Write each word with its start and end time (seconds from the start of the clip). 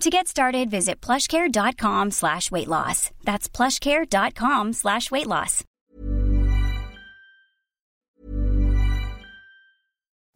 To 0.00 0.10
get 0.10 0.26
started, 0.28 0.70
visit 0.70 1.00
plushcare.com 1.00 2.10
slash 2.10 2.50
weight 2.50 2.68
loss. 2.68 3.10
That's 3.24 3.48
plushcare.com 3.48 4.72
slash 4.72 5.10
weight 5.10 5.26
loss. 5.26 5.64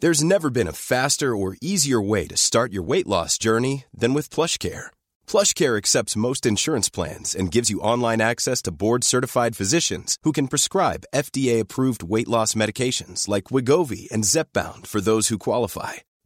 There's 0.00 0.22
never 0.22 0.48
been 0.48 0.68
a 0.68 0.72
faster 0.72 1.34
or 1.34 1.56
easier 1.60 2.00
way 2.00 2.28
to 2.28 2.36
start 2.36 2.72
your 2.72 2.84
weight 2.84 3.08
loss 3.08 3.36
journey 3.36 3.84
than 3.92 4.14
with 4.14 4.30
PlushCare. 4.30 4.86
PlushCare 5.26 5.76
accepts 5.76 6.14
most 6.16 6.46
insurance 6.46 6.88
plans 6.88 7.34
and 7.34 7.50
gives 7.50 7.68
you 7.68 7.80
online 7.80 8.20
access 8.20 8.62
to 8.62 8.70
board-certified 8.70 9.56
physicians 9.56 10.16
who 10.22 10.30
can 10.30 10.46
prescribe 10.46 11.02
FDA-approved 11.12 12.04
weight 12.04 12.28
loss 12.28 12.54
medications 12.54 13.26
like 13.26 13.50
Wigovi 13.50 14.08
and 14.12 14.22
Zepbound 14.22 14.86
for 14.86 15.00
those 15.00 15.28
who 15.28 15.38
qualify. 15.38 15.94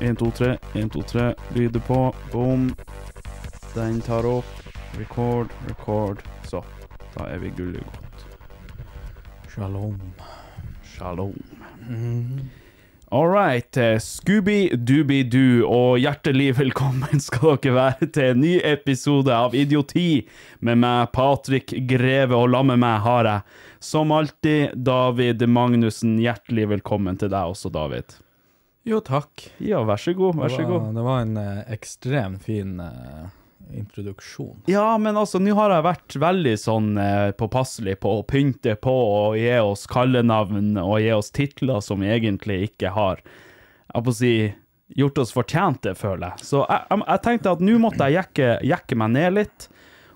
1, 0.00 0.16
2, 0.16 0.30
3, 0.30 0.58
1, 0.74 0.92
2, 0.92 1.02
3. 1.02 1.34
Lyder 1.54 1.80
på. 1.80 2.14
Boom. 2.32 2.74
Den 3.74 4.00
tar 4.00 4.26
opp. 4.26 4.44
Record, 4.98 5.48
record. 5.68 6.22
Så. 6.46 6.64
Da 7.16 7.26
er 7.26 7.38
vi 7.38 7.50
gullig 7.56 7.82
godt. 7.82 8.26
Shalom. 9.54 9.98
Shalom. 10.84 11.34
All 13.10 13.28
right. 13.28 13.76
eh, 13.76 13.96
Scooby-Dooby-Doo, 13.98 15.64
og 15.64 15.98
hjertelig 15.98 16.50
velkommen 16.58 17.20
skal 17.24 17.56
dere 17.56 17.74
være 17.74 18.08
til 18.12 18.34
en 18.34 18.42
ny 18.44 18.54
episode 18.68 19.32
av 19.32 19.56
Idioti 19.56 20.28
med 20.60 20.82
meg, 20.84 21.08
Patrik 21.16 21.72
Greve, 21.88 22.36
og 22.36 22.52
la 22.52 22.62
med 22.68 22.82
meg 22.84 23.00
har 23.06 23.30
jeg, 23.32 23.58
som 23.80 24.12
alltid, 24.12 24.76
David 24.76 25.42
Magnussen. 25.48 26.18
Hjertelig 26.20 26.68
velkommen 26.76 27.16
til 27.18 27.32
deg 27.32 27.56
også, 27.56 27.72
David. 27.72 28.18
Jo, 28.88 29.00
takk. 29.04 29.48
Ja, 29.60 29.82
vær 29.84 30.00
så 30.00 30.14
god, 30.16 30.38
vær 30.40 30.52
så 30.52 30.62
Det 30.62 30.68
god. 30.70 30.80
var, 30.86 30.92
det 30.96 31.02
var 31.08 31.24
en 31.26 31.36
eh, 31.42 31.58
ekstremt 31.74 32.44
fin 32.46 32.78
eh, 32.80 33.26
introduksjon. 33.76 34.62
Ja, 34.72 34.86
men 34.98 35.16
altså, 35.20 35.40
nå 35.42 35.52
har 35.58 35.74
jeg 35.74 35.84
vært 35.84 36.16
veldig 36.22 36.54
sånn 36.62 36.94
eh, 37.02 37.30
påpasselig 37.36 37.98
på 38.00 38.14
å 38.20 38.24
pynte 38.28 38.78
på 38.80 38.94
og 38.94 39.36
gi 39.36 39.50
oss 39.60 39.84
kallenavn 39.90 40.78
og 40.80 40.96
gi 41.04 41.12
oss 41.12 41.28
titler 41.36 41.82
som 41.84 42.00
vi 42.00 42.08
egentlig 42.14 42.62
ikke 42.70 42.94
har. 42.96 43.20
Jeg 43.92 44.04
på 44.06 44.14
å 44.14 44.16
si 44.16 44.32
gjort 44.96 45.20
oss 45.20 45.34
fortjent 45.36 45.82
til, 45.84 45.92
føler 45.98 46.30
jeg. 46.32 46.46
Så 46.48 46.62
jeg, 46.64 46.86
jeg, 46.88 47.04
jeg 47.12 47.24
tenkte 47.28 47.52
at 47.58 47.64
nå 47.68 47.76
måtte 47.82 48.08
jeg 48.08 48.22
jekke, 48.22 48.48
jekke 48.72 48.96
meg 49.04 49.12
ned 49.18 49.36
litt, 49.42 49.68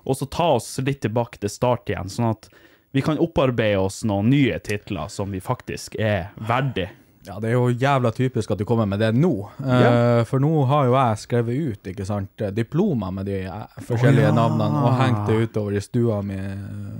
og 0.03 0.17
så 0.17 0.25
ta 0.33 0.49
oss 0.57 0.71
litt 0.83 1.03
tilbake 1.05 1.37
til 1.39 1.51
start 1.53 1.93
igjen, 1.93 2.09
sånn 2.11 2.31
at 2.33 2.49
vi 2.93 3.01
kan 3.05 3.21
opparbeide 3.21 3.79
oss 3.85 4.01
noen 4.05 4.27
nye 4.33 4.57
titler 4.65 5.09
som 5.13 5.29
vi 5.33 5.39
faktisk 5.41 5.95
er 6.01 6.33
verdig. 6.49 6.89
Ja, 7.25 7.37
det 7.39 7.49
er 7.49 7.53
jo 7.55 7.69
jævla 7.71 8.11
typisk 8.11 8.51
at 8.51 8.59
du 8.59 8.65
kommer 8.67 8.85
med 8.89 8.99
det 8.99 9.13
nå. 9.15 9.31
Eh, 9.63 9.83
Uh, 9.93 10.23
For 10.27 10.39
nå 10.43 10.49
har 10.67 10.85
jo 10.89 10.93
jeg 10.97 11.17
skrevet 11.21 11.59
ut 11.73 11.87
ikke 11.93 12.05
sant, 12.05 12.29
eh, 12.41 12.51
diplomer 12.51 13.11
med 13.15 13.25
de 13.29 13.37
eh, 13.47 13.77
forskjellige 13.87 14.27
oh, 14.27 14.31
ja. 14.31 14.35
navnene 14.35 14.81
og 14.83 14.97
hengt 14.99 15.27
det 15.29 15.37
utover 15.47 15.77
i 15.77 15.81
stua 15.83 16.21
mi. 16.25 16.37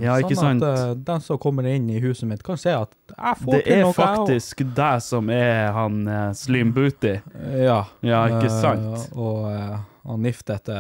Ja, 0.04 0.16
ikke 0.22 0.36
sånn 0.40 0.62
sant? 0.62 0.68
at 0.68 0.84
uh, 0.94 0.94
den 1.12 1.24
som 1.26 1.40
kommer 1.44 1.68
inn 1.68 1.90
i 1.92 2.00
huset 2.04 2.28
mitt, 2.30 2.44
kan 2.44 2.58
se 2.58 2.72
at 2.76 2.92
jeg 3.14 3.40
får 3.44 3.52
Det 3.58 3.64
til 3.68 3.82
noe. 3.84 3.92
Det 3.92 3.92
er 3.92 3.98
faktisk 4.00 4.64
deg 4.78 5.02
som 5.06 5.30
er 5.34 5.72
han 5.76 6.00
uh, 6.08 6.32
Slim 6.38 6.72
Booty. 6.76 7.18
Ja. 7.60 7.82
Ja, 8.02 8.24
ikke 8.32 8.48
eh, 8.52 8.62
sant? 8.62 9.10
og 9.16 9.50
eh, 9.52 9.76
han 10.08 10.24
niftete 10.24 10.78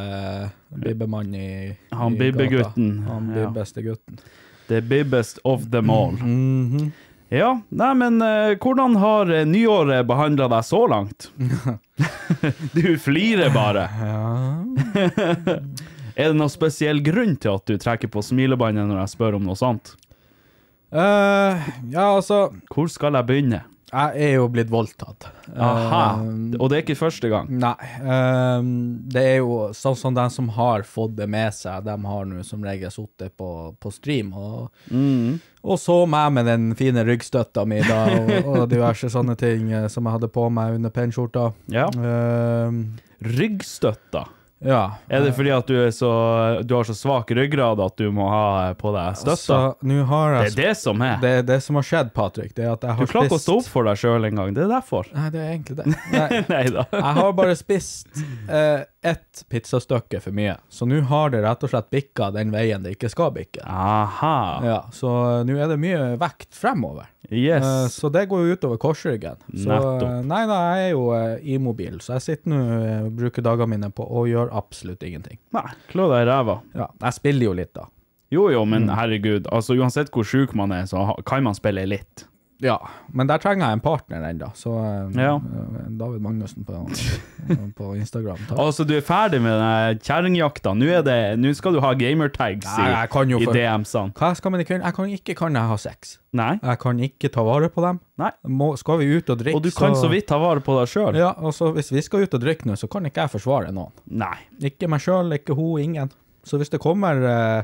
bibbemann 0.69 1.35
i, 1.35 1.49
Han 1.91 2.15
i 2.15 2.17
bibbegutten. 2.23 3.03
Han 3.07 3.29
Ja. 3.35 3.47
bibbeste 3.47 3.81
gutten. 3.85 4.19
The 4.67 4.81
bibbest 4.81 5.39
of 5.43 5.69
them 5.71 5.89
all. 5.89 6.11
Mhm. 6.11 6.91
Ja, 7.33 7.61
nei, 7.73 7.93
men 7.97 8.21
eh, 8.21 8.51
hvordan 8.61 8.95
har 9.01 9.31
eh, 9.33 9.45
nyåret 9.49 10.05
behandla 10.05 10.45
deg 10.51 10.65
så 10.67 10.83
langt? 10.85 11.31
du 12.77 12.93
flirer 13.01 13.49
bare. 13.55 13.87
er 16.13 16.29
det 16.29 16.37
noen 16.37 16.53
spesiell 16.53 17.01
grunn 17.01 17.33
til 17.41 17.55
at 17.57 17.65
du 17.65 17.79
trekker 17.81 18.11
på 18.13 18.21
smilebåndet 18.21 18.85
når 18.85 19.01
jeg 19.01 19.13
spør 19.15 19.39
om 19.39 19.49
noe 19.49 19.57
sånt? 19.57 19.95
Eh, 20.93 21.69
ja, 21.89 22.05
altså 22.05 22.51
Hvor 22.69 22.91
skal 22.93 23.17
jeg 23.17 23.25
begynne? 23.31 23.63
Jeg 23.93 24.25
er 24.25 24.31
jo 24.39 24.47
blitt 24.49 24.71
voldtatt. 24.73 25.27
Aha. 25.53 25.99
Eh, 26.23 26.57
Og 26.57 26.69
det 26.71 26.77
er 26.79 26.81
ikke 26.83 26.97
første 26.97 27.29
gang. 27.29 27.47
Nei. 27.61 27.75
ehm, 28.01 28.71
det 29.13 29.21
er 29.21 29.37
jo 29.43 29.69
sånn 29.77 29.95
som 29.99 30.15
de 30.17 30.25
som 30.33 30.47
har 30.55 30.81
fått 30.87 31.15
det 31.19 31.27
med 31.29 31.53
seg, 31.53 31.83
de 31.85 31.93
har 32.09 32.25
nå 32.25 32.41
som 32.47 32.63
regel 32.65 32.89
sittet 32.91 33.35
på, 33.37 33.49
på 33.79 33.91
stream 33.93 34.33
og, 34.33 34.71
Mm. 34.89 35.39
og 35.63 35.77
så 35.79 35.99
meg 36.09 36.33
med 36.33 36.45
den 36.49 36.73
fine 36.75 37.05
ryggstøtta 37.05 37.65
mi 37.69 37.81
da, 37.85 38.01
og, 38.17 38.47
og 38.63 38.69
diverse 38.71 39.07
sånne 39.13 39.37
ting 39.37 39.69
eh, 39.71 39.87
som 39.87 40.03
jeg 40.09 40.17
hadde 40.17 40.31
på 40.33 40.49
meg 40.51 40.75
under 40.79 40.89
pennskjorta. 40.89 41.51
Ja. 41.71 41.85
Ehm, 41.93 42.87
Ryggstøtta. 43.23 44.25
Ja. 44.63 44.81
Er 45.11 45.25
det 45.25 45.33
fordi 45.37 45.51
at 45.55 45.67
du, 45.69 45.75
så, 45.91 46.09
du 46.63 46.73
har 46.75 46.87
så 46.87 46.95
svak 46.97 47.31
ryggrad 47.35 47.81
at 47.83 47.97
du 47.99 48.07
må 48.15 48.27
ha 48.31 48.73
på 48.79 48.93
deg 48.95 49.17
støtta? 49.19 49.33
Altså, 49.35 49.59
Det 50.47 50.53
er 50.63 50.69
det 50.69 50.77
som 50.79 51.03
er. 51.05 51.17
det, 51.21 51.33
er 51.41 51.45
det 51.51 51.59
som 51.65 51.79
har 51.79 51.87
skjedd, 51.89 52.13
Patrick, 52.15 52.55
det 52.57 52.65
er 52.67 52.73
at 52.77 52.87
jeg 52.87 52.97
Du 53.03 53.11
klarer 53.11 53.29
ikke 53.31 53.39
å 53.41 53.43
stå 53.43 53.57
opp 53.59 53.69
for 53.73 53.89
deg 53.89 53.99
sjøl 53.99 54.29
engang. 54.29 54.53
Det 54.55 54.63
er 54.65 54.71
derfor. 54.71 55.09
Nei, 55.15 55.27
det 55.33 55.43
er 55.43 55.51
egentlig 55.53 55.77
det. 55.81 55.87
Nei 56.49 56.63
da. 56.77 56.87
Jeg 56.95 57.13
har 57.19 57.35
bare 57.37 57.55
spist 57.59 58.23
eh, 58.47 58.83
ett 59.03 59.43
pizzastykke 59.51 60.19
for 60.23 60.31
mye, 60.35 60.55
så 60.71 60.85
nå 60.87 61.01
har 61.09 61.29
det 61.33 61.41
rett 61.43 61.63
og 61.63 61.69
slett 61.71 61.89
bikka 61.93 62.29
den 62.35 62.51
veien 62.53 62.83
det 62.85 62.95
ikke 62.95 63.09
skal 63.11 63.31
bikke. 63.35 63.61
Aha. 63.67 64.35
Ja, 64.65 64.77
så 64.95 65.11
nå 65.47 65.57
er 65.59 65.67
det 65.73 65.77
mye 65.81 66.17
vekt 66.21 66.55
fremover. 66.55 67.09
Yes. 67.29 67.63
Yes. 67.63 67.95
så 67.99 68.09
det 68.11 68.25
går 68.29 68.43
jo 68.47 68.55
utover 68.57 68.77
korsryggen. 68.83 69.37
Så 69.55 69.69
Nettopp. 69.71 70.03
eh, 70.09 70.21
nei 70.27 70.41
da, 70.49 70.57
jeg 70.75 70.89
er 70.89 70.91
jo 70.95 71.05
eh, 71.17 71.37
immobil, 71.55 71.99
så 72.03 72.17
jeg 72.17 72.25
sitter 72.27 72.51
nå 72.53 72.59
og 73.07 73.11
bruker 73.19 73.45
dagene 73.45 73.69
mine 73.77 73.89
på 73.95 74.05
å 74.07 74.25
gjøre 74.29 74.51
absolutt 74.59 75.03
ingenting. 75.07 75.39
Nei, 75.55 75.67
klå 75.91 76.09
deg 76.11 76.25
i 76.25 76.29
ræva. 76.31 76.59
Ja, 76.75 76.89
jeg 77.07 77.19
spiller 77.19 77.49
jo 77.51 77.53
litt, 77.61 77.73
da. 77.77 77.87
Jo 78.33 78.47
jo, 78.49 78.63
men 78.65 78.87
Mm. 78.89 78.95
herregud, 78.97 79.47
altså 79.53 79.75
uansett 79.77 80.09
hvor 80.11 80.25
sjuk 80.25 80.55
man 80.57 80.71
er, 80.71 80.87
så 80.89 81.03
kan 81.25 81.43
man 81.45 81.53
spille 81.53 81.83
litt. 81.85 82.25
Ja, 82.63 82.77
men 83.11 83.27
der 83.27 83.41
trenger 83.43 83.67
jeg 83.67 83.77
en 83.77 83.81
partner 83.83 84.23
ennå, 84.29 84.47
så 84.55 84.71
eh, 84.79 85.17
Ja. 85.19 85.33
eh, 85.35 85.89
David 85.99 86.21
Magnussen 86.23 86.63
på, 86.63 86.77
på 87.75 87.89
Instagram. 87.99 88.39
takk. 88.47 88.57
Altså, 88.63 88.85
du 88.87 88.93
er 88.95 89.03
ferdig 89.03 89.41
med 89.43 89.57
den 89.59 89.99
kjerringjakta. 90.05 90.71
Nå 90.79 91.51
skal 91.57 91.75
du 91.75 91.81
ha 91.83 91.91
gamertags 91.99 92.69
i, 92.79 92.87
i 93.35 93.45
DMs-ene. 93.51 94.13
Hva 94.15 94.31
skal 94.39 94.53
man 94.55 94.63
i 94.63 94.67
kunne? 94.69 94.83
Jeg 94.87 94.95
kan 94.97 95.11
ikke 95.19 95.35
kan 95.43 95.59
jeg 95.59 95.71
ha 95.73 95.77
sex. 95.81 96.17
Nei? 96.33 96.53
Jeg 96.63 96.79
kan 96.81 97.03
ikke 97.09 97.29
ta 97.35 97.43
vare 97.45 97.67
på 97.69 97.83
dem. 97.85 97.99
Må, 98.47 98.71
skal 98.79 99.01
vi 99.03 99.11
ut 99.17 99.29
og 99.29 99.37
drikke, 99.43 99.59
Og 99.59 99.63
du 99.67 99.69
kan 99.75 99.93
så 99.99 100.07
vidt 100.09 100.27
ta 100.31 100.39
vare 100.41 100.63
på 100.65 100.79
deg 100.79 100.89
sjøl? 100.89 101.19
Ja, 101.19 101.33
og 101.37 101.53
så 101.53 101.69
hvis 101.75 101.91
vi 101.93 102.01
skal 102.05 102.25
ut 102.25 102.33
og 102.39 102.41
drikke 102.41 102.69
nå, 102.69 102.79
så 102.79 102.87
kan 102.89 103.05
ikke 103.09 103.25
jeg 103.27 103.35
forsvare 103.35 103.73
noen. 103.75 103.91
Nei. 104.07 104.35
Ikke 104.71 104.89
meg 104.89 105.03
sjøl, 105.03 105.35
ikke 105.37 105.57
hun, 105.59 105.79
ingen. 105.83 106.13
Så 106.47 106.57
hvis 106.59 106.71
det 106.73 106.79
kommer 106.83 107.19
eh, 107.27 107.63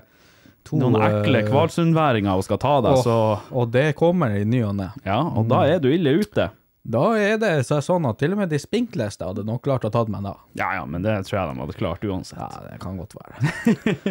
to 0.67 0.79
Noen 0.81 0.97
ekle 1.01 1.43
eh, 1.43 1.47
kvalsundværinger 1.49 2.39
og 2.39 2.45
skal 2.47 2.59
ta 2.61 2.75
deg, 2.85 3.01
så 3.05 3.17
Og 3.51 3.71
det 3.73 3.95
kommer 3.99 4.35
i 4.35 4.45
ny 4.45 4.63
og 4.67 4.75
ne. 4.79 4.91
Ja, 5.05 5.21
og 5.23 5.47
da 5.51 5.63
er 5.69 5.79
du 5.83 5.89
ille 5.91 6.17
ute. 6.19 6.49
Da 6.87 7.03
er 7.19 7.35
det 7.41 7.51
så 7.67 7.81
sånn 7.83 8.07
at 8.07 8.21
til 8.21 8.33
og 8.33 8.39
med 8.39 8.49
de 8.53 8.57
spinkleste 8.61 9.27
hadde 9.27 9.43
nok 9.45 9.61
klart 9.65 9.83
å 9.85 9.91
tatt 9.93 10.07
meg 10.11 10.23
da. 10.23 10.31
Ja 10.57 10.69
ja, 10.77 10.85
men 10.87 11.03
det 11.03 11.11
tror 11.27 11.35
jeg 11.35 11.51
de 11.51 11.61
hadde 11.61 11.75
klart 11.77 12.05
uansett. 12.07 12.39
Ja, 12.39 12.61
det 12.65 12.77
kan 12.81 12.95
godt 12.97 13.15
være. 13.17 13.51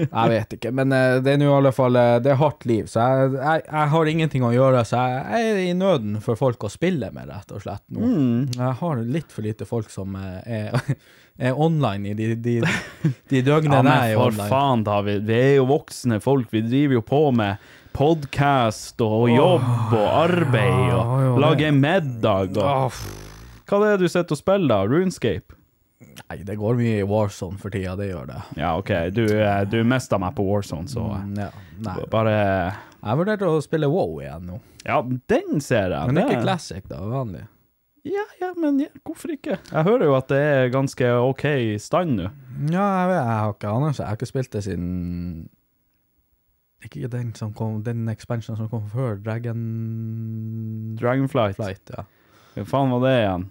jeg 0.05 0.33
vet 0.35 0.53
ikke, 0.59 0.73
men 0.77 0.93
eh, 0.95 1.17
det 1.25 1.33
er 1.33 1.41
nå 1.41 1.49
i 1.49 1.55
alle 1.57 1.73
fall 1.75 1.97
eh, 1.99 2.19
Det 2.23 2.35
er 2.35 2.41
hardt 2.43 2.67
liv, 2.69 2.91
så 2.93 3.07
jeg, 3.07 3.33
jeg, 3.39 3.65
jeg 3.71 3.93
har 3.95 4.13
ingenting 4.13 4.45
å 4.47 4.53
gjøre. 4.53 4.85
Så 4.89 5.01
jeg, 5.01 5.23
jeg 5.33 5.55
er 5.55 5.63
i 5.65 5.79
nøden 5.79 6.21
for 6.25 6.41
folk 6.41 6.69
å 6.69 6.73
spille 6.73 7.09
med, 7.15 7.33
rett 7.33 7.57
og 7.57 7.65
slett. 7.65 7.85
nå. 7.89 8.05
Mm. 8.05 8.45
Jeg 8.59 8.77
har 8.83 9.03
litt 9.17 9.33
for 9.33 9.49
lite 9.49 9.69
folk 9.69 9.89
som 9.93 10.15
eh, 10.21 10.61
er, 10.61 10.95
er 11.49 11.59
online 11.59 12.13
i 12.13 12.17
de, 12.21 12.31
de, 12.37 12.59
de 13.33 13.43
døgnene 13.49 13.81
Ja, 13.81 13.83
men 13.83 13.93
jeg 14.13 14.19
er 14.19 14.23
for 14.23 14.53
faen, 14.53 14.85
David. 14.87 15.25
Vi 15.27 15.41
er 15.41 15.55
jo 15.57 15.67
voksne 15.73 16.21
folk. 16.23 16.53
Vi 16.53 16.63
driver 16.69 17.01
jo 17.01 17.05
på 17.17 17.25
med 17.33 17.73
podkast 17.99 19.01
og 19.03 19.25
jobb 19.33 19.65
og 19.97 20.05
arbeid 20.21 20.93
og 20.95 21.41
lage 21.43 21.67
en 21.67 21.81
middag 21.83 22.55
og 22.63 22.95
Hva 23.69 23.79
er 23.83 23.97
det 23.99 24.05
du 24.07 24.09
sitter 24.13 24.37
og 24.37 24.39
spiller, 24.39 24.69
da? 24.71 24.77
Runescape? 24.87 25.57
Nei, 26.29 26.37
det 26.47 26.55
går 26.61 26.79
mye 26.79 27.01
i 27.01 27.07
Warzone 27.09 27.59
for 27.59 27.75
tida, 27.75 27.97
det 27.99 28.11
gjør 28.13 28.29
det. 28.31 28.39
Ja, 28.61 28.71
OK. 28.79 28.93
Du, 29.17 29.25
eh, 29.27 29.65
du 29.71 29.81
mista 29.89 30.19
meg 30.21 30.37
på 30.39 30.47
Warzone, 30.47 30.87
så 30.91 31.09
Mm, 31.19 31.35
ja, 31.43 31.51
bare 32.11 32.37
Jeg 33.03 33.19
vurderte 33.19 33.47
å 33.51 33.59
spille 33.63 33.91
WoW 33.91 34.21
igjen 34.23 34.47
nå. 34.47 34.61
Ja, 34.87 35.03
den 35.03 35.61
ser 35.61 35.91
jeg. 35.91 36.07
Men 36.07 36.15
Det- 36.15 36.25
er 36.25 36.29
ikke 36.37 36.43
Classic, 36.43 36.85
da. 36.89 36.97
Vanlig. 37.03 37.47
Ja, 38.05 38.25
ja, 38.41 38.53
men 38.57 38.79
ja, 38.81 38.87
hvorfor 39.05 39.31
ikke? 39.35 39.59
Jeg 39.73 39.85
hører 39.85 40.05
jo 40.05 40.15
at 40.15 40.29
det 40.29 40.39
er 40.39 40.71
ganske 40.71 41.03
OK 41.29 41.45
stand 41.79 42.17
nå. 42.17 42.31
Ja, 42.71 42.87
jeg, 43.03 43.09
vet, 43.11 43.17
jeg 43.27 43.39
har 43.43 43.53
ikke 43.53 43.75
anelse. 43.75 43.99
Jeg 43.99 44.07
har 44.07 44.17
ikke 44.17 44.33
spilt 44.33 44.51
det 44.53 44.65
siden 44.65 45.49
Ikke 46.85 47.09
den 47.11 47.33
som 47.35 47.53
kom 47.53 47.81
Den 47.83 48.07
expansionen 48.09 48.57
som 48.61 48.69
kom 48.71 48.85
før. 48.93 49.17
Dragon 49.23 50.97
Dragonflight. 50.99 51.57
Flight, 51.59 51.91
ja. 51.97 52.05
Hva 52.55 52.67
faen 52.67 52.93
var 52.95 53.03
det 53.07 53.15
igjen? 53.23 53.47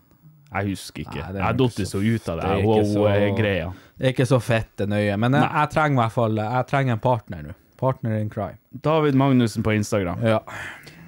Jeg 0.48 0.70
husker 0.70 1.04
ikke. 1.04 1.24
Nei, 1.36 1.42
jeg 1.44 1.58
datt 1.60 1.82
så- 1.90 2.00
ut 2.00 2.30
av 2.30 2.40
det 2.40 2.50
det 2.56 2.66
wow-greia. 2.96 3.74
Det 3.98 4.06
er 4.08 4.14
ikke 4.14 4.28
så 4.30 4.40
fette 4.40 4.88
nøye, 4.88 5.18
men 5.20 5.34
jeg, 5.34 5.44
jeg 5.44 5.70
trenger 5.74 5.98
i 5.98 6.02
hvert 6.04 6.12
fall 6.16 6.38
Jeg 6.38 6.68
trenger 6.68 6.94
en 6.94 7.00
partner 7.04 7.44
nå. 7.44 7.56
Partner 7.78 8.16
in 8.18 8.30
crime. 8.30 8.58
David 8.82 9.14
Magnussen 9.14 9.64
på 9.64 9.76
Instagram. 9.76 10.24
Ja. 10.24 10.40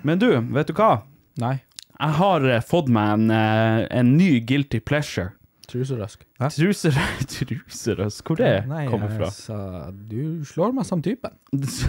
Men 0.04 0.20
du, 0.20 0.30
vet 0.54 0.68
du 0.68 0.74
hva? 0.74 1.04
Nei. 1.38 1.62
Jeg 2.00 2.16
har 2.20 2.46
eh, 2.48 2.62
fått 2.62 2.88
meg 2.88 3.14
en, 3.14 3.32
eh, 3.32 3.88
en 3.92 4.18
ny 4.18 4.40
guilty 4.40 4.80
pleasure. 4.80 5.34
Truserøsk. 5.70 6.24
Hæ? 6.42 6.50
Truser, 6.56 6.96
truserøsk, 7.34 8.26
hvor 8.32 8.40
det 8.40 8.54
Nei, 8.70 8.86
kommer 8.90 9.12
fra? 9.14 9.30
sa 9.34 9.58
du 9.92 10.42
slår 10.50 10.74
meg 10.76 10.88
som 10.90 11.02
typen. 11.06 11.36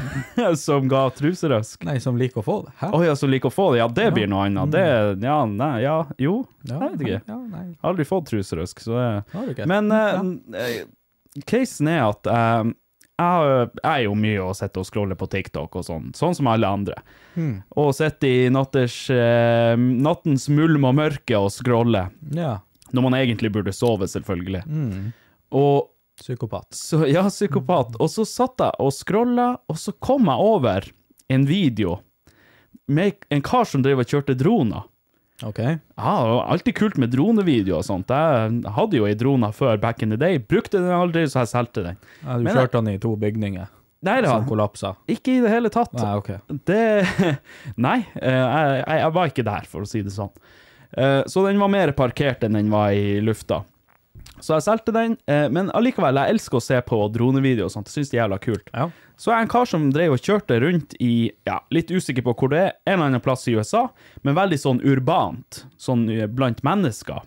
som 0.60 0.88
ga 0.90 1.06
truserøsk? 1.16 1.84
Nei, 1.88 1.96
som 2.02 2.18
liker 2.20 2.42
å 2.42 2.46
få 2.46 2.58
det. 2.66 2.74
Å 2.90 3.00
ja, 3.06 3.14
som 3.18 3.32
liker 3.32 3.48
å 3.50 3.54
få 3.54 3.70
det? 3.72 3.80
Ja, 3.82 3.88
det 4.00 4.10
blir 4.16 4.28
noe 4.30 4.46
annet. 4.48 4.74
Det, 4.74 4.84
ja, 5.26 5.38
nei, 5.48 5.72
ja, 5.86 5.96
jo. 6.20 6.42
Ja, 6.68 6.76
jeg 6.84 6.98
vet 6.98 7.06
ikke. 7.06 7.22
Ja, 7.32 7.40
nei, 7.56 7.64
Aldri 7.90 8.06
fått 8.08 8.28
truserøsk, 8.32 8.84
så 8.84 9.00
det. 9.00 9.66
Men 9.70 9.90
Ja. 9.90 10.20
eh, 10.60 10.84
casen 11.48 11.88
er 11.88 12.04
at 12.10 12.26
uh, 12.30 12.70
jeg, 13.20 13.68
er 13.84 13.98
jo 14.06 14.14
mye 14.16 14.40
å 14.48 14.52
sitte 14.56 14.80
og 14.80 14.86
scrolle 14.88 15.16
på 15.18 15.28
TikTok 15.30 15.74
og 15.76 15.84
sånn, 15.84 16.08
sånn 16.16 16.34
som 16.38 16.48
alle 16.48 16.68
andre. 16.68 16.96
Hmm. 17.34 17.58
Og 17.80 17.92
sitte 17.96 18.28
i 18.28 18.48
natters, 18.52 18.96
eh, 19.12 19.76
nattens 19.76 20.48
mulm 20.52 20.86
og 20.88 20.96
mørke 20.96 21.36
og 21.40 21.50
scrolle, 21.52 22.06
Ja. 22.36 22.58
Når 22.96 23.02
man 23.08 23.16
egentlig 23.20 23.52
burde 23.54 23.72
sove, 23.76 24.08
selvfølgelig. 24.10 24.62
Mm. 24.66 25.12
Og 25.56 25.88
Psykopat. 26.20 26.66
så, 26.76 27.02
ja, 27.08 27.22
psykopat. 27.32 27.94
Og 28.00 28.10
så 28.12 28.26
satt 28.28 28.60
jeg 28.60 28.76
og 28.82 28.92
scrolla, 28.92 29.54
og 29.70 29.76
så 29.80 29.94
kom 30.04 30.28
jeg 30.28 30.36
over 30.52 30.88
en 31.32 31.46
video 31.48 31.98
med 32.90 33.22
en 33.30 33.42
kar 33.46 33.64
som 33.64 33.82
drev 33.84 34.02
og 34.02 34.10
kjørte 34.10 34.34
droner. 34.36 34.84
OK. 35.46 35.58
Ja, 35.62 35.74
det 36.20 36.32
var 36.34 36.46
alltid 36.52 36.74
kult 36.76 36.98
med 37.00 37.14
dronevideo 37.14 37.78
og 37.78 37.84
sånt. 37.86 38.10
Jeg 38.12 38.72
hadde 38.76 38.98
jo 38.98 39.06
ei 39.08 39.14
drone 39.16 39.48
før 39.56 39.78
back 39.80 40.02
in 40.04 40.12
the 40.12 40.18
day. 40.20 40.36
Brukte 40.38 40.76
den 40.82 40.92
aldri, 40.92 41.22
så 41.30 41.46
jeg 41.46 41.52
solgte 41.54 41.84
den. 41.86 41.96
Ja, 42.26 42.36
du 42.36 42.44
Men- 42.44 42.56
kjørte 42.58 42.82
den 42.82 42.94
i 42.94 42.98
to 43.00 43.14
bygninger 43.16 43.68
Nei 44.02 44.20
da, 44.24 44.28
som 44.32 44.46
kollapsa. 44.48 44.94
ikke 45.12 45.38
i 45.38 45.40
det 45.44 45.50
hele 45.52 45.68
tatt. 45.72 45.92
Nei, 45.96 46.12
OK. 46.16 46.30
Det 46.64 46.80
Nei, 47.76 47.98
eh, 48.20 48.32
jeg, 48.32 48.84
jeg, 48.86 49.00
jeg 49.00 49.12
var 49.16 49.32
ikke 49.32 49.44
der, 49.44 49.66
for 49.68 49.84
å 49.84 49.88
si 49.88 50.00
det 50.04 50.12
sånn. 50.14 50.30
Eh, 50.96 51.22
Så 51.26 51.46
den 51.46 51.60
var 51.60 51.68
mer 51.68 51.92
parkert 51.92 52.42
enn 52.44 52.58
den 52.58 52.70
var 52.72 52.90
i 52.96 53.20
lufta. 53.20 53.64
Så 54.40 54.56
jeg 54.56 54.64
solgte 54.64 54.92
den, 54.94 55.16
eh, 55.28 55.48
men 55.52 55.68
allikevel, 55.76 56.16
jeg 56.16 56.34
elsker 56.34 56.56
å 56.58 56.64
se 56.64 56.80
på 56.80 56.98
dronevideo 57.12 57.66
og 57.66 57.72
sånt. 57.74 57.90
Jeg 57.90 58.00
syns 58.00 58.10
det 58.10 58.18
er 58.18 58.22
jævla 58.24 58.38
kult. 58.40 58.70
Ja. 58.72 58.88
Så 59.20 59.34
er 59.34 59.42
en 59.42 59.50
kar 59.52 59.68
som 59.68 59.90
drev 59.92 60.14
og 60.16 60.24
kjørte 60.24 60.56
rundt 60.62 60.94
i, 60.98 61.30
ja, 61.44 61.58
litt 61.70 61.90
usikker 61.92 62.24
på 62.24 62.34
hvor 62.34 62.52
det 62.54 62.60
er, 62.62 62.72
en 62.86 62.94
eller 62.94 63.10
annen 63.10 63.24
plass 63.24 63.44
i 63.48 63.56
USA, 63.58 63.90
men 64.24 64.38
veldig 64.38 64.58
sånn 64.62 64.80
urbant, 64.80 65.64
sånn 65.76 66.06
eh, 66.08 66.26
blant 66.26 66.62
mennesker. 66.64 67.20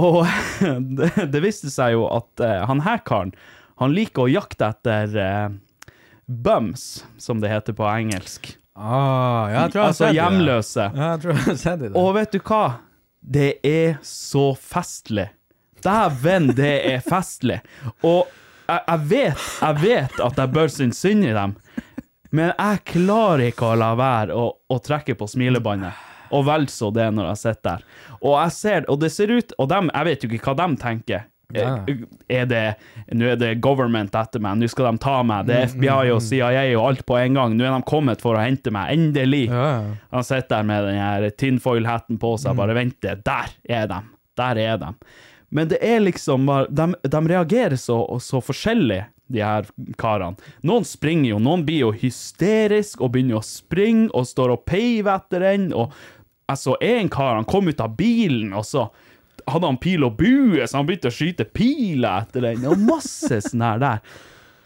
Og 0.00 0.22
det, 0.98 1.10
det 1.34 1.44
viste 1.44 1.68
seg 1.74 1.98
jo 1.98 2.06
at 2.14 2.40
uh, 2.40 2.64
han 2.70 2.80
her 2.86 3.02
karen, 3.04 3.34
han 3.82 3.92
liker 3.92 4.24
å 4.24 4.30
jakte 4.32 4.70
etter 4.72 5.12
uh, 5.20 5.92
bums, 6.26 7.04
som 7.20 7.42
det 7.42 7.52
heter 7.52 7.76
på 7.76 7.84
engelsk. 7.90 8.54
Ah, 8.78 9.48
jeg 9.50 9.72
tror 9.72 9.80
jeg 9.82 9.92
altså 9.92 10.10
hjemløse. 10.14 10.84
Ja, 10.94 11.08
jeg 11.12 11.22
tror 11.22 11.34
jeg 11.34 11.44
har 11.48 11.56
sett 11.62 11.80
det. 11.82 11.90
Og 11.98 12.12
vet 12.14 12.34
du 12.36 12.38
hva? 12.46 12.62
Det 13.18 13.48
er 13.66 13.96
så 14.06 14.52
festlig. 14.54 15.28
Dæven, 15.82 16.52
det 16.58 16.74
er 16.92 17.02
festlig. 17.04 17.58
Og 18.06 18.28
jeg, 18.68 18.80
jeg, 18.86 19.02
vet, 19.10 19.48
jeg 19.62 19.80
vet 19.82 20.20
at 20.28 20.38
jeg 20.42 20.52
bør 20.54 20.70
synes 20.72 21.00
synd 21.02 21.26
i 21.26 21.34
dem, 21.34 21.54
men 22.30 22.52
jeg 22.52 22.82
klarer 22.92 23.46
ikke 23.48 23.70
å 23.72 23.78
la 23.80 23.92
være 23.98 24.36
å, 24.36 24.46
å 24.68 24.78
trekke 24.84 25.16
på 25.18 25.28
smilebåndet. 25.32 26.04
Og 26.36 26.44
vel 26.44 26.66
så 26.68 26.90
det 26.92 27.06
når 27.16 27.30
jeg 27.30 27.40
sitter 27.40 27.64
der. 27.70 27.84
Og 28.20 28.34
jeg 28.36 28.54
ser, 28.58 28.88
og 28.92 28.98
det 29.00 29.10
ser 29.14 29.32
ut, 29.32 29.54
og 29.56 29.70
dem, 29.72 29.88
jeg 29.94 30.08
vet 30.10 30.24
jo 30.26 30.30
ikke 30.36 30.52
hva 30.52 30.56
de 30.60 30.80
tenker. 30.82 31.27
Ja. 31.56 31.78
Er 32.28 32.44
det, 32.44 32.62
nå 33.16 33.24
er 33.32 33.38
det 33.40 33.54
government 33.64 34.12
etter 34.18 34.42
meg, 34.44 34.58
nå 34.60 34.68
skal 34.68 34.90
de 34.90 35.00
ta 35.00 35.14
meg, 35.24 35.46
det 35.48 35.54
er 35.56 35.70
FBI 35.72 36.10
og 36.12 36.20
CIA 36.20 36.66
og 36.76 36.82
alt 36.90 37.06
på 37.08 37.16
en 37.16 37.38
gang, 37.38 37.54
nå 37.56 37.64
er 37.64 37.72
de 37.72 37.86
kommet 37.88 38.20
for 38.20 38.36
å 38.36 38.42
hente 38.42 38.68
meg, 38.74 38.90
endelig. 38.92 39.46
Han 40.12 40.26
sitter 40.28 40.58
der 40.58 40.68
med 40.68 40.84
den 40.90 41.00
her 41.00 41.24
tinfoil-hatten 41.40 42.20
på 42.20 42.34
seg, 42.42 42.58
bare 42.60 42.76
venter. 42.76 43.22
Der 43.24 43.54
er 43.64 43.88
de! 43.88 44.02
Der 44.38 44.60
er 44.60 44.76
de. 44.78 44.92
Men 45.48 45.70
det 45.70 45.78
er 45.82 46.02
liksom 46.04 46.44
De, 46.68 46.84
de 47.08 47.20
reagerer 47.32 47.80
så, 47.80 47.96
så 48.20 48.42
forskjellig, 48.44 49.00
de 49.32 49.40
her 49.44 49.64
karene. 50.00 50.36
Noen 50.68 50.84
springer 50.88 51.32
jo, 51.32 51.40
noen 51.42 51.64
blir 51.64 51.86
jo 51.86 51.94
hysterisk 51.96 53.00
og 53.00 53.14
begynner 53.16 53.40
å 53.40 53.44
springe 53.44 54.10
og 54.12 54.28
står 54.28 54.52
og 54.54 54.66
peiver 54.68 55.16
etter 55.16 55.48
den, 55.48 55.70
og 55.72 55.92
altså, 56.48 56.76
en 56.84 57.08
kar, 57.12 57.40
han 57.40 57.48
kom 57.48 57.72
ut 57.72 57.80
av 57.80 57.96
bilen, 57.96 58.52
og 58.52 58.68
så 58.68 58.86
hadde 59.46 59.66
han 59.70 59.78
pil 59.82 60.04
og 60.08 60.16
bue, 60.18 60.64
så 60.66 60.80
han 60.80 60.86
begynte 60.88 61.12
å 61.12 61.14
skyte 61.14 61.44
piler 61.54 62.24
etter 62.26 62.40
den, 62.48 62.64
og 62.66 62.78
masse 62.82 63.40
sånn 63.46 63.62
her 63.64 63.78
der. 63.84 64.00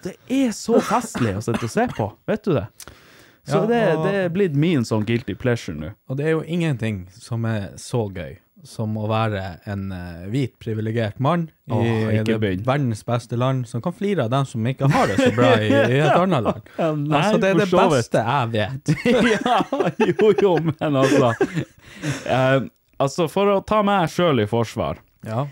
Det 0.02 0.17
er 0.35 0.50
så 0.57 0.81
festlig 0.83 1.37
å 1.38 1.43
sitte 1.45 1.69
og 1.69 1.71
se 1.71 1.85
på, 1.95 2.09
vet 2.26 2.43
du 2.49 2.55
det? 2.57 2.67
Så 3.47 3.59
Ja, 3.61 3.67
det, 3.67 3.83
og- 3.97 4.05
det 4.07 4.14
er 4.25 4.29
blitt 4.31 4.55
min 4.55 4.85
sånn 4.87 5.05
guilty 5.07 5.35
pleasure 5.35 5.75
nå. 5.79 5.93
Og 6.09 6.17
det 6.19 6.26
er 6.26 6.37
jo 6.37 6.43
ingenting 6.47 7.05
som 7.11 7.45
er 7.45 7.73
så 7.76 8.05
gøy 8.14 8.37
som 8.62 8.93
å 8.95 9.09
være 9.11 9.41
en 9.67 9.88
uh, 9.91 10.26
hvit, 10.31 10.52
privilegert 10.62 11.17
mann 11.19 11.49
i 11.67 11.75
Åh, 11.75 12.12
det 12.23 12.37
begynn. 12.38 12.61
verdens 12.62 13.00
beste 13.02 13.35
land, 13.35 13.64
som 13.67 13.83
kan 13.83 13.91
flire 13.93 14.23
av 14.23 14.31
dem 14.31 14.45
som 14.47 14.62
ikke 14.71 14.87
har 14.93 15.11
det 15.11 15.17
så 15.19 15.33
bra 15.35 15.49
i, 15.59 15.67
i 15.67 15.99
et 15.99 16.12
annet 16.23 16.45
land. 16.47 16.69
Ja, 16.79 16.93
nei, 16.95 17.19
altså, 17.25 17.41
det 17.43 17.49
er 17.50 17.59
det 17.59 17.67
beste 17.73 18.23
jeg 18.23 18.52
vet. 18.55 18.93
ja, 19.35 19.57
jo, 20.12 20.31
jo, 20.45 20.52
men 20.69 21.00
altså 21.02 21.33
eh, 22.26 22.61
Altså, 23.02 23.26
for 23.30 23.50
å 23.50 23.59
ta 23.66 23.82
meg 23.87 24.09
sjøl 24.12 24.44
i 24.44 24.49
forsvar 24.50 25.02
Ja. 25.26 25.47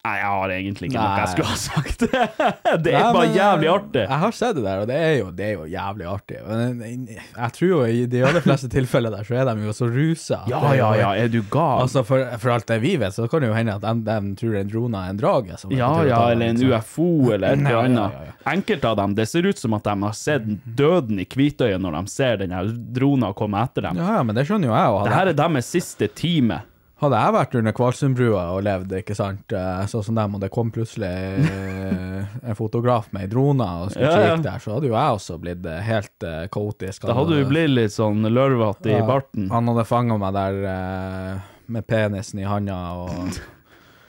Nei, 0.00 0.14
jeg 0.16 0.28
har 0.32 0.52
egentlig 0.54 0.88
ikke 0.88 0.96
noe 0.96 1.16
jeg 1.20 1.30
skulle 1.34 1.50
ha 1.50 1.56
sagt. 1.60 2.02
det 2.86 2.92
er 2.94 3.02
Nei, 3.04 3.08
bare 3.12 3.24
men, 3.26 3.34
jævlig 3.36 3.66
eh, 3.68 3.72
artig. 3.74 4.04
Jeg 4.06 4.20
har 4.22 4.36
sett 4.38 4.54
det 4.56 4.62
der, 4.64 4.78
og 4.80 4.86
det 4.88 4.96
er 4.96 5.10
jo, 5.18 5.26
det 5.36 5.44
er 5.44 5.50
jo 5.52 5.66
jævlig 5.68 6.06
artig. 6.08 6.38
Men 6.46 7.02
jeg, 7.10 7.24
jeg 7.34 7.54
tror 7.58 7.68
jo 7.68 7.80
i 7.84 8.06
de 8.14 8.22
aller 8.24 8.44
fleste 8.46 8.70
tilfeller 8.72 9.12
der, 9.12 9.26
så 9.28 9.36
er 9.36 9.50
de 9.50 9.66
jo 9.66 9.74
så 9.76 9.90
rusa. 9.92 10.38
Ja, 10.48 10.62
ja, 10.78 10.88
ja, 10.96 11.10
er 11.20 11.28
du 11.28 11.42
gal? 11.52 11.82
Altså, 11.84 12.00
for, 12.08 12.24
for 12.40 12.54
alt 12.54 12.64
det 12.72 12.78
vi 12.80 12.94
vet, 13.02 13.12
så 13.12 13.28
kan 13.28 13.44
det 13.44 13.50
jo 13.50 13.58
hende 13.58 13.74
at 13.76 13.84
de, 13.84 13.92
de 14.08 14.32
tror 14.40 14.56
en 14.62 14.72
drone 14.72 15.04
er 15.04 15.12
en 15.12 15.20
drage. 15.20 15.60
som 15.60 15.76
ja, 15.76 15.90
ja, 16.08 16.16
ta, 16.16 16.32
eller 16.32 16.54
en 16.54 16.62
liksom. 16.62 16.72
UFO 16.80 17.10
eller 17.36 17.50
et 17.50 17.60
eller 17.60 17.82
annet. 17.82 18.16
ja, 18.16 18.24
ja. 18.30 18.38
Enkelte 18.54 18.94
av 18.94 18.96
dem, 19.02 19.18
det 19.20 19.28
ser 19.28 19.50
ut 19.52 19.60
som 19.60 19.76
at 19.76 19.84
de 19.84 19.98
har 20.06 20.16
sett 20.16 20.48
døden 20.64 21.20
i 21.20 21.28
hvitøyet 21.28 21.76
når 21.84 22.00
de 22.00 22.14
ser 22.16 22.40
den 22.40 22.56
dronen 22.96 23.36
komme 23.36 23.60
etter 23.68 23.90
dem. 23.90 24.00
Ja, 24.00 24.16
ja, 24.16 24.24
men 24.24 24.40
det 24.40 24.48
skjønner 24.48 24.72
jo 24.72 24.76
jeg. 24.78 24.96
Og 24.96 25.04
Det 25.04 25.16
hadde, 25.18 25.36
er 25.36 25.42
deres 25.44 25.72
siste 25.76 26.08
time. 26.16 26.62
Hadde 27.00 27.16
jeg 27.22 27.32
vært 27.36 27.54
under 27.60 27.72
Kvalsundbrua 27.76 28.42
og 28.54 28.62
levd, 28.66 28.90
ikke 29.00 29.14
sant, 29.16 29.52
eh, 29.56 29.84
sånn 29.88 30.04
som 30.04 30.18
dem, 30.18 30.34
og 30.36 30.42
det 30.42 30.50
kom 30.52 30.70
plutselig 30.74 31.08
eh, 31.08 32.34
en 32.50 32.58
fotograf 32.58 33.06
med 33.14 33.24
ei 33.24 33.30
drone 33.32 33.64
og 33.84 33.92
skulle 33.94 34.10
Ja, 34.10 34.18
ja. 34.20 34.34
kikke 34.34 34.44
der, 34.48 34.58
så 34.64 34.74
hadde 34.76 34.90
jo 34.90 34.96
jeg 34.98 35.14
også 35.20 35.38
blitt 35.40 35.64
eh, 35.70 35.78
helt 35.86 36.26
uh, 36.28 36.42
kaotisk. 36.52 37.06
Da 37.08 37.16
hadde 37.16 37.38
du 37.40 37.46
blitt 37.48 37.72
litt 37.72 37.94
sånn 37.96 38.20
lørvete 38.28 38.92
i 38.92 38.98
Ja, 38.98 39.06
barten. 39.08 39.48
Han 39.54 39.70
hadde 39.72 39.86
fanga 39.88 40.18
meg 40.20 40.36
der 40.36 40.60
uh, 40.66 41.48
med 41.72 41.86
penisen 41.88 42.42
i 42.42 42.48
handa 42.50 42.76
og 43.00 43.40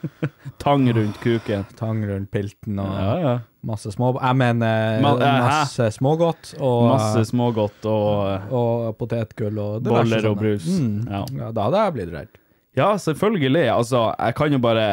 Tang 0.61 0.87
rundt 0.97 1.19
kuken. 1.21 1.63
tang 1.77 1.99
rundt 2.09 2.31
pilten 2.33 2.79
og 2.81 2.89
Ja, 2.97 3.11
ja. 3.21 3.33
masse 3.69 3.91
små... 3.93 4.15
Jeg 4.17 4.35
mener 4.39 4.99
Ma- 5.05 5.15
masse 5.21 5.91
smågodt 5.93 6.55
og, 6.59 6.87
Masse 6.89 7.23
smågodt 7.29 7.85
og 7.85 8.51
og 8.51 8.95
potetgull 8.97 9.59
og 9.61 9.83
Boller 9.85 10.25
og 10.31 10.39
brus. 10.41 10.65
Mm. 10.65 11.03
Ja. 11.05 11.21
Ja, 11.37 11.51
da 11.53 11.67
hadde 11.69 11.83
jeg 11.85 11.93
blitt 11.99 12.15
redd. 12.17 12.39
Ja, 12.77 12.93
selvfølgelig. 12.97 13.65
Altså, 13.73 14.05
jeg 14.15 14.35
kan 14.37 14.53
jo 14.53 14.61
bare 14.63 14.85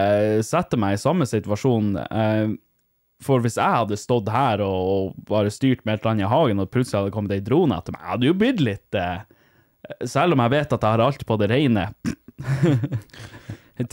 sette 0.46 0.78
meg 0.80 0.96
i 0.96 1.02
samme 1.02 1.28
situasjon. 1.30 1.92
Eh, 2.02 2.56
for 3.22 3.42
hvis 3.42 3.58
jeg 3.58 3.74
hadde 3.74 3.98
stått 3.98 4.30
her 4.30 4.62
og, 4.62 5.14
bare 5.28 5.50
styrt 5.50 5.84
med 5.84 5.96
et 5.96 6.02
eller 6.02 6.14
annet 6.14 6.26
i 6.26 6.32
hagen, 6.32 6.62
og 6.62 6.70
plutselig 6.74 7.02
hadde 7.02 7.14
kommet 7.14 7.34
ei 7.34 7.44
drone 7.44 7.78
etter 7.78 7.94
meg, 7.94 8.02
jeg 8.02 8.14
hadde 8.14 8.28
jo 8.28 8.38
blitt 8.38 8.62
litt 8.62 8.98
eh, 8.98 9.18
Selv 10.06 10.36
om 10.36 10.42
jeg 10.44 10.54
vet 10.54 10.74
at 10.74 10.84
jeg 10.84 10.96
har 10.96 11.02
alt 11.02 11.26
på 11.26 11.38
det 11.40 11.50
rene, 11.52 11.88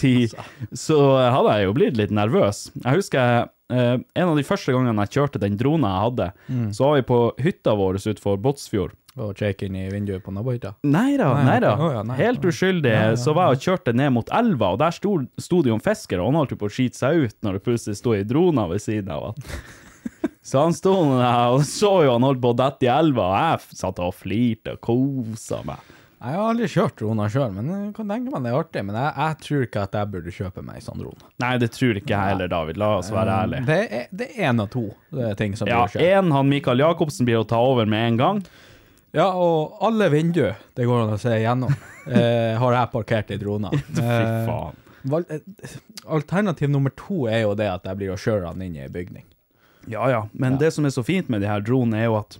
Tid, 0.01 0.31
så 0.73 0.95
hadde 1.29 1.59
jeg 1.59 1.67
jo 1.67 1.73
blitt 1.77 1.97
litt 1.99 2.13
nervøs. 2.13 2.63
Jeg 2.81 2.97
husker 2.97 3.43
eh, 3.69 3.97
en 4.01 4.31
av 4.31 4.37
de 4.37 4.45
første 4.45 4.73
gangene 4.73 5.05
jeg 5.05 5.19
kjørte 5.19 5.41
den 5.41 5.59
dronen 5.61 5.85
jeg 5.85 6.05
hadde, 6.07 6.27
så 6.73 6.87
var 6.87 6.97
vi 6.97 7.05
på 7.11 7.19
hytta 7.45 7.75
vår 7.77 7.99
utenfor 8.01 8.39
Båtsfjord. 8.41 8.95
Og 9.15 9.31
shake 9.39 9.69
inn 9.69 9.77
i 9.79 9.85
vinduet 9.87 10.19
på 10.25 10.33
nabohytta. 10.35 10.73
Nei 10.91 11.15
da, 11.15 11.29
Nei, 11.47 11.59
da. 11.63 11.69
Ja, 11.79 12.01
nei. 12.03 12.17
Helt 12.19 12.43
uskyldig. 12.43 12.91
Så 13.21 13.31
var 13.37 13.53
jeg 13.53 13.61
og 13.61 13.63
kjørte 13.69 13.93
ned 13.95 14.11
mot 14.11 14.27
elva, 14.35 14.73
og 14.75 14.81
der 14.81 14.91
sto, 14.91 15.13
sto 15.39 15.61
det 15.63 15.71
jo 15.71 15.77
en 15.77 15.83
fisker, 15.85 16.19
og 16.19 16.33
han 16.33 16.39
holdt 16.41 16.57
på 16.59 16.67
å 16.67 16.73
skite 16.75 16.99
seg 16.99 17.23
ut 17.23 17.37
når 17.47 17.57
det 17.59 17.63
plutselig 17.69 17.95
sto 18.01 18.11
ei 18.17 18.25
drone 18.27 18.67
ved 18.73 18.83
siden 18.83 19.13
av 19.15 19.29
han. 19.29 19.39
Så 20.45 20.59
han 20.61 20.75
sto 20.77 20.91
der 21.17 21.55
og 21.55 21.63
så 21.65 21.89
jo 22.05 22.11
han 22.13 22.25
holdt 22.27 22.37
på 22.43 22.51
å 22.53 22.57
dette 22.59 22.85
i 22.85 22.89
elva, 22.93 23.23
og 23.31 23.37
jeg 23.39 23.79
satt 23.79 24.01
og 24.05 24.11
flirte 24.13 24.75
og 24.75 24.81
kosa 24.85 25.63
meg. 25.65 25.79
Jeg 26.25 26.37
har 26.37 26.49
aldri 26.51 26.67
kjørt 26.69 26.95
drone 26.99 27.25
sjøl, 27.33 27.49
men 27.55 27.67
jeg 27.71 27.89
kan 27.97 28.11
tenke 28.13 28.31
meg 28.33 28.45
det 28.45 28.51
er 28.51 28.57
artig. 28.59 28.83
Men 28.87 28.95
jeg, 28.97 29.09
jeg 29.23 29.39
tror 29.45 29.65
ikke 29.65 29.81
at 29.87 29.97
jeg 29.97 30.11
burde 30.13 30.33
kjøpe 30.33 30.63
meg 30.65 30.83
sånn 30.85 31.01
drone. 31.01 31.27
Nei, 31.41 31.51
det 31.61 31.71
tror 31.73 31.97
ikke 31.99 32.13
jeg 32.13 32.31
heller, 32.33 32.49
David. 32.53 32.79
La 32.81 32.91
oss 32.99 33.09
være 33.13 33.39
ærlige. 33.43 33.65
Det 34.13 34.29
er, 34.29 34.37
en 34.51 34.63
av 34.63 34.69
to 34.73 34.85
det 35.13 35.25
er 35.31 35.35
ting 35.41 35.57
som 35.57 35.69
Ja, 35.69 35.81
burde 35.83 35.97
skje. 35.97 36.07
én, 36.13 36.31
han 36.33 36.49
Mikael 36.49 36.81
Jacobsen 36.85 37.25
blir 37.29 37.41
å 37.41 37.45
ta 37.49 37.59
over 37.61 37.89
med 37.89 38.07
en 38.13 38.21
gang. 38.21 38.41
Ja, 39.15 39.29
og 39.31 39.77
alle 39.85 40.09
vinduer 40.11 40.57
det 40.75 40.87
går 40.87 41.05
an 41.05 41.13
å 41.15 41.19
se 41.21 41.35
igjennom, 41.39 41.71
eh, 42.11 42.55
har 42.59 42.77
jeg 42.79 42.91
parkert 42.93 43.31
i 43.31 43.39
droner. 43.41 43.75
Fy 43.95 44.01
faen. 44.49 44.81
Eh, 45.29 45.77
Alternativ 46.05 46.69
nummer 46.69 46.91
to 46.97 47.25
er 47.31 47.45
jo 47.45 47.53
det 47.57 47.69
at 47.71 47.85
jeg 47.87 47.97
blir 48.01 48.13
å 48.13 48.19
kjøre 48.19 48.51
den 48.53 48.67
inn 48.67 48.75
i 48.79 48.83
ei 48.85 48.91
bygning. 48.91 49.23
Ja, 49.89 50.07
ja. 50.09 50.23
Men 50.33 50.57
det 50.61 50.71
som 50.73 50.85
er 50.85 50.93
så 50.93 51.03
fint 51.05 51.29
med 51.29 51.41
de 51.45 51.49
her 51.49 51.61
dronene, 51.61 52.01
er 52.01 52.09
jo 52.09 52.17
at 52.19 52.39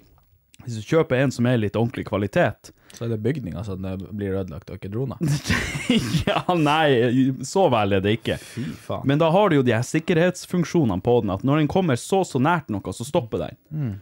hvis 0.65 0.79
du 0.82 0.96
kjøper 0.96 1.20
en 1.22 1.34
som 1.34 1.46
er 1.46 1.60
litt 1.62 1.75
ordentlig 1.77 2.08
kvalitet 2.08 2.72
Så 2.96 3.03
er 3.05 3.12
det 3.12 3.20
bygninga 3.22 3.62
som 3.67 3.84
det 3.84 3.91
blir 4.15 4.34
ødelagt, 4.39 4.70
og 4.72 4.79
ikke 4.79 4.89
droner. 4.94 5.20
Ja, 6.25 6.41
nei, 6.58 7.36
så 7.46 7.67
vel 7.70 7.98
er 7.98 8.01
det 8.01 8.15
ikke. 8.17 8.39
Fy 8.41 8.63
faen. 8.88 9.05
Men 9.05 9.22
da 9.22 9.29
har 9.36 9.51
du 9.51 9.60
jo 9.60 9.65
de 9.67 9.75
her 9.75 9.86
sikkerhetsfunksjonene 9.86 11.03
på 11.05 11.20
den, 11.22 11.34
at 11.36 11.44
når 11.46 11.62
den 11.62 11.70
kommer 11.72 12.00
så 12.00 12.24
så 12.25 12.41
nært 12.41 12.72
noe, 12.74 12.96
så 12.96 13.05
stopper 13.05 13.44
den. 13.46 13.60
Mm. 13.70 13.94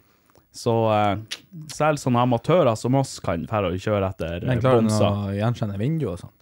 Så 0.53 0.73
eh, 0.93 1.41
selv 1.73 1.97
sånne 2.01 2.21
amatører 2.27 2.77
som 2.77 2.95
oss 2.99 3.17
kan 3.23 3.47
fære 3.49 3.73
og 3.73 3.81
kjøre 3.81 4.11
etter 4.13 4.45
Men 4.45 4.61
klarer 4.61 4.85
den 4.85 4.93
å 4.93 5.33
gjenkjenne 5.33 5.79
vinduet 5.81 6.13
og 6.13 6.21
sånt. 6.27 6.39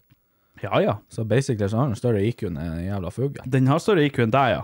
Ja, 0.61 0.77
ja. 0.83 0.97
Så 1.09 1.23
basically 1.25 1.69
så 1.71 1.79
har 1.79 1.89
den 1.89 1.97
større 1.97 2.21
IQ 2.27 2.43
enn 2.49 2.59
en 2.61 2.83
jævla 2.83 3.09
fugl. 3.15 3.41
Den 3.49 3.71
har 3.71 3.81
større 3.81 4.03
IQ 4.05 4.19
enn 4.27 4.33
deg, 4.35 4.57
ja. 4.57 4.61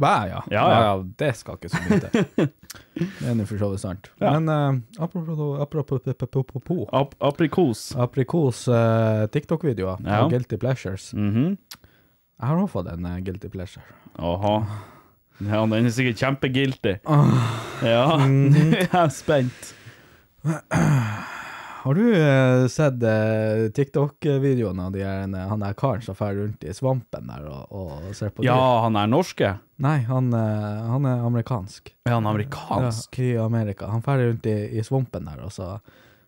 Hva, 0.00 0.14
ja. 0.26 0.40
Ja, 0.50 0.62
ja. 0.72 0.78
ja. 0.88 0.94
Det 1.20 1.30
skal 1.38 1.58
ikke 1.60 1.70
så 1.70 1.82
mye 1.84 2.00
til. 2.02 2.48
Det 3.20 3.28
er 3.30 3.36
nå 3.38 3.44
for 3.46 3.60
så 3.60 3.68
vidt 3.70 3.82
sant. 3.84 4.08
Ja. 4.18 4.32
Men 4.34 4.50
uh, 4.50 5.04
apropos, 5.06 6.88
Ap 6.90 7.14
aprikos. 7.22 7.84
Aprikos 7.94 8.64
uh, 8.66 9.26
TikTok-videoer 9.30 10.02
Ja. 10.02 10.24
og 10.24 10.34
Guilty 10.34 10.58
Pleasures. 10.58 11.12
Mhm. 11.14 11.54
Jeg 12.34 12.50
har 12.50 12.58
også 12.58 12.72
fått 12.80 12.90
en 12.90 13.06
uh, 13.06 13.20
Guilty 13.22 13.48
Pleasure. 13.52 13.86
Åha. 14.18 14.56
Ja, 15.42 15.64
den 15.66 15.86
er 15.86 15.90
sikkert 15.90 16.20
kjempegilty. 16.22 16.98
Ja, 17.82 18.16
Mhm. 18.16 18.50
nå 18.54 18.76
er 18.78 18.88
jeg 18.92 19.12
spent. 19.12 19.74
Har 21.84 21.94
du 21.98 22.14
eh, 22.16 22.66
sett 22.72 23.02
eh, 23.04 23.66
TikTok-videoen 23.76 24.78
av 24.80 24.92
de 24.94 25.02
her, 25.04 25.26
eh, 25.28 25.48
han 25.50 25.60
der 25.60 25.74
karen 25.76 26.00
som 26.04 26.16
drar 26.16 26.32
rundt 26.38 26.64
i 26.64 26.72
svampen 26.72 27.26
der 27.28 27.44
og, 27.50 27.66
og 27.76 28.14
ser 28.16 28.30
på 28.32 28.40
dyr? 28.40 28.48
Ja, 28.48 28.80
han 28.86 28.96
er 28.96 29.10
norske. 29.12 29.50
Nei, 29.84 29.98
han, 30.08 30.30
eh, 30.32 30.86
han 30.88 31.04
er 31.10 31.26
amerikansk. 31.26 31.92
Er 32.08 32.16
han 32.16 32.30
amerikansk? 32.30 33.18
Ja, 33.20 33.34
I 33.34 33.44
Amerika. 33.44 33.90
Han 33.92 34.00
drar 34.06 34.22
rundt 34.22 34.48
i, 34.48 34.56
i 34.78 34.84
svampen 34.86 35.28
der, 35.28 35.42
og 35.44 35.52
så 35.52 35.74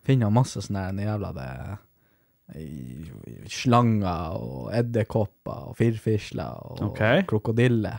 finner 0.05 0.29
han 0.29 0.37
masse 0.37 0.61
sånne 0.61 0.85
her 0.91 1.01
jævla 1.07 1.33
det 1.39 1.49
i- 2.61 3.11
Slanger 3.51 4.37
og 4.37 4.69
edderkopper 4.77 5.71
og 5.71 5.75
firfisler 5.79 6.61
og 6.69 6.81
Ok. 6.91 7.01
krokodiller. 7.33 7.97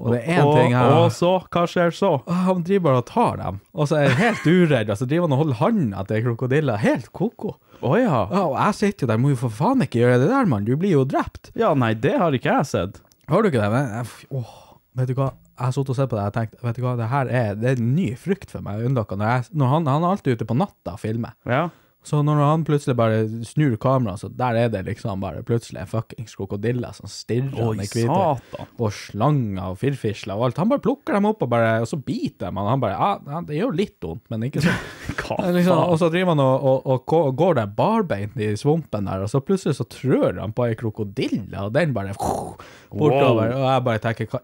Og 0.00 0.14
det 0.14 0.20
er 0.24 0.40
én 0.40 0.50
ting 0.56 0.72
her 0.74 0.94
og 0.96 1.10
så? 1.12 1.30
Hva 1.52 1.62
skjer 1.68 1.92
så? 1.92 2.10
Han 2.46 2.62
driver 2.64 2.86
bare 2.86 3.00
og 3.02 3.06
tar 3.10 3.36
dem, 3.42 3.58
og 3.76 3.88
så 3.90 3.98
er 4.00 4.08
han 4.08 4.16
helt 4.22 4.46
uredd, 4.48 4.88
og 4.94 4.96
så 4.96 5.06
driver 5.10 5.28
han 5.28 5.34
og 5.36 5.42
holder 5.42 5.58
hånda 5.60 6.04
til 6.08 6.22
krokodiller. 6.24 6.80
Helt 6.80 7.10
koko. 7.12 7.54
Å 7.84 7.92
ja. 8.00 8.22
Ja, 8.32 8.42
og 8.48 8.56
jeg 8.56 8.78
sitter 8.80 9.04
jo 9.06 9.10
der, 9.12 9.20
må 9.20 9.34
jo 9.34 9.38
for 9.42 9.52
faen 9.52 9.84
ikke 9.84 10.00
gjøre 10.02 10.18
det 10.24 10.30
der, 10.32 10.48
mann. 10.48 10.64
Du 10.68 10.72
blir 10.80 10.94
jo 10.96 11.04
drept. 11.08 11.52
Ja, 11.56 11.74
nei, 11.76 11.92
det 11.94 12.16
har 12.20 12.32
ikke 12.36 12.52
jeg 12.58 12.68
sett. 12.72 12.98
Har 13.28 13.42
du 13.44 13.48
ikke 13.52 13.60
det? 13.62 13.70
Men, 13.72 13.92
jeg- 14.00 14.28
åh, 14.40 14.56
vet 15.00 15.12
du 15.12 15.14
hva? 15.20 15.30
Jeg 15.60 15.66
har 15.68 15.72
sittet 15.76 15.92
og 15.92 15.96
sett 16.00 16.08
på 16.08 16.16
det 16.16 16.24
og 16.24 16.32
tenkt, 16.38 16.54
vet 16.64 16.76
du 16.76 16.82
hva, 16.86 16.94
det 16.96 17.06
her 17.12 17.28
er, 17.28 17.54
det 17.60 17.68
er 17.74 17.80
en 17.82 17.90
ny 17.94 18.14
frykt 18.16 18.48
for 18.54 18.64
meg. 18.64 18.80
Når, 18.88 19.04
jeg, 19.12 19.44
når 19.52 19.66
han, 19.74 19.86
han 19.92 20.04
er 20.06 20.14
alltid 20.14 20.38
ute 20.40 20.46
på 20.48 20.56
natta 20.56 20.94
og 20.96 21.00
filmer. 21.02 21.34
Ja. 21.44 21.66
Så 22.02 22.22
når 22.24 22.38
han 22.40 22.62
plutselig 22.64 22.94
bare 22.96 23.18
snur 23.44 23.74
kameraet, 23.80 24.22
så 24.22 24.30
der 24.32 24.56
er 24.56 24.70
det 24.72 24.80
liksom 24.86 25.20
bare 25.20 25.42
plutselig 25.44 25.82
en 25.82 25.88
fuckings 25.90 26.32
krokodille 26.38 26.88
som 26.96 27.10
stirrer 27.12 27.58
Oi, 27.60 27.74
han 27.76 27.82
i 27.84 27.88
hvite. 27.92 28.64
Og 28.80 28.94
slanger 28.96 29.66
og 29.74 29.76
firfisler 29.82 30.32
og 30.32 30.46
alt. 30.46 30.60
Han 30.62 30.70
bare 30.72 30.80
plukker 30.80 31.18
dem 31.18 31.28
opp 31.28 31.44
og, 31.44 31.50
bare, 31.52 31.74
og 31.84 31.90
så 31.90 31.98
biter 32.00 32.46
dem. 32.48 32.56
Og 32.62 32.70
han 32.72 32.80
bare, 32.80 32.96
ja, 32.96 33.36
ah, 33.36 33.44
det 33.44 33.58
gjør 33.58 33.76
litt 33.76 33.98
vondt, 34.00 34.24
men 34.32 34.48
ikke 34.48 34.64
sånn. 34.64 34.80
Er 35.30 35.52
Liksom, 35.54 35.78
og 35.92 35.98
så 36.00 36.08
driver 36.10 36.32
han 36.32 36.40
og, 36.42 36.64
og, 36.66 36.86
og 36.90 37.04
gå- 37.06 37.34
går 37.38 37.58
der 37.60 37.68
barbeint 37.76 38.40
i 38.42 38.48
svumpen 38.58 39.06
der, 39.06 39.22
og 39.22 39.30
så 39.30 39.38
plutselig 39.44 39.76
så 39.78 39.84
trør 39.86 40.40
han 40.40 40.50
på 40.56 40.64
ei 40.66 40.74
krokodille, 40.80 41.52
og 41.60 41.70
den 41.76 41.92
bare 41.94 42.16
bortover. 42.90 43.52
Og 43.54 43.66
jeg 43.68 43.84
bare 43.86 44.02
tenker, 44.02 44.30
hva 44.32 44.40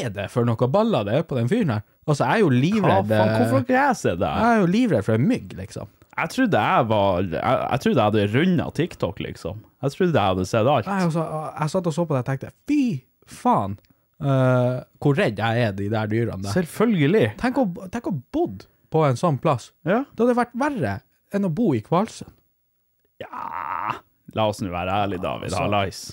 er 0.00 0.12
det 0.14 0.30
for 0.32 0.48
noe 0.48 0.68
baller 0.72 1.04
det 1.08 1.18
er 1.18 1.26
på 1.28 1.36
den 1.36 1.50
fyren 1.50 1.74
her? 1.74 1.84
Altså, 2.06 2.24
jeg 2.24 2.38
er 2.38 2.44
jo 2.46 2.50
livredd 2.54 3.10
Hva 3.10 3.18
faen? 3.20 3.34
Hvorfor 3.36 3.58
har 3.58 3.66
ikke 3.66 3.76
jeg 3.76 4.20
det? 4.22 4.30
Jeg 4.30 4.54
er 4.54 4.62
jo 4.62 4.70
livredd 4.78 5.06
for 5.10 5.18
en 5.20 5.28
mygg, 5.28 5.56
liksom. 5.60 5.90
Jeg 6.20 6.32
trodde 6.34 6.62
jeg 6.62 6.88
var 6.90 7.20
Jeg, 7.24 7.36
jeg 7.40 7.82
trodde 7.84 7.96
jeg 7.96 8.08
hadde 8.08 8.24
runda 8.34 8.66
TikTok, 8.76 9.20
liksom. 9.24 9.62
Jeg 9.80 9.94
trodde 9.96 10.18
jeg 10.18 10.34
hadde 10.34 10.48
sett 10.48 10.72
alt. 10.72 10.88
Jeg, 10.88 11.06
altså, 11.10 11.28
jeg 11.60 11.72
satt 11.74 11.88
og 11.90 11.96
så 11.96 12.06
på 12.06 12.16
det 12.16 12.24
og 12.24 12.28
tenkte, 12.28 12.52
fy 12.68 12.82
faen, 13.30 13.78
uh, 14.24 14.82
hvor 15.00 15.16
redd 15.18 15.40
jeg 15.40 15.68
er 15.68 15.76
de 15.76 15.86
der 15.92 16.10
dyrene 16.10 16.44
der. 16.44 16.54
Selvfølgelig. 16.56 17.26
Tenk 17.40 17.60
å, 17.62 17.66
tenk 17.94 18.10
å 18.10 18.14
bodd 18.34 18.66
på 18.90 19.04
en 19.06 19.18
sånn 19.20 19.38
plass. 19.42 19.70
Ja. 19.86 20.02
Det 20.12 20.26
hadde 20.26 20.38
vært 20.38 20.56
verre 20.58 20.96
enn 21.34 21.46
å 21.46 21.52
bo 21.54 21.70
i 21.78 21.82
Kvalsund. 21.84 22.34
Ja 23.20 24.00
La 24.36 24.46
oss 24.48 24.60
nå 24.62 24.70
være 24.72 24.94
ærlige, 24.94 25.22
David. 25.24 25.54
Hallais. 25.58 26.04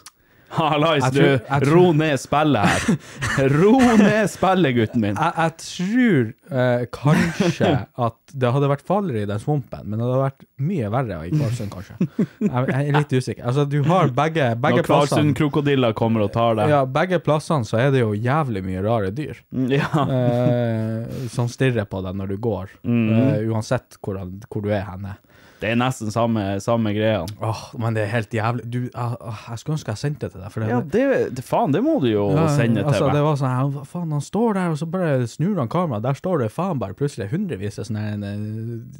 Hallais, 0.49 1.03
Jeg 1.03 1.13
du. 1.13 1.19
tror- 1.19 1.41
jeg 1.49 1.67
Ro 1.73 1.91
ned 1.93 2.17
spillet 2.19 2.65
her. 2.67 3.49
Ro 3.57 3.71
ned 3.99 4.29
spillet, 4.31 4.75
gutten 4.77 5.01
min. 5.03 5.17
Jeg, 5.19 5.33
jeg 5.37 5.57
tror 5.63 6.59
eh, 6.59 6.85
kanskje 6.95 7.71
at 8.07 8.15
det 8.37 8.51
hadde 8.53 8.69
vært 8.71 8.85
farligere 8.87 9.23
i 9.25 9.29
den 9.29 9.39
svumpen, 9.43 9.83
men 9.87 9.99
det 9.99 10.05
hadde 10.07 10.21
vært 10.23 10.45
mye 10.67 10.89
verre 10.93 11.19
i 11.27 11.31
Kvalsund, 11.33 11.71
kanskje. 11.73 11.97
Jeg, 12.43 12.63
jeg 12.71 12.87
er 12.87 12.97
litt 12.97 13.13
usikker. 13.17 13.43
Altså, 13.49 13.65
du 13.69 13.77
har 13.87 14.07
begge, 14.15 14.47
begge 14.59 14.81
Når 14.81 14.87
plassene 14.87 15.33
Kvalsund-krokodiller 15.33 15.95
kommer 15.97 16.25
og 16.27 16.31
tar 16.35 16.57
deg. 16.59 16.71
Ja, 16.73 16.81
begge 16.85 17.19
plassene 17.23 17.67
så 17.67 17.79
er 17.83 17.91
det 17.95 18.01
jo 18.05 18.13
jævlig 18.15 18.63
mye 18.67 18.83
rare 18.85 19.11
dyr. 19.15 19.39
Ja. 19.71 19.89
Eh, 20.05 21.27
som 21.33 21.47
stirrer 21.51 21.85
på 21.89 22.01
deg 22.05 22.15
når 22.19 22.33
du 22.33 22.37
går, 22.43 22.69
Mm. 22.87 23.07
eh, 23.11 23.39
uansett 23.51 23.97
hvor, 24.03 24.19
hvor 24.47 24.63
du 24.63 24.69
er 24.71 24.85
henne. 24.87 25.17
Det 25.57 25.71
er 25.71 25.77
nesten 25.79 26.11
samme, 26.13 26.41
samme 26.61 26.91
greia. 26.93 27.23
Åh, 27.41 27.61
men 27.81 27.95
det 27.97 28.03
er 28.03 28.11
helt 28.11 28.33
jævlig. 28.35 28.65
Du, 28.69 28.77
ah, 28.93 29.15
ah, 29.17 29.39
jeg 29.49 29.61
skulle 29.63 29.77
ønske 29.79 29.89
jeg 29.95 30.01
sendte 30.03 30.27
det 30.27 30.35
til 30.35 30.43
deg. 30.43 30.51
For 30.53 30.61
det, 30.61 30.67
Ja, 30.69 30.81
det, 30.93 31.05
det, 31.39 31.45
faen, 31.47 31.73
det 31.73 31.81
må 31.81 31.95
du 32.03 32.05
jo 32.11 32.27
Ja, 32.35 32.43
sende 32.53 32.83
til 32.83 32.91
altså, 32.91 33.07
meg. 33.07 33.15
Det 33.17 33.23
var 33.25 33.39
sånn, 33.41 33.55
her, 33.55 33.87
faen, 33.89 34.11
han 34.13 34.21
står 34.27 34.59
der, 34.59 34.75
og 34.75 34.77
så 34.83 34.89
bare 34.93 35.15
snur 35.31 35.57
han 35.57 35.71
kameraet. 35.73 36.05
Der 36.05 36.19
står 36.19 36.43
det 36.43 36.51
faen 36.53 36.77
bare 36.83 36.93
plutselig 36.99 37.31
hundrevis 37.33 37.79
av 37.81 37.89
sånne 37.89 38.35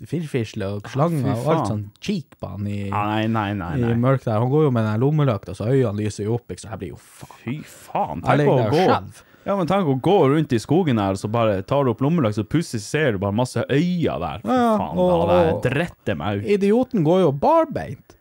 firfisler 0.10 0.80
og 0.80 0.90
slanger 0.92 1.30
og 1.36 1.52
alt 1.54 1.72
sånn 1.72 1.86
cheek 2.04 2.38
på 2.42 2.52
han 2.56 2.66
i, 2.70 2.80
Ja, 2.90 3.04
Nei, 3.14 3.28
nei, 3.32 3.52
nei. 3.58 3.72
i 3.78 3.86
nei. 3.86 3.94
mørk 4.02 4.26
der. 4.26 4.40
Han 4.42 4.50
går 4.52 4.68
jo 4.68 4.74
med 4.74 4.88
den 4.90 5.02
lommelykta, 5.06 5.54
så 5.58 5.70
øynene 5.70 6.02
lyser 6.02 6.26
jo 6.28 6.40
opp. 6.40 6.50
Ikke? 6.52 6.66
Så 6.66 6.72
jeg 6.74 6.82
blir 6.84 6.94
jo 6.96 7.00
faen. 7.02 7.38
Fy 7.46 7.58
faen. 7.70 8.26
tenk 8.26 8.48
på 8.50 8.58
å 8.58 8.70
gå 8.74 8.82
skjelver. 8.84 9.24
Ja, 9.48 9.56
men 9.56 9.70
tenk 9.70 9.88
å 9.88 9.96
gå 10.04 10.16
rundt 10.34 10.52
i 10.54 10.60
skogen 10.60 11.00
her, 11.00 11.16
og 11.16 11.22
så 11.22 11.30
bare 11.32 11.62
tar 11.64 11.88
du 11.88 11.94
opp 11.94 12.02
lommelykta, 12.04 12.42
så 12.42 12.48
plutselig 12.52 12.84
ser 12.84 13.16
du 13.16 13.22
bare 13.24 13.36
masse 13.40 13.64
øyne 13.64 14.20
der. 14.24 14.42
Fy 14.44 14.52
Ja, 14.52 14.78
faen, 14.82 14.98
og- 15.00 15.08
da 15.08 15.18
hadde 15.24 15.72
jeg 15.72 15.90
og- 16.12 16.18
meg 16.20 16.38
ut. 16.44 16.50
Idioten 16.58 17.04
går 17.08 17.20
jo 17.24 17.32
barbeint. 17.32 18.16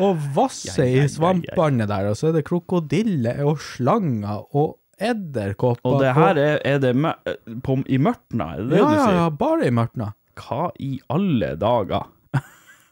Og 0.00 0.16
vasser 0.36 0.86
i 0.86 1.06
svampvannet 1.10 1.88
der, 1.90 2.06
og 2.12 2.16
så 2.18 2.28
er 2.30 2.32
det 2.38 2.44
krokodiller 2.46 3.40
og 3.44 3.58
slanger 3.58 4.44
og 4.54 4.76
edderkopper. 5.00 5.84
Og 5.90 6.00
det 6.02 6.12
her 6.14 6.38
er, 6.38 6.60
er 6.64 6.78
det 6.78 6.92
på, 7.64 7.76
i 7.88 7.98
mørtna, 7.98 8.52
er 8.54 8.62
det 8.62 8.68
det 8.70 8.78
ja, 8.78 8.84
du 8.86 8.94
sier? 8.94 9.14
ja, 9.16 9.24
ja, 9.24 9.28
bare 9.30 9.66
i 9.66 9.70
mørtna. 9.74 10.12
Hva 10.40 10.70
i 10.80 11.00
alle 11.10 11.56
dager? 11.60 12.06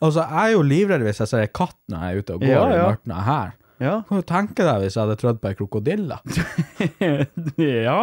Altså, 0.01 0.23
jeg 0.31 0.45
er 0.47 0.53
jo 0.55 0.63
livredd 0.63 1.03
hvis 1.03 1.19
jeg 1.25 1.27
ser 1.27 1.47
katt 1.51 1.75
når 1.91 2.03
jeg 2.05 2.15
er 2.15 2.19
ute 2.23 2.35
og 2.37 2.41
går 2.45 2.49
Ja, 2.53 2.67
i 2.71 2.75
ja. 2.77 2.83
mørtna 2.93 3.23
her. 3.27 3.49
Ja. 3.79 4.01
Kan 4.09 4.23
du 4.23 4.27
tenke 4.27 4.65
deg 4.67 4.83
hvis 4.83 4.97
jeg 4.97 5.05
hadde 5.05 5.19
trødd 5.21 5.43
på 5.43 5.51
ei 5.51 5.59
krokodille? 5.59 6.19
ja. 7.89 7.99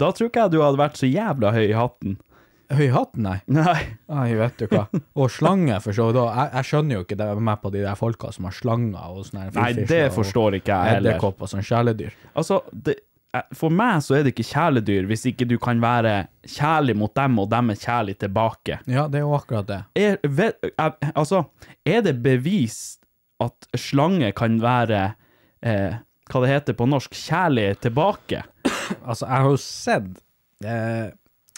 Da 0.00 0.12
tror 0.12 0.30
ikke 0.30 0.46
jeg 0.46 0.54
du 0.54 0.62
hadde 0.62 0.80
vært 0.80 1.00
så 1.00 1.10
jævla 1.10 1.52
høy 1.56 1.66
i 1.66 1.76
hatten. 1.76 2.16
Høy 2.72 2.86
i 2.88 2.90
hatten, 2.90 3.26
nei. 3.28 3.36
Nei. 3.52 3.78
Nei, 4.10 4.28
vet 4.40 4.56
du 4.58 4.66
hva. 4.72 4.86
Og 5.20 5.30
slange, 5.30 5.76
for 5.84 5.94
så 5.94 6.08
vidt. 6.08 6.18
Jeg, 6.18 6.52
jeg 6.56 6.70
skjønner 6.70 6.98
jo 6.98 7.04
ikke 7.04 7.18
det 7.20 7.28
med 7.48 7.62
på 7.62 7.72
de 7.74 7.84
der 7.84 7.98
folka 7.98 8.32
som 8.34 8.48
har 8.48 8.56
slanger 8.56 9.12
og 9.12 9.28
sånne 9.28 9.50
Nei, 9.54 9.68
det 9.86 10.06
forstår 10.16 10.58
ikke 10.58 10.72
jeg 10.72 10.96
heller. 10.96 11.12
Edderkopp 11.12 11.44
og 11.46 11.52
sånn 11.52 11.66
kjæledyr. 11.66 12.16
Altså, 12.34 12.58
det, 12.72 12.96
eh, 13.36 13.46
for 13.54 13.74
meg 13.74 14.02
så 14.02 14.18
er 14.18 14.26
det 14.26 14.34
ikke 14.34 14.48
kjæledyr 14.50 15.06
hvis 15.12 15.28
ikke 15.30 15.46
du 15.46 15.56
kan 15.62 15.82
være 15.84 16.16
kjærlig 16.56 16.96
mot 16.98 17.14
dem, 17.14 17.38
og 17.44 17.50
dem 17.54 17.70
er 17.76 17.82
kjærlig 17.84 18.16
tilbake. 18.24 18.80
Ja, 18.90 19.06
det 19.12 19.22
er 19.22 19.28
jo 19.28 19.36
akkurat 19.38 19.70
det. 19.70 19.82
Er, 20.02 20.18
vet, 20.26 20.72
er, 20.74 20.96
altså, 21.14 21.44
er 21.86 22.02
det 22.08 22.18
bevist 22.24 23.04
at 23.42 23.66
slange 23.76 24.30
kan 24.36 24.58
være 24.62 25.02
eh, 25.62 25.98
hva 26.30 26.42
det 26.42 26.50
heter 26.50 26.76
på 26.78 26.86
norsk, 26.90 27.14
kjærlig 27.14 27.68
tilbake? 27.84 28.42
Altså, 29.04 29.26
jeg 29.26 29.42
har 29.44 29.50
jo 29.50 29.60
sett 29.62 30.64
eh, 30.64 31.10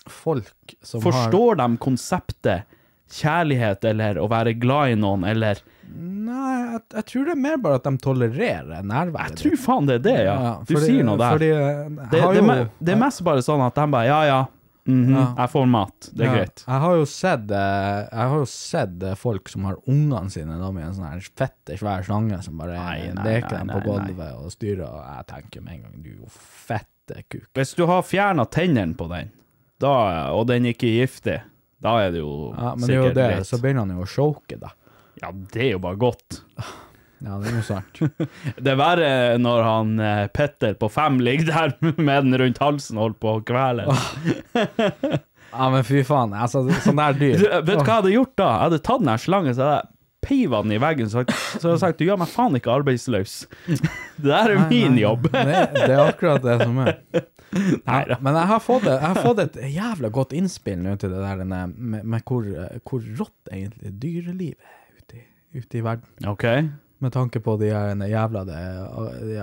folk 0.09 0.75
som 0.83 1.01
har 1.03 1.07
Forstår 1.09 1.59
de 1.61 1.69
konseptet 1.83 2.75
kjærlighet, 3.09 3.85
eller 3.89 4.19
å 4.21 4.27
være 4.29 4.53
glad 4.61 4.93
i 4.93 5.01
noen, 5.01 5.25
eller 5.29 5.63
Nei, 5.89 6.75
jeg, 6.75 6.81
jeg 6.93 7.05
tror 7.09 7.23
det 7.25 7.33
er 7.33 7.39
mer 7.41 7.61
bare 7.65 7.79
at 7.79 7.87
de 7.87 8.01
tolererer 8.05 8.83
nærværet. 8.85 9.31
Jeg 9.31 9.39
tror 9.41 9.55
faen 9.63 9.87
det 9.89 9.95
er 9.95 10.03
det, 10.05 10.17
ja. 10.27 10.35
Du 10.69 10.75
fordi- 10.75 10.91
sier 10.91 11.07
noe 11.09 11.17
der. 11.17 11.39
Fordi, 11.39 11.49
eh, 11.49 12.11
det, 12.13 12.21
jo, 12.21 12.33
det, 12.51 12.57
det 12.85 12.93
er 12.93 13.01
mest 13.01 13.23
bare 13.25 13.45
sånn 13.47 13.63
at 13.65 13.79
de 13.81 13.87
bare 13.95 14.11
Ja, 14.11 14.19
ja, 14.29 14.41
mhm, 14.89 15.13
Ja. 15.15 15.25
jeg 15.39 15.51
får 15.53 15.67
mat. 15.71 16.09
Det 16.13 16.25
er 16.25 16.31
Ja, 16.31 16.35
greit. 16.39 16.65
Jeg 16.67 16.81
har 16.85 16.95
jo 16.97 17.05
sett, 17.05 17.51
eh, 17.51 18.09
jeg 18.09 18.29
har 18.33 18.39
jo 18.39 18.47
sett 18.51 19.03
eh, 19.03 19.15
folk 19.15 19.49
som 19.53 19.65
har 19.69 19.77
ungene 19.87 20.31
sine 20.35 20.59
da 20.59 20.71
med 20.73 20.87
en 20.89 20.95
sånn 20.97 21.11
her 21.13 21.21
fette, 21.21 21.77
svær 21.79 22.03
slange 22.07 22.43
som 22.43 22.57
bare 22.59 22.75
Nei, 22.79 23.13
nei, 23.13 23.25
leker 23.25 23.53
nei, 23.53 23.59
dem 23.59 23.69
på 23.77 23.85
gulvet 23.87 24.33
og 24.41 24.51
styrer, 24.55 24.89
og 24.89 25.05
jeg 25.05 25.27
tenker 25.35 25.63
med 25.63 25.75
en 25.75 25.83
gang 25.83 26.03
du 26.03 26.27
fette 26.33 27.23
kuk. 27.29 27.47
Hvis 27.55 27.75
du 27.77 27.87
har 27.87 28.03
fjerna 28.03 28.45
tennene 28.51 28.97
på 28.99 29.09
den, 29.13 29.31
da, 29.79 29.95
og 30.35 30.47
den 30.49 30.65
ikke 30.73 30.89
er 30.91 31.07
giftig, 31.07 31.39
da 31.81 31.99
er 32.03 32.11
det 32.11 32.19
jo 32.25 32.53
Ja, 32.59 32.75
men 32.75 32.87
det 32.89 32.91
er 32.91 32.97
jo 32.97 33.03
sikkert 33.09 33.15
det, 33.15 33.29
greit. 33.37 33.47
så 33.47 33.61
begynner 33.63 33.87
han 33.87 33.91
jo 33.97 34.03
å 34.03 34.09
choke, 34.11 34.59
da. 34.59 34.73
Ja, 35.23 35.31
det 35.33 35.63
er 35.69 35.71
jo 35.77 35.79
bare 35.79 35.97
godt. 35.97 36.43
Ja, 37.19 37.39
det 37.43 37.51
er 37.51 37.57
noe 37.57 37.67
sant. 37.67 38.01
Det 38.63 38.71
er 38.73 38.79
verre 38.79 39.11
når 39.43 39.65
han 39.67 39.95
eh, 40.03 40.25
Petter 40.31 40.77
på 40.79 40.91
fem 40.93 41.19
ligger 41.23 41.51
der 41.51 41.75
med 42.09 42.29
den 42.29 42.39
rundt 42.45 42.61
halsen 42.63 42.99
og 42.99 43.09
holder 43.09 43.21
på 43.25 43.33
å 43.33 43.45
kvele. 43.49 43.87
Ja, 45.49 45.69
men 45.73 45.85
fy 45.87 46.03
faen, 46.07 46.35
altså, 46.37 46.67
sånn 46.85 46.99
der 47.01 47.17
dyr. 47.17 47.39
Du, 47.41 47.47
vet 47.49 47.69
du 47.69 47.73
hva 47.73 47.85
jeg 47.85 47.95
hadde 47.95 48.13
gjort 48.13 48.35
da? 48.37 48.49
Jeg 48.49 48.67
hadde 48.67 48.83
tatt 48.91 49.07
den 49.07 49.23
slangen, 49.23 49.57
så 49.57 49.65
hadde 49.65 49.79
jeg 49.79 49.95
peiva 50.29 50.61
den 50.65 50.75
i 50.75 50.81
veggen, 50.83 51.09
så 51.11 51.23
så 51.25 51.63
hadde 51.63 51.75
jeg 51.77 51.83
sagt 51.85 52.01
du 52.01 52.05
gjør 52.09 52.21
meg 52.21 52.31
faen 52.31 52.59
ikke 52.59 52.75
arbeidsløs. 52.75 53.41
Det 54.19 54.29
der 54.29 54.53
er 54.53 54.61
Nei, 54.65 54.69
min 54.73 54.97
nei, 54.97 55.05
jobb. 55.05 55.29
Det, 55.33 55.59
det 55.77 55.93
er 55.95 56.01
akkurat 56.03 56.43
det 56.43 56.57
som 56.65 56.81
er. 56.83 56.97
Nei 57.87 58.01
da. 58.11 58.17
Men 58.21 58.35
jeg 58.35 58.51
har 58.51 58.61
fått, 58.61 58.89
jeg 58.91 59.05
har 59.05 59.21
fått 59.23 59.43
et 59.45 59.61
jævla 59.73 60.11
godt 60.13 60.35
innspill 60.37 60.83
nå 60.83 60.97
til 61.01 61.15
det 61.15 61.23
der 61.23 61.45
med, 61.47 61.79
med 61.79 62.27
hvor, 62.27 62.49
hvor 62.83 63.07
rått 63.21 63.53
egentlig 63.55 63.95
dyrelivet 64.03 64.59
er 64.59 64.99
ute 64.99 65.21
i, 65.21 65.25
ute 65.63 65.79
i 65.79 65.85
verden. 65.87 66.29
OK. 66.29 66.45
Med 66.99 67.13
tanke 67.15 67.39
på 67.41 67.55
de 67.61 67.69
jævla 67.71 68.41
de, 68.49 68.57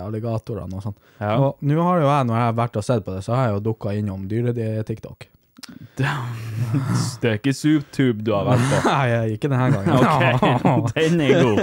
alligatorene 0.01 0.75
og 0.75 0.83
sånn. 0.83 0.95
Ja. 1.21 1.37
Og 1.39 1.61
nå 1.63 1.77
har 1.81 2.01
jo 2.01 2.09
jeg, 2.09 2.25
når 2.27 2.35
jeg 2.41 2.49
har 2.49 2.57
vært 2.57 2.75
og 2.81 2.83
sett 2.83 3.05
på 3.05 3.13
det, 3.15 3.21
så 3.23 3.35
har 3.37 3.45
jeg 3.47 3.55
jo 3.59 3.63
dukka 3.69 3.93
innom 3.95 4.25
dyre-TikTok. 4.31 5.29
Det 5.95 7.29
er 7.29 7.37
ikke 7.39 7.53
Zootube 7.55 8.21
du 8.27 8.33
har 8.35 8.43
vært 8.45 8.65
på. 8.69 8.79
Nei, 8.91 9.35
ikke 9.37 9.49
denne 9.49 9.69
gangen. 9.71 9.93
OK, 10.75 10.91
den 10.97 11.21
er 11.23 11.39
god. 11.41 11.61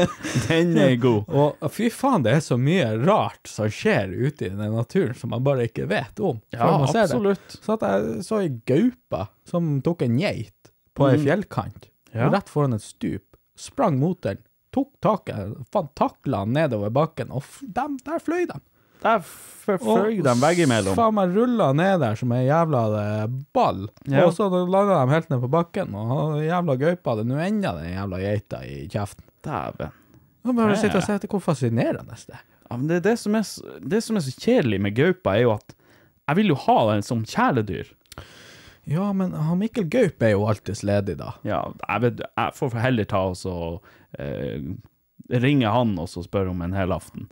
Den 0.49 0.73
er 0.81 0.95
god. 1.03 1.29
Og 1.37 1.69
fy 1.75 1.91
faen, 1.93 2.25
det 2.25 2.33
er 2.39 2.43
så 2.45 2.57
mye 2.59 2.89
rart 3.05 3.51
som 3.53 3.69
skjer 3.71 4.15
ute 4.17 4.49
i 4.49 4.51
den 4.55 4.73
naturen 4.75 5.15
som 5.19 5.31
man 5.35 5.45
bare 5.47 5.69
ikke 5.69 5.87
vet 5.91 6.19
om. 6.25 6.41
Ja, 6.57 6.73
absolutt. 6.81 7.59
Så 7.61 7.77
at 7.77 7.85
jeg 7.87 8.25
så 8.27 8.41
ei 8.43 8.51
gaupe 8.69 9.27
som 9.49 9.75
tok 9.85 10.03
en 10.09 10.17
geit 10.21 10.73
på 10.97 11.09
ei 11.13 11.21
fjellkant, 11.23 11.89
Mm. 12.13 12.19
Ja. 12.19 12.27
rett 12.29 12.51
foran 12.53 12.75
et 12.77 12.83
stup, 12.85 13.39
sprang 13.57 13.95
mot 13.97 14.19
den, 14.21 14.37
tok 14.75 14.91
taket, 15.05 15.55
faen 15.73 15.89
takla 15.99 16.45
nedover 16.49 16.91
bakken, 16.95 17.31
og 17.35 17.45
dem, 17.63 17.99
der 18.07 18.19
fløy 18.23 18.47
de. 18.51 18.59
Der 19.03 19.19
fløy 19.27 20.21
de 20.23 20.35
veggimellom. 20.39 20.95
Faen 20.99 21.17
meg 21.17 21.33
rulla 21.35 21.73
ned 21.75 21.99
der 22.05 22.15
som 22.19 22.33
ei 22.37 22.45
jævla 22.47 22.83
eh, 23.01 23.25
ball, 23.55 23.87
Ja. 24.07 24.27
og 24.29 24.33
så 24.37 24.47
landa 24.51 25.01
de 25.05 25.13
helt 25.13 25.31
ned 25.33 25.43
på 25.43 25.51
bakken, 25.51 25.95
og 25.99 26.39
jævla 26.45 26.77
gaupa 26.81 27.17
hadde 27.17 27.27
nå 27.31 27.41
enda 27.43 27.75
den 27.81 27.93
jævla 27.97 28.21
geita 28.23 28.63
i 28.67 28.85
kjeften. 28.93 29.27
Dæven. 29.43 29.91
Nå 30.47 30.53
bare 30.55 30.75
Ja, 30.77 30.81
sitte 30.81 30.99
og 30.99 31.03
ser 31.07 31.13
se 31.17 31.21
etter 31.21 31.31
hvor 31.31 31.43
fascinerende 31.43 32.15
det 32.19 32.35
er. 32.35 32.45
Ja, 32.71 32.77
men 32.79 32.87
det, 32.89 32.97
er 33.03 33.05
det, 33.11 33.17
som 33.21 33.35
er, 33.37 33.43
det 33.93 34.01
som 34.03 34.17
er 34.17 34.23
så 34.25 34.33
kjedelig 34.41 34.79
med 34.81 34.95
gaupa, 34.97 35.35
er 35.37 35.43
jo 35.45 35.53
at 35.59 35.75
jeg 36.31 36.39
vil 36.39 36.53
jo 36.55 36.61
ha 36.63 36.77
den 36.95 37.03
som 37.05 37.25
kjæledyr. 37.27 37.91
Ja, 38.91 39.13
men 39.15 39.33
han 39.37 39.59
Mikkel 39.61 39.85
Gaup 39.93 40.23
er 40.27 40.33
jo 40.35 40.47
alltids 40.51 40.83
ledig, 40.83 41.15
da. 41.21 41.35
Ja, 41.47 41.61
jeg, 41.87 42.03
vet, 42.03 42.23
jeg 42.27 42.55
får 42.57 42.75
heller 42.83 43.07
ta 43.09 43.21
og 43.31 43.37
så 43.39 43.55
eh, 44.19 44.59
ringe 45.43 45.71
han 45.71 45.95
og 46.03 46.09
så 46.11 46.25
spørre 46.27 46.51
om 46.51 46.63
en 46.67 46.75
hel 46.75 46.91
aften. 46.95 47.29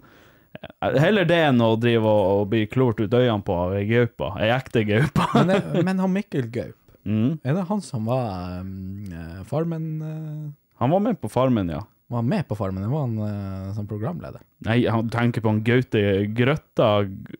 Eh, 0.60 0.98
Heller 1.02 1.26
det 1.26 1.40
enn 1.48 1.62
å 1.64 1.72
drive 1.80 2.06
og, 2.06 2.22
og 2.42 2.48
bli 2.52 2.64
klort 2.70 3.00
ut 3.02 3.10
øynene 3.14 3.42
på 3.46 3.56
ei 3.74 3.82
gaupe, 3.90 4.30
ei 4.38 4.52
ekte 4.54 4.84
gaupe. 4.86 5.26
Men, 5.34 5.84
men 5.86 6.04
han 6.06 6.14
Mikkel 6.14 6.50
Gaup, 6.54 6.76
Mm. 7.00 7.38
er 7.48 7.54
det 7.56 7.62
han 7.64 7.80
som 7.80 8.04
var 8.04 8.58
um, 8.60 9.06
eh, 9.08 9.38
Farmen 9.48 9.84
Uh... 10.04 10.50
Han 10.82 10.90
var 10.92 11.00
med 11.00 11.16
på 11.22 11.30
Farmen, 11.32 11.70
ja. 11.72 11.80
Var 12.10 12.18
han 12.18 12.28
med 12.28 12.48
på 12.48 12.56
Farmen? 12.58 12.90
Var 12.90 13.00
han 13.00 13.18
uh, 13.18 13.74
som 13.74 13.86
programleder. 13.86 14.40
Nei, 14.66 14.80
han 14.90 15.10
tenker 15.12 15.44
på 15.44 15.52
han 15.52 15.60
Gaute 15.62 16.00
Grøtta 16.34 16.88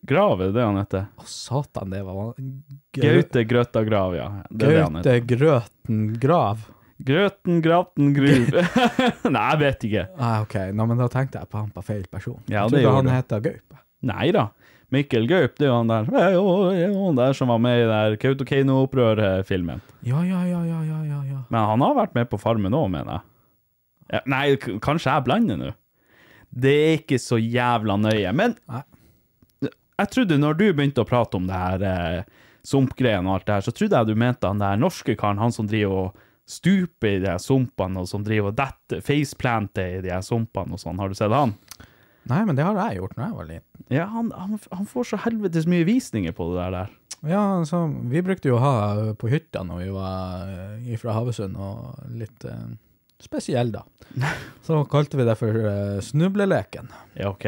Grav, 0.07 0.45
er 0.45 0.53
det 0.55 0.63
han 0.63 0.79
heter? 0.79 1.09
Å, 1.19 1.25
satan, 1.27 1.91
det 1.91 2.05
var 2.07 2.21
han. 2.21 2.53
Gaute 2.95 3.43
Grøtta 3.51 3.83
Grav, 3.83 4.15
ja. 4.15 4.29
Det 4.47 4.69
det 4.71 4.77
han 4.79 5.01
Gaute. 5.01 5.17
Grøten 5.33 6.05
Grav. 6.23 6.63
Grøten 7.03 7.59
Graten 7.65 8.15
Gruv. 8.15 8.55
Nei, 9.35 9.43
jeg 9.49 9.61
vet 9.65 9.89
ikke. 9.89 10.05
Ah, 10.15 10.45
ok, 10.45 10.55
Nå, 10.71 10.87
men 10.93 11.03
da 11.03 11.09
tenkte 11.11 11.43
jeg 11.43 11.51
på 11.51 11.65
han 11.65 11.75
på 11.75 11.85
feil 11.91 12.07
person. 12.07 12.39
Ja, 12.47 12.63
jeg 12.63 12.77
det 12.77 12.85
trodde 12.85 12.85
gjorde 12.85 13.01
han 13.03 13.13
heter 13.17 13.43
Gaup. 13.49 13.81
Nei 14.13 14.29
da. 14.39 14.47
Mikkel 14.95 15.27
Gaup, 15.31 15.59
det 15.59 15.67
er 15.67 15.73
jo 15.73 15.81
han 15.81 15.91
der 15.91 16.15
er 16.19 16.33
jo 16.37 16.47
er 16.71 16.85
jo 16.85 17.09
han 17.09 17.19
der 17.19 17.35
som 17.41 17.51
var 17.51 17.59
med 17.67 17.83
i 17.83 17.91
der 17.91 18.15
Kautokeino-opprør-filmen. 18.23 19.83
Ja, 20.07 20.23
ja, 20.23 20.45
ja, 20.47 20.63
ja, 20.63 20.81
ja, 20.87 21.03
ja. 21.27 21.43
Men 21.51 21.69
han 21.75 21.87
har 21.89 21.99
vært 22.05 22.15
med 22.23 22.31
på 22.31 22.39
Farmen 22.39 22.79
òg, 22.79 22.87
mener 22.95 23.19
jeg. 23.19 23.27
Ja, 24.11 24.21
nei, 24.31 24.45
kanskje 24.59 25.13
jeg 25.13 25.27
blander 25.27 25.59
nå. 25.61 25.73
Det 26.51 26.73
er 26.75 26.97
ikke 26.99 27.21
så 27.23 27.39
jævla 27.39 27.95
nøye. 28.01 28.33
Men 28.35 28.57
Nei. 28.71 28.83
jeg 30.03 30.11
trodde 30.15 30.41
når 30.41 30.57
du 30.59 30.65
begynte 30.73 31.05
å 31.05 31.09
prate 31.09 31.39
om 31.39 31.47
det 31.47 31.61
her 31.61 31.85
eh, 31.87 32.41
sumpgreiene 32.67 33.31
og 33.31 33.39
alt 33.39 33.47
det 33.47 33.59
her, 33.59 33.67
så 33.69 33.75
trodde 33.77 34.01
jeg 34.01 34.11
du 34.11 34.19
mente 34.19 34.51
han 34.51 34.63
der 34.63 34.81
norske 34.81 35.15
karen, 35.19 35.39
han 35.39 35.55
som 35.55 35.71
driver 35.71 36.09
og 36.09 36.27
stuper 36.51 37.21
i 37.21 37.23
de 37.23 37.31
her 37.31 37.39
sumpene, 37.39 38.03
og 38.03 38.11
som 38.11 38.25
driver 38.27 38.51
og 38.51 38.59
detter, 38.59 39.03
faceplanter 39.07 40.01
i 40.01 40.03
de 40.03 40.11
her 40.11 40.25
sumpene 40.27 40.75
og 40.75 40.83
sånn. 40.83 40.99
Har 40.99 41.13
du 41.13 41.15
sett 41.19 41.35
han? 41.35 41.55
Nei, 42.31 42.43
men 42.47 42.59
det 42.59 42.67
har 42.67 42.77
jeg 42.77 42.99
gjort 42.99 43.15
når 43.17 43.25
jeg 43.25 43.37
var 43.39 43.49
liten. 43.49 43.85
Ja, 43.91 44.09
han, 44.11 44.35
han, 44.37 44.59
han 44.75 44.89
får 44.91 45.13
så 45.13 45.21
helvetes 45.25 45.71
mye 45.71 45.87
visninger 45.89 46.35
på 46.37 46.51
det 46.51 46.59
der. 46.59 46.75
der. 46.75 46.97
Ja, 47.31 47.41
altså, 47.61 47.85
vi 48.11 48.23
brukte 48.25 48.51
jo 48.51 48.59
å 48.59 48.63
ha 48.65 48.75
på 49.19 49.31
hytta 49.31 49.63
når 49.67 49.83
vi 49.85 49.89
var 49.95 50.53
eh, 50.53 50.95
fra 51.01 51.17
Havøysund, 51.17 51.57
og 51.57 52.13
litt 52.19 52.47
eh, 52.49 52.71
spesiell 53.25 53.71
da. 53.75 53.85
Så 54.67 54.81
kalte 54.91 55.17
vi 55.21 55.27
det 55.29 55.37
for 55.39 55.55
uh, 55.55 56.01
snubleleken. 56.03 56.89
Ja, 57.19 57.31
ok. 57.31 57.47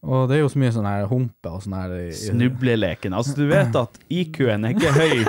Og 0.00 0.28
det 0.30 0.38
er 0.38 0.42
jo 0.44 0.48
så 0.52 0.60
mye 0.62 0.72
sånn 0.72 0.86
her 0.88 1.06
humpe 1.10 1.50
og 1.52 1.62
sånn 1.64 1.74
her 1.76 1.94
i- 2.06 2.12
Snubleleken. 2.16 3.12
Altså, 3.16 3.34
du 3.36 3.46
vet 3.50 3.74
at 3.76 3.98
IQ-en 4.08 4.64
er 4.64 4.76
ikke 4.76 4.92
høy 4.96 5.24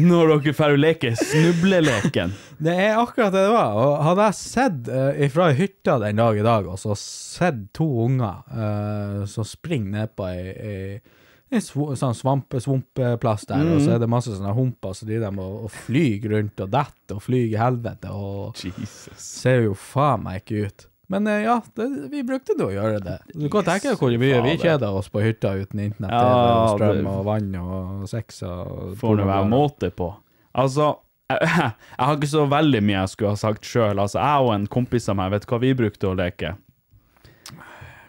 når 0.00 0.30
dere 0.40 0.52
får 0.56 0.76
leke 0.80 1.10
snubleleken. 1.20 2.32
Det 2.60 2.72
er 2.86 2.98
akkurat 3.00 3.32
det 3.34 3.42
det 3.46 3.52
var. 3.52 3.74
Og 3.80 3.94
hadde 4.04 4.26
jeg 4.30 4.38
sett 4.40 4.90
uh, 4.92 5.12
ifra 5.26 5.50
hytta 5.56 5.98
den 6.04 6.20
dag 6.20 6.38
i 6.40 6.44
dag, 6.44 6.68
og 6.68 6.78
så 6.80 6.96
sett 7.00 7.66
to 7.76 7.88
unger 8.06 8.40
uh, 8.52 9.24
som 9.28 9.44
springer 9.48 9.90
ned 9.98 10.14
på 10.16 10.28
ei, 10.28 11.00
ei 11.50 11.58
sv 11.62 11.94
sånn 11.98 12.14
svampe, 12.14 12.60
svumpeplass 12.62 13.48
der, 13.50 13.64
og 13.74 13.80
så 13.82 13.96
er 13.96 14.02
det 14.02 14.10
masse 14.10 14.32
sånne 14.36 14.52
humper, 14.54 14.94
så 14.94 15.08
de 15.08 15.18
der 15.18 15.34
og, 15.34 15.64
og 15.66 15.72
flyr 15.74 16.28
rundt 16.34 16.62
og 16.62 16.70
dette 16.70 17.16
og 17.16 17.24
fly 17.24 17.42
i 17.48 17.58
helvete, 17.58 18.12
og 18.14 18.60
Jesus. 18.62 19.18
ser 19.18 19.66
jo 19.66 19.74
faen 19.74 20.22
meg 20.28 20.44
ikke 20.44 20.68
ut. 20.68 20.86
Men 21.10 21.26
eh, 21.26 21.42
ja, 21.42 21.56
det, 21.74 21.88
vi 22.12 22.22
brukte 22.22 22.54
det 22.54 22.68
å 22.68 22.70
gjøre 22.70 23.00
det. 23.02 23.16
Du 23.34 23.48
kan 23.50 23.66
tenke 23.66 23.90
deg 23.90 23.98
hvor 23.98 24.14
mye 24.22 24.42
vi 24.46 24.56
kjeder 24.62 24.94
oss 24.94 25.10
på 25.10 25.24
hytta 25.24 25.56
uten 25.58 25.82
internett, 25.82 26.14
Ja, 26.14 26.34
og 26.70 26.76
strøm 26.76 27.08
og 27.10 27.24
vann 27.26 27.48
og 27.58 28.04
sex 28.10 28.44
og 28.46 28.92
Får 29.00 29.18
det 29.18 29.26
være 29.26 29.48
måte 29.50 29.90
på. 29.90 30.12
Altså, 30.54 30.92
jeg, 31.32 31.48
jeg 31.50 32.04
har 32.06 32.14
ikke 32.14 32.30
så 32.30 32.44
veldig 32.52 32.82
mye 32.86 33.00
jeg 33.00 33.14
skulle 33.16 33.34
ha 33.34 33.40
sagt 33.42 33.66
sjøl. 33.66 33.98
Altså, 33.98 34.20
jeg 34.22 34.46
og 34.46 34.52
en 34.54 34.68
kompis 34.70 35.10
av 35.10 35.18
meg, 35.18 35.32
vet 35.34 35.48
du 35.48 35.50
hva 35.50 35.60
vi 35.66 35.72
brukte 35.82 36.12
å 36.12 36.14
leke? 36.22 36.54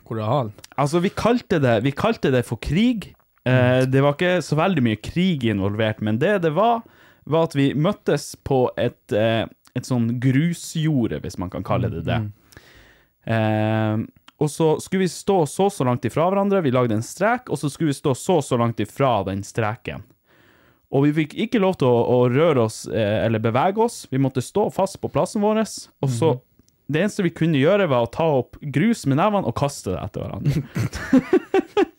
Hvor 0.06 0.22
er 0.22 0.30
han? 0.30 0.54
Altså, 0.78 1.02
vi 1.02 1.10
kalte 1.10 1.58
det, 1.64 1.80
vi 1.88 1.96
kalte 1.98 2.30
det 2.34 2.44
for 2.46 2.62
krig. 2.62 3.16
Eh, 3.48 3.82
det 3.90 4.02
var 4.02 4.14
ikke 4.16 4.42
så 4.46 4.58
veldig 4.60 4.84
mye 4.86 5.00
krig 5.02 5.48
involvert, 5.50 6.02
men 6.02 6.20
det 6.22 6.38
det 6.46 6.54
var, 6.54 6.84
var 7.26 7.50
at 7.50 7.58
vi 7.58 7.72
møttes 7.74 8.36
på 8.46 8.68
et, 8.78 9.02
eh, 9.16 9.48
et 9.76 9.88
sånn 9.88 10.12
grusjorde, 10.22 11.22
hvis 11.24 11.40
man 11.42 11.50
kan 11.54 11.66
kalle 11.66 11.90
det 11.94 12.06
det. 12.06 12.20
Eh, 13.26 13.98
og 14.42 14.50
så 14.50 14.76
skulle 14.82 15.06
vi 15.06 15.14
stå 15.14 15.44
så 15.46 15.70
så 15.70 15.86
langt 15.86 16.06
ifra 16.06 16.28
hverandre, 16.30 16.64
vi 16.66 16.74
lagde 16.74 16.98
en 16.98 17.06
strek, 17.06 17.50
og 17.50 17.60
så 17.62 17.70
skulle 17.70 17.92
vi 17.94 17.98
stå 18.00 18.16
så 18.18 18.40
så 18.46 18.58
langt 18.58 18.82
ifra 18.82 19.20
den 19.28 19.44
streken. 19.46 20.06
Og 20.92 21.06
vi 21.06 21.14
fikk 21.22 21.38
ikke 21.46 21.62
lov 21.62 21.78
til 21.80 21.88
å, 21.88 22.00
å 22.04 22.24
røre 22.30 22.66
oss 22.66 22.84
eh, 22.90 23.22
eller 23.26 23.42
bevege 23.42 23.86
oss, 23.86 24.04
vi 24.12 24.20
måtte 24.22 24.44
stå 24.44 24.68
fast 24.76 25.00
på 25.02 25.12
plassen 25.14 25.42
vår, 25.46 25.62
og 25.62 26.10
så 26.12 26.34
det 26.92 27.06
eneste 27.06 27.24
vi 27.24 27.32
kunne 27.32 27.62
gjøre 27.62 27.88
var 27.88 28.04
å 28.04 28.12
ta 28.12 28.26
opp 28.42 28.58
grus 28.60 29.06
med 29.08 29.22
nevene 29.22 29.48
og 29.48 29.56
kaste 29.56 29.94
det 29.94 30.02
etter 30.02 30.26
hverandre. 30.26 31.86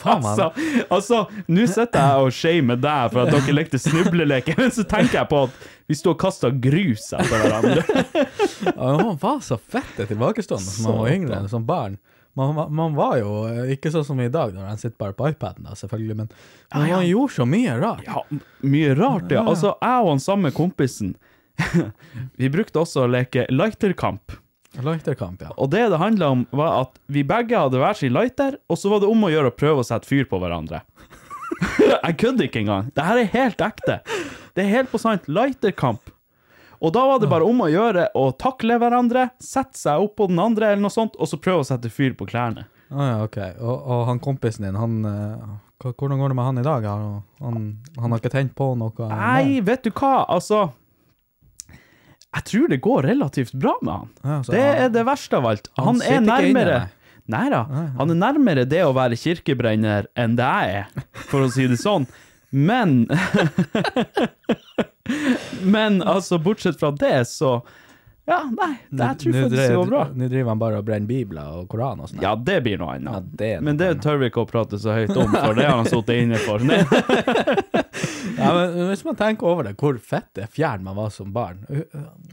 Faen. 0.00 0.24
Altså, 0.24 0.50
altså 0.88 1.22
nå 1.50 1.66
sitter 1.70 2.00
jeg 2.00 2.26
og 2.26 2.34
shamer 2.34 2.80
deg 2.80 3.12
for 3.12 3.24
at 3.24 3.34
dere 3.34 3.56
lekte 3.56 3.80
snubleleker, 3.80 4.56
men 4.60 4.72
så 4.74 4.86
tenker 4.88 5.20
jeg 5.20 5.30
på 5.30 5.44
at 5.48 5.66
vi 5.90 5.98
sto 5.98 6.14
og 6.14 6.20
kasta 6.22 6.52
grus 6.54 7.08
etter 7.18 7.42
hverandre. 7.42 8.04
Ja, 8.70 8.92
man 9.00 9.18
var 9.20 9.40
så 9.42 9.58
fette 9.58 10.06
tilbakestående 10.06 10.70
som 10.70 10.86
man 10.90 11.00
var 11.02 11.12
yngre, 11.16 11.42
som 11.50 11.66
barn. 11.66 11.98
Man, 12.38 12.54
man, 12.54 12.74
man 12.74 12.94
var 12.94 13.16
jo 13.18 13.32
eh, 13.50 13.72
ikke 13.74 13.90
sånn 13.90 14.04
som 14.06 14.20
i 14.22 14.28
dag, 14.30 14.52
når 14.54 14.68
man 14.68 14.78
sitter 14.78 14.94
bare 15.02 15.16
på 15.18 15.32
iPaden, 15.32 15.66
da, 15.66 15.74
selvfølgelig, 15.76 16.16
men, 16.20 16.28
men 16.70 16.92
man 16.92 17.08
gjorde 17.08 17.34
så 17.34 17.46
mye 17.48 17.74
rart. 17.80 18.06
Ja, 18.06 18.22
mye 18.62 18.92
rart, 18.94 19.34
ja. 19.34 19.42
Altså, 19.42 19.74
jeg 19.82 20.04
og 20.04 20.12
han 20.12 20.22
samme 20.22 20.52
kompisen, 20.54 21.16
vi 22.40 22.52
brukte 22.52 22.84
også 22.84 23.04
å 23.04 23.10
leke 23.10 23.48
lighterkamp. 23.50 24.38
Lighterkamp, 24.78 25.42
ja. 25.42 25.50
Og 25.58 25.70
det 25.72 25.88
det 25.90 25.98
handla 25.98 26.28
om, 26.36 26.44
var 26.54 26.84
at 26.84 27.00
vi 27.10 27.24
begge 27.26 27.58
hadde 27.58 27.80
hver 27.80 27.96
sin 27.98 28.14
lighter, 28.14 28.60
og 28.70 28.78
så 28.78 28.92
var 28.92 29.02
det 29.02 29.10
om 29.10 29.26
å 29.26 29.32
gjøre 29.32 29.50
å 29.50 29.56
prøve 29.56 29.82
å 29.82 29.86
sette 29.86 30.06
fyr 30.06 30.28
på 30.30 30.38
hverandre. 30.38 30.84
jeg 32.06 32.16
kødder 32.22 32.46
ikke 32.46 32.62
engang. 32.62 32.90
Det 32.94 33.06
her 33.06 33.20
er 33.20 33.32
helt 33.34 33.64
ekte. 33.66 33.98
Det 34.54 34.64
er 34.64 34.74
helt 34.76 34.92
på 34.92 35.00
sant. 35.02 35.26
Lighterkamp. 35.30 36.12
Og 36.80 36.94
da 36.96 37.02
var 37.04 37.18
det 37.20 37.28
bare 37.28 37.44
om 37.44 37.58
å 37.60 37.68
gjøre 37.68 38.06
å 38.16 38.30
takle 38.40 38.78
hverandre, 38.80 39.26
sette 39.42 39.76
seg 39.76 40.00
opp 40.00 40.14
på 40.16 40.30
den 40.30 40.40
andre, 40.40 40.70
eller 40.70 40.86
noe 40.86 40.94
sånt, 40.94 41.18
og 41.20 41.28
så 41.28 41.36
prøve 41.42 41.64
å 41.64 41.66
sette 41.68 41.90
fyr 41.92 42.14
på 42.16 42.28
klærne. 42.30 42.64
Ah, 42.90 43.10
ja, 43.10 43.18
ok. 43.26 43.36
Og, 43.60 43.74
og 43.74 44.06
han 44.08 44.22
kompisen 44.22 44.64
din, 44.66 44.78
han 44.78 45.02
eh, 45.06 45.50
Hvordan 45.80 46.20
går 46.20 46.32
det 46.32 46.36
med 46.36 46.44
han 46.44 46.60
i 46.60 46.64
dag? 46.64 46.84
Han, 46.84 47.20
han, 47.40 47.60
han 47.96 48.12
har 48.12 48.20
ikke 48.20 48.32
tent 48.32 48.50
på 48.56 48.72
noe? 48.76 49.06
Nei, 49.12 49.60
vet 49.64 49.86
du 49.86 49.92
hva, 49.92 50.26
altså 50.28 50.66
Jeg 52.30 52.46
tror 52.46 52.68
det 52.70 52.78
går 52.84 53.02
relativt 53.10 53.54
bra 53.58 53.72
med 53.82 53.92
han. 53.92 54.10
Ja, 54.22 54.38
det 54.54 54.66
er 54.84 54.90
det 54.94 55.02
verste 55.08 55.38
av 55.40 55.48
alt. 55.50 55.70
han 55.76 55.88
Han, 55.88 56.02
er 56.06 56.20
nærmere 56.22 56.76
nei. 57.30 57.46
Da, 57.50 57.64
han 57.98 58.14
er 58.14 58.18
nærmere 58.18 58.64
det 58.70 58.84
å 58.86 58.92
være 58.94 59.18
kirkebrenner 59.18 60.06
enn 60.18 60.36
det 60.38 60.46
jeg 60.46 60.84
er, 60.84 61.06
for 61.30 61.46
å 61.46 61.50
si 61.52 61.66
det 61.70 61.78
sånn. 61.82 62.06
Men 62.50 63.04
Men 65.62 66.02
altså, 66.02 66.38
bortsett 66.38 66.80
fra 66.80 66.90
det, 66.90 67.24
så 67.30 67.60
Ja, 68.24 68.44
nei, 68.46 68.76
det, 68.90 69.04
jeg 69.04 69.18
tror 69.18 69.32
faktisk 69.32 69.56
det 69.56 69.74
går 69.74 69.86
bra. 69.90 70.02
Nå 70.14 70.28
driver 70.30 70.48
han 70.52 70.60
bare 70.60 70.78
og 70.78 70.84
brenner 70.86 71.08
bibler 71.10 71.46
og 71.60 71.64
koran 71.72 72.00
og 72.04 72.08
sånn. 72.12 72.22
Ja, 72.22 72.36
det 72.38 72.60
blir 72.66 72.78
noe 72.78 72.94
annet. 72.94 73.10
Ja, 73.10 73.20
det 73.42 73.50
noe 73.56 73.64
men 73.66 73.74
det 73.80 73.88
tør 74.04 74.16
vi 74.22 74.26
ikke 74.30 74.44
å 74.44 74.50
prate 74.50 74.78
så 74.78 74.90
høyt 74.94 75.16
om, 75.16 75.30
for 75.34 75.52
det 75.58 75.66
har 75.66 75.76
han 75.80 75.90
sittet 75.90 76.16
inne 76.22 76.38
for. 76.46 76.58
Ja, 78.40 78.50
men 78.56 78.90
hvis 78.90 79.04
man 79.06 79.18
tenker 79.18 79.50
over 79.50 79.66
det, 79.68 79.74
hvor 79.80 79.98
fett 80.02 80.28
det 80.38 80.48
fjern 80.54 80.84
man 80.86 80.96
var 80.98 81.10
som 81.14 81.32
barn. 81.34 81.62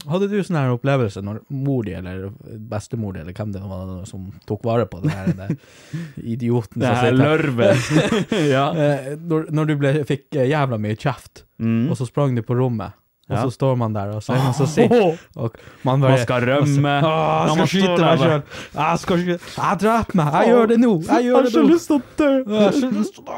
Hadde 0.08 0.28
du 0.30 0.36
sånn 0.42 0.58
her 0.58 0.74
opplevelse 0.74 1.22
når 1.24 1.42
mor 1.54 1.84
di 1.86 1.94
eller 1.98 2.28
bestemor 2.70 3.16
di 3.16 3.22
eller 3.22 3.36
hvem 3.36 3.52
det 3.54 3.62
var 3.64 3.92
som 4.08 4.28
tok 4.48 4.64
vare 4.66 4.86
på 4.90 5.02
den 5.04 5.14
her 5.14 5.32
den 5.38 5.58
idioten 6.34 6.82
Det 6.82 6.94
her 6.94 7.12
sitter 7.12 8.40
ja. 8.56 8.64
Eh, 8.72 9.12
når, 9.18 9.50
når 9.54 9.68
du 9.70 9.74
ble, 9.80 9.92
fikk 10.08 10.38
jævla 10.38 10.78
mye 10.80 10.96
kjeft, 10.98 11.44
og 11.58 11.94
så 11.98 12.06
sprang 12.08 12.36
du 12.36 12.42
på 12.46 12.56
rommet, 12.58 12.96
og. 13.28 13.42
Så 13.44 13.50
står 13.58 13.74
man 13.76 13.92
der, 13.94 14.12
og 14.16 14.22
så 14.24 14.32
er 14.32 14.42
man 14.44 14.54
så 14.56 14.66
sint. 14.66 14.92
Man, 15.84 16.00
Man 16.00 16.18
skal 16.18 16.46
rømme. 16.48 16.94
Åh, 17.04 17.48
jeg 17.48 17.54
skal 17.54 17.68
skyte 17.72 17.98
meg 18.00 18.18
sjøl. 18.22 18.42
Jeg 18.74 18.98
skal 19.02 19.18
skyte 19.22 19.38
Jeg 19.58 19.80
dreper 19.82 20.16
meg. 20.22 20.32
Jeg 20.38 20.48
gjør 20.54 20.66
det 20.72 20.78
nå. 20.80 20.92
Jeg 21.08 21.24
gjør 21.28 21.42
det 21.48 21.52
nå. 21.54 21.78
til 21.78 21.96
å 21.96 22.00
dø. 22.22 22.30
Jeg 22.48 22.62
har 22.64 22.72
så 22.78 22.90
lyst 22.96 23.14
til 23.18 23.22
å 23.22 23.26
dø. 23.28 23.34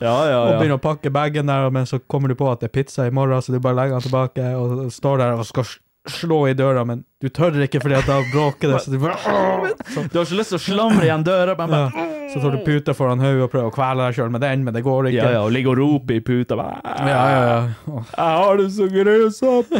Ja, 0.00 0.16
ja, 0.24 0.30
ja. 0.30 0.40
Og 0.46 0.56
begynner 0.60 0.78
å 0.78 0.82
pakke 0.82 1.10
bagen 1.14 1.46
der, 1.46 1.70
men 1.70 1.86
så 1.86 2.00
kommer 2.10 2.28
du 2.28 2.34
på 2.34 2.50
at 2.50 2.60
det 2.60 2.70
er 2.70 2.74
pizza 2.82 3.06
i 3.06 3.10
morgen, 3.14 3.40
så 3.42 3.52
du 3.54 3.60
bare 3.60 3.78
legger 3.78 3.98
den 4.00 4.08
tilbake 4.08 4.50
og 4.56 4.90
står 4.92 5.18
der 5.22 5.38
og 5.38 5.46
skal 5.46 5.64
s- 5.64 5.78
slå 6.08 6.48
i 6.48 6.54
døra, 6.54 6.84
men 6.88 7.02
du 7.20 7.28
tør 7.28 7.58
ikke 7.64 7.82
fordi 7.82 7.98
at 7.98 8.08
da 8.08 8.20
bråker 8.32 8.72
det, 8.72 8.80
så 8.84 8.92
du 8.92 8.98
bare 9.02 9.18
så, 9.20 10.04
Du 10.08 10.16
har 10.18 10.24
ikke 10.24 10.38
lyst 10.38 10.54
til 10.54 10.58
å 10.58 10.62
slamre 10.64 11.04
igjen 11.04 11.24
døra, 11.26 11.56
men 11.58 11.74
ja. 11.76 11.82
bare 11.92 12.30
Så 12.32 12.40
tar 12.40 12.56
du 12.56 12.64
puta 12.64 12.94
foran 12.96 13.20
hodet 13.20 13.44
og 13.44 13.52
prøver 13.52 13.68
å 13.68 13.74
kvele 13.74 14.06
deg 14.06 14.16
sjøl 14.16 14.32
med 14.32 14.44
den, 14.44 14.64
men 14.64 14.76
det 14.76 14.84
går 14.86 15.10
ikke. 15.10 15.18
Ja, 15.18 15.30
ja, 15.36 15.44
og 15.44 15.52
ligger 15.54 15.74
og 15.74 15.80
roper 15.82 16.16
i 16.16 16.24
puta. 16.24 16.56
Bare, 16.56 16.80
ja, 17.10 17.22
ja, 17.34 17.40
ja. 17.50 17.62
Åh. 17.90 18.12
Jeg 18.16 18.42
har 18.42 18.60
det 18.60 18.68
så 18.76 18.90
grusomt. 18.96 19.72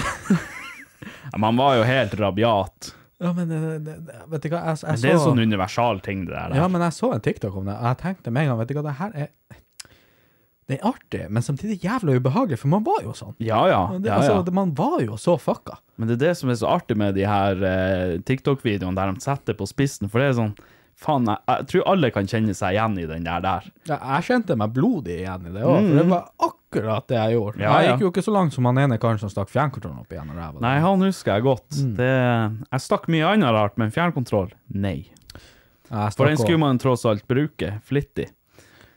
Ja, 1.30 1.38
Man 1.38 1.60
var 1.60 1.76
jo 1.78 1.84
helt 1.86 2.16
rabiat. 2.18 2.94
Ja, 3.20 3.32
men 3.36 3.50
det, 3.52 3.60
det, 3.84 3.94
det, 4.08 4.18
vet 4.32 4.44
du 4.44 4.48
hva, 4.48 4.62
jeg, 4.64 4.80
jeg 4.80 4.96
Men 4.96 5.02
det 5.02 5.10
er 5.10 5.18
så 5.20 5.26
sånn 5.28 5.42
universal 5.44 6.00
ting, 6.04 6.24
det 6.26 6.34
der. 6.34 6.56
Ja, 6.56 6.68
men 6.72 6.82
jeg 6.86 6.96
så 6.96 7.12
en 7.14 7.22
TikTok 7.24 7.58
om 7.60 7.68
det, 7.68 7.76
og 7.76 7.90
jeg 7.90 8.00
tenkte 8.00 8.32
med 8.32 8.46
en 8.46 8.52
gang, 8.52 8.60
vet 8.62 8.70
du 8.72 8.78
hva, 8.78 8.84
det 8.86 8.96
her 8.98 9.16
er 9.26 9.28
Det 10.70 10.76
er 10.78 10.86
artig, 10.86 11.24
men 11.34 11.42
samtidig 11.42 11.80
jævla 11.82 12.14
ubehagelig, 12.20 12.60
for 12.62 12.70
man 12.70 12.84
var 12.86 13.00
jo 13.02 13.10
sånn. 13.16 13.34
Ja, 13.42 13.64
ja. 13.66 13.80
Det, 13.96 14.06
ja, 14.06 14.20
altså, 14.20 14.34
ja. 14.36 14.36
Altså, 14.38 14.52
man 14.54 14.74
var 14.78 15.00
jo 15.02 15.16
så 15.18 15.34
fucka. 15.42 15.80
Men 15.98 16.06
det 16.06 16.20
er 16.20 16.28
det 16.28 16.34
som 16.38 16.52
er 16.52 16.60
så 16.60 16.68
artig 16.70 16.94
med 17.00 17.16
de 17.18 17.24
her 17.26 17.64
eh, 17.66 18.12
TikTok-videoene 18.28 18.94
der 18.94 19.10
de 19.10 19.24
setter 19.24 19.58
på 19.58 19.66
spissen, 19.66 20.06
for 20.12 20.22
det 20.22 20.30
er 20.30 20.38
sånn 20.38 20.54
Faen, 21.00 21.24
jeg, 21.24 21.40
jeg 21.48 21.66
tror 21.70 21.86
alle 21.94 22.10
kan 22.12 22.26
kjenne 22.28 22.52
seg 22.52 22.74
igjen 22.74 22.98
i 23.00 23.06
den 23.08 23.24
der 23.24 23.40
der. 23.40 23.68
Ja, 23.88 23.96
jeg 24.18 24.26
kjente 24.26 24.56
meg 24.60 24.74
blodig 24.76 25.14
igjen 25.22 25.46
i 25.48 25.52
det 25.54 25.62
òg, 25.64 25.78
for 25.80 25.96
det 25.96 26.02
var 26.10 26.26
akkurat 26.44 27.06
det 27.08 27.16
jeg 27.16 27.38
gjorde. 27.38 27.56
Mm. 27.56 27.62
Ja, 27.64 27.70
jeg 27.80 27.94
gikk 27.94 28.02
jo 28.04 28.10
ikke 28.12 28.24
så 28.26 28.34
langt 28.36 28.56
som 28.56 28.68
han 28.68 28.80
ene 28.82 28.98
karen 29.00 29.22
som 29.22 29.32
stakk 29.32 29.48
fjernkontrollen 29.48 30.02
opp 30.02 30.12
igjen. 30.12 30.34
ræva. 30.36 30.60
Nei, 30.60 30.74
han 30.84 31.06
husker 31.06 31.38
jeg 31.38 31.46
godt. 31.46 31.78
Mm. 31.78 31.94
Det, 31.96 32.10
jeg 32.68 32.84
stakk 32.84 33.08
mye 33.16 33.30
annet 33.32 33.56
rart, 33.56 33.80
men 33.80 33.94
fjernkontroll, 33.96 34.52
nei. 34.76 34.98
For 35.88 36.28
den 36.28 36.36
skulle 36.36 36.60
man 36.60 36.78
tross 36.78 37.06
alt 37.08 37.24
bruke 37.26 37.78
flittig. 37.88 38.28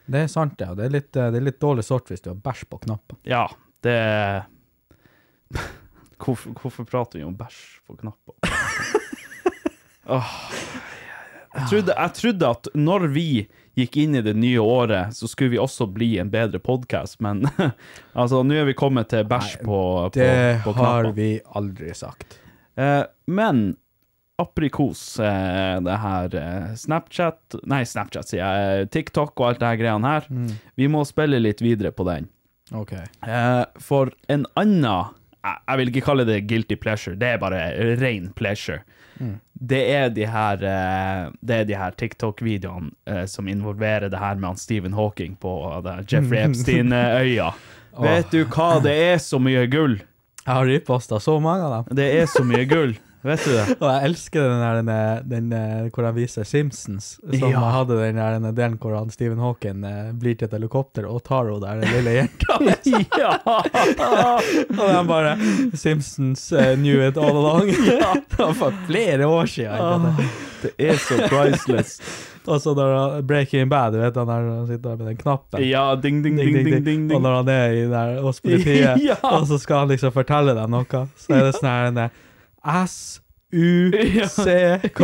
Det 0.05 0.25
er 0.25 0.31
sant, 0.31 0.59
ja. 0.59 0.73
Det 0.75 0.87
er 0.87 0.95
litt, 0.97 1.11
eh, 1.15 1.29
det 1.31 1.39
er 1.39 1.47
litt 1.47 1.61
dårlig 1.63 1.85
sort 1.87 2.11
hvis 2.11 2.23
du 2.23 2.33
har 2.33 2.39
bæsj 2.43 2.65
på 2.71 2.81
knappen. 2.85 3.19
Ja, 3.27 3.45
det 3.85 3.97
hvorfor, 6.23 6.55
hvorfor 6.59 6.87
prater 6.87 7.21
vi 7.21 7.27
om 7.27 7.35
bæsj 7.39 7.59
på 7.87 7.97
knappen? 8.01 8.37
oh. 10.15 10.33
Jeg 11.53 11.69
trodde, 11.69 11.93
jeg 11.93 12.13
trodde 12.17 12.49
at 12.49 12.67
når 12.73 13.07
vi 13.13 13.27
gikk 13.77 13.97
inn 14.01 14.17
i 14.17 14.23
det 14.25 14.33
nye 14.37 14.61
året, 14.61 15.13
så 15.13 15.29
skulle 15.29 15.53
vi 15.53 15.61
også 15.61 15.85
bli 15.93 16.15
en 16.21 16.31
bedre 16.33 16.61
podkast, 16.61 17.19
men 17.25 17.45
altså, 18.19 18.41
nå 18.45 18.57
er 18.57 18.67
vi 18.69 18.77
kommet 18.77 19.11
til 19.13 19.27
bæsj 19.29 19.59
på, 19.61 19.79
på, 20.09 20.09
Det 20.17 20.73
har 20.79 21.11
vi 21.13 21.29
aldri 21.53 21.93
sagt. 21.97 22.39
Eh, 22.75 23.03
men 23.29 23.75
aprikos, 24.41 25.19
eh, 25.19 25.79
det 25.85 25.97
her 26.01 26.35
eh, 26.39 26.71
Snapchat 26.79 27.59
Nei, 27.69 27.83
Snapchat, 27.85 28.31
sier 28.31 28.41
jeg. 28.41 28.87
TikTok 28.95 29.35
og 29.37 29.51
alt 29.51 29.61
det 29.61 29.69
her 29.71 29.81
greiene 29.81 30.13
her. 30.15 30.29
Vi 30.79 30.89
må 30.89 31.03
spille 31.05 31.41
litt 31.41 31.61
videre 31.61 31.93
på 31.93 32.07
den. 32.09 32.29
OK. 32.73 32.95
Eh, 32.97 33.63
for 33.83 34.13
en 34.31 34.47
annen 34.59 34.87
jeg, 35.43 35.59
jeg 35.67 35.79
vil 35.79 35.91
ikke 35.91 36.05
kalle 36.07 36.25
det 36.27 36.41
guilty 36.47 36.77
pleasure, 36.79 37.17
det 37.19 37.35
er 37.35 37.41
bare 37.41 37.63
ren 37.99 38.31
pleasure. 38.37 38.81
Det 39.53 39.79
er 39.93 40.09
de 40.11 40.25
her, 40.27 40.63
eh, 40.67 41.29
det 41.41 41.59
er 41.61 41.67
de 41.69 41.75
her 41.77 41.93
TikTok-videoene 41.99 42.91
eh, 43.07 43.25
som 43.29 43.47
involverer 43.47 44.09
det 44.11 44.19
her 44.19 44.35
med 44.35 44.49
han 44.53 44.59
Stephen 44.59 44.95
Hawking 44.97 45.37
på 45.39 45.53
det 45.85 45.99
Jeffrey 46.11 46.41
Epstein-øya. 46.43 47.53
Vet 48.03 48.33
du 48.33 48.41
hva, 48.49 48.79
det 48.83 48.95
er 49.13 49.21
så 49.21 49.39
mye 49.39 49.67
gull. 49.71 49.99
Jeg 50.43 50.49
har 50.49 50.67
riposta 50.67 51.21
så 51.23 51.37
mange 51.39 51.63
av 51.69 51.75
dem. 51.75 51.95
Det 52.01 52.09
er 52.17 52.27
så 52.27 52.43
mye 52.47 52.65
gull. 52.67 52.97
Vet 53.23 53.43
du 53.45 53.51
det? 53.55 53.75
Og 53.79 53.85
jeg 53.87 54.03
elsker 54.09 54.41
den 54.49 54.61
der, 54.63 54.79
den, 54.83 55.29
den, 55.31 55.53
eh, 55.55 55.85
hvor 55.95 56.03
han 56.09 56.15
viser 56.17 56.43
Simpsons, 56.47 57.13
som 57.23 57.51
Ja. 57.53 57.61
hadde 57.71 57.95
den 58.01 58.17
der 58.19 58.35
den 58.39 58.55
delen 58.57 58.75
hvor 58.81 58.97
han 58.97 59.09
Stephen 59.13 59.39
Hawking 59.39 59.85
eh, 59.87 60.09
blir 60.11 60.35
til 60.35 60.49
et 60.49 60.55
helikopter 60.57 61.07
og 61.07 61.23
tar 61.23 61.47
henne 61.47 61.61
der, 61.63 61.79
den 61.79 61.95
lille 61.95 62.17
jenta. 62.17 62.59
Ja! 63.23 63.37
og 64.79 64.87
den 64.89 65.07
bare 65.07 65.37
Simpsons 65.77 66.51
eh, 66.51 66.75
knew 66.75 66.99
it 67.07 67.17
all 67.17 67.37
along. 67.37 67.71
det 68.29 68.37
var 68.39 68.53
for 68.59 68.75
flere 68.87 69.27
år 69.27 69.45
siden. 69.45 69.79
Ah. 69.79 70.19
Det 70.63 70.73
er 70.79 70.99
så 70.99 71.17
priceless. 71.31 71.97
Og 72.43 72.59
så 72.59 72.73
når 72.75 72.91
han 72.97 73.25
Breaking 73.27 73.69
Bad, 73.71 73.93
du 73.95 74.01
vet 74.01 74.15
han 74.19 74.27
der 74.27 74.47
han 74.51 74.67
sitter 74.67 74.89
der 74.89 74.99
med 74.99 75.07
den 75.13 75.17
knappen. 75.21 75.63
Ja, 75.63 75.85
ding, 75.95 76.19
ding, 76.25 76.35
ding, 76.39 76.51
ding, 76.59 76.83
ding, 76.83 77.05
Og 77.07 77.15
ding. 77.15 77.21
når 77.23 77.37
han 77.39 77.51
er 77.53 77.71
i 77.77 77.85
der 77.91 78.17
hos 78.25 78.41
politiet, 78.43 78.99
Ja. 79.05 79.15
og 79.23 79.47
så 79.47 79.59
skal 79.63 79.85
han 79.85 79.93
liksom 79.95 80.11
fortelle 80.15 80.55
deg 80.57 80.67
noe, 80.71 81.05
så 81.15 81.37
er 81.37 81.47
det 81.47 81.53
sånn 81.55 81.71
her 81.71 82.11
S-U-C-K, 82.63 83.23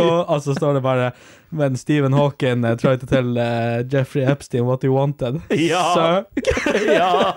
og 0.00 0.42
så 0.42 0.54
står 0.56 0.74
det 0.78 0.82
bare 0.82 1.10
Men 1.50 1.76
Stephen 1.76 2.12
Hawking 2.12 2.64
uh, 2.64 2.76
tried 2.78 3.00
to 3.00 3.06
tell 3.06 3.38
uh, 3.38 3.82
Jeffrey 3.92 4.24
Epstein 4.24 4.64
what 4.66 4.82
he 4.82 4.88
wanted. 4.88 5.40
Ja. 5.50 6.24
Ja! 6.94 7.36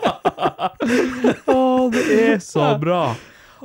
oh, 1.45 1.91
det 1.91 2.33
er 2.33 2.39
så 2.39 2.77
bra. 2.79 3.15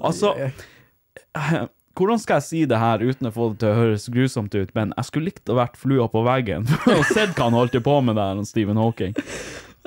Altså 0.02 0.34
eh, 0.38 1.64
Hvordan 1.98 2.20
skal 2.22 2.38
jeg 2.38 2.46
si 2.46 2.60
det 2.70 2.78
her 2.78 3.02
uten 3.02 3.26
å 3.26 3.32
få 3.34 3.48
det 3.52 3.58
til 3.62 3.72
å 3.72 3.78
høres 3.80 4.04
grusomt 4.14 4.54
ut, 4.54 4.70
men 4.76 4.92
jeg 4.94 5.08
skulle 5.08 5.30
likt 5.32 5.50
å 5.50 5.56
vært 5.58 5.78
flua 5.80 6.06
på 6.12 6.22
veggen 6.26 6.68
og 6.94 7.02
sett 7.10 7.34
hva 7.34 7.48
han 7.48 7.56
holdt 7.58 7.74
på 7.82 7.96
med 8.06 8.14
der, 8.20 8.38
Stephen 8.46 8.78
Hawking. 8.78 9.16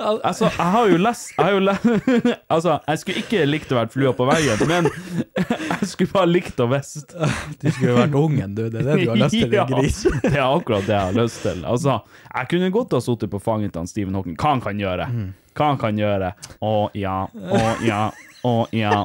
Altså, 0.01 0.49
jeg 0.49 0.71
har 0.73 0.89
jo 0.91 0.97
lest 1.01 1.31
Jeg 1.37 1.45
har 1.45 1.51
jo 1.55 1.61
lest 1.63 1.85
Altså, 2.55 2.77
jeg 2.87 3.01
skulle 3.01 3.23
ikke 3.23 3.43
likt 3.47 3.71
å 3.73 3.77
være 3.79 3.91
flua 3.93 4.13
på 4.17 4.27
veggen, 4.29 4.63
men 4.69 4.89
jeg 5.71 5.89
skulle 5.91 6.11
bare 6.13 6.29
likt 6.31 6.59
å 6.63 6.67
visst. 6.71 7.15
Du 7.61 7.67
skulle 7.69 7.95
vært 7.99 8.17
ungen, 8.17 8.55
du. 8.57 8.63
Det 8.73 8.81
er 8.81 8.89
det 8.91 8.97
du 9.03 9.11
har 9.11 9.21
lyst 9.23 9.37
til, 9.37 9.55
Ja, 9.59 9.65
gris. 9.69 10.01
det 10.23 10.33
er 10.33 10.43
akkurat 10.45 10.87
det 10.87 10.95
jeg 10.97 11.07
har 11.09 11.17
lyst 11.17 11.41
til. 11.45 11.63
Altså, 11.67 11.99
jeg 12.31 12.51
kunne 12.53 12.71
godt 12.73 12.97
ha 12.97 13.01
sittet 13.05 13.31
på 13.33 13.41
fanget 13.43 13.75
til 13.77 13.89
Stephen 13.91 14.17
Hawking. 14.17 14.37
Hva 14.41 14.55
han 14.55 14.63
kan 14.63 14.81
gjøre? 14.81 15.07
Mm. 15.11 15.29
Hva 15.57 15.71
han 15.73 15.81
kan 15.81 15.99
gjøre? 15.99 16.33
Å 16.63 16.75
ja, 16.97 17.17
å 17.31 17.63
ja, 17.87 18.03
å 18.47 18.55
ja. 18.75 19.03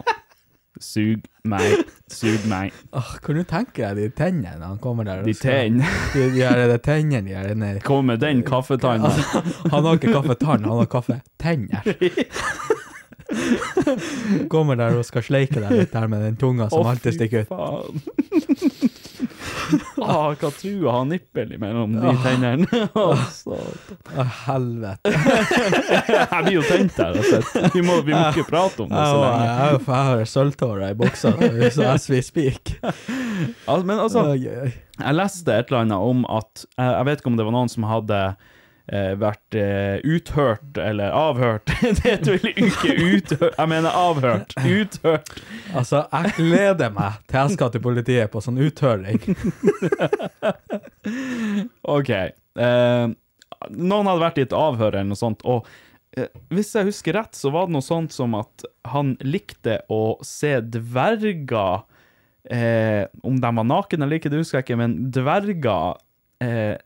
Sug 0.83 1.25
meg, 1.51 1.85
sug 2.13 2.45
meg. 2.51 2.73
Åh, 2.97 3.11
kan 3.25 3.39
du 3.39 3.45
tenke 3.49 3.83
deg 3.87 3.97
de 4.01 4.09
tennene 4.19 4.63
han 4.67 4.79
kommer 4.83 5.05
der? 5.09 5.23
De 5.27 5.35
skal- 5.35 5.71
tenn. 5.71 5.81
De, 6.15 6.27
de 6.35 6.43
her 6.45 6.63
de 6.71 6.79
tennene 6.85 7.25
de 7.29 7.35
her 7.39 7.51
inne. 7.55 7.73
Kom 7.87 8.07
med 8.11 8.21
den 8.25 8.43
kaffetanna. 8.47 9.11
Han 9.73 9.85
har 9.87 9.93
ikke 10.01 10.13
kaffetann, 10.15 10.65
han 10.67 10.83
har 10.83 10.91
kaffetenner. 10.93 11.83
Kommer 14.53 14.77
der 14.79 14.95
og 15.01 15.05
skal 15.07 15.25
sleike 15.27 15.59
deg 15.63 15.73
litt 15.81 15.93
der 15.95 16.07
med 16.11 16.23
den 16.23 16.37
tunga 16.41 16.69
som 16.71 16.85
Å, 16.87 16.93
alltid 16.93 17.17
stikker 17.17 17.43
ut. 17.43 17.51
faen. 17.51 18.03
Ah, 20.07 20.33
hva 20.39 20.51
trua 20.55 20.93
har 20.95 21.05
nippel 21.09 21.53
imellom 21.57 21.95
de 21.99 22.13
tennene? 22.23 22.81
Å. 23.03 23.07
Å, 23.51 24.27
helvete. 24.47 25.13
Jeg 26.13 26.43
blir 26.47 26.55
jo 26.59 26.65
tent 26.69 26.99
her. 27.01 27.17
Altså. 27.19 27.63
Vi, 27.75 27.83
må, 27.87 27.99
vi 28.07 28.15
må 28.15 28.23
ikke 28.31 28.47
prate 28.51 28.85
om 28.85 28.91
det 28.93 29.01
Jeg 29.01 29.13
så 29.13 29.23
lenge. 29.23 29.45
jeg 29.47 29.55
har- 29.57 29.79
jeg 29.87 30.11
har 30.11 30.25
sølvtårer 30.33 30.91
i 30.91 30.99
buksa, 31.01 31.33
så 31.77 31.89
as 31.93 32.09
we 32.13 32.21
speak. 32.25 32.77
Altså, 33.67 33.83
men 33.89 33.99
altså. 34.03 34.27
Jeg 34.37 35.15
leste 35.19 35.53
et 35.53 35.69
eller 35.73 35.83
annet 35.85 35.99
om 36.13 36.23
at 36.33 36.65
Jeg, 36.79 36.93
jeg 36.93 37.05
vet 37.11 37.21
ikke 37.21 37.33
om 37.33 37.37
det 37.41 37.45
var 37.49 37.57
noen 37.57 37.73
som 37.73 37.85
hadde 37.89 38.21
eh, 38.31 38.53
vært 38.87 39.57
eh, 39.59 39.99
uthørt 40.07 40.79
eller 40.79 41.11
avhørt. 41.11 41.73
det 41.83 42.05
heter 42.05 42.37
vel 42.37 42.53
ikke 42.53 42.95
uthørt, 42.95 43.57
jeg 43.57 43.71
mener 43.73 43.97
avhørt. 43.99 44.55
Uthørt. 44.63 45.33
Altså, 45.75 46.05
jeg 46.13 46.37
gleder 46.39 46.95
meg 46.95 47.19
til 47.27 47.41
jeg 47.41 47.57
skal 47.57 47.73
til 47.75 47.83
politiet 47.83 48.31
på 48.31 48.43
sånn 48.45 48.61
uthøring. 48.63 49.19
OK. 51.97 52.13
Eh, 52.15 53.07
noen 53.75 54.09
hadde 54.11 54.23
vært 54.23 54.41
i 54.41 54.47
et 54.47 54.57
avhør 54.57 54.95
eller 54.95 55.11
noe 55.11 55.19
sånt, 55.19 55.43
og 55.49 55.67
eh, 56.17 56.31
hvis 56.55 56.75
jeg 56.77 56.91
husker 56.91 57.19
rett, 57.19 57.37
så 57.37 57.51
var 57.55 57.67
det 57.67 57.77
noe 57.77 57.85
sånt 57.85 58.15
som 58.15 58.37
at 58.39 58.67
han 58.93 59.15
likte 59.25 59.81
å 59.93 60.17
se 60.25 60.59
dverger 60.63 61.83
eh, 62.51 63.05
Om 63.27 63.41
de 63.43 63.53
var 63.59 63.67
nakne 63.67 64.07
eller 64.07 64.21
ikke, 64.21 64.31
det 64.33 64.45
husker 64.45 64.61
jeg 64.61 64.69
ikke, 64.69 64.81
men 64.81 64.99
dverger 65.15 65.99
eh, 66.45 66.77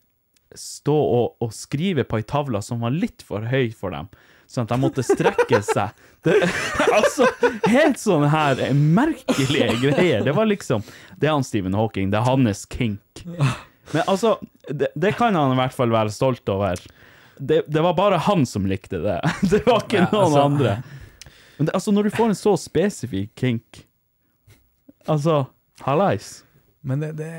stå 0.59 0.95
og, 0.97 1.37
og 1.45 1.53
skrive 1.55 2.05
på 2.09 2.19
ei 2.21 2.27
tavle 2.27 2.61
som 2.65 2.81
var 2.85 2.95
litt 2.95 3.23
for 3.27 3.45
høy 3.51 3.71
for 3.77 3.95
dem. 3.95 4.09
Sånn 4.51 4.67
at 4.67 4.73
de 4.73 4.79
måtte 4.83 5.05
strekke 5.07 5.61
seg. 5.63 5.95
Det, 6.27 6.35
altså, 6.99 7.29
helt 7.71 8.01
sånne 8.03 8.31
her 8.33 8.63
merkelige 8.75 9.69
greier. 9.83 10.25
Det 10.27 10.35
var 10.37 10.49
liksom 10.51 10.83
Det 11.17 11.29
er 11.29 11.37
han 11.37 11.47
Stephen 11.47 11.77
Hawking. 11.79 12.11
Det 12.11 12.19
er 12.19 12.27
hans 12.27 12.65
kink. 12.71 13.23
Men 13.27 14.03
altså, 14.07 14.37
det, 14.69 14.91
det 14.99 15.15
kan 15.19 15.39
han 15.39 15.55
i 15.55 15.61
hvert 15.61 15.77
fall 15.77 15.95
være 15.95 16.11
stolt 16.15 16.49
over. 16.51 16.83
Det, 17.39 17.63
det 17.71 17.83
var 17.87 17.95
bare 17.97 18.19
han 18.27 18.43
som 18.47 18.67
likte 18.69 18.99
det. 19.01 19.21
Det 19.53 19.63
var 19.67 19.85
ikke 19.87 20.03
Ja, 20.03 20.09
noen 20.13 20.27
altså- 20.27 20.43
andre. 20.51 20.75
Men 21.61 21.69
altså, 21.77 21.93
når 21.93 22.09
du 22.09 22.11
får 22.17 22.31
en 22.33 22.39
så 22.39 22.55
spesifikk 22.57 23.35
kink 23.37 23.83
Altså, 25.09 25.43
hallais. 25.85 26.43
Men 26.85 27.01
det, 27.01 27.11
det 27.19 27.31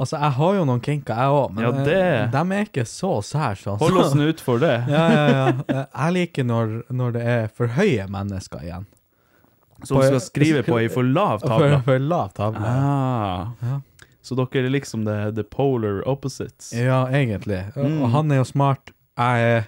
Altså, 0.00 0.16
jeg 0.16 0.32
har 0.38 0.54
jo 0.56 0.64
noen 0.64 0.80
kinker, 0.80 1.18
jeg 1.20 1.34
òg, 1.36 1.50
men 1.54 1.64
Ja, 1.64 1.70
eh, 1.70 1.84
det- 1.84 2.30
de 2.32 2.42
er 2.56 2.64
ikke 2.64 2.84
så 2.88 3.10
særs. 3.22 3.66
Altså. 3.66 3.78
Hold 3.84 3.98
oss 4.00 4.14
nå 4.16 4.28
ut 4.30 4.40
for 4.40 4.58
det. 4.62 4.72
Ja, 4.88 5.04
ja, 5.12 5.26
ja. 5.28 5.46
Eh, 5.68 5.84
Jeg 6.00 6.12
liker 6.16 6.44
når, 6.48 6.72
når 6.90 7.12
det 7.18 7.22
er 7.34 7.46
for 7.48 7.66
høye 7.76 8.06
mennesker 8.08 8.64
igjen. 8.64 8.86
Som 9.84 10.02
skal 10.02 10.20
skrive 10.20 10.62
på 10.64 10.78
ei 10.82 10.88
for 10.92 11.02
lav 11.04 11.40
For, 11.40 11.48
tavle. 11.48 11.82
for 11.84 11.98
lav 11.98 12.32
tavle. 12.36 12.64
Ah. 12.64 13.46
Ja. 13.62 13.78
Så 14.22 14.36
dere 14.36 14.66
er 14.66 14.70
liksom 14.70 15.04
the, 15.06 15.30
the 15.32 15.42
polar 15.44 16.02
opposites? 16.06 16.72
Ja, 16.76 17.06
egentlig. 17.08 17.62
Mm. 17.76 18.02
Og 18.04 18.10
han 18.12 18.30
er 18.32 18.36
jo 18.42 18.44
smart. 18.44 18.90
Jeg 19.16 19.46
er 19.54 19.64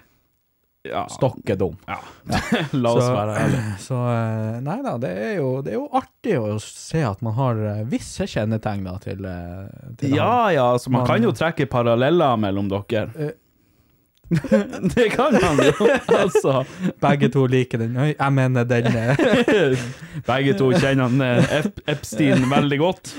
Ja. 0.83 1.05
stokke 1.07 1.55
dum. 1.55 1.77
Ja. 1.87 1.95
La 2.75 2.89
oss 2.91 3.05
Så- 3.05 3.13
være 3.15 3.35
ærlige. 3.39 3.75
Så 3.87 3.99
eh, 4.11 4.57
nei 4.65 4.81
da, 4.83 4.97
det 4.99 5.11
er, 5.15 5.35
jo, 5.37 5.51
det 5.63 5.71
er 5.71 5.77
jo 5.77 5.85
artig 5.95 6.33
å 6.41 6.57
se 6.59 6.99
at 7.07 7.21
man 7.23 7.37
har 7.37 7.61
eh, 7.69 7.83
visse 7.87 8.27
kjennetegn 8.27 8.83
da 8.89 8.97
til, 8.99 9.23
eh, 9.23 9.93
til 10.01 10.17
Ja, 10.17 10.27
han. 10.49 10.57
ja, 10.57 10.65
så 10.77 10.91
man 10.91 11.01
Man- 11.05 11.07
kan 11.13 11.23
jo 11.23 11.31
trekke 11.31 11.69
paralleller 11.71 12.35
mellom 12.41 12.67
dere. 12.73 13.05
Uh, 13.15 13.31
det 14.95 15.07
kan 15.13 15.35
man 15.39 15.61
jo, 15.61 15.87
altså. 16.17 16.65
Begge 17.03 17.29
to 17.31 17.45
liker 17.47 17.79
den. 17.83 17.95
Oi, 18.03 18.09
jeg 18.17 18.33
mener 18.33 18.67
den 18.67 18.87
Begge 20.27 20.55
to 20.57 20.71
kjenner 20.73 21.07
han 21.07 21.47
Ep 21.61 21.79
Epstein 21.91 22.43
veldig 22.51 22.79
godt. 22.81 23.13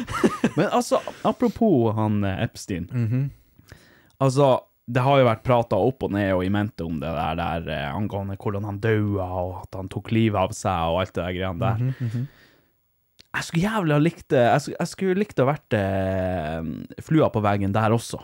Men 0.57 0.69
altså, 0.69 1.01
apropos 1.25 1.95
han 1.97 2.21
Epstein. 2.25 2.89
Epstein. 2.91 3.09
-hmm. 3.09 3.77
Altså, 4.21 4.59
det 4.87 5.01
har 5.01 5.19
jo 5.21 5.25
vært 5.31 5.43
prata 5.47 5.77
opp 5.81 6.03
og 6.05 6.11
ned 6.13 6.35
og 6.37 6.43
i 6.45 6.51
mente 6.53 6.85
om 6.85 6.99
det 7.01 7.09
der, 7.17 7.39
der 7.41 7.69
eh, 7.73 7.95
angående 7.97 8.37
hvordan 8.37 8.67
han 8.69 8.81
daua, 8.85 9.25
og 9.41 9.55
at 9.63 9.79
han 9.79 9.89
tok 9.89 10.11
livet 10.13 10.37
av 10.37 10.53
seg, 10.53 10.91
og 10.93 11.01
alt 11.01 11.15
det 11.17 11.23
der 11.25 11.37
greiene 11.39 11.63
der. 11.63 11.85
Mhm, 12.05 12.27
Jeg 13.35 13.43
skulle 13.49 13.65
jævlig 13.65 13.95
ha 13.97 13.99
likt 13.99 14.29
det 14.31 14.43
Jeg 14.45 14.61
skulle, 14.63 14.77
jeg 14.79 14.91
skulle 14.93 15.19
likt 15.19 15.41
å 15.41 15.47
ha 15.47 15.53
vært 15.55 15.77
eh, 15.79 17.01
flua 17.03 17.31
på 17.35 17.43
veggen 17.43 17.73
der 17.75 17.97
også. 17.97 18.21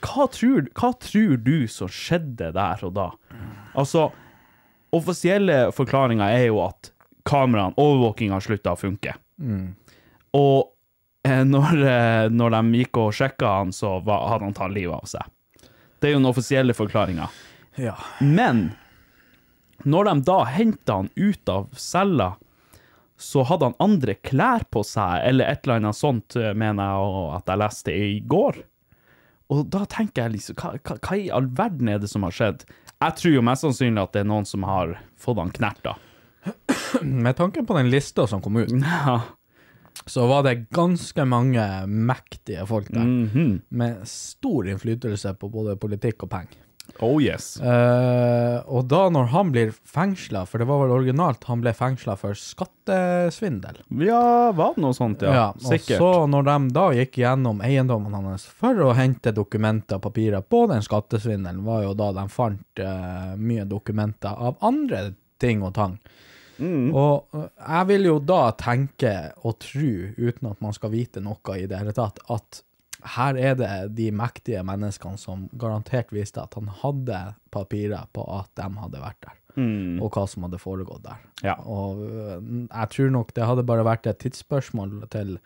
Hva 0.00 0.24
tror, 0.32 0.70
hva 0.78 0.92
tror 0.96 1.34
du 1.44 1.66
som 1.68 1.90
skjedde 1.92 2.52
der 2.56 2.84
og 2.86 2.94
da? 2.96 3.10
Altså, 3.76 4.06
offisielle 4.96 5.58
forklaringer 5.76 6.38
er 6.38 6.46
jo 6.48 6.62
at 6.64 6.88
kameraene, 7.28 7.76
overvåkinga, 7.76 8.38
slutta 8.40 8.72
å 8.72 8.80
funke. 8.80 9.12
Og 10.38 10.70
eh, 11.26 11.42
når, 11.44 11.82
eh, 11.84 12.28
når 12.32 12.56
de 12.56 12.80
gikk 12.80 13.02
og 13.02 13.12
sjekka 13.12 13.52
han, 13.58 13.74
så 13.76 13.98
var, 14.06 14.24
hadde 14.32 14.48
han 14.48 14.56
tatt 14.56 14.72
livet 14.72 14.96
av 14.96 15.10
seg. 15.10 15.28
Det 16.00 16.08
er 16.08 16.14
jo 16.16 16.20
den 16.22 16.30
offisielle 16.30 16.76
forklaringa. 16.76 17.28
Ja. 17.80 17.96
Men 18.20 18.70
når 19.84 20.10
de 20.10 20.14
da 20.28 20.38
henta 20.48 21.00
han 21.00 21.10
ut 21.16 21.48
av 21.52 21.68
cella, 21.76 22.34
så 23.20 23.44
hadde 23.44 23.68
han 23.68 23.78
andre 23.84 24.16
klær 24.24 24.64
på 24.72 24.82
seg, 24.86 25.20
eller 25.28 25.48
et 25.52 25.64
eller 25.64 25.80
annet 25.80 25.98
sånt, 25.98 26.36
eh, 26.40 26.54
mener 26.56 26.88
jeg 26.88 27.24
at 27.36 27.52
jeg 27.52 27.60
leste 27.62 27.96
i 27.96 28.12
går. 28.24 28.62
Og 29.50 29.66
da 29.72 29.82
tenker 29.90 30.24
jeg 30.24 30.36
liksom, 30.38 30.56
hva, 30.60 30.76
hva, 30.78 30.96
hva 31.04 31.18
i 31.18 31.28
all 31.34 31.48
verden 31.58 31.90
er 31.92 32.00
det 32.00 32.08
som 32.12 32.24
har 32.24 32.32
skjedd? 32.36 32.64
Jeg 33.00 33.16
tror 33.18 33.34
jo 33.34 33.42
mest 33.44 33.66
sannsynlig 33.66 34.02
at 34.02 34.14
det 34.16 34.22
er 34.22 34.30
noen 34.30 34.48
som 34.48 34.64
har 34.68 34.94
fått 35.20 35.40
han 35.40 35.52
knerta. 35.52 35.96
Med 37.04 37.36
tanke 37.36 37.64
på 37.66 37.76
den 37.76 37.90
lista 37.92 38.26
som 38.30 38.40
kom 38.44 38.56
ut, 38.62 38.72
Ja. 38.80 39.20
Så 40.06 40.26
var 40.30 40.46
det 40.46 40.70
ganske 40.74 41.24
mange 41.28 41.66
mektige 41.86 42.64
folk 42.66 42.88
der. 42.88 43.04
Mhm. 43.04 43.60
Med 43.68 44.08
stor 44.08 44.68
innflytelse 44.68 45.34
på 45.38 45.50
både 45.52 45.76
politikk 45.80 46.24
og 46.26 46.30
penger. 46.30 46.66
Oh 46.98 47.20
yes. 47.22 47.54
Uh, 47.62 48.60
og 48.66 48.88
da 48.90 49.04
når 49.12 49.28
han 49.32 49.52
blir 49.54 49.70
fengsla, 49.72 50.42
for 50.48 50.60
det 50.60 50.66
var 50.68 50.82
vel 50.82 50.94
originalt, 50.96 51.44
han 51.48 51.62
ble 51.62 51.72
fengsla 51.76 52.16
for 52.18 52.36
skattesvindel. 52.36 53.78
Ja, 54.02 54.50
var 54.56 54.74
det 54.74 54.84
noe 54.84 54.96
sånt, 54.96 55.22
ja? 55.22 55.50
og 55.54 55.68
Sikkert. 55.70 56.00
så 56.00 56.26
når 56.30 56.48
de 56.48 56.56
da 56.74 56.86
gikk 56.98 57.20
gjennom 57.22 57.62
eiendommen 57.64 58.16
hans 58.18 58.44
for 58.44 58.78
å 58.84 58.92
hente 58.98 59.32
dokumenter 59.36 60.00
og 60.00 60.08
papirer 60.08 60.42
på 60.42 60.64
den 60.72 60.82
skattesvindelen, 60.84 61.62
var 61.66 61.86
jo 61.86 61.94
da 61.98 62.10
de 62.18 62.26
fant 62.32 62.82
uh, 62.82 63.36
mye 63.38 63.68
dokumenter 63.70 64.34
av 64.34 64.58
andre 64.66 65.12
ting 65.40 65.62
og 65.64 65.76
tang. 65.78 65.96
Mm. 66.60 66.90
Og 66.94 67.36
eh, 67.36 67.48
jeg 67.64 67.90
vil 67.90 68.08
jo 68.10 68.16
da 68.22 68.40
tenke 68.60 69.14
og 69.42 69.58
tro, 69.64 69.92
uten 70.20 70.50
at 70.52 70.60
man 70.64 70.76
skal 70.76 70.92
vite 70.94 71.22
noe 71.24 71.56
i 71.58 71.66
det 71.70 71.80
hele 71.80 71.94
tatt, 71.96 72.22
at 72.30 72.62
her 73.16 73.38
er 73.40 73.54
det 73.56 73.70
de 73.96 74.10
mektige 74.12 74.60
menneskene 74.66 75.16
som 75.20 75.46
garantert 75.56 76.10
viste 76.12 76.42
at 76.42 76.56
han 76.58 76.68
hadde 76.82 77.20
papirer 77.54 78.10
på 78.12 78.26
at 78.36 78.50
de 78.60 78.66
hadde 78.76 79.00
vært 79.00 79.22
der, 79.24 79.38
og 80.04 80.12
hva 80.12 80.26
som 80.28 80.44
hadde 80.46 80.60
foregått 80.60 81.06
der. 81.06 81.22
Mm. 81.24 81.46
Ja. 81.48 81.56
Og 81.64 82.04
øh, 82.04 82.36
jeg 82.66 82.92
tror 82.94 83.10
nok 83.16 83.34
det 83.36 83.48
hadde 83.48 83.66
bare 83.66 83.88
vært 83.88 84.10
et 84.10 84.20
tidsspørsmål 84.20 84.98
til 85.12 85.38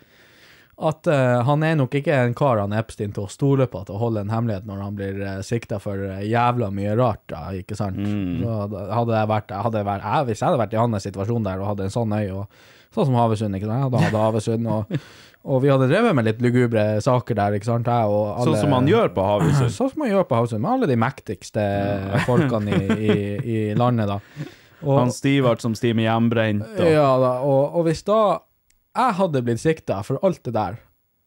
at 0.78 1.06
uh, 1.06 1.42
han 1.46 1.62
er 1.62 1.76
nok 1.78 1.92
ikke 1.94 2.14
en 2.26 2.32
kar 2.34 2.58
han 2.58 2.72
Epstein 2.74 3.12
til 3.14 3.24
å 3.26 3.30
stole 3.30 3.66
på 3.70 3.84
til 3.86 3.94
å 3.94 4.00
holde 4.00 4.24
en 4.24 4.32
hemmelighet 4.32 4.64
når 4.66 4.80
han 4.82 4.96
blir 4.98 5.20
uh, 5.22 5.36
sikta 5.46 5.78
for 5.82 5.94
øh, 5.94 6.22
jævla 6.26 6.70
mye 6.74 6.96
rart, 6.98 7.22
da, 7.30 7.44
ikke 7.54 7.76
sant? 7.78 8.00
Så 8.42 8.56
da- 8.72 8.88
hadde 8.96 9.14
jeg 9.20 9.30
vært, 9.30 9.52
hadde 9.66 9.84
vært 9.86 10.02
jeg, 10.08 10.26
Hvis 10.30 10.40
jeg 10.42 10.48
hadde 10.48 10.62
vært 10.64 10.74
i 10.74 10.80
hans 10.82 11.06
situasjon 11.06 11.46
der 11.46 11.60
og 11.62 11.68
hadde 11.72 11.86
en 11.86 11.94
sånn 11.94 12.16
øy, 12.16 12.24
og, 12.40 12.64
sånn 12.94 13.06
som 13.10 13.14
Havøysund, 13.20 13.54
ikke 13.58 13.70
sant? 13.70 13.92
Da 13.94 14.02
hadde 14.06 14.24
Havøysund, 14.24 14.66
og, 14.70 14.96
og 15.54 15.62
vi 15.62 15.70
hadde 15.72 15.88
drevet 15.92 16.14
med 16.18 16.26
litt 16.28 16.42
lugubre 16.42 16.84
saker 17.06 17.38
der, 17.38 17.56
ikke 17.58 17.68
sant? 17.70 17.88
Og 17.94 18.18
alle, 18.32 18.44
Sånn 18.48 18.60
som 18.64 18.74
man 18.74 18.90
gjør 18.90 19.12
på 19.14 19.28
Havøysund. 19.28 19.74
Sånn 19.78 19.92
som 19.94 20.02
man 20.02 20.10
gjør 20.10 20.26
på 20.30 20.40
Havøysund, 20.40 20.62
med 20.66 20.72
alle 20.74 20.90
de 20.90 20.98
mektigste 21.04 21.64
folkene 22.28 22.80
i, 22.82 22.98
i, 23.14 23.20
i 23.44 23.60
landet, 23.78 24.10
da. 24.10 24.18
Og- 24.84 24.98
Han 25.04 25.14
Stivart 25.14 25.62
som 25.62 25.74
stimer 25.78 26.08
hjemmebrent. 26.08 26.66
Og... 26.74 26.90
ja 26.90 27.06
da, 27.22 27.32
og, 27.46 27.78
og 27.78 27.86
hvis 27.88 28.02
da 28.10 28.18
jeg 28.94 29.16
hadde 29.18 29.42
blitt 29.46 29.62
sikta 29.62 30.00
for 30.06 30.22
alt 30.26 30.42
det 30.46 30.54
der, 30.54 30.80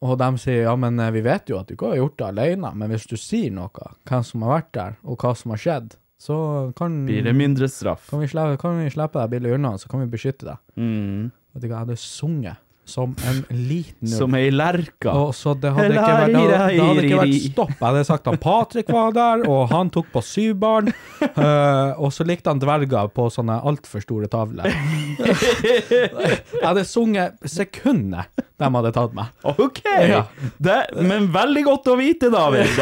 og 0.06 0.18
de 0.22 0.28
sier 0.42 0.68
ja, 0.68 0.76
men 0.80 1.00
eh, 1.02 1.14
vi 1.16 1.24
vet 1.26 1.50
jo 1.50 1.58
at 1.60 1.70
du 1.70 1.74
ikke 1.74 1.94
har 1.94 2.02
gjort 2.02 2.20
det 2.20 2.28
alene, 2.28 2.74
men 2.78 2.92
hvis 2.94 3.08
du 3.10 3.16
sier 3.18 3.54
noe, 3.54 3.88
hvem 4.08 4.26
som 4.26 4.46
har 4.46 4.60
vært 4.60 4.70
der, 4.78 5.00
og 5.04 5.18
hva 5.24 5.34
som 5.38 5.56
har 5.56 5.64
skjedd, 5.64 5.98
så 6.22 6.38
kan, 6.78 7.04
Blir 7.06 7.26
det 7.26 7.34
mindre 7.38 7.70
straff? 7.70 8.08
kan, 8.10 8.22
vi, 8.24 8.30
slippe, 8.30 8.58
kan 8.62 8.80
vi 8.82 8.90
slippe 8.94 9.22
deg 9.22 9.34
billig 9.36 9.58
unna, 9.58 9.76
så 9.78 9.90
kan 9.92 10.02
vi 10.02 10.10
beskytte 10.14 10.48
deg. 10.50 10.62
Mm. 10.78 11.28
Vet 11.54 11.62
du 11.62 11.68
hva, 11.68 11.76
jeg 11.76 11.84
hadde 11.84 12.00
sunget 12.02 12.64
som 12.88 13.15
en 13.28 13.43
liten. 13.50 14.08
Som 14.08 14.36
ei 14.38 14.47
lerke. 14.54 15.12
Og 15.12 15.34
så 15.36 15.54
det 15.60 15.73
hadde 15.76 15.97
ikke 15.97 16.08
vært, 16.08 16.34
det 16.34 16.41
hadde, 16.41 16.71
det 16.71 16.86
hadde 16.86 17.06
ikke 17.06 17.21
vært 17.21 17.38
stopp. 17.52 17.73
Jeg 17.76 17.86
hadde 17.86 18.04
sagt 18.08 18.32
at 18.32 18.39
Patrick 18.43 18.91
var 18.95 19.15
der, 19.17 19.45
og 19.52 19.67
han 19.73 19.91
tok 19.93 20.10
på 20.13 20.23
syv 20.26 20.56
barn. 20.63 20.91
Uh, 21.21 21.93
og 22.04 22.12
så 22.15 22.28
likte 22.28 22.54
han 22.54 22.63
dverger 22.63 23.12
på 23.13 23.28
sånne 23.34 23.60
altfor 23.67 24.04
store 24.04 24.32
tavler. 24.32 24.71
jeg 25.21 26.63
hadde 26.63 26.88
sunget 26.88 27.38
sekundet 27.47 28.45
de 28.58 28.69
hadde 28.73 28.91
tatt 28.95 29.13
meg. 29.13 29.34
OK! 29.45 29.84
Ja. 29.86 30.23
Det, 30.58 30.78
men 31.06 31.30
veldig 31.34 31.62
godt 31.67 31.91
å 31.93 31.97
vite, 32.00 32.32
David. 32.34 32.73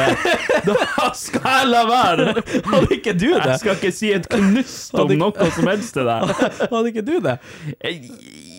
Da 0.64 1.10
skal 1.18 1.50
jeg 1.50 1.72
la 1.74 1.82
være. 1.90 2.28
Hadde 2.70 2.96
ikke 2.96 3.16
du 3.18 3.28
det? 3.34 3.42
Jeg 3.44 3.60
skal 3.60 3.76
ikke 3.76 3.92
si 3.96 4.14
et 4.16 4.30
knust 4.32 4.96
om 4.96 5.12
noe 5.20 5.50
som 5.52 5.68
helst 5.68 5.98
til 5.98 6.08
deg. 6.08 6.32
Hadde 6.72 6.94
ikke 6.94 7.04
du 7.04 7.18
det? 7.26 7.36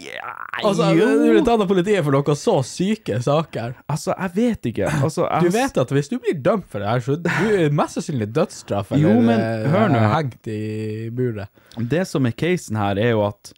Ja, 0.07 0.33
Altså, 0.62 0.88
jo. 0.97 1.07
Du 1.21 1.27
ble 1.35 1.42
tatt 1.45 1.61
av 1.62 1.69
politiet 1.69 2.05
for 2.07 2.14
noen 2.16 2.38
så 2.38 2.55
syke 2.66 3.19
saker. 3.25 3.75
Altså, 3.92 4.14
jeg 4.16 4.33
vet 4.37 4.69
ikke. 4.73 4.88
Altså, 5.05 5.27
Du 5.42 5.51
vet 5.53 5.79
at 5.83 5.92
hvis 5.92 6.09
du 6.12 6.16
blir 6.23 6.38
dømt 6.42 6.66
for 6.73 6.81
det 6.83 6.88
her, 6.88 7.05
så 7.05 7.16
du 7.21 7.29
er 7.51 7.75
mest 7.77 7.99
sannsynlig 7.99 8.31
dødsstraff 8.37 8.92
eller 8.97 9.05
Jo, 9.09 9.21
men 9.21 9.45
hør 9.75 9.88
nå. 9.92 10.01
hengt 10.14 10.49
i 10.53 11.11
buret. 11.14 11.49
Det 11.77 12.07
som 12.09 12.27
er 12.27 12.37
casen 12.38 12.77
her, 12.81 12.97
er 12.99 13.11
jo 13.16 13.27
at 13.29 13.53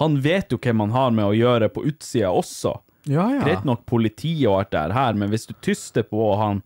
han 0.00 0.16
vet 0.22 0.50
jo 0.54 0.58
hvem 0.58 0.80
han 0.86 0.90
har 0.94 1.10
med 1.14 1.24
å 1.28 1.34
gjøre 1.36 1.68
på 1.74 1.84
utsida 1.90 2.30
også. 2.34 2.76
Ja, 3.06 3.26
ja. 3.34 3.42
Greit 3.44 3.66
nok 3.68 3.84
politiet 3.86 4.46
og 4.48 4.62
alt 4.62 4.72
det 4.72 4.94
her, 4.96 5.12
men 5.20 5.30
hvis 5.30 5.46
du 5.50 5.54
tyster 5.62 6.02
på 6.08 6.30
han 6.40 6.62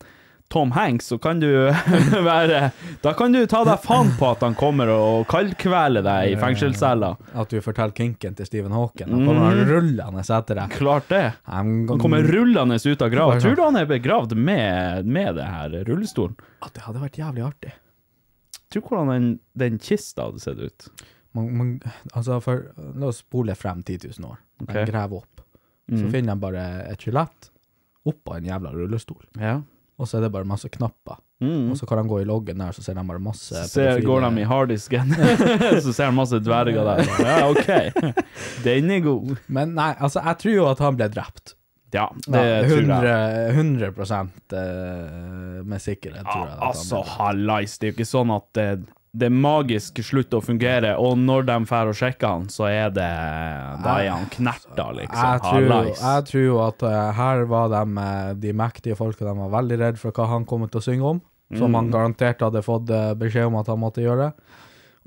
Tom 0.49 0.71
Hanks, 0.73 1.05
så 1.11 1.19
kan 1.21 1.39
du 1.39 1.47
være 2.25 2.71
Da 3.03 3.11
kan 3.13 3.33
du 3.35 3.43
ta 3.49 3.61
deg 3.67 3.83
faen 3.83 4.09
på 4.17 4.31
at 4.31 4.41
han 4.41 4.55
kommer 4.57 4.89
og 4.89 5.27
kaldkveler 5.29 6.01
deg 6.05 6.31
i 6.31 6.39
fengselscella. 6.41 7.11
At 7.37 7.53
du 7.53 7.59
forteller 7.61 7.93
kinken 7.93 8.37
til 8.39 8.49
Stephen 8.49 8.73
Hawking. 8.73 9.11
Da 9.13 9.19
kommer 9.27 9.51
han 9.51 9.61
rullende 9.69 10.23
etter 10.25 10.57
deg. 10.57 10.73
Klart 10.73 11.11
det. 11.13 11.21
Han 11.51 11.85
kommer 12.01 12.25
rullende 12.25 12.79
ut 12.81 13.05
av 13.05 13.13
grava. 13.13 13.37
Tror 13.41 13.55
du 13.59 13.63
han 13.67 13.77
er 13.77 13.89
begravd 13.89 14.33
med, 14.37 15.05
med 15.05 15.37
det 15.37 15.45
her 15.45 15.77
rullestolen? 15.91 16.35
At 16.65 16.73
det 16.73 16.87
hadde 16.87 17.05
vært 17.05 17.21
jævlig 17.21 17.45
artig. 17.45 17.75
Tror 18.73 18.85
hvordan 18.89 19.13
den, 19.13 19.29
den 19.57 19.79
kista 19.81 20.27
hadde 20.29 20.41
sett 20.43 20.59
ut. 20.61 20.89
Man, 21.37 21.49
man, 21.57 21.71
altså 22.17 22.39
for, 22.41 22.71
la 22.97 23.09
oss 23.13 23.21
spole 23.21 23.53
frem 23.57 23.83
10 23.85 24.09
000 24.17 24.29
år. 24.31 24.41
De 24.59 24.65
Ok. 24.65 24.73
Mm. 24.75 24.85
graver 24.89 25.21
opp. 25.21 25.43
Så 25.89 26.09
finner 26.13 26.35
de 26.35 26.41
bare 26.41 26.63
et 26.91 27.01
skjelett 27.01 27.47
oppå 28.09 28.35
en 28.37 28.45
jævla 28.45 28.71
rullestol. 28.73 29.23
Ja. 29.41 29.59
Og 29.99 30.07
så 30.07 30.17
er 30.17 30.25
det 30.25 30.31
bare 30.31 30.47
masse 30.47 30.69
knapper. 30.71 31.19
Mm. 31.43 31.71
Og 31.71 31.77
så 31.79 31.87
kan 31.87 31.99
de 31.99 32.07
gå 32.07 32.21
i 32.21 32.27
loggen 32.27 32.59
der, 32.63 32.71
så 32.75 32.83
ser 32.83 32.95
de 32.95 33.03
bare 33.07 33.21
masse 33.23 33.63
ser, 33.67 33.99
går 34.03 34.25
de 34.25 34.41
i 34.41 34.47
harddisken, 34.47 35.11
så 35.83 35.91
ser 35.91 36.09
han 36.09 36.15
masse 36.17 36.39
dverger 36.43 36.87
der. 36.87 37.03
Ja, 37.23 37.37
OK. 37.51 38.19
Den 38.65 38.91
er 38.95 39.03
god. 39.03 39.37
Men 39.47 39.75
nei, 39.75 39.93
altså, 39.99 40.23
jeg 40.23 40.43
tror 40.43 40.55
jo 40.55 40.67
at 40.71 40.83
han 40.83 40.99
ble 40.99 41.09
drept. 41.11 41.55
Ja, 41.91 42.05
det 42.27 42.41
Ja, 42.45 42.61
tror 42.69 43.05
jeg. 43.07 43.49
100 43.57 43.87
eh, 43.89 45.61
med 45.65 45.81
sikkerhet, 45.81 46.25
tror 46.27 46.45
jeg. 46.45 46.53
at 46.53 46.65
Altså, 46.69 47.01
hallais, 47.17 47.77
det 47.79 47.87
er 47.87 47.91
jo 47.91 47.97
ikke 47.97 48.09
sånn 48.11 48.33
at 48.35 48.61
det, 49.11 49.29
magiske 49.33 50.03
slutter 50.05 50.37
å 50.37 50.45
fungere, 50.45 50.91
og 51.01 51.17
når 51.17 51.47
de 51.47 51.57
drar 51.65 51.89
og 51.89 51.97
sjekker 51.97 52.27
han, 52.27 52.47
så 52.53 52.67
er 52.69 52.91
det 52.93 53.07
Da 53.83 53.95
er 54.03 54.09
han 54.11 54.27
knerta, 54.29 54.91
liksom. 54.93 55.17
Jeg 55.97 56.25
tror, 56.29 56.43
jo 56.45 56.59
at 56.67 56.83
eh, 56.83 57.11
her 57.17 57.43
var 57.49 57.69
de, 57.73 57.83
eh, 58.03 58.33
de 58.45 58.53
mektige 58.53 58.95
folka, 58.99 59.25
de 59.25 59.33
var 59.39 59.49
veldig 59.57 59.79
redd 59.81 59.99
for 59.99 60.11
hva 60.11 60.27
han 60.35 60.45
kom 60.45 60.67
til 60.67 60.79
å 60.81 60.85
synge 60.85 61.03
om, 61.15 61.21
som 61.57 61.71
Mm. 61.71 61.75
han 61.79 61.91
garantert 61.91 62.39
hadde 62.45 62.61
fått 62.61 62.89
eh, 62.93 63.13
beskjed 63.17 63.47
om 63.49 63.55
at 63.57 63.67
han 63.67 63.79
måtte 63.81 64.01
gjøre. 64.05 64.33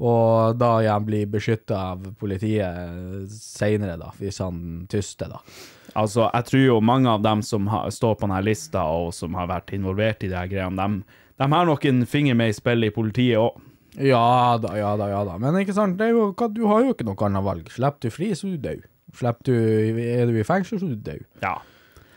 Og 0.02 0.56
da 0.58 0.80
igjen 0.82 1.04
bli 1.06 1.20
beskytta 1.30 1.76
av 1.92 2.06
politiet 2.18 3.28
seinere, 3.30 3.98
da, 4.00 4.10
hvis 4.18 4.40
han 4.42 4.86
tyster, 4.90 5.28
da. 5.30 5.38
Altså, 5.94 6.24
jeg 6.32 6.48
tror 6.48 6.62
jo 6.64 6.80
mange 6.80 7.10
av 7.12 7.22
dem 7.22 7.42
som 7.44 7.66
har, 7.70 7.90
står 7.92 8.16
på 8.16 8.26
denne 8.26 8.40
lista, 8.42 8.82
og 8.88 9.12
som 9.14 9.34
har 9.38 9.46
vært 9.50 9.74
involvert 9.76 10.24
i 10.24 10.30
de 10.32 10.34
her 10.38 10.48
greiene, 10.48 10.74
de, 10.80 11.20
de 11.38 11.48
har 11.52 11.68
nok 11.68 11.84
en 11.84 12.06
finger 12.08 12.34
med 12.34 12.50
i 12.50 12.56
spillet 12.56 12.90
i 12.90 12.94
politiet 12.96 13.38
òg. 13.38 13.60
Ja 14.00 14.56
da, 14.62 14.72
ja 14.78 14.94
da, 14.96 15.10
ja 15.12 15.24
da. 15.28 15.36
Men 15.42 15.58
ikke 15.60 15.74
sant, 15.76 16.00
er 16.00 16.14
jo, 16.14 16.30
du 16.54 16.64
har 16.70 16.86
jo 16.86 16.94
ikke 16.94 17.04
noe 17.08 17.28
annet 17.28 17.44
valg. 17.44 17.68
Slipper 17.74 18.06
du 18.06 18.14
fri, 18.14 18.30
så 18.38 18.48
er 18.48 18.56
du 18.56 18.64
død. 18.70 18.88
Du, 19.44 19.52
er 19.52 20.30
du 20.30 20.38
i 20.40 20.46
fengsel, 20.48 20.80
så 20.80 20.88
er 20.88 20.94
du 20.96 21.04
død. 21.10 21.26
Ja. 21.44 21.58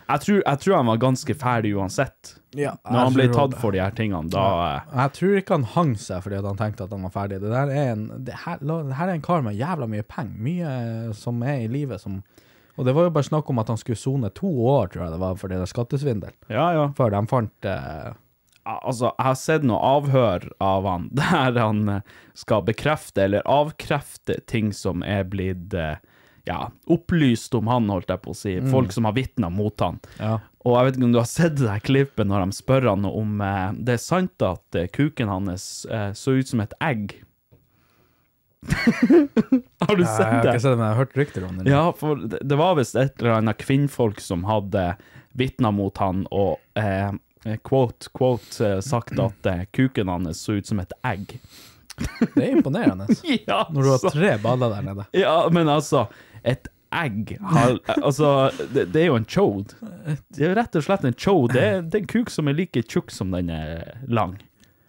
Jeg 0.06 0.22
tror, 0.22 0.42
jeg 0.46 0.62
tror 0.62 0.76
han 0.78 0.90
var 0.92 1.00
ganske 1.02 1.34
ferdig 1.34 1.72
uansett. 1.76 2.36
Ja, 2.56 2.76
Når 2.86 3.00
han 3.08 3.16
ble 3.16 3.26
tatt 3.34 3.56
for 3.60 3.74
de 3.74 3.82
her 3.82 3.94
tingene, 3.98 4.30
da 4.32 4.44
ja. 4.46 4.76
Jeg 5.02 5.14
tror 5.18 5.40
ikke 5.40 5.58
han 5.58 5.66
hang 5.74 5.94
seg 6.00 6.22
fordi 6.24 6.38
han 6.46 6.60
tenkte 6.60 6.86
at 6.86 6.94
han 6.94 7.08
var 7.08 7.14
ferdig. 7.16 7.40
Det 7.42 7.52
er 7.52 7.72
en, 7.90 8.06
det 8.28 8.38
her, 8.46 8.62
det 8.62 9.00
her 9.00 9.10
er 9.10 9.16
en 9.18 9.26
kar 9.26 9.42
med 9.44 9.58
jævla 9.58 9.90
mye 9.90 10.06
penger. 10.08 10.38
Mye 10.46 11.16
som 11.18 11.42
er 11.44 11.64
i 11.66 11.72
livet 11.74 12.04
som 12.04 12.22
Og 12.78 12.86
det 12.86 12.94
var 12.94 13.08
jo 13.08 13.16
bare 13.16 13.28
snakk 13.28 13.50
om 13.50 13.60
at 13.64 13.72
han 13.72 13.80
skulle 13.82 13.98
sone 13.98 14.30
to 14.36 14.52
år, 14.68 14.94
tror 14.94 15.06
jeg 15.06 15.16
det 15.16 15.20
var, 15.26 15.36
for 15.42 15.52
det 15.52 15.58
der 15.62 15.72
skattesvindel. 15.74 16.36
Ja, 16.52 16.70
ja. 16.76 16.86
Før 16.98 17.14
de 17.16 17.22
fant 17.32 17.68
eh, 17.72 18.14
Altså, 18.66 19.12
jeg 19.12 19.28
har 19.28 19.38
sett 19.38 19.66
noe 19.68 19.78
avhør 19.78 20.50
av 20.64 20.88
han 20.90 21.10
der 21.20 21.60
han 21.60 21.86
eh, 22.00 22.18
skal 22.38 22.66
bekrefte 22.66 23.28
eller 23.28 23.46
avkrefte 23.46 24.40
ting 24.50 24.74
som 24.74 25.06
er 25.06 25.24
blitt 25.30 25.74
eh, 25.78 26.02
ja, 26.46 26.72
opplyst 26.86 27.54
om 27.58 27.68
han, 27.68 27.90
holdt 27.90 28.12
jeg 28.14 28.22
på 28.22 28.34
å 28.34 28.38
si. 28.38 28.56
Folk 28.70 28.94
som 28.94 29.08
har 29.10 29.16
vitna 29.18 29.50
mot 29.50 29.82
han. 29.82 29.98
Ja. 30.20 30.40
Og 30.66 30.78
jeg 30.78 30.88
vet 30.88 30.98
ikke 30.98 31.08
om 31.08 31.14
du 31.14 31.22
har 31.22 31.30
sett 31.30 31.58
det 31.60 31.68
der 31.68 31.82
klippet 31.86 32.30
når 32.30 32.46
de 32.46 32.58
spør 32.58 32.90
han 32.92 33.06
om 33.10 33.42
eh, 33.46 33.70
det 33.86 33.98
er 33.98 34.02
sant 34.02 34.46
at 34.46 34.78
eh, 34.78 34.90
kuken 34.94 35.32
hans 35.32 35.86
eh, 35.90 36.12
så 36.18 36.38
ut 36.40 36.50
som 36.50 36.64
et 36.64 36.74
egg. 36.86 37.18
har 39.86 39.94
du 39.94 40.02
Jeg 40.02 40.10
sett 40.10 40.26
har 40.26 40.40
ikke 40.42 40.58
sett 40.58 40.72
det, 40.72 40.78
men 40.80 40.88
jeg 40.88 40.94
har 40.94 41.02
hørt 41.02 41.20
rykter 41.20 41.46
om 41.46 41.60
det. 41.60 41.70
Ja, 41.70 41.84
for 41.98 42.22
det, 42.22 42.42
det 42.42 42.58
var 42.62 42.80
visst 42.80 42.98
et 42.98 43.22
eller 43.22 43.38
annet 43.40 43.62
kvinnfolk 43.62 44.22
som 44.24 44.46
hadde 44.50 44.96
vitna 45.38 45.70
mot 45.76 45.98
han 46.02 46.24
og 46.34 46.58
eh, 46.80 47.12
quote, 47.64 48.10
quote 48.18 48.60
eh, 48.66 48.80
sagt 48.82 49.20
at 49.22 49.50
eh, 49.52 49.66
kuken 49.76 50.10
hans 50.10 50.42
så 50.46 50.58
ut 50.60 50.68
som 50.68 50.80
et 50.82 50.94
egg. 51.06 51.36
Det 52.36 52.42
er 52.44 52.56
imponerende. 52.58 53.08
Ja, 53.48 53.66
Når 53.72 53.82
du 53.86 53.90
har 53.94 54.10
tre 54.12 54.38
baller 54.44 54.74
der 54.74 54.82
nede. 54.90 55.06
ja, 55.16 55.36
men 55.54 55.70
altså, 55.72 56.08
et 56.44 56.68
egg 56.96 57.38
har, 57.42 57.78
Altså, 58.02 58.50
det, 58.74 58.90
det 58.94 59.02
er 59.04 59.08
jo 59.12 59.16
en 59.20 59.26
chode. 59.30 59.78
Det 60.32 60.44
er 60.44 60.50
jo 60.52 60.58
rett 60.60 60.76
og 60.80 60.84
slett 60.88 61.06
en 61.08 61.16
chode. 61.18 61.54
Det, 61.56 61.70
det 61.92 62.00
er 62.00 62.04
en 62.04 62.12
kuk 62.12 62.30
som 62.34 62.48
er 62.52 62.58
like 62.58 62.84
tjukk 62.88 63.12
som 63.12 63.32
den 63.36 63.50
er 63.54 63.96
lang. 64.08 64.36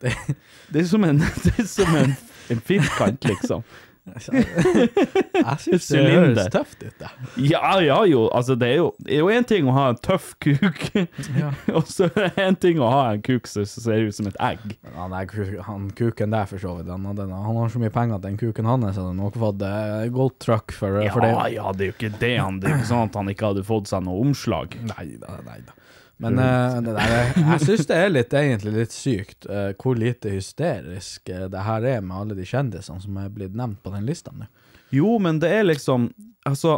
Det 0.03 0.83
er 0.83 0.89
som 0.89 1.05
en, 1.07 1.23
det 1.45 1.55
er 1.59 1.69
som 1.71 1.95
en, 1.99 2.17
en 2.53 2.61
firkant, 2.63 3.25
liksom. 3.27 3.63
Jeg 4.07 5.57
syns 5.65 5.89
det 5.91 6.03
høres 6.07 6.49
tøft 6.55 6.83
ut, 6.85 6.95
da. 7.01 7.09
Ja, 7.43 7.73
ja, 7.83 7.99
jo. 8.07 8.27
Altså, 8.35 8.55
det 8.59 8.69
er 8.71 8.77
jo 8.79 8.89
det 9.03 9.17
er 9.17 9.23
jo 9.25 9.31
én 9.35 9.47
ting 9.49 9.67
å 9.69 9.75
ha 9.75 9.87
en 9.93 9.99
tøff 10.03 10.29
kuk, 10.43 10.85
og 11.77 11.89
så 11.91 12.07
er 12.13 12.29
det 12.29 12.45
én 12.47 12.59
ting 12.63 12.79
å 12.83 12.91
ha 12.93 13.03
en 13.17 13.25
kuk 13.27 13.51
som 13.51 13.67
ser 13.69 14.07
ut 14.07 14.15
som 14.17 14.29
et 14.31 14.39
egg. 14.47 14.63
Han, 14.95 15.15
er, 15.17 15.33
han 15.67 15.89
kuken 15.99 16.35
der, 16.37 16.47
for 16.51 16.63
så 16.63 16.77
vidt. 16.79 16.91
Han, 16.93 17.07
han 17.19 17.33
har 17.61 17.73
så 17.73 17.83
mye 17.83 17.93
penger 17.95 18.21
at 18.21 18.27
den 18.29 18.39
kuken 18.41 18.69
hans 18.71 18.87
hadde 18.97 19.15
nok 19.19 19.39
fått 19.43 19.65
uh, 19.67 20.05
gold 20.15 20.39
truck 20.43 20.75
for, 20.77 21.01
Ja, 21.03 21.11
for 21.15 21.27
det. 21.27 21.33
ja, 21.57 21.67
det 21.75 21.89
er 21.89 21.93
jo 21.93 21.97
ikke 21.99 22.15
det. 22.23 22.35
Han, 22.39 22.61
det 22.63 22.71
er 22.71 22.79
ikke 22.79 22.93
sånn 22.93 23.11
at 23.11 23.19
han 23.19 23.33
ikke 23.35 23.51
hadde 23.53 23.67
fått 23.67 23.91
seg 23.91 24.07
noe 24.07 24.23
omslag. 24.23 24.79
Nei 24.95 25.09
da, 25.23 25.41
nei 25.47 25.61
da. 25.67 25.75
Men 26.23 26.39
uh, 26.41 26.79
det 26.81 26.95
der, 26.97 27.11
er- 27.13 27.35
jeg 27.53 27.61
syns 27.67 27.87
det 27.91 27.97
er 28.01 28.09
litt, 28.15 28.33
egentlig 28.33 28.73
litt 28.73 28.95
sykt 28.97 29.47
uh, 29.51 29.73
hvor 29.77 29.99
lite 30.01 30.31
hysterisk 30.33 31.29
uh, 31.29 31.45
det 31.53 31.65
her 31.67 31.85
er 31.97 32.01
med 32.01 32.17
alle 32.17 32.37
de 32.39 32.47
kjendisene 32.49 33.03
som 33.05 33.19
er 33.21 33.29
blitt 33.35 33.57
nevnt 33.59 33.83
på 33.85 33.93
den 33.93 34.07
lista 34.09 34.33
nå. 34.33 34.49
Jo, 34.95 35.17
men 35.21 35.41
det 35.43 35.51
er 35.59 35.67
liksom 35.67 36.11
Altså, 36.47 36.77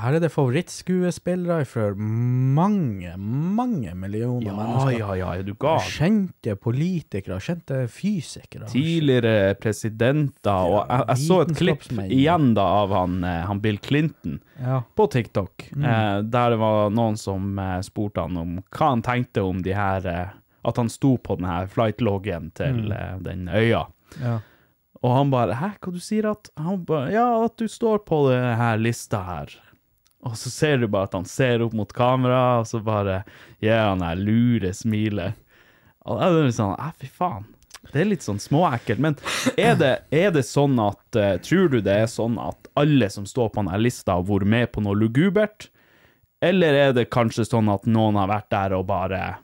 Her 0.00 0.16
er 0.16 0.22
det 0.22 0.30
favorittskuespillere 0.32 1.64
for 1.68 1.96
mange, 1.98 3.14
mange 3.18 3.94
millioner 3.98 4.46
ja, 4.46 4.54
mennesker. 4.56 4.98
ja, 4.98 5.14
ja, 5.18 5.30
er 5.38 5.46
du 5.46 5.54
gal? 5.60 5.80
Kjente 5.84 6.54
politikere, 6.60 7.40
kjente 7.42 7.82
fysikere. 7.90 8.68
Tidligere 8.70 9.54
presidenter, 9.60 10.68
og 10.70 10.84
jeg, 10.84 11.06
jeg 11.08 11.24
så 11.26 11.40
et 11.44 11.54
klipp 11.58 11.86
igjen 12.06 12.52
da 12.58 12.66
av 12.82 12.94
han, 12.94 13.18
eh, 13.26 13.40
han 13.50 13.62
Bill 13.64 13.80
Clinton 13.82 14.40
Ja. 14.60 14.82
på 14.94 15.06
TikTok, 15.10 15.70
eh, 15.72 16.20
der 16.20 16.50
det 16.52 16.58
var 16.60 16.90
noen 16.92 17.16
som 17.16 17.58
eh, 17.58 17.80
spurte 17.86 18.26
han 18.26 18.36
om 18.36 18.58
hva 18.60 18.92
han 18.92 19.02
tenkte 19.02 19.42
om 19.46 19.62
de 19.64 19.74
her 19.76 20.06
eh, 20.06 20.36
At 20.62 20.76
han 20.76 20.90
sto 20.92 21.14
på 21.16 21.38
den 21.38 21.46
her 21.48 21.70
flight-loggen 21.72 22.50
til 22.52 22.90
mm. 22.92 23.22
den 23.24 23.48
øya. 23.48 23.86
ja. 24.20 24.34
Og 25.00 25.16
han 25.16 25.30
bare 25.32 25.56
'hæ, 25.56 25.70
hva 25.80 25.92
du 25.92 26.00
sier 26.00 26.30
at?' 26.30 26.50
Han 26.56 26.84
bare 26.84 27.12
'ja, 27.12 27.44
at 27.44 27.56
du 27.56 27.68
står 27.68 28.04
på 28.04 28.28
denne 28.28 28.76
lista 28.76 29.22
her'. 29.24 29.56
Og 30.22 30.36
så 30.36 30.50
ser 30.52 30.76
du 30.78 30.88
bare 30.88 31.08
at 31.08 31.16
han 31.16 31.24
ser 31.24 31.62
opp 31.64 31.72
mot 31.72 31.92
kamera, 31.92 32.60
og 32.60 32.66
så 32.66 32.82
bare 32.84 33.24
gir 33.60 33.80
han 33.80 34.04
det 34.04 34.18
lure 34.20 34.74
smilet. 34.76 35.32
Og 36.04 36.18
da 36.18 36.26
er 36.26 36.34
det 36.34 36.44
litt 36.44 36.60
sånn 36.60 36.76
'æ, 36.76 36.92
fy 37.00 37.08
faen'. 37.08 37.48
Det 37.92 38.02
er 38.02 38.10
litt 38.10 38.22
sånn 38.22 38.38
småekkelt. 38.38 39.00
Men 39.00 39.16
er 39.56 39.74
det, 39.80 39.94
er 40.12 40.30
det 40.30 40.44
sånn 40.44 40.76
at 40.78 41.16
uh, 41.16 41.36
Tror 41.40 41.70
du 41.72 41.80
det 41.80 41.94
er 42.04 42.06
sånn 42.06 42.36
at 42.38 42.68
alle 42.76 43.08
som 43.08 43.24
står 43.24 43.48
på 43.48 43.62
denne 43.62 43.80
lista, 43.80 44.18
har 44.18 44.26
vært 44.28 44.44
med 44.46 44.72
på 44.72 44.84
noe 44.84 44.98
lugubert? 44.98 45.70
Eller 46.44 46.74
er 46.74 46.92
det 46.92 47.10
kanskje 47.12 47.48
sånn 47.48 47.68
at 47.72 47.88
noen 47.88 48.16
har 48.20 48.28
vært 48.28 48.50
der 48.52 48.76
og 48.76 48.86
bare 48.88 49.38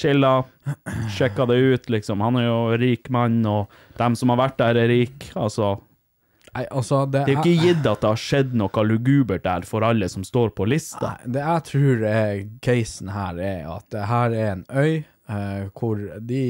chilla, 0.00 0.44
sjekka 1.16 1.46
det 1.50 1.56
ut, 1.56 1.90
liksom. 1.92 2.22
Han 2.24 2.38
er 2.40 2.48
jo 2.48 2.60
rik 2.80 3.10
mann, 3.14 3.42
og 3.48 3.72
dem 4.00 4.16
som 4.18 4.32
har 4.32 4.40
vært 4.44 4.58
der, 4.62 4.80
er 4.84 4.90
rik. 4.92 5.30
Altså, 5.34 5.76
Nei, 6.56 6.62
altså, 6.72 7.02
det, 7.04 7.26
det 7.26 7.34
er 7.34 7.36
jo 7.36 7.42
ikke 7.42 7.66
gitt 7.66 7.86
at 7.90 8.00
det 8.00 8.08
har 8.08 8.20
skjedd 8.20 8.54
noe 8.56 8.84
lugubert 8.88 9.44
der 9.44 9.66
for 9.68 9.84
alle 9.84 10.08
som 10.08 10.24
står 10.24 10.54
på 10.56 10.64
lista. 10.70 11.16
Nei, 11.18 11.32
det 11.34 11.42
jeg 11.44 11.64
tror 11.68 12.06
er 12.08 12.38
casen 12.64 13.12
her, 13.12 13.36
er 13.36 13.68
at 13.74 13.86
det 13.92 14.06
her 14.08 14.36
er 14.36 14.52
en 14.54 14.64
øy 14.72 14.94
eh, 14.94 15.66
hvor 15.76 16.00
de 16.30 16.44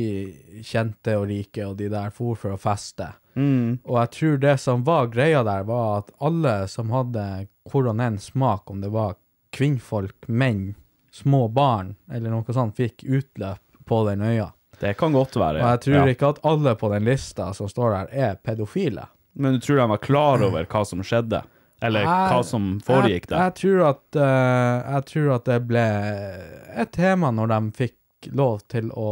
kjente 0.63 1.17
og 1.19 1.27
rike 1.33 1.67
og 1.67 1.75
de 1.81 1.91
der 1.91 2.15
for 2.15 2.39
for 2.39 2.55
å 2.55 2.61
feste. 2.61 3.11
Og 3.37 3.97
jeg 4.01 4.13
tror 4.17 4.39
det 4.41 4.55
som 4.63 4.85
var 4.87 5.11
greia 5.13 5.43
der, 5.45 5.67
var 5.69 5.99
at 5.99 6.15
alle 6.25 6.55
som 6.73 6.95
hadde 6.95 7.47
hvordan 7.69 8.01
enn 8.01 8.19
smak, 8.23 8.71
om 8.71 8.81
det 8.81 8.93
var 8.95 9.19
kvinnfolk, 9.57 10.29
menn, 10.29 10.71
små 11.17 11.47
barn 11.49 11.95
eller 12.13 12.33
noe 12.33 12.55
sånt, 12.55 12.77
fikk 12.77 13.05
utløp 13.09 13.63
på 13.89 14.03
den 14.09 14.23
øya. 14.27 14.51
Det 14.81 14.95
kan 15.01 15.15
godt 15.17 15.37
være. 15.41 15.63
Og 15.63 15.71
jeg 15.71 15.81
tror 15.87 15.97
ja. 16.03 16.07
ikke 16.13 16.31
at 16.35 16.41
alle 16.45 16.75
på 16.77 16.91
den 16.93 17.07
lista 17.09 17.51
som 17.57 17.69
står 17.71 17.95
der, 17.95 18.11
er 18.13 18.35
pedofile. 18.45 19.07
Men 19.37 19.57
du 19.57 19.61
tror 19.65 19.81
de 19.81 19.87
var 19.93 20.03
klar 20.05 20.45
over 20.45 20.69
hva 20.69 20.83
som 20.85 21.05
skjedde? 21.05 21.43
Eller 21.85 22.01
Jeg- 22.01 22.33
hva 22.33 22.43
som 22.45 22.81
foregikk 22.81 23.27
jeg, 23.27 23.31
der? 23.31 23.39
Jeg 23.45 23.55
tror, 23.55 23.83
at, 23.89 24.17
uh, 24.17 24.95
jeg 24.95 25.05
tror 25.13 25.35
at 25.35 25.45
det 25.45 25.59
ble 25.69 25.87
et 26.77 26.93
tema 26.93 27.31
når 27.31 27.53
de 27.53 27.61
fikk 27.77 28.33
lov 28.33 28.61
til 28.69 28.91
å 28.97 29.11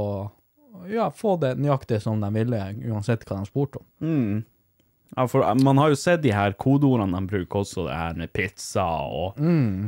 ja, 0.89 1.11
få 1.11 1.37
det 1.41 1.55
nøyaktig 1.59 2.01
som 2.03 2.21
de 2.21 2.31
ville, 2.35 2.61
uansett 2.91 3.25
hva 3.25 3.41
de 3.41 3.49
spurte 3.49 3.81
om. 3.81 3.87
Mm. 4.01 4.45
Ja, 5.17 5.27
for 5.31 5.45
eh, 5.47 5.55
man 5.63 5.79
har 5.79 5.93
jo 5.93 5.99
sett 5.99 6.23
de 6.25 6.33
her 6.35 6.53
kodeordene 6.59 7.21
de 7.21 7.27
bruker 7.31 7.61
også, 7.61 7.85
det 7.89 7.95
her 7.99 8.15
med 8.19 8.33
pizza 8.35 8.85
og 8.85 9.37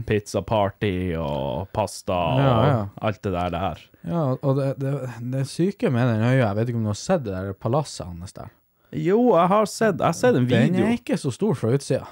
pizza 0.07 0.43
party 0.47 1.15
og 1.19 1.69
pasta 1.75 2.13
og 2.15 2.37
Mm. 2.39 2.45
Ja, 2.45 2.67
ja. 2.69 2.85
alt 3.03 3.23
det 3.25 3.33
der 3.33 3.51
der. 3.51 3.81
Ja, 4.07 4.23
og 4.43 4.57
det, 4.57 4.69
det, 4.81 4.93
det 5.33 5.47
syke 5.51 5.91
med 5.91 6.07
den 6.15 6.23
øya, 6.23 6.47
jeg 6.47 6.57
vet 6.57 6.69
ikke 6.69 6.79
om 6.79 6.85
du 6.87 6.93
har 6.95 7.01
sett 7.01 7.25
det 7.25 7.33
der 7.35 7.53
palasset 7.53 8.07
hans 8.07 8.33
der. 8.33 8.49
Jo, 8.93 9.35
jeg 9.37 9.49
har 9.49 9.65
sett, 9.67 9.99
jeg 9.99 10.07
har 10.07 10.13
sett 10.15 10.37
en 10.37 10.47
video. 10.47 10.73
Den 10.79 10.85
er 10.87 10.95
ikke 11.01 11.17
så 11.19 11.31
stor 11.35 11.55
fra 11.59 11.73
utsida. 11.75 12.07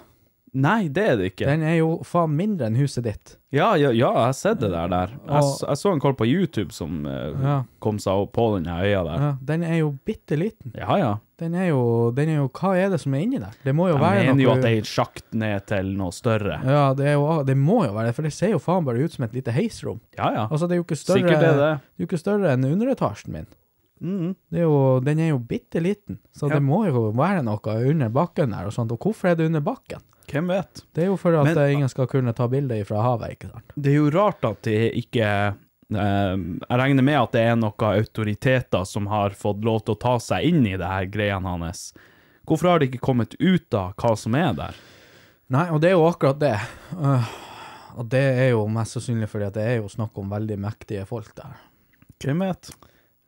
Nei, 0.54 0.86
det 0.86 1.02
er 1.02 1.16
det 1.18 1.32
ikke. 1.32 1.46
Den 1.50 1.62
er 1.66 1.76
jo 1.80 1.96
faen 2.06 2.30
mindre 2.38 2.68
enn 2.68 2.76
huset 2.78 3.02
ditt. 3.02 3.32
Ja, 3.50 3.72
ja, 3.74 3.88
ja, 3.90 4.12
jeg 4.12 4.22
har 4.22 4.32
sett 4.38 4.60
det 4.60 4.70
der. 4.70 4.86
der. 4.88 5.08
Jeg, 5.08 5.42
Og- 5.42 5.64
jeg 5.68 5.76
så 5.80 5.92
en 5.92 6.00
kål 6.00 6.14
på 6.16 6.26
YouTube 6.30 6.70
som 6.72 7.04
eh, 7.06 7.32
Ja. 7.42 7.56
kom 7.80 7.98
seg 7.98 8.12
opp 8.14 8.32
på 8.34 8.54
den 8.54 8.66
her 8.70 8.84
øya 8.84 9.02
der. 9.04 9.18
Ja, 9.24 9.36
den 9.42 9.62
er 9.64 9.76
jo 9.80 9.98
bitte 10.06 10.36
liten. 10.38 10.72
Ja, 10.78 10.96
ja. 10.96 11.16
Den 11.38 11.54
er, 11.58 11.66
jo, 11.72 12.12
den 12.14 12.28
er 12.28 12.36
jo 12.36 12.48
Hva 12.54 12.76
er 12.78 12.90
det 12.90 13.00
som 13.00 13.12
er 13.14 13.24
inni 13.24 13.40
der? 13.42 13.50
Det 13.64 13.74
må 13.74 13.88
jo 13.88 13.94
Jeg 13.98 14.02
være 14.02 14.26
mener 14.30 14.42
jo 14.44 14.50
at 14.52 14.62
det 14.62 14.70
er 14.70 14.78
et 14.78 14.84
sjakt 14.86 15.34
ned 15.34 15.66
til 15.66 15.90
noe 15.98 16.12
større. 16.12 16.60
Ja, 16.64 16.94
det, 16.94 17.06
er 17.06 17.12
jo, 17.18 17.42
det 17.42 17.56
må 17.58 17.84
jo 17.84 17.92
være 17.92 18.06
det, 18.06 18.14
for 18.14 18.22
det 18.22 18.32
ser 18.32 18.50
jo 18.54 18.58
faen 18.62 18.84
bare 18.86 19.02
ut 19.02 19.10
som 19.12 19.24
et 19.24 19.32
lite 19.34 19.50
heisrom. 19.50 19.98
Ja, 20.16 20.30
ja. 20.32 20.46
Altså, 20.48 20.68
det 20.68 20.76
er 20.76 20.82
jo 20.82 20.84
ikke 20.86 20.96
større, 21.02 21.18
Sikkert 21.18 21.42
er 21.42 21.58
det. 21.58 21.58
Det 21.58 21.98
er 21.98 22.06
jo 22.06 22.06
ikke 22.06 22.22
større 22.22 22.52
enn 22.54 22.64
underetasjen 22.70 23.32
min. 23.32 23.46
Mm. 24.00 24.34
Det 24.50 24.58
er 24.60 24.62
jo, 24.68 25.00
den 25.00 25.18
er 25.18 25.28
jo 25.30 25.38
bitte 25.38 25.80
liten, 25.82 26.18
så 26.36 26.48
Ja. 26.48 26.54
det 26.54 26.62
må 26.62 26.84
jo 26.86 27.10
være 27.12 27.42
noe 27.42 27.90
under 27.90 28.08
bakken 28.10 28.50
der 28.50 28.66
og 28.66 28.72
sånt. 28.72 28.92
Og 28.92 28.98
hvorfor 28.98 29.30
er 29.30 29.34
det 29.34 29.46
under 29.46 29.60
bakken? 29.60 29.98
Hvem 30.30 30.48
vet? 30.48 30.82
Det 30.94 31.04
er 31.04 31.10
jo 31.12 31.18
for 31.20 31.36
at 31.38 31.44
Men- 31.46 31.58
eh, 31.58 31.74
ingen 31.74 31.88
skal 31.88 32.06
kunne 32.06 32.32
ta 32.34 32.48
bilder 32.48 32.84
fra 32.84 33.02
havet, 33.02 33.36
ikke 33.36 33.50
sant? 33.52 33.72
Det 33.76 33.92
er 33.92 33.96
jo 33.98 34.10
rart 34.10 34.44
at 34.44 34.62
det 34.62 34.94
ikke 34.94 35.26
eh, 35.94 36.36
Jeg 36.36 36.78
regner 36.80 37.02
med 37.02 37.18
at 37.20 37.32
det 37.32 37.42
er 37.42 37.56
noen 37.56 37.74
autoriteter 38.00 38.84
som 38.88 39.06
har 39.06 39.30
fått 39.30 39.62
lov 39.64 39.84
til 39.84 39.94
å 39.94 40.00
ta 40.00 40.16
seg 40.18 40.44
inn 40.48 40.66
i 40.66 40.76
det 40.76 40.86
her 40.86 41.06
greiene 41.06 41.46
hans. 41.46 41.92
Hvorfor 42.46 42.68
har 42.70 42.78
det 42.78 42.90
ikke 42.90 43.04
kommet 43.04 43.34
ut 43.40 43.74
av 43.74 43.94
hva 43.96 44.16
som 44.16 44.34
er 44.34 44.52
der? 44.52 44.74
Nei, 45.50 45.68
og 45.70 45.80
det 45.80 45.90
er 45.90 45.96
jo 45.98 46.08
akkurat 46.08 46.38
det. 46.40 46.56
Uh, 46.96 47.28
og 47.98 48.08
det 48.08 48.24
er 48.40 48.50
jo 48.50 48.66
mest 48.72 48.96
sannsynlig 48.96 49.28
fordi 49.28 49.46
at 49.46 49.54
det 49.54 49.62
er 49.68 49.76
jo 49.82 49.88
snakk 49.92 50.16
om 50.18 50.32
veldig 50.32 50.56
mektige 50.58 51.04
folk 51.06 51.34
der. 51.36 51.60
Hvem 52.24 52.40
vet? 52.40 52.70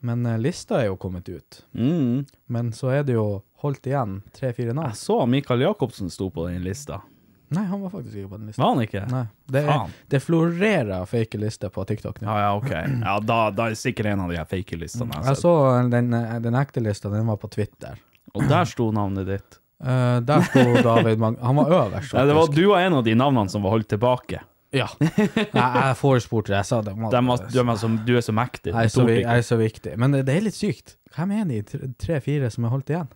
Men 0.04 0.26
eh, 0.26 0.38
lista 0.38 0.80
er 0.82 0.90
jo 0.90 0.96
kommet 1.00 1.28
ut. 1.28 1.64
Mm. 1.72 2.24
Men 2.46 2.72
så 2.72 2.92
er 2.94 3.04
det 3.06 3.16
jo 3.16 3.42
holdt 3.62 3.86
igjen 3.88 4.20
tre-fire 4.36 4.74
navn. 4.74 4.92
Jeg 4.92 5.00
så 5.00 5.20
Mikael 5.26 5.64
Jacobsen 5.64 6.10
sto 6.12 6.30
på 6.30 6.48
den 6.48 6.64
lista. 6.66 7.00
Nei, 7.48 7.62
han 7.70 7.78
var 7.80 7.92
faktisk 7.92 8.16
ikke 8.16 8.32
på 8.32 8.38
den 8.40 8.48
lista. 8.50 8.62
Var 8.62 8.72
han 8.72 8.82
ikke? 8.82 9.02
Nei, 9.10 9.22
det, 9.54 9.60
er, 9.70 9.92
det 10.10 10.20
florerer 10.24 11.06
fake 11.06 11.38
lister 11.38 11.70
på 11.70 11.84
TikTok 11.86 12.18
nå. 12.20 12.26
Ja, 12.26 12.40
ja, 12.42 12.48
ok. 12.58 12.72
Ja, 13.06 13.14
da, 13.22 13.36
da 13.54 13.68
er 13.68 13.76
det 13.76 13.78
sikkert 13.80 14.10
en 14.10 14.24
av 14.24 14.32
de 14.32 14.40
her 14.40 14.48
fake-listene 14.50 15.06
jeg 15.14 15.28
Jeg 15.30 15.40
så 15.44 15.52
den, 15.92 16.10
den 16.42 16.58
ekte 16.58 16.82
lista, 16.82 17.12
den 17.12 17.30
var 17.30 17.38
på 17.38 17.50
Twitter. 17.54 18.00
Og 18.34 18.48
der 18.50 18.66
sto 18.68 18.90
navnet 18.94 19.30
ditt. 19.30 19.60
Uh, 19.76 20.18
der 20.24 20.42
sto 20.48 20.64
David 20.82 21.20
Mag... 21.22 21.38
Han 21.44 21.58
var 21.60 21.72
øverst, 21.78 22.14
Nei, 22.16 22.26
det 22.26 22.36
var, 22.36 22.50
du 22.50 22.62
var 22.72 22.86
en 22.88 22.98
av 22.98 23.06
de 23.06 23.14
navnene 23.14 23.52
som 23.52 23.62
var 23.62 23.76
holdt 23.76 23.92
tilbake. 23.94 24.42
Ja. 24.74 24.88
Jeg, 25.00 25.94
forespurte 26.00 26.52
det, 26.52 26.58
jeg 26.58 26.68
sa 26.68 26.80
det. 26.84 26.94
De 26.96 27.20
du, 27.22 27.60
er 27.60 27.76
så, 27.78 27.90
du 28.06 28.16
er 28.18 28.24
så 28.24 28.34
mektig. 28.34 28.72
jeg, 28.72 28.88
er 28.88 28.92
så, 28.92 29.04
jeg 29.08 29.24
er 29.24 29.44
så 29.46 29.58
viktig. 29.60 29.94
Men 30.00 30.16
det, 30.18 30.26
er 30.32 30.42
litt 30.44 30.58
sykt. 30.58 30.96
Hvem 31.16 31.32
er 31.36 31.46
de 31.48 31.60
tre- 31.64 31.92
tre-fire 32.02 32.50
som 32.52 32.66
er 32.66 32.74
holdt 32.74 32.92
igjen? 32.92 33.08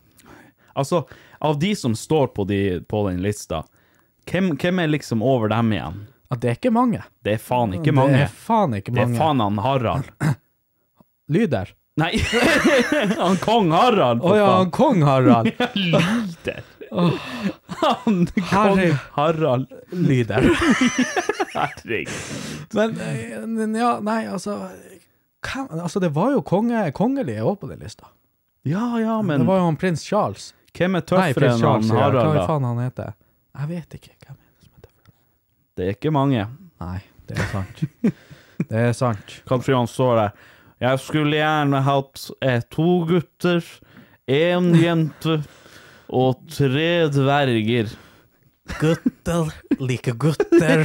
Altså, 0.78 1.02
av 1.42 1.58
de 1.60 1.74
som 1.76 1.96
står 1.98 2.30
på, 2.36 2.46
de, 2.48 2.60
på 2.88 3.02
den 3.08 3.18
lista, 3.24 3.64
hvem, 4.30 4.54
hvem 4.60 4.84
er 4.84 4.94
liksom 4.94 5.24
over 5.26 5.50
dem 5.52 5.74
igjen? 5.74 6.00
At 6.30 6.40
det 6.44 6.52
er 6.52 6.58
ikke 6.60 6.70
mange. 6.72 7.02
Det 7.26 7.34
er 7.34 7.42
faen 7.42 7.74
ikke 7.74 7.92
mange. 7.96 8.14
Det 8.14 8.28
er 8.28 8.34
faen 8.46 8.78
ikke 8.78 8.94
Det 8.94 9.02
er 9.02 9.14
faen 9.18 9.42
han 9.42 9.58
Harald. 9.64 10.10
Lyder. 11.34 11.74
Nei, 12.00 12.12
han 13.18 13.36
kong 13.42 13.72
Harald, 13.74 14.22
Å 14.22 14.30
oh, 14.30 14.36
ja, 14.38 14.46
han 14.60 14.70
kong 14.72 15.02
Harald. 15.04 15.50
Lyder. 15.74 16.62
Han 16.90 18.26
kong 18.50 18.80
Harald. 19.12 19.66
Lyder. 19.90 20.40
Herregud. 21.54 22.12
Men, 22.72 22.96
eh, 23.00 23.80
ja, 23.80 23.92
nei, 24.00 24.26
altså 24.28 24.56
hvem, 25.40 25.68
Altså, 25.80 26.00
det 26.00 26.10
var 26.14 26.32
jo 26.34 26.42
konge, 26.46 26.82
kongelige 26.92 27.42
òg 27.46 27.60
på 27.62 27.70
den 27.70 27.80
lista. 27.82 28.10
Ja, 28.66 28.98
ja, 29.00 29.20
men 29.22 29.40
det 29.40 29.48
var 29.48 29.62
jo 29.62 29.68
han 29.70 29.78
prins 29.80 30.02
Charles. 30.04 30.50
hvem 30.76 30.98
er 30.98 31.06
tøffere 31.08 31.54
enn 31.54 31.64
han 31.64 31.90
Harald, 31.96 32.18
da? 32.20 32.32
Hva 32.34 32.46
faen 32.50 32.66
han 32.68 32.82
heter? 32.84 33.14
Jeg 33.56 33.70
vet 33.70 33.96
ikke. 33.96 34.12
Hvem 34.26 34.36
er 34.36 34.50
det 34.50 34.66
som 34.66 34.74
heter 34.76 34.90
det? 34.92 35.14
Det 35.76 35.86
er 35.86 35.96
ikke 35.96 36.12
mange. 36.14 36.46
Nei, 36.80 36.98
det 37.26 37.38
er 37.38 37.48
sant. 37.54 37.84
det 38.68 38.82
er 38.84 38.92
sant. 38.96 39.38
Kanskje 39.48 39.78
han 39.78 39.88
står 39.90 40.20
der. 40.20 40.44
Jeg 40.80 41.00
skulle 41.02 41.36
gjerne 41.36 41.80
hatt 41.84 42.26
eh, 42.40 42.60
to 42.72 42.90
gutter, 43.08 43.64
én 44.30 44.70
jente 44.80 45.40
og 46.10 46.44
tre 46.50 47.08
dverger. 47.12 47.90
Gutter 48.80 49.50
liker 49.82 50.14
gutter, 50.20 50.84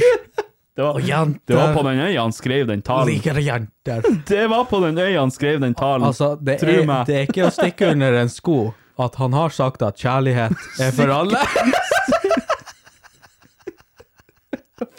Det 0.76 0.82
var, 0.84 0.96
og 0.98 1.04
jenter 1.06 1.54
det 1.54 1.56
var 1.56 1.74
på 1.76 1.82
den 1.86 2.00
øya 2.04 2.22
han 2.22 2.34
skrev 2.36 2.66
den 2.68 2.82
talen. 2.84 3.08
liker 3.14 3.38
jenter. 3.40 4.02
Det 4.28 4.46
var 4.50 4.64
på 4.68 4.80
den 4.84 4.98
øya 4.98 5.20
han 5.20 5.30
skrev 5.32 5.60
den 5.62 5.74
talen. 5.74 6.06
Altså, 6.08 6.34
det 6.40 6.58
er, 6.62 6.82
meg. 6.88 7.06
det 7.08 7.16
er 7.16 7.30
ikke 7.30 7.46
å 7.46 7.52
stikke 7.54 7.92
under 7.94 8.18
en 8.22 8.32
sko 8.32 8.74
at 8.98 9.14
han 9.20 9.34
har 9.36 9.52
sagt 9.52 9.82
at 9.84 9.98
kjærlighet 10.00 10.52
er 10.80 10.92
for 10.96 11.12
alle. 11.12 11.40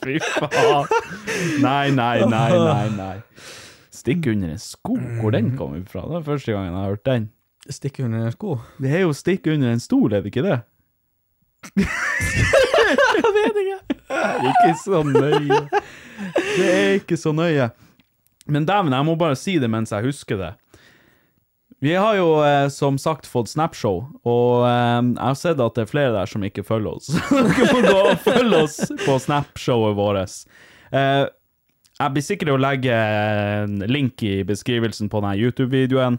Fy 0.04 0.18
faen. 0.24 0.86
Nei, 1.62 1.90
nei, 1.94 2.26
nei, 2.26 2.52
nei, 2.58 2.90
nei. 2.98 3.16
Stikk 3.94 4.30
under 4.32 4.54
en 4.54 4.62
sko, 4.62 4.96
hvor 5.20 5.34
den 5.34 5.52
kom 5.58 5.74
fra? 5.90 6.06
Det 6.10 6.22
er 6.22 6.26
første 6.30 6.54
gangen 6.54 6.72
jeg 6.72 6.78
har 6.80 6.94
hørt 6.94 7.06
den. 7.10 7.28
Stikke 7.70 8.06
under 8.06 8.28
en 8.28 8.32
sko. 8.32 8.58
Det 8.82 8.92
er 8.94 9.04
jo 9.04 9.16
stikk 9.16 9.48
under 9.52 9.74
en 9.74 9.84
stol, 9.84 10.14
er 10.14 10.24
det 10.24 10.32
ikke 10.32 10.46
det? 10.46 10.60
jeg 11.78 13.32
vet 13.38 13.60
ikke. 13.64 13.80
Det 14.08 14.54
ikke 14.54 14.78
så 14.84 15.02
nøye. 15.04 15.60
Det 16.58 16.70
er 16.70 16.94
ikke 17.02 17.18
så 17.20 17.34
nøye. 17.36 17.70
Men 18.48 18.66
dæven, 18.66 18.96
jeg 18.96 19.06
må 19.06 19.18
bare 19.20 19.36
si 19.36 19.58
det 19.60 19.70
mens 19.72 19.92
jeg 19.92 20.08
husker 20.08 20.40
det. 20.40 20.54
Vi 21.84 21.94
har 21.94 22.16
jo 22.18 22.40
eh, 22.42 22.68
som 22.74 22.96
sagt 22.98 23.28
fått 23.30 23.52
Snapshow, 23.52 24.00
og 24.26 24.64
eh, 24.66 25.02
jeg 25.12 25.22
har 25.22 25.36
sett 25.38 25.60
at 25.62 25.76
det 25.78 25.84
er 25.84 25.92
flere 25.92 26.14
der 26.16 26.30
som 26.30 26.46
ikke 26.48 26.66
følger 26.66 26.98
oss. 26.98 27.12
Dere 27.30 27.68
må 27.70 27.84
gå 27.86 28.00
og 28.00 28.24
følge 28.24 28.62
oss 28.64 28.80
på 29.04 29.18
Snapshowet 29.22 29.98
vårt. 30.00 30.48
Eh, 30.90 31.28
jeg 31.98 32.14
blir 32.14 32.26
sikker 32.26 32.54
å 32.54 32.60
legge 32.62 32.94
en 32.94 33.84
link 33.90 34.22
i 34.26 34.40
beskrivelsen 34.48 35.10
på 35.10 35.22
denne 35.22 35.38
YouTube-videoen. 35.38 36.18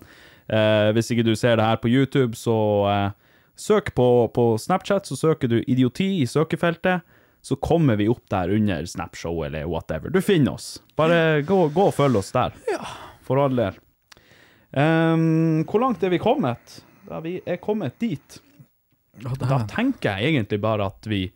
Eh, 0.49 0.91
hvis 0.97 1.11
ikke 1.13 1.27
du 1.27 1.35
ser 1.37 1.59
det 1.61 1.67
her 1.67 1.81
på 1.83 1.91
YouTube, 1.93 2.37
så 2.39 2.57
eh, 2.89 3.11
søk 3.59 3.93
på, 3.95 4.09
på 4.35 4.51
Snapchat, 4.61 5.09
så 5.09 5.17
søker 5.17 5.51
du 5.53 5.59
idioti 5.61 6.23
i 6.23 6.27
søkefeltet. 6.27 7.05
Så 7.43 7.57
kommer 7.63 7.97
vi 7.97 8.09
opp 8.11 8.25
der 8.33 8.51
under 8.51 8.87
Snapshow 8.87 9.45
eller 9.47 9.69
whatever. 9.71 10.11
Du 10.11 10.21
finner 10.25 10.57
oss. 10.59 10.83
Bare 10.99 11.43
gå, 11.47 11.61
gå 11.73 11.85
og 11.91 11.95
følg 11.95 12.19
oss 12.19 12.33
der. 12.35 12.57
For 13.25 13.41
all 13.41 13.55
del. 13.57 13.79
Um, 14.75 15.63
hvor 15.65 15.81
langt 15.81 16.03
er 16.05 16.13
vi 16.13 16.19
kommet? 16.21 16.81
Da 17.09 17.23
vi 17.25 17.39
er 17.47 17.61
kommet 17.63 17.97
dit. 18.03 18.41
Da 19.23 19.63
tenker 19.71 20.19
jeg 20.19 20.35
egentlig 20.35 20.59
bare 20.61 20.91
at 20.91 21.09
vi 21.09 21.29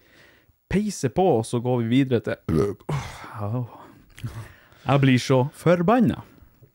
peiser 0.73 1.13
på, 1.15 1.25
og 1.39 1.47
så 1.47 1.63
går 1.63 1.83
vi 1.83 2.03
videre 2.03 2.21
til 2.27 2.61
oh. 3.43 3.79
Jeg 4.83 5.01
blir 5.03 5.23
så 5.23 5.45
forbanna. 5.55 6.23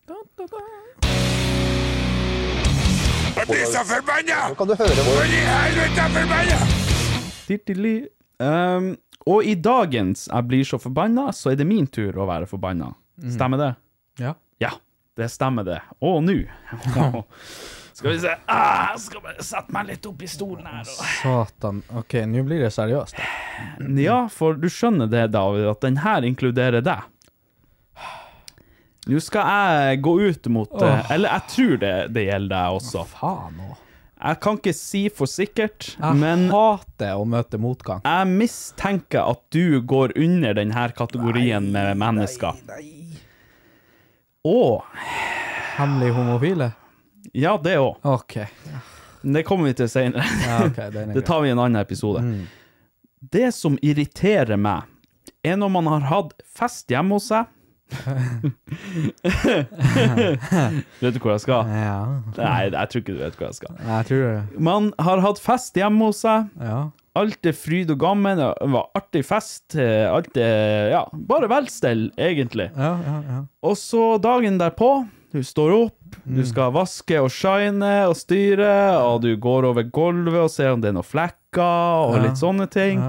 Jeg 0.08 0.77
blir 3.48 3.66
så 3.66 3.84
forbanna! 3.88 4.50
Nå 4.50 4.56
kan 4.60 4.68
du 4.70 4.76
høre 4.76 5.04
hvor 5.08 5.24
i 5.24 5.42
helvete 5.48 6.04
er 6.04 6.14
forbanna! 6.16 6.58
Tittili. 7.48 7.96
Ehm, 8.44 8.92
og 9.28 9.48
i 9.48 9.56
dagens 9.56 10.28
Jeg 10.28 10.48
blir 10.48 10.68
så 10.68 10.78
forbanna, 10.78 11.32
så 11.34 11.52
er 11.52 11.58
det 11.60 11.68
min 11.68 11.88
tur 11.88 12.20
å 12.20 12.28
være 12.30 12.50
forbanna. 12.50 12.92
Stemmer 13.34 13.62
det? 13.62 13.72
Ja. 14.22 14.36
Ja, 14.62 14.76
det 15.18 15.32
stemmer 15.34 15.66
det. 15.68 15.82
Og 16.04 16.22
nå 16.26 16.38
Skal 17.98 18.12
vi 18.12 18.20
se 18.22 18.34
ah, 18.46 18.92
skal 19.02 19.24
bare 19.24 19.42
sette 19.42 19.74
meg 19.74 19.88
litt 19.90 20.06
opp 20.06 20.20
i 20.22 20.28
stolen 20.30 20.68
her. 20.70 20.84
Og... 20.86 21.06
Satan. 21.24 21.80
Ok, 21.98 22.20
nå 22.30 22.44
blir 22.46 22.62
det 22.62 22.70
seriøst. 22.76 23.18
Ja, 24.04 24.20
for 24.30 24.60
du 24.60 24.68
skjønner 24.70 25.10
det, 25.10 25.24
David, 25.34 25.66
at 25.72 25.82
den 25.82 25.98
her 26.04 26.28
inkluderer 26.28 26.86
deg. 26.86 27.08
Nå 29.08 29.20
skal 29.24 29.48
jeg 29.48 30.02
gå 30.04 30.14
ut 30.20 30.48
mot 30.52 30.72
oh. 30.82 31.12
Eller 31.14 31.32
jeg 31.38 31.52
tror 31.54 31.78
det, 31.84 31.92
det 32.16 32.26
gjelder 32.28 32.54
deg 32.56 32.80
også. 32.80 33.04
Faen 33.12 33.62
òg. 33.64 33.76
Jeg 34.18 34.40
kan 34.42 34.58
ikke 34.58 34.74
si 34.74 35.02
for 35.14 35.30
sikkert, 35.30 35.92
Jeg 35.94 36.18
men 36.18 36.48
hater 36.50 37.20
å 37.22 37.26
møte 37.30 37.60
motgang. 37.62 38.02
jeg 38.02 38.30
mistenker 38.32 39.30
at 39.30 39.44
du 39.54 39.78
går 39.86 40.16
under 40.18 40.58
denne 40.58 40.88
kategorien 40.98 41.70
med 41.72 42.00
mennesker. 42.02 42.58
Og 44.48 44.84
Hemmelig 45.78 46.16
homofile? 46.16 46.72
Ja, 47.38 47.54
det 47.62 47.76
òg. 47.78 48.00
Ok. 48.02 48.40
Det 49.22 49.44
kommer 49.46 49.70
vi 49.70 49.76
til 49.78 49.90
senere. 49.92 50.26
Ja, 50.48 50.64
okay, 50.66 50.90
er 50.90 51.14
Det 51.18 51.22
tar 51.28 51.44
vi 51.44 51.52
i 51.52 51.54
en 51.54 51.62
annen 51.62 51.78
episode. 51.82 52.24
Det 53.20 53.52
som 53.54 53.78
irriterer 53.86 54.58
meg, 54.58 54.90
er 55.46 55.60
når 55.62 55.70
man 55.76 55.90
har 55.92 56.08
hatt 56.10 56.34
fest 56.58 56.90
hjemme 56.90 57.20
hos 57.20 57.30
seg. 57.30 57.46
Vet 61.02 61.16
du 61.16 61.20
hvor 61.22 61.34
jeg 61.36 61.44
skal? 61.46 61.72
Ja. 61.72 61.98
Nei, 62.38 62.62
jeg 62.74 62.92
tror 62.92 63.02
ikke 63.04 63.16
du 63.16 63.22
vet 63.24 63.38
hvor 63.40 63.48
jeg 63.50 63.58
skal. 63.60 63.76
Jeg 63.88 64.08
tror 64.10 64.24
det. 64.28 64.62
Man 64.70 64.90
har 65.04 65.22
hatt 65.26 65.42
fest 65.44 65.78
hjemme 65.80 66.10
hos 66.10 66.24
seg. 66.26 66.50
Ja. 66.62 66.80
Alt 67.18 67.48
er 67.50 67.56
fryd 67.58 67.90
og 67.96 68.00
gammen. 68.04 68.38
Det 68.38 68.70
var 68.76 68.90
artig 68.98 69.24
fest. 69.26 69.76
eh, 69.80 70.06
Alt 70.12 70.38
er 70.38 70.92
Ja, 70.94 71.04
bare 71.14 71.50
velstell, 71.50 72.10
egentlig. 72.18 72.70
Ja, 72.78 72.94
ja, 73.06 73.16
ja. 73.32 73.40
Og 73.66 73.78
så 73.80 74.18
dagen 74.22 74.60
derpå, 74.62 74.92
du 75.34 75.42
står 75.44 75.74
opp, 75.76 76.20
du 76.24 76.44
skal 76.48 76.72
vaske 76.76 77.18
og 77.20 77.32
shine 77.34 77.90
og 78.08 78.14
styre, 78.16 78.70
og 79.02 79.22
du 79.26 79.32
går 79.44 79.66
over 79.72 79.84
gulvet 79.94 80.40
og 80.46 80.52
ser 80.54 80.72
om 80.76 80.82
det 80.82 80.90
er 80.94 80.96
noen 81.00 81.06
flekker 81.10 82.14
og 82.14 82.22
litt 82.24 82.38
sånne 82.40 82.70
ting. 82.72 83.02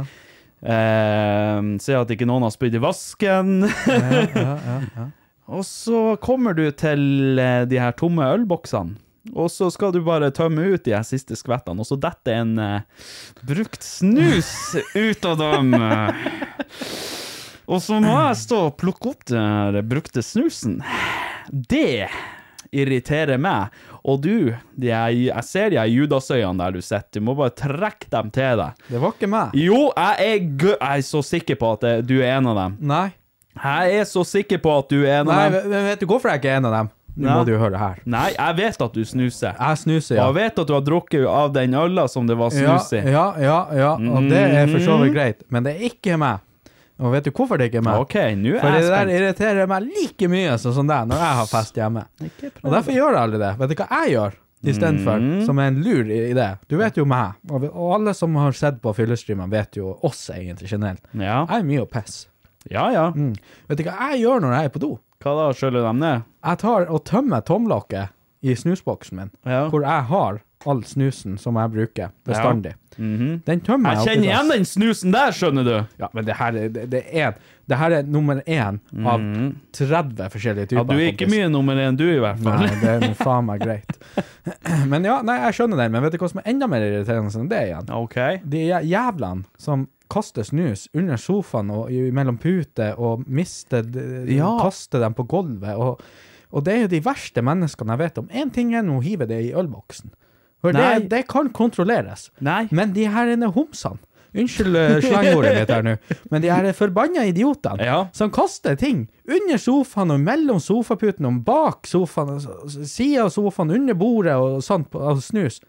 Eh, 0.63 1.59
se 1.83 1.95
at 1.95 2.11
ikke 2.11 2.27
noen 2.29 2.47
har 2.47 2.55
spydd 2.55 2.79
i 2.79 2.83
vasken. 2.83 3.61
Ja, 3.87 3.99
ja, 4.09 4.31
ja, 4.35 4.79
ja. 4.97 5.11
og 5.59 5.67
så 5.67 6.17
kommer 6.23 6.57
du 6.57 6.67
til 6.77 7.39
eh, 7.39 7.63
de 7.71 7.79
her 7.81 7.95
tomme 7.99 8.27
ølboksene. 8.35 8.99
Og 9.37 9.51
så 9.53 9.67
skal 9.69 9.93
du 9.93 9.99
bare 10.07 10.31
tømme 10.33 10.63
ut 10.73 10.87
de 10.87 10.95
her 10.95 11.05
siste 11.05 11.37
skvettene, 11.37 11.83
og 11.83 11.89
så 11.91 11.99
detter 12.01 12.39
en 12.41 12.55
eh, 12.63 13.09
brukt 13.45 13.85
snus 13.85 14.49
ut 14.97 15.29
av 15.29 15.43
dem. 15.43 15.77
Og 17.69 17.83
så 17.85 17.99
må 18.01 18.15
jeg 18.15 18.41
stå 18.41 18.63
og 18.71 18.79
plukke 18.81 19.13
opp 19.13 19.27
den 19.29 19.83
brukte 19.91 20.25
snusen. 20.25 20.79
Det 21.53 22.09
irriterer 22.73 23.39
meg. 23.41 23.75
Og 24.09 24.21
du, 24.25 24.51
er, 24.53 25.09
jeg 25.13 25.45
ser 25.45 25.71
de 25.75 25.85
judasøyene 25.93 26.59
der 26.63 26.77
du 26.79 26.81
sitter, 26.85 27.21
du 27.21 27.25
må 27.29 27.35
bare 27.39 27.55
trekke 27.57 28.09
dem 28.13 28.31
til 28.35 28.61
deg. 28.63 28.85
Det 28.89 29.01
var 29.03 29.15
ikke 29.17 29.31
meg. 29.33 29.57
Jo, 29.59 29.81
jeg 29.97 30.29
er, 30.29 30.45
jeg 30.75 30.79
er 30.99 31.07
så 31.09 31.23
sikker 31.27 31.59
på 31.61 31.73
at 31.77 31.87
det, 31.87 31.95
du 32.09 32.19
er 32.23 32.37
en 32.39 32.47
av 32.53 32.61
dem. 32.65 32.79
Nei. 32.93 33.07
Jeg 33.59 33.99
er 33.99 34.07
så 34.07 34.23
sikker 34.23 34.61
på 34.63 34.71
at 34.79 34.89
du 34.93 35.01
er 35.03 35.21
en 35.25 35.27
Nei, 35.33 35.41
av 35.49 35.53
dem. 35.59 35.71
Nei, 35.73 35.83
vet 35.91 36.01
du 36.05 36.07
hvorfor 36.07 36.31
jeg 36.31 36.39
ikke 36.45 36.53
er 36.55 36.61
en 36.63 36.69
av 36.71 36.77
dem? 36.77 36.91
Nå 37.19 37.33
må 37.35 37.41
du 37.49 37.57
høre 37.59 37.75
her. 37.81 37.97
Nei, 38.07 38.29
jeg 38.37 38.55
vet 38.61 38.83
at 38.85 38.93
du 38.95 39.01
snuser. 39.03 39.57
Jeg 39.59 39.79
snuser, 39.81 40.15
Og 40.15 40.21
ja. 40.21 40.27
jeg 40.29 40.35
vet 40.37 40.61
at 40.63 40.69
du 40.69 40.75
har 40.77 40.85
drukket 40.87 41.25
av 41.27 41.49
den 41.57 41.75
øla 41.75 42.05
som 42.07 42.29
det 42.29 42.37
var 42.39 42.53
Ja, 42.55 42.77
snus 42.79 42.93
i. 42.95 43.01
ja, 43.11 43.25
ja, 43.43 43.57
ja, 43.75 43.89
og 43.99 44.29
det 44.31 44.39
er 44.61 44.71
for 44.71 44.85
så 44.85 45.01
vidt 45.03 45.17
greit, 45.17 45.43
men 45.51 45.67
det 45.67 45.73
er 45.75 45.89
ikke 45.91 46.15
meg. 46.23 46.45
Og 46.99 47.13
vet 47.13 47.25
du 47.25 47.31
hvorfor 47.31 47.59
det 47.59 47.69
ikke 47.71 47.79
er 47.79 47.87
meg? 47.87 48.01
OK, 48.03 48.15
nå 48.35 48.57
For 48.59 48.67
er 48.69 48.81
det 48.81 48.89
der 48.89 48.97
spent. 48.97 49.13
irriterer 49.15 49.69
meg 49.71 49.83
like 49.87 50.29
mye 50.29 50.57
sånn 50.59 50.89
det 50.89 50.97
deg 50.97 51.09
når 51.13 51.21
jeg 51.23 51.37
har 51.39 51.47
fest 51.47 51.75
hjemme. 51.79 52.05
Og 52.65 52.73
derfor 52.73 52.93
gjør 52.97 53.13
jeg 53.15 53.23
aldri 53.23 53.39
det. 53.45 53.51
Vet 53.61 53.69
du 53.71 53.75
hva 53.79 53.89
jeg 54.03 54.13
gjør 54.17 54.33
istedenfor? 54.73 55.21
Mm. 55.23 55.45
Som 55.47 55.59
er 55.63 55.69
en 55.71 55.83
lur 55.85 56.11
i- 56.11 56.33
idé. 56.35 56.49
Du 56.69 56.77
vet 56.77 56.97
jo 56.97 57.05
meg, 57.05 57.35
og 57.51 57.61
vi- 57.63 57.69
og 57.73 57.95
alle 58.01 58.15
som 58.15 58.35
har 58.35 58.51
sett 58.53 58.81
på 58.83 58.95
fyllestreamen, 58.95 59.49
vet 59.51 59.77
jo 59.77 59.97
oss 60.03 60.29
egentlig 60.35 60.69
generelt. 60.69 61.01
Ja, 61.15 61.47
Jeg 61.47 61.61
er 61.61 61.63
mye 61.65 61.87
å 61.87 61.89
pisse. 61.89 62.27
ja. 62.71 62.91
ja. 62.91 63.13
Mm. 63.13 63.37
Vet 63.69 63.79
du 63.79 63.85
hva 63.85 64.11
jeg 64.11 64.23
gjør 64.25 64.41
når 64.43 64.53
jeg 64.59 64.65
er 64.65 64.69
på 64.71 64.81
do? 64.81 64.99
Hva 65.21 65.35
da, 65.37 65.53
skjøller 65.53 65.83
dem 65.87 65.99
ned? 66.01 66.23
Jeg 66.45 66.59
tar 66.59 66.87
og 66.91 67.05
tømmer 67.05 67.41
tomlokket 67.45 68.09
i 68.43 68.55
snusboksen 68.55 69.13
min, 69.13 69.31
Ja. 69.47 69.69
hvor 69.69 69.83
jeg 69.83 70.03
har 70.05 70.41
all 70.67 70.83
snusen 70.83 71.39
som 71.39 71.55
jeg 71.55 71.71
bruker 71.71 72.11
bestandig. 72.27 72.75
Mhm. 72.99 73.43
Den 73.47 73.61
tømmer 73.65 73.95
Jeg 73.95 73.99
jeg 73.99 74.07
kjenner 74.09 74.29
igjen 74.29 74.49
den 74.53 74.65
snusen 74.67 75.13
der, 75.15 75.31
skjønner 75.33 75.65
du. 75.65 75.75
Ja, 76.03 76.09
men 76.15 76.25
det 76.27 76.35
her 76.37 76.53
er, 76.59 76.69
det, 76.69 76.87
det 76.91 77.03
er, 77.13 77.35
det 77.69 77.79
her 77.79 77.91
er 77.99 78.03
nummer 78.11 78.41
én 78.47 78.79
av 79.07 79.21
30 79.73 80.31
forskjellige 80.33 80.67
typer. 80.73 80.83
Mhm. 80.85 80.91
Ja, 80.91 80.97
du 80.97 81.03
er 81.03 81.13
ikke 81.13 81.25
kompis. 81.27 81.37
mye 81.39 81.49
nummer 81.53 81.77
én, 81.83 81.97
du, 81.97 82.05
i 82.11 82.19
hvert 82.23 82.41
fall. 82.43 82.65
Nei, 82.65 82.81
det 82.81 82.89
er 82.95 83.05
noe 83.07 83.19
faen 83.19 83.47
meg 83.49 83.61
greit. 83.63 83.99
Men 84.93 85.05
ja, 85.07 85.21
nei, 85.23 85.37
jeg 85.47 85.59
skjønner 85.61 85.83
den. 85.85 85.93
Men 85.95 86.03
vet 86.07 86.17
du 86.17 86.19
hva 86.23 86.31
som 86.33 86.41
er 86.43 86.51
enda 86.53 86.69
mer 86.71 86.87
irriterende 86.87 87.35
enn 87.43 87.49
det 87.53 87.63
igjen? 87.71 87.93
Okay. 88.03 88.41
De 88.45 88.65
jæ- 88.71 88.85
jævlene 88.89 89.45
som 89.61 89.87
kaster 90.09 90.47
snus 90.49 90.87
under 90.97 91.21
sofaen 91.21 91.69
og 91.71 91.91
mellom 92.17 92.39
puter 92.41 92.95
og 92.99 93.27
mister 93.29 93.85
Ja. 94.27 94.55
Kaster 94.63 95.03
dem 95.05 95.15
på 95.15 95.27
gulvet. 95.29 95.77
Og, 95.77 96.01
og 96.51 96.65
det 96.65 96.75
er 96.75 96.81
jo 96.87 96.93
de 96.95 97.03
verste 97.05 97.43
menneskene 97.45 97.93
jeg 97.93 97.99
vet 98.07 98.19
om. 98.23 98.29
Én 98.33 98.51
ting 98.55 98.73
er 98.75 98.83
nå 98.87 98.97
å 98.99 99.05
hive 99.05 99.27
det 99.29 99.43
i 99.51 99.53
ølboksen. 99.53 100.11
For 100.63 100.75
det, 100.75 101.09
det 101.11 101.25
kan 101.31 101.51
kontrolleres. 101.55 102.29
Nei. 102.43 102.65
Men 102.75 102.93
de 102.97 103.07
her 103.11 103.35
inne 103.37 103.51
homsene 103.55 104.03
Unnskyld 104.39 104.77
eh, 104.77 104.99
slangordet 105.09 105.55
mitt 105.57 105.71
her 105.73 105.85
nå, 105.87 105.95
men 106.31 106.43
de 106.45 106.51
her 106.53 106.67
forbanna 106.77 107.25
idiotene 107.31 107.87
Ja. 107.87 107.99
som 108.13 108.29
kaster 108.35 108.77
ting 108.77 109.07
under 109.25 109.57
sofaen 109.57 110.13
og 110.13 110.21
mellom 110.21 110.61
sofaputen 110.61 111.25
og 111.31 111.41
bak 111.47 111.89
sofaen, 111.89 112.37
sida 112.69 113.25
av 113.25 113.33
sofaen, 113.33 113.73
under 113.73 113.97
bordet 113.97 114.37
og 114.37 114.61
sånt, 114.65 114.93
av 114.95 115.23
snus. 115.25 115.63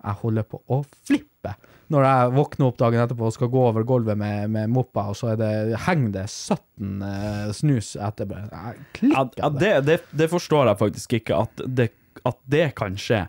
Jeg 0.00 0.20
holder 0.22 0.46
på 0.48 0.62
å 0.72 0.80
flippe 1.06 1.52
når 1.92 2.02
jeg 2.02 2.30
våkner 2.34 2.66
opp 2.66 2.78
dagen 2.80 3.02
etterpå 3.04 3.28
og 3.28 3.34
skal 3.36 3.50
gå 3.52 3.60
over 3.68 3.84
gulvet 3.86 4.18
med, 4.18 4.50
med 4.50 4.72
moppa, 4.74 5.04
og 5.12 5.18
så 5.18 5.36
det, 5.38 5.76
henger 5.84 6.16
det 6.16 6.24
17 6.32 7.04
uh, 7.04 7.52
snus 7.54 7.92
etterpå. 7.94 8.40
Jeg 8.50 8.80
klikker 8.96 9.38
ja, 9.44 9.50
det, 9.54 9.72
det, 9.86 10.00
det 10.18 10.28
forstår 10.32 10.72
jeg 10.72 10.80
faktisk 10.82 11.18
ikke, 11.20 11.44
at 11.46 11.62
det, 11.78 11.90
at 12.26 12.40
det 12.50 12.70
kan 12.80 12.96
skje. 12.98 13.26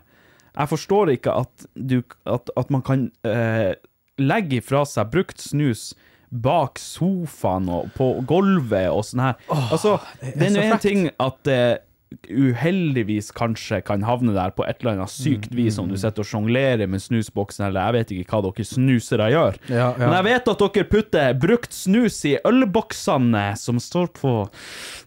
Jeg 0.58 0.70
forstår 0.72 1.14
ikke 1.14 1.34
at, 1.44 1.66
du, 1.74 2.00
at, 2.26 2.50
at 2.58 2.70
man 2.74 2.82
kan 2.82 3.08
eh, 3.26 3.74
legge 4.18 4.58
ifra 4.58 4.84
seg 4.88 5.12
brukt 5.12 5.42
snus 5.42 5.92
bak 6.28 6.76
sofaen 6.82 7.70
og 7.72 7.92
på 7.96 8.10
gulvet 8.28 8.90
og 8.92 9.04
sånn 9.06 9.22
her. 9.24 9.38
altså, 9.48 9.96
det, 10.20 10.34
er 10.34 10.48
er 10.48 10.56
nå 10.56 10.64
én 10.66 10.82
ting 10.82 11.06
at 11.14 11.38
det 11.48 11.62
uheldigvis 12.28 13.30
kanskje 13.36 13.80
kan 13.84 14.02
havne 14.06 14.32
der 14.36 14.52
på 14.56 14.64
et 14.64 14.80
eller 14.80 14.96
annet 14.96 15.12
sykt 15.12 15.52
vis, 15.56 15.76
om 15.80 15.90
du 15.90 15.96
sitter 16.00 16.24
og 16.24 16.28
sjonglerer 16.30 16.88
med 16.90 17.02
snusboksen, 17.04 17.66
eller 17.68 17.84
jeg 17.84 17.96
vet 17.98 18.12
ikke 18.16 18.32
hva 18.32 18.40
dere 18.48 18.66
snusere 18.68 19.28
gjør. 19.34 19.58
Ja, 19.68 19.90
ja. 19.92 19.92
Men 20.00 20.16
jeg 20.18 20.26
vet 20.30 20.50
at 20.54 20.64
dere 20.64 20.88
putter 20.88 21.38
brukt 21.42 21.76
snus 21.76 22.18
i 22.28 22.34
ølboksene 22.48 23.44
som 23.60 23.80
står 23.82 24.10
på 24.16 24.34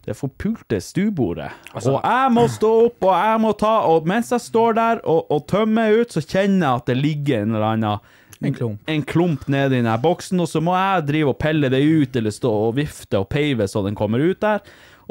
det 0.05 0.17
forpulte 0.17 0.81
stuebordet. 0.81 1.51
Altså- 1.73 1.97
og 1.97 2.01
jeg 2.05 2.31
må 2.37 2.47
stå 2.49 2.71
opp, 2.85 3.03
og 3.03 3.13
jeg 3.17 3.41
må 3.41 3.57
ta, 3.57 3.75
og 3.89 4.07
mens 4.07 4.31
jeg 4.31 4.41
står 4.41 4.73
der 4.77 5.05
og, 5.05 5.25
og 5.31 5.45
tømmer 5.47 6.01
ut, 6.01 6.13
så 6.13 6.21
kjenner 6.21 6.67
jeg 6.67 6.75
at 6.81 6.85
det 6.91 6.97
ligger 6.97 7.41
en 7.41 7.55
eller 7.55 7.71
annen 7.73 7.99
En 8.41 8.53
klump. 8.53 8.79
en 8.89 9.03
klump 9.05 9.43
nedi 9.53 9.83
den 9.83 10.01
boksen, 10.01 10.39
og 10.41 10.47
så 10.49 10.61
må 10.61 10.73
jeg 10.73 11.05
drive 11.05 11.29
og 11.29 11.37
pelle 11.37 11.69
det 11.69 11.81
ut, 11.85 12.15
eller 12.15 12.33
stå 12.33 12.49
og 12.49 12.75
vifte 12.79 13.19
og 13.19 13.29
peive 13.29 13.67
så 13.69 13.83
den 13.85 13.93
kommer 13.95 14.17
ut 14.17 14.39
der. 14.41 14.61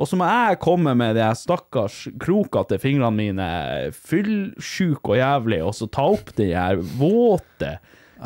Og 0.01 0.09
så 0.09 0.17
må 0.17 0.25
jeg 0.25 0.61
komme 0.65 0.95
med 0.97 1.19
de 1.19 1.27
stakkars 1.37 2.07
krokete 2.23 2.79
fingrene 2.81 3.13
mine, 3.19 3.49
fyllsjuk 3.93 5.11
og 5.13 5.19
jævlig, 5.21 5.59
og 5.67 5.75
så 5.77 5.89
ta 5.93 6.07
opp 6.15 6.33
de 6.39 6.47
her 6.55 6.81
våte, 6.97 7.75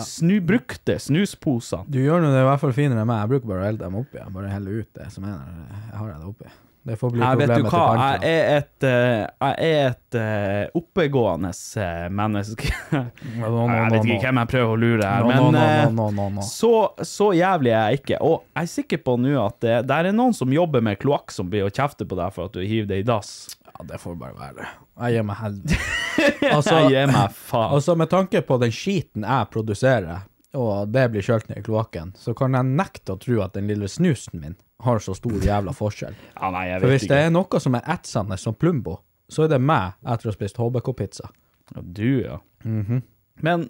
snu, 0.07 0.37
brukte 0.47 0.97
snusposene. 1.03 1.87
Du 1.91 1.99
gjør 2.03 2.22
nå 2.22 2.31
det 2.31 2.45
i 2.45 2.47
hvert 2.47 2.62
fall 2.62 2.75
finere 2.77 3.03
enn 3.03 3.11
meg. 3.11 3.25
Jeg 3.25 3.33
bruker 3.35 3.51
bare 3.51 3.64
å 3.64 3.66
helle 3.68 3.83
dem 3.83 3.99
oppi. 3.99 4.20
Jeg 4.20 4.37
bare 4.37 4.53
heller 4.55 4.85
ut 4.85 5.01
det 5.01 5.09
som 5.14 5.27
er 5.27 5.35
der. 5.35 5.81
Jeg 5.91 5.99
har 5.99 6.14
det 6.14 6.31
oppi. 6.31 6.55
Det 6.85 6.97
får 7.01 7.11
bli 7.14 7.20
Jeg 7.22 7.39
problemet 7.39 7.55
til 7.57 7.66
til 7.72 8.01
jeg 8.05 8.30
er 8.30 8.59
et, 8.59 8.85
eh, 8.85 9.20
jeg 9.41 9.68
er 9.68 9.87
et 9.89 10.16
uh, 10.20 10.80
oppegående 10.82 11.53
eh, 11.80 12.03
menneske. 12.12 12.72
No, 13.41 13.49
no, 13.49 13.62
jeg 13.72 13.93
vet 13.95 14.05
ikke 14.05 14.18
no. 14.18 14.24
hvem 14.26 14.41
jeg 14.43 14.51
prøver 14.51 14.72
å 14.74 14.76
lure 14.82 15.09
her, 15.09 15.24
No, 15.24 15.30
no, 15.30 15.51
men 15.55 15.55
no, 15.55 15.55
no, 15.55 15.89
no, 15.95 16.09
no, 16.12 16.26
no. 16.37 16.45
Så, 16.45 16.72
så 17.01 17.30
jævlig 17.32 17.72
er 17.72 17.89
jeg 17.89 18.03
ikke. 18.03 18.18
Og 18.20 18.37
jeg 18.53 18.68
er 18.68 18.70
sikker 18.74 19.01
på 19.07 19.16
nå 19.22 19.32
at 19.41 19.57
det, 19.64 19.78
det 19.89 19.97
er 19.97 20.11
noen 20.12 20.37
som 20.37 20.53
jobber 20.53 20.85
med 20.85 21.01
kloakk 21.01 21.32
som 21.32 21.49
blir 21.49 21.64
å 21.64 21.72
kjefte 21.72 22.05
på 22.09 22.20
deg 22.20 22.37
for 22.37 22.51
at 22.51 22.59
du 22.59 22.61
hiver 22.61 22.91
det 22.93 23.01
i 23.01 23.07
dass. 23.09 23.32
Ja, 23.64 23.89
det 23.89 24.03
får 24.05 24.20
bare 24.20 24.37
være. 24.43 24.68
Jeg 25.01 25.16
gir 25.16 25.26
meg 25.26 25.41
heldig 25.41 25.80
altså, 26.55 26.76
Jeg 26.85 26.93
gir 26.93 27.11
meg 27.11 27.32
faen. 27.35 27.72
altså, 27.78 27.97
med 27.99 28.12
tanke 28.12 28.45
på 28.45 28.61
den 28.61 28.76
skiten 28.76 29.24
jeg 29.24 29.51
produserer, 29.57 30.28
og 30.55 30.93
det 30.93 31.09
blir 31.11 31.24
kjølt 31.24 31.49
ned 31.49 31.64
i 31.64 31.66
kloakken, 31.66 32.12
så 32.20 32.37
kan 32.39 32.55
jeg 32.55 32.76
nekte 32.76 33.16
å 33.16 33.20
tro 33.24 33.41
at 33.43 33.57
den 33.57 33.72
lille 33.72 33.89
snusen 33.91 34.45
min 34.45 34.61
har 34.85 34.99
så 35.03 35.14
stor 35.16 35.32
jævla 35.45 35.72
forskjell. 35.76 36.14
Ja, 36.41 36.51
nei, 36.55 36.66
jeg 36.70 36.80
For 36.85 36.93
hvis 36.93 37.03
hvis 37.05 37.11
det 37.11 37.18
er 37.26 37.30
noe 37.35 37.61
som 37.61 37.74
er 37.78 37.82
etsende 37.97 38.39
som 38.39 38.55
Plumbo, 38.55 38.99
så 39.32 39.45
er 39.47 39.55
det 39.55 39.61
meg 39.64 39.95
etter 40.05 40.28
å 40.28 40.32
ha 40.32 40.37
spist 40.37 40.61
HBK-pizza. 40.61 41.30
Ja, 41.74 41.80
du, 41.82 42.09
ja. 42.22 42.39
Mhm. 42.64 43.03
Men 43.43 43.68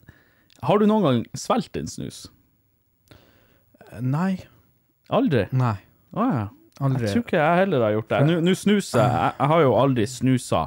har 0.62 0.78
du 0.78 0.86
noen 0.90 1.04
gang 1.06 1.20
svelget 1.38 1.76
en 1.80 1.86
snus? 1.88 2.24
Nei. 4.02 4.36
Aldri? 5.14 5.46
Nei. 5.54 5.76
Å 6.14 6.26
ja. 6.30 6.44
Aldri. 6.82 7.06
Jeg 7.06 7.14
tror 7.14 7.24
ikke 7.28 7.38
jeg 7.38 7.58
heller 7.62 7.84
har 7.86 7.92
gjort 7.94 8.08
det. 8.10 8.20
Nå- 8.28 8.40
Nå 8.42 8.54
snuser 8.58 8.98
jeg. 8.98 9.12
jeg. 9.14 9.34
Jeg 9.38 9.48
har 9.52 9.60
jo 9.62 9.74
aldri 9.78 10.06
snusa 10.10 10.62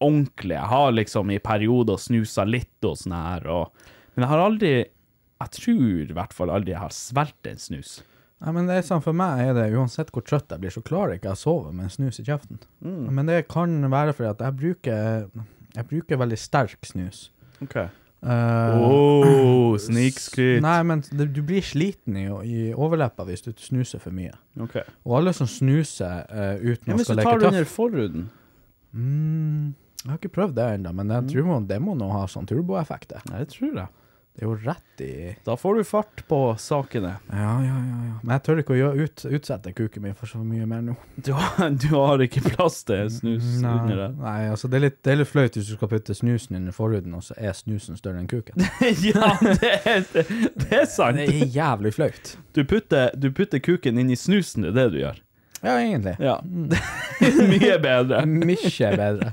ordentlig. 0.00 0.54
Jeg 0.54 0.70
har 0.70 0.92
liksom 0.94 1.32
i 1.34 1.38
perioder 1.42 1.98
snusa 1.98 2.44
litt 2.46 2.84
og 2.86 2.94
sånn 3.00 3.16
her, 3.16 3.48
og 3.50 3.72
Men 4.14 4.24
jeg 4.26 4.30
har 4.30 4.38
aldri 4.44 4.70
Jeg 5.40 5.50
tror 5.54 6.10
i 6.10 6.14
hvert 6.14 6.32
fall 6.34 6.50
aldri 6.50 6.72
jeg 6.72 6.80
har 6.82 6.90
svelget 6.90 7.46
en 7.46 7.58
snus. 7.62 8.02
Nei, 8.40 8.52
men 8.54 8.68
det 8.70 8.76
er 8.78 8.84
sånn, 8.86 9.02
For 9.02 9.12
meg 9.18 9.40
er 9.48 9.54
det 9.56 9.64
uansett 9.74 10.12
hvor 10.14 10.22
trøtt 10.22 10.52
jeg 10.54 10.60
blir, 10.62 10.70
så 10.70 10.82
klarer 10.86 11.16
jeg 11.16 11.20
ikke 11.24 11.32
å 11.34 11.38
sove 11.40 11.72
med 11.74 11.88
en 11.88 11.90
snus 11.90 12.20
i 12.22 12.24
kjeften. 12.28 12.60
Mm. 12.84 13.08
Men 13.16 13.26
det 13.26 13.40
kan 13.50 13.72
være 13.90 14.12
fordi 14.14 14.30
at 14.30 14.44
jeg 14.46 14.58
bruker 14.60 15.30
Jeg 15.74 15.88
bruker 15.90 16.20
veldig 16.20 16.38
sterk 16.38 16.86
snus. 16.86 17.30
Ok. 17.62 17.74
Uh, 18.18 18.74
Oh, 18.82 19.76
snikskryt. 19.78 20.62
Nei, 20.64 20.78
men 20.82 21.02
det, 21.10 21.28
du 21.36 21.42
blir 21.46 21.62
sliten 21.62 22.16
i, 22.18 22.24
i 22.46 22.62
overleppa 22.74 23.22
hvis 23.28 23.44
du 23.44 23.52
snuser 23.62 24.00
for 24.02 24.10
mye. 24.14 24.32
Ok. 24.58 24.78
Og 25.06 25.16
alle 25.20 25.34
som 25.36 25.46
snuser 25.46 26.24
uh, 26.30 26.56
uten 26.58 26.90
Ja, 26.90 26.94
å 26.94 26.98
hvis 26.98 27.06
du 27.06 27.12
skal 27.12 27.20
tar 27.22 27.38
leke 27.38 27.38
det 27.44 27.50
under 27.52 27.66
tøff 27.68 27.76
forhuden 27.76 28.24
mm, 28.94 29.74
Jeg 30.02 30.10
har 30.10 30.18
ikke 30.18 30.32
prøvd 30.34 30.54
det 30.58 30.66
ennå, 30.78 30.92
men 30.94 31.06
Mm. 31.08 31.14
jeg 31.18 31.30
tror 31.34 31.46
må, 31.50 31.60
det 31.68 31.78
må 31.82 31.94
nå 31.98 32.08
ha 32.14 32.24
sånn 32.30 32.46
turboeffekt. 32.48 33.14
det 33.30 33.48
tror 33.54 33.74
jeg. 33.74 33.88
Det 34.38 34.44
er 34.44 34.52
jo 34.52 34.56
rett 34.62 35.00
i 35.02 35.36
Da 35.42 35.56
får 35.58 35.74
du 35.74 35.84
fart 35.84 36.20
på 36.28 36.36
sakene. 36.62 37.16
Ja, 37.26 37.54
ja, 37.64 37.78
ja. 37.78 37.96
ja. 38.06 38.18
Men 38.22 38.36
jeg 38.36 38.42
tør 38.46 38.60
ikke 38.62 38.76
å 38.76 38.76
gjøre 38.78 39.06
ut, 39.08 39.24
utsette 39.34 39.72
kuken 39.74 40.04
min 40.04 40.14
for 40.14 40.30
så 40.30 40.38
mye 40.46 40.66
mer 40.70 40.84
nå. 40.86 40.94
Du 41.26 41.32
har, 41.34 41.72
du 41.74 41.88
har 41.96 42.22
ikke 42.22 42.44
plass 42.46 42.84
til 42.86 43.10
snus 43.10 43.48
under 43.58 44.04
Nei, 44.04 44.08
nei 44.22 44.36
altså 44.52 44.70
det 44.70 44.78
er, 44.78 44.84
litt, 44.86 45.00
det 45.02 45.10
er 45.10 45.20
litt 45.24 45.32
fløyt 45.32 45.58
hvis 45.58 45.72
du 45.72 45.74
skal 45.74 45.90
putte 45.90 46.14
snusen 46.14 46.60
under 46.60 46.76
forhuden, 46.76 47.18
og 47.18 47.26
så 47.26 47.34
er 47.34 47.58
snusen 47.58 47.98
større 47.98 48.22
enn 48.22 48.30
kuken. 48.30 48.62
ja, 49.10 49.34
det 49.42 49.74
er, 49.82 50.06
det, 50.14 50.28
det 50.54 50.70
er 50.84 50.86
sant. 50.86 51.18
Det 51.18 51.26
er 51.34 51.56
jævlig 51.58 51.96
flaut. 51.98 52.36
Du 52.54 52.62
du 52.62 53.30
putter 53.34 53.58
kuken 53.58 53.98
inn 53.98 54.14
i 54.14 54.18
snusen, 54.18 54.68
det 54.68 54.70
er 54.70 54.78
det 54.84 54.90
du 54.94 55.02
gjør. 55.02 55.18
Ja, 55.62 55.74
egentlig. 55.80 56.14
Ja. 56.22 56.36
Mye 57.50 57.78
bedre. 57.82 58.20
Mye 58.30 58.90
bedre. 58.96 59.32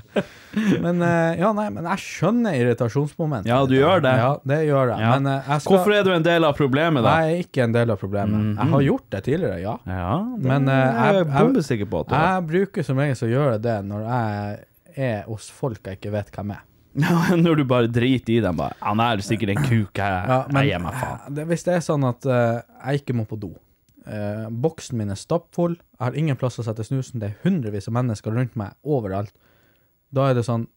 Men 0.82 1.02
eh, 1.04 1.38
ja, 1.38 1.50
nei, 1.54 1.66
men 1.70 1.84
jeg 1.92 2.02
skjønner 2.02 2.56
irritasjonsmomentet. 2.56 3.50
Ja, 3.50 3.58
du 3.68 3.74
gjør 3.76 4.00
det. 4.04 4.14
Ja, 4.18 4.30
det 4.48 4.60
gjør 4.66 4.92
jeg. 4.94 5.02
Ja. 5.04 5.10
Men 5.18 5.30
eh, 5.30 5.50
jeg 5.52 5.64
skal 5.64 5.76
Hvorfor 5.76 5.96
er 5.98 6.06
du 6.06 6.12
en 6.16 6.24
del 6.26 6.46
av 6.48 6.54
problemet, 6.58 7.04
da? 7.06 7.16
Jeg 7.22 7.34
er 7.36 7.42
ikke 7.46 7.66
en 7.66 7.74
del 7.76 7.92
av 7.94 8.00
problemet. 8.00 8.46
Jeg 8.56 8.72
har 8.72 8.86
gjort 8.88 9.08
det 9.14 9.20
tidligere, 9.28 9.58
ja. 9.62 9.74
Ja, 9.86 10.14
det 10.36 10.48
Men, 10.50 10.70
eh, 10.72 10.86
jeg 11.02 11.18
jeg- 11.20 11.28
bombesikker 11.36 11.90
på 11.92 12.00
at 12.04 12.08
du. 12.10 12.16
Jeg 12.16 12.46
bruker 12.52 12.88
som 12.88 13.02
regel 13.04 13.28
å 13.28 13.32
gjøre 13.34 13.60
det 13.68 13.76
når 13.90 14.08
jeg 14.08 14.64
er 15.12 15.22
hos 15.28 15.50
folk 15.52 15.82
jeg 15.84 16.00
ikke 16.00 16.14
vet 16.16 16.32
hvem 16.32 16.56
er. 16.56 16.64
Når 17.36 17.58
du 17.60 17.64
bare 17.68 17.90
driter 17.92 18.32
i 18.32 18.40
dem, 18.40 18.56
bare 18.56 18.72
Han 18.80 19.02
er 19.04 19.20
sikkert 19.20 19.50
en 19.52 19.58
kuk, 19.66 19.98
jeg, 20.00 20.28
Ja, 20.30 20.38
men, 20.48 20.62
jeg 20.64 20.70
gir 20.72 20.80
meg 20.80 20.94
faen. 20.96 21.34
det, 21.36 21.44
hvis 21.50 21.66
det 21.66 21.74
er 21.74 21.82
sånn 21.84 22.06
at 22.08 22.24
uh, 22.24 22.62
jeg 22.86 23.02
ikke 23.02 23.16
må 23.18 23.26
på 23.28 23.36
do 23.36 23.50
eh, 24.06 24.46
Boksen 24.50 24.98
min 25.00 25.12
er 25.12 25.18
stappfull, 25.20 25.76
jeg 25.96 26.02
har 26.04 26.16
ingen 26.18 26.38
plass 26.40 26.60
å 26.60 26.64
sette 26.66 26.86
snusen, 26.86 27.20
det 27.22 27.28
er 27.30 27.44
hundrevis 27.44 27.88
av 27.90 27.96
mennesker 27.98 28.34
rundt 28.34 28.56
meg 28.58 28.76
overalt. 28.82 29.34
Da 30.14 30.30
er 30.30 30.38
det 30.38 30.46
sånn 30.46 30.68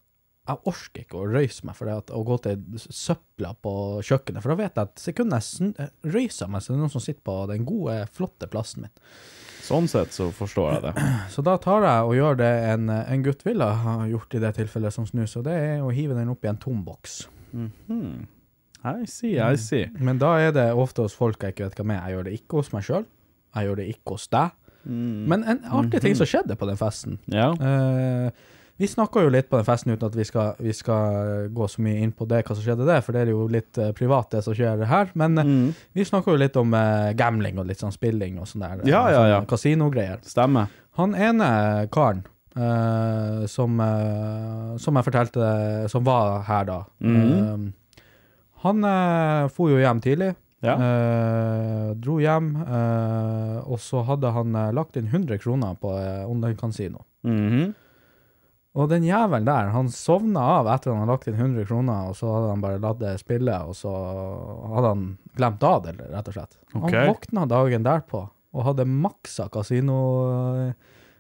Jeg 0.50 0.66
orker 0.66 1.04
ikke 1.04 1.20
å 1.20 1.28
røyse 1.30 1.62
meg 1.68 1.76
for 1.78 1.86
det 1.86 1.96
at, 2.00 2.12
å 2.16 2.24
gå 2.26 2.40
til 2.42 2.80
søpla 2.90 3.52
på 3.62 3.74
kjøkkenet, 4.02 4.42
for 4.42 4.50
da 4.50 4.56
vet 4.64 4.80
jeg 4.80 4.88
at 4.88 5.04
sekundet 5.04 5.46
jeg 5.46 5.76
eh, 5.78 5.92
røyser 6.10 6.50
meg, 6.50 6.64
så 6.64 6.74
det 6.74 6.80
er 6.80 6.82
noen 6.82 6.94
som 6.96 7.04
sitter 7.06 7.22
på 7.30 7.36
den 7.52 7.68
gode, 7.70 8.00
flotte 8.16 8.50
plassen 8.50 8.88
min. 8.88 8.96
Sånn 9.70 9.86
sett 9.92 10.16
så 10.16 10.32
forstår 10.34 10.72
jeg 10.72 10.82
det. 10.88 11.06
Så 11.36 11.44
da 11.46 11.54
tar 11.62 11.86
jeg 11.86 12.08
og 12.08 12.16
gjør 12.18 12.40
det 12.40 12.50
en, 12.72 12.90
en 12.90 13.26
gutt 13.28 13.44
ville 13.46 13.68
ha 13.84 13.96
gjort 14.10 14.34
i 14.34 14.42
det 14.42 14.56
tilfellet 14.58 14.96
som 14.96 15.06
snus, 15.06 15.36
og 15.38 15.46
det 15.46 15.54
er 15.54 15.86
å 15.86 15.94
hive 15.94 16.18
den 16.18 16.32
opp 16.34 16.48
i 16.48 16.50
en 16.50 16.58
tom 16.58 16.82
boks. 16.88 17.20
I 18.80 19.06
see, 19.06 19.36
I 19.38 19.58
see. 19.60 19.90
Men 20.00 20.18
da 20.22 20.38
er 20.40 20.54
det 20.56 20.70
ofte 20.74 21.04
hos 21.04 21.14
folk 21.18 21.44
jeg 21.44 21.54
ikke 21.54 21.68
vet 21.68 21.80
hva 21.82 21.86
med. 21.92 22.00
Jeg 22.00 22.16
gjør 22.16 22.28
det 22.30 22.36
ikke 22.40 22.62
hos 22.62 22.72
meg 22.74 22.86
sjøl. 22.88 23.06
Jeg 23.56 23.66
gjør 23.68 23.76
det 23.82 23.88
ikke 23.96 24.16
hos 24.16 24.28
deg. 24.32 24.56
Men 24.90 25.44
en 25.44 25.60
artig 25.76 26.00
ting 26.02 26.16
som 26.16 26.26
skjedde 26.30 26.56
på 26.58 26.66
den 26.66 26.78
festen 26.80 27.18
Ja. 27.30 27.50
uh, 27.52 28.30
Vi 28.80 28.88
snakka 28.88 29.26
jo 29.26 29.30
litt 29.30 29.50
på 29.52 29.58
den 29.60 29.66
festen 29.68 29.92
uten 29.92 30.08
at 30.08 30.16
vi 30.16 30.24
skal, 30.24 30.54
vi 30.58 30.72
skal 30.72 31.50
gå 31.52 31.68
så 31.68 31.82
mye 31.84 32.00
inn 32.00 32.14
på 32.16 32.24
det, 32.32 32.46
hva 32.48 32.56
som 32.56 32.64
skjedde 32.64 32.86
der, 32.88 33.02
for 33.04 33.12
det 33.12 33.26
er 33.26 33.32
jo 33.34 33.42
litt 33.52 33.76
uh, 33.78 33.90
privat, 33.92 34.30
det 34.32 34.40
som 34.46 34.56
skjer 34.56 34.86
her. 34.88 35.12
Men 35.20 35.36
uh, 35.38 35.44
Mm. 35.44 35.74
vi 35.94 36.06
snakka 36.08 36.32
jo 36.32 36.40
litt 36.40 36.56
om 36.56 36.72
gambling 37.20 37.60
og 37.60 37.68
litt 37.68 37.84
sånn 37.84 37.92
spilling 37.92 38.40
og 38.40 38.48
sånn 38.48 38.64
der. 38.64 38.86
Ja, 38.88 39.04
ja, 39.12 39.26
ja. 39.28 39.42
sånne 39.42 39.52
Kasinogreier. 39.52 40.24
Stemmer. 40.24 40.72
Han 40.96 41.14
ene 41.14 41.50
karen 41.92 42.24
som, 43.48 43.76
som 44.82 44.96
jeg 44.98 45.06
fortalte, 45.06 45.52
som 45.92 46.04
var 46.04 46.42
her 46.48 46.66
da, 46.68 46.80
mm. 47.00 47.68
han 48.64 48.84
uh, 48.84 49.48
for 49.54 49.70
jo 49.72 49.78
hjem 49.80 50.02
tidlig. 50.04 50.34
Ja. 50.62 50.74
eh, 50.76 51.92
dro 51.96 52.18
hjem, 52.20 52.50
eh, 52.66 53.60
og 53.64 53.80
så 53.80 54.02
hadde 54.08 54.32
han 54.36 54.56
eh, 54.56 54.72
lagt 54.76 54.98
inn 55.00 55.08
100 55.08 55.38
kroner 55.40 55.78
på 55.80 55.94
eh, 55.98 56.26
online-kasino. 56.30 57.04
Mhm. 57.24 57.70
Og 58.80 58.86
den 58.92 59.04
jævelen 59.04 59.48
der, 59.48 59.72
han 59.74 59.88
sovna 59.90 60.40
av 60.60 60.68
etter 60.70 60.92
han 60.94 61.00
hadde 61.02 61.12
lagt 61.16 61.28
inn 61.28 61.40
100 61.40 61.66
kroner, 61.66 62.10
og 62.12 62.16
så 62.16 62.30
hadde 62.36 62.50
han 62.52 62.62
bare 62.62 62.80
latt 62.84 63.00
det 63.02 63.16
spille, 63.20 63.56
og 63.66 63.74
så 63.76 63.90
hadde 64.76 64.92
han 64.94 65.06
glemt 65.36 65.64
av 65.66 65.82
det, 65.88 65.96
rett 66.14 66.28
og 66.30 66.36
slett. 66.38 66.54
Ok. 66.76 66.92
Han 66.94 67.08
våkna 67.10 67.46
dagen 67.50 67.84
derpå 67.88 68.22
og 68.54 68.64
hadde 68.66 68.86
maksa 68.86 69.48
kasino 69.52 69.98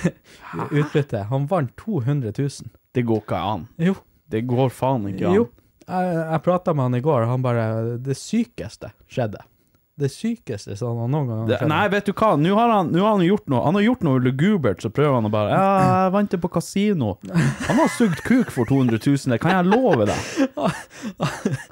utbytte. 0.72 1.24
Han 1.30 1.48
vant 1.50 1.72
200 1.78 2.34
000. 2.38 2.72
Det 2.94 3.04
går 3.08 3.22
ikke 3.24 3.40
an. 3.54 3.68
Jo, 3.82 3.96
Det 4.32 4.44
går 4.48 4.70
faen 4.74 5.08
ikke 5.14 5.28
an. 5.30 5.36
jo. 5.36 5.48
Jeg, 5.92 6.18
jeg 6.32 6.44
prata 6.48 6.74
med 6.74 6.88
han 6.90 7.00
i 7.00 7.06
går, 7.06 7.26
og 7.28 7.34
han 7.36 7.46
bare 7.46 7.70
Det 8.02 8.16
sykeste 8.18 8.94
skjedde. 9.12 9.44
Det 10.02 10.08
sykeste 10.10 10.74
som 10.80 10.98
han 10.98 11.12
noen 11.14 11.28
gang 11.28 11.40
har 11.44 11.50
skjedd. 11.52 11.68
nei, 11.70 11.82
vet 11.92 12.08
du 12.08 12.14
hva, 12.16 12.30
nå 12.40 12.54
har 12.58 12.72
han, 12.72 12.88
nå 12.96 13.02
har 13.04 13.12
han 13.18 13.26
gjort 13.28 13.50
noe 13.52 13.60
Han 13.68 13.76
har 13.76 13.84
gjort 13.84 14.06
noe 14.08 14.22
lugubert, 14.24 14.80
så 14.82 14.90
prøver 14.90 15.18
han 15.20 15.28
å 15.28 15.32
bare 15.34 15.52
Ja, 15.52 15.66
jeg 16.06 16.14
vant 16.16 16.32
det 16.32 16.40
på 16.42 16.50
kasino. 16.56 17.10
Han 17.68 17.78
har 17.82 17.92
sugd 18.00 18.24
kuk 18.26 18.50
for 18.56 18.66
200 18.72 18.98
000, 19.04 19.36
det 19.36 19.42
kan 19.44 19.52
jeg 19.60 19.68
love 19.70 20.08
deg. 20.10 20.72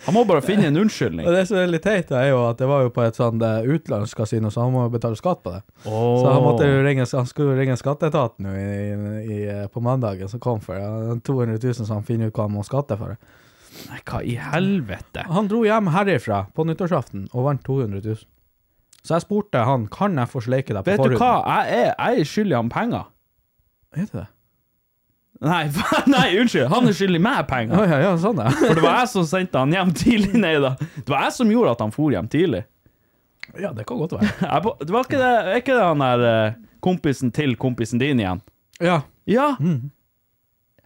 Han 0.05 0.13
må 0.13 0.25
bare 0.29 0.43
finne 0.45 0.67
en 0.69 0.77
unnskyldning. 0.83 1.25
Og 1.25 1.33
det 1.33 1.45
som 1.49 1.57
er 1.61 1.71
litt 1.71 1.87
teit, 1.87 2.11
er 2.13 2.29
jo 2.31 2.43
at 2.49 2.59
det 2.61 2.69
var 2.69 2.83
jo 2.85 2.93
på 2.93 3.07
et 3.07 3.17
sånt 3.17 3.41
utenlandsk 3.41 4.19
kasino, 4.21 4.51
så 4.53 4.67
han 4.67 4.75
må 4.75 4.85
betale 4.93 5.17
skatt 5.17 5.41
på 5.47 5.55
det. 5.55 5.63
Så 5.87 6.27
han 6.29 6.43
måtte 6.45 6.69
ringe, 6.85 7.07
han 7.09 7.29
skulle 7.29 7.57
ringe 7.57 7.79
skatteetaten 7.79 8.51
i, 8.51 8.59
i, 8.59 9.39
i, 9.39 9.41
på 9.73 9.81
mandagen 9.85 10.29
som 10.29 10.43
kom 10.43 10.61
for 10.61 10.77
det. 10.77 11.21
200 11.25 11.57
000, 11.63 11.81
så 11.81 11.93
han 11.95 12.05
finner 12.05 12.29
ut 12.29 12.35
hva 12.37 12.49
han 12.49 12.57
må 12.59 12.67
skatte 12.67 12.99
for. 12.99 13.15
det. 13.15 13.35
Nei, 13.89 13.99
hva 14.09 14.19
i 14.25 14.35
helvete? 14.39 15.23
Han 15.29 15.47
dro 15.51 15.61
hjem 15.65 15.91
herifra 15.93 16.43
på 16.55 16.65
nyttårsaften 16.67 17.27
og 17.33 17.45
vant 17.47 17.63
200 17.67 18.01
000. 18.05 18.25
Så 19.03 19.15
jeg 19.15 19.23
spurte 19.23 19.61
han 19.65 19.85
kan 19.91 20.17
jeg 20.19 20.29
få 20.31 20.41
sleike 20.43 20.75
deg 20.75 20.83
på 20.83 20.91
Vet 20.91 21.13
du 21.13 21.15
hva, 21.19 21.35
jeg 21.45 21.85
er, 21.85 21.93
jeg 21.93 22.25
er 22.25 22.29
skyldig 22.33 22.57
han 22.57 22.71
penger. 22.73 23.07
Er 23.95 24.05
det 24.05 24.11
det? 24.19 24.27
Nei, 25.39 25.61
nei, 26.15 26.25
unnskyld! 26.41 26.67
Han 26.73 26.89
er 26.89 26.95
skyldig 26.97 27.21
meg 27.23 27.45
penger! 27.47 27.85
ja, 27.87 27.99
ja, 28.03 28.15
sånn, 28.19 28.41
er. 28.43 28.51
For 28.59 28.75
det 28.75 28.83
var 28.83 28.97
jeg 28.99 29.11
som 29.13 29.27
sendte 29.29 29.61
han 29.61 29.71
hjem 29.75 29.93
tidlig. 29.95 30.33
Nei 30.41 30.57
da. 30.59 30.73
Det 30.97 31.07
var 31.07 31.29
jeg 31.29 31.37
som 31.37 31.53
gjorde 31.53 31.77
at 31.77 31.83
han 31.85 31.95
for 31.95 32.11
hjem 32.15 32.27
tidlig. 32.31 32.65
Ja, 33.57 33.71
det 33.73 33.85
kan 33.89 33.97
godt 33.97 34.11
være. 34.13 34.27
Jeg, 34.45 34.73
det 34.85 34.93
var 34.93 35.07
ikke 35.07 35.17
det, 35.17 35.53
ikke 35.57 35.73
det 35.73 35.85
han 35.87 36.03
der 36.03 36.25
eh, 36.29 36.57
kompisen 36.85 37.31
til 37.33 37.55
kompisen 37.57 37.97
din 38.01 38.19
igjen? 38.21 38.43
Ja. 38.77 38.99
Ja. 39.25 39.55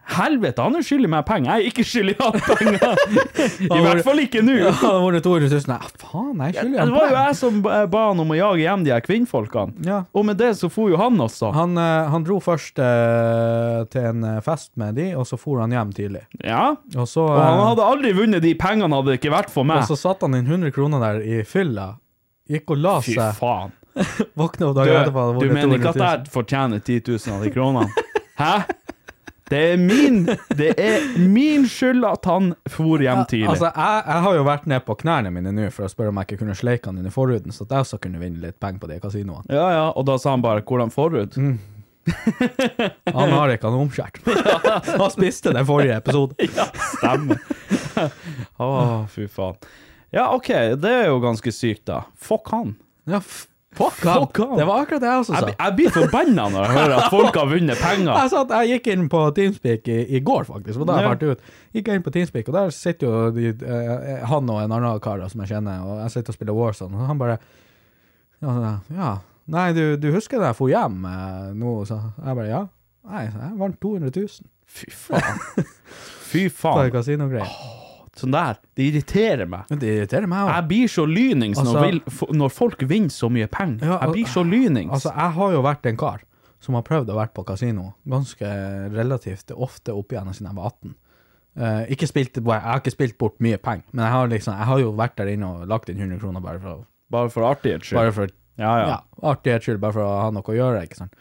Helvete, 0.04 0.60
han 0.60 0.76
er 0.76 0.84
skyldig 0.84 1.08
meg 1.10 1.24
penger. 1.26 1.48
Jeg 1.48 1.64
er 1.64 1.70
ikke 1.72 1.84
skyldig 1.88 2.14
han 2.20 2.36
penger. 2.44 2.98
I 3.78 3.80
hvert 3.86 4.02
fall 4.04 4.20
ikke 4.20 4.42
nå. 4.44 4.56
Ja, 4.60 4.74
det 4.74 4.82
har 4.84 4.98
vært 5.06 5.24
200 5.26 5.48
000. 5.54 5.70
Nei, 5.72 5.78
faen, 6.02 6.42
jeg 6.44 6.56
skylder 6.58 6.90
Det 6.90 6.96
var 6.98 7.06
jo 7.08 7.16
jeg 7.22 7.38
som 7.40 7.62
ba 7.64 8.02
han 8.10 8.22
om 8.24 8.34
å 8.36 8.38
jage 8.38 8.66
hjem 8.66 8.84
de 8.84 8.92
her 8.94 9.04
kvinnfolkene. 9.06 9.86
Ja. 9.88 10.02
Og 10.12 10.28
med 10.28 10.38
det 10.44 10.52
så 10.60 10.68
for 10.74 10.92
jo 10.92 11.00
han 11.00 11.18
også. 11.24 11.54
Han, 11.56 11.78
eh, 11.80 12.12
han 12.14 12.28
dro 12.28 12.38
først 12.44 12.82
eh, 12.84 13.80
til 13.96 14.10
en 14.12 14.28
eh, 14.34 14.42
fest 14.46 14.74
med 14.84 15.00
de, 15.00 15.08
og 15.16 15.26
så 15.30 15.40
for 15.40 15.64
han 15.64 15.72
hjem 15.74 15.96
tidlig. 15.96 16.26
Ja. 16.44 16.74
Og 16.98 17.08
så, 17.08 17.24
Og 17.24 17.40
han 17.40 17.62
eh, 17.62 17.66
hadde 17.72 17.88
aldri 17.96 18.14
vunnet 18.20 18.44
de 18.44 18.54
pengene, 18.60 18.92
hadde 19.00 19.14
det 19.16 19.22
ikke 19.22 19.34
vært 19.34 19.54
for 19.56 19.68
meg. 19.70 19.86
og 19.86 19.94
så 19.94 20.00
satt 20.04 20.28
han 20.28 20.36
inn 20.38 20.46
100 20.52 20.76
kroner 20.76 21.02
der 21.08 21.24
i 21.24 21.42
fylla, 21.48 21.94
gikk 22.52 22.76
og 22.76 22.84
la 22.84 22.98
Fy 23.02 23.16
seg, 23.16 23.40
faen. 23.40 23.72
våkna 24.40 24.72
opp 24.72 24.78
dagen 24.82 25.00
etterpå. 25.04 25.26
du 25.40 25.52
mener 25.54 25.78
ikke 25.80 25.92
at 25.96 26.02
jeg 26.04 26.32
fortjener 26.34 26.82
10 26.84 27.04
000 27.14 27.36
av 27.38 27.44
de 27.48 27.52
kronene? 27.54 28.08
Hæ? 28.42 28.54
Det 29.54 29.60
er 29.74 29.78
min 29.82 30.24
Det 30.58 30.72
er 30.82 31.04
min 31.30 31.68
skyld 31.70 32.04
at 32.10 32.26
han 32.30 32.52
for 32.74 33.04
hjem 33.06 33.22
tidlig. 33.30 33.50
Altså, 33.54 33.70
jeg, 33.70 34.04
jeg 34.10 34.24
har 34.26 34.38
jo 34.40 34.46
vært 34.48 34.66
ned 34.74 34.86
på 34.88 34.96
knærne 35.04 35.32
mine 35.36 35.54
nå 35.54 35.68
for 35.76 35.86
å 35.86 35.92
spørre 35.92 36.10
om 36.14 36.18
jeg 36.22 36.32
ikke 36.32 36.42
kunne 36.42 36.58
sleike 36.58 36.90
han 36.90 36.98
inn 37.02 37.10
i 37.10 37.14
forhuden, 37.14 37.54
så 37.54 37.68
at 37.68 37.76
jeg 37.78 37.86
også 37.88 38.02
kunne 38.04 38.22
vinne 38.24 38.42
litt 38.44 38.58
penger 38.64 38.82
på 38.82 38.90
de 38.92 38.98
kasinoene. 39.04 39.46
Ja, 39.54 39.68
ja, 39.78 39.86
og 39.94 40.08
da 40.10 40.18
sa 40.18 40.34
han 40.34 40.42
bare 40.46 40.66
'hvordan 40.66 40.92
forhud'? 40.94 41.38
Mm. 41.38 41.60
Han 43.16 43.30
har 43.32 43.54
ikke 43.54 43.70
han 43.72 43.80
omskjært. 43.80 44.18
Han 45.00 45.12
spiste 45.14 45.54
den 45.56 45.64
forrige 45.66 45.96
episode. 46.02 46.36
Ja, 46.58 46.66
stemmer. 46.98 47.40
Å, 48.60 48.68
fy 49.12 49.28
faen. 49.32 49.56
Ja, 50.14 50.28
OK, 50.36 50.50
det 50.84 50.92
er 50.92 51.08
jo 51.08 51.22
ganske 51.24 51.52
sykt, 51.56 51.86
da. 51.90 52.02
Fuck 52.20 52.52
han. 52.54 52.76
Ja, 53.10 53.22
f- 53.24 53.48
fuck 53.78 54.38
han. 54.40 54.54
Det 54.60 54.68
var 54.70 54.84
akkurat 54.84 55.02
det 55.04 55.10
jeg 55.10 55.24
også 55.24 55.34
sa. 55.34 55.42
Jeg, 55.48 55.56
jeg 55.60 55.76
blir 55.80 55.94
forbanna 55.96 56.46
når 56.54 56.66
jeg 56.68 56.78
hører 56.78 56.96
at 57.00 57.10
folk 57.14 57.40
har 57.40 57.50
vunnet 57.52 57.82
penger. 57.82 58.12
Jeg, 58.12 58.32
satt, 58.34 58.54
jeg 58.60 58.78
gikk 58.78 58.90
inn 58.94 59.10
på 59.12 59.24
Teamspeak 59.40 59.92
i, 59.94 59.98
i 60.18 60.24
går, 60.30 60.48
faktisk, 60.50 60.84
og 60.84 60.90
da 60.90 60.98
har 60.98 61.08
jeg 61.08 61.14
vært 61.16 61.26
ut. 61.28 61.52
Gikk 61.80 61.92
inn 61.96 62.06
på 62.06 62.16
Teamspeak, 62.16 62.50
og 62.52 62.58
der 62.60 62.74
sitter 62.78 63.10
jo 63.10 63.26
de, 63.36 63.52
eh, 63.52 64.24
han 64.30 64.54
og 64.54 64.62
en 64.62 64.78
annen 64.78 65.04
kar 65.04 65.26
som 65.32 65.44
jeg 65.44 65.56
kjenner, 65.56 65.84
og 65.88 66.02
jeg 66.06 66.16
sitter 66.18 66.36
og 66.36 66.40
spiller 66.40 66.58
Warzone, 66.58 66.98
og 67.00 67.12
han 67.12 67.22
bare 67.22 67.38
Ja, 68.44 68.80
ja. 68.94 69.12
Nei, 69.54 69.68
du, 69.76 69.98
du 70.00 70.10
husker 70.16 70.40
da 70.40 70.52
jeg 70.54 70.60
dro 70.60 70.70
hjem 70.72 71.04
eh, 71.10 71.52
nå? 71.60 71.76
Så 71.88 72.00
jeg 72.00 72.38
bare 72.40 72.48
ja. 72.48 72.64
Nei, 73.12 73.26
jeg 73.28 73.54
vant 73.60 73.80
200 73.84 74.14
000 74.16 74.52
Fy 74.74 74.90
faen. 74.96 75.42
Fy 76.32 76.48
faen. 76.50 76.78
Sånn 78.18 78.34
der. 78.36 78.60
Det 78.78 78.86
irriterer 78.92 79.50
meg. 79.50 79.70
Det 79.72 79.90
irriterer 79.90 80.30
meg 80.30 80.44
også. 80.44 80.54
Jeg 80.54 80.68
blir 80.70 80.92
så 80.94 81.06
lynings 81.10 81.58
når, 81.58 81.66
Altså- 81.66 81.86
vil, 81.88 82.36
når 82.38 82.52
folk 82.54 82.84
vinner 82.90 83.10
så 83.10 83.30
mye 83.34 83.48
penger. 83.50 83.88
Ja, 83.90 84.00
jeg 84.04 84.14
blir 84.14 84.30
så 84.30 84.44
lynings. 84.46 84.92
Altså, 84.94 85.14
jeg 85.16 85.38
har 85.40 85.56
jo 85.56 85.62
vært 85.66 85.90
en 85.90 85.98
kar 85.98 86.22
som 86.64 86.78
har 86.78 86.84
prøvd 86.88 87.10
å 87.10 87.18
være 87.18 87.34
på 87.36 87.44
kasino 87.48 87.94
ganske 88.08 88.50
relativt 88.94 89.52
ofte 89.52 89.92
opp 89.92 90.14
igjen 90.14 90.30
siden 90.32 90.52
jeg 90.52 90.60
var 90.60 90.70
18. 90.72 90.94
Uh, 91.54 91.82
ikke 91.94 92.08
spilt, 92.10 92.38
jeg 92.40 92.62
har 92.66 92.80
ikke 92.80 92.94
spilt 92.96 93.18
bort 93.22 93.36
mye 93.44 93.60
penger, 93.62 93.86
men 93.92 94.06
jeg 94.06 94.14
har, 94.16 94.30
liksom, 94.32 94.56
jeg 94.58 94.66
har 94.66 94.80
jo 94.80 94.94
vært 94.98 95.18
der 95.20 95.28
inne 95.36 95.50
og 95.50 95.68
lagt 95.70 95.90
inn 95.92 96.00
100 96.02 96.18
kroner 96.22 96.42
bare 96.42 96.62
for, 96.64 96.86
bare 97.14 97.30
for 97.30 97.46
artighets 97.46 97.92
skyld. 97.92 98.00
bare 98.00 98.14
for 98.16 98.32
ja, 98.58 98.72
ja. 98.80 98.88
ja, 98.88 98.98
artighets 99.30 99.68
skyld, 99.68 99.82
bare 99.84 99.94
for 99.94 100.06
å 100.06 100.16
ha 100.24 100.32
noe 100.34 100.50
å 100.50 100.56
gjøre. 100.56 100.82
ikke 100.88 100.98
sant? 100.98 101.14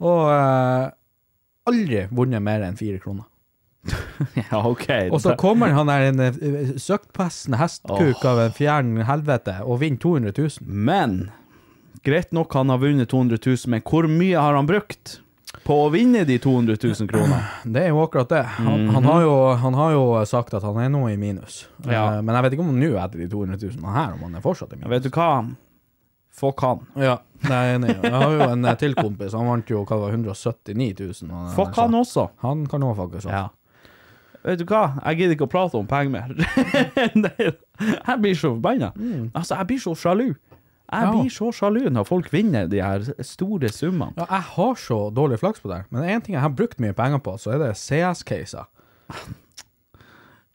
Og 0.00 0.22
uh, 0.30 0.88
aldri 1.68 2.06
vunnet 2.12 2.44
mer 2.44 2.64
enn 2.64 2.78
fire 2.80 3.00
kroner. 3.02 3.28
Ja, 4.50 4.60
OK. 4.66 4.86
Og 5.10 5.20
så 5.22 5.34
kommer 5.40 5.74
han 5.76 5.90
der 5.90 6.08
en 6.10 6.22
uh, 6.22 6.76
søkkpesten 6.80 7.58
hestkuk 7.60 8.24
av 8.28 8.40
en 8.46 8.54
fjern 8.56 8.94
helvete 9.08 9.58
og 9.64 9.82
vinner 9.82 10.00
200 10.02 10.34
000. 10.38 10.68
Men 10.68 11.18
greit 12.04 12.32
nok 12.36 12.54
han 12.54 12.72
har 12.72 12.80
vunnet 12.82 13.10
200 13.10 13.38
000, 13.44 13.70
men 13.74 13.84
hvor 13.84 14.08
mye 14.10 14.40
har 14.40 14.56
han 14.58 14.68
brukt 14.68 15.18
på 15.64 15.76
å 15.84 15.90
vinne 15.92 16.24
de 16.28 16.36
200 16.42 16.76
000 16.82 17.10
kronene? 17.10 17.40
Det 17.74 17.84
er 17.86 17.92
jo 17.92 18.00
akkurat 18.04 18.32
det. 18.32 18.42
Han, 18.58 18.88
han, 18.92 19.04
har 19.08 19.22
jo, 19.24 19.34
han 19.62 19.76
har 19.78 19.92
jo 19.94 20.06
sagt 20.28 20.56
at 20.56 20.64
han 20.66 20.80
er 20.82 20.90
nå 20.92 21.04
i 21.12 21.18
minus. 21.20 21.64
Ja. 21.86 22.16
Eh, 22.16 22.22
men 22.24 22.34
jeg 22.36 22.46
vet 22.46 22.56
ikke 22.56 22.66
om 22.66 22.74
nå 22.80 22.90
etter 23.00 23.22
de 23.22 23.28
200 23.32 23.60
000 23.62 23.84
men 23.84 23.94
her, 23.96 24.16
om 24.16 24.26
han 24.26 24.40
er 24.40 24.44
fortsatt 24.44 24.74
i 24.74 24.80
minus. 24.80 24.92
Vet 24.96 25.06
du 25.06 25.12
hva? 25.14 25.30
Fuck 26.34 26.64
han. 26.66 26.80
Ja, 26.98 27.18
det 27.44 27.52
er 27.54 27.68
jeg 27.68 27.78
enig 27.78 27.92
i. 27.92 27.98
Jeg 28.08 28.16
har 28.18 28.32
jo 28.34 28.46
en 28.50 28.66
eh, 28.66 28.78
til 28.80 28.96
kompis, 28.98 29.36
han 29.38 29.46
vant 29.46 29.68
jo 29.70 29.84
hva 29.84 30.00
det 30.00 30.02
var, 30.02 30.16
179 30.18 30.88
000. 31.22 31.30
og 31.30 31.52
Fuck 31.54 31.78
han 31.78 31.94
også. 32.00 32.26
Han 32.42 32.64
kan 32.70 32.86
òg 32.86 32.96
faktisk 32.98 33.30
Ja. 33.30 33.46
Vet 34.44 34.58
du 34.60 34.64
hva? 34.68 34.82
Jeg 35.06 35.16
gidder 35.22 35.34
ikke 35.38 35.46
å 35.46 35.52
prate 35.54 35.78
om 35.80 35.86
penger 35.88 36.10
mer. 36.12 36.34
Jeg 38.08 38.18
blir 38.20 38.34
så 38.36 38.50
forbanna. 38.54 38.90
Altså, 39.34 39.56
jeg 39.56 39.66
blir 39.70 39.80
så 39.82 39.94
sjalu. 39.98 40.26
Jeg 40.92 41.06
Ja. 41.06 41.10
blir 41.10 41.30
så 41.32 41.48
sjalu 41.56 41.86
når 41.90 42.04
folk 42.06 42.28
vinner 42.32 42.68
de 42.70 42.82
her 42.84 43.06
store 43.24 43.70
summene. 43.72 44.12
Ja, 44.20 44.26
jeg 44.30 44.44
har 44.52 44.74
så 44.78 44.98
dårlig 45.16 45.38
flaks 45.40 45.60
på 45.64 45.70
det, 45.72 45.80
men 45.90 46.04
en 46.04 46.20
ting 46.20 46.34
jeg 46.36 46.42
har 46.44 46.52
brukt 46.54 46.78
mye 46.78 46.92
penger 46.94 47.18
på, 47.24 47.34
så 47.40 47.54
er 47.56 47.58
det 47.64 47.70
CS-caser. 47.80 48.68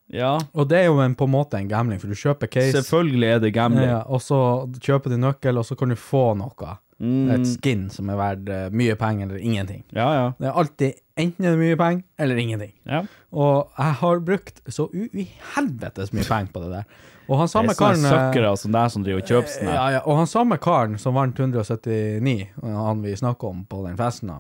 Ja, 0.10 0.38
Og 0.58 0.70
det 0.70 0.78
er 0.80 0.86
jo 0.90 1.00
en, 1.04 1.14
på 1.16 1.26
en 1.28 1.34
måte 1.34 1.58
en 1.60 1.68
gambling, 1.70 2.00
for 2.02 2.10
du 2.10 2.18
kjøper 2.18 2.50
case, 2.50 2.72
selvfølgelig 2.80 3.28
er 3.30 3.40
det 3.44 3.52
gambling. 3.54 3.90
ja, 3.90 4.00
og 4.10 4.22
så 4.26 4.40
kjøper 4.82 5.10
du 5.14 5.18
nøkkel, 5.22 5.58
og 5.62 5.66
så 5.68 5.76
kan 5.78 5.90
du 5.92 5.96
få 6.00 6.32
noe. 6.40 6.78
Mm. 7.00 7.30
Et 7.32 7.45
skin 7.47 7.86
som 7.93 8.10
er 8.12 8.18
verdt 8.20 8.50
eh, 8.52 8.66
mye 8.76 8.95
penger 9.00 9.30
eller 9.30 9.43
ingenting. 9.43 9.86
Ja, 9.95 10.08
ja. 10.18 10.26
Det 10.39 10.50
er 10.50 10.58
alltid 10.62 10.97
enten 11.20 11.45
er 11.45 11.56
det 11.56 11.62
mye 11.62 11.78
penger 11.80 12.04
eller 12.26 12.41
ingenting. 12.43 12.74
ja. 12.89 13.06
Og 13.30 13.70
jeg 13.78 13.95
har 14.02 14.20
brukt 14.26 14.62
så 14.74 14.88
uhelvetes 14.89 16.14
mye 16.18 16.26
penger 16.28 16.52
på 16.54 16.64
det 16.64 16.70
der. 16.74 16.86
Og 17.30 17.38
han 17.38 17.52
samme 17.52 17.76
karen 17.78 18.04
eh, 18.04 18.12
søkkere 18.12 18.56
som 18.58 18.74
deg 18.74 18.91
som 18.91 19.06
driver 19.06 19.22
og 19.22 19.32
kjøper 19.32 19.54
sånne. 19.54 19.76
ja, 19.76 19.84
ja, 19.95 20.00
og 20.02 20.18
han 20.18 20.30
samme 20.32 20.58
karen 20.62 20.97
som 21.02 21.16
vant 21.16 21.39
179, 21.39 22.47
han 22.64 23.04
vi 23.06 23.14
snakka 23.20 23.52
om 23.52 23.62
på 23.70 23.84
den 23.86 24.00
festen, 24.00 24.34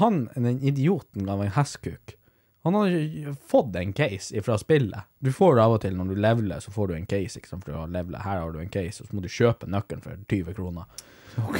han, 0.00 0.24
den 0.34 0.58
idioten 0.58 1.30
av 1.30 1.44
en 1.44 1.54
hestkuk, 1.54 2.16
han 2.66 2.76
hadde 2.78 3.34
fått 3.50 3.76
en 3.78 3.94
case 3.94 4.42
fra 4.42 4.58
spillet. 4.58 5.08
Du 5.18 5.32
får 5.34 5.56
det 5.56 5.62
av 5.64 5.72
og 5.76 5.80
til 5.82 5.96
når 5.98 6.12
du 6.12 6.20
leveler, 6.22 6.60
så 6.62 6.70
får 6.70 6.90
du 6.90 6.94
en 6.94 7.08
case. 7.10 7.38
ikke 7.38 7.50
sant, 7.50 7.64
for 7.64 7.74
du 7.74 7.78
har 7.78 7.90
levelet. 7.90 8.22
Her 8.22 8.38
har 8.38 8.52
du 8.54 8.60
en 8.62 8.70
case, 8.70 9.02
og 9.02 9.08
så 9.08 9.16
må 9.16 9.22
du 9.24 9.30
kjøpe 9.30 9.66
nøkkelen 9.70 10.04
for 10.04 10.20
20 10.30 10.54
kroner 10.54 11.02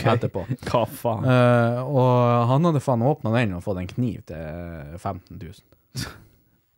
etterpå. 0.02 0.44
Hva 0.68 0.82
faen? 0.88 1.28
Uh, 1.28 1.80
og 1.86 2.10
han 2.50 2.68
hadde 2.68 2.82
faen 2.84 3.06
åpna 3.06 3.32
den 3.36 3.56
og 3.56 3.64
fått 3.64 3.80
en 3.82 3.90
kniv 3.90 4.20
til 4.28 4.98
15 4.98 5.38
000. 5.38 6.12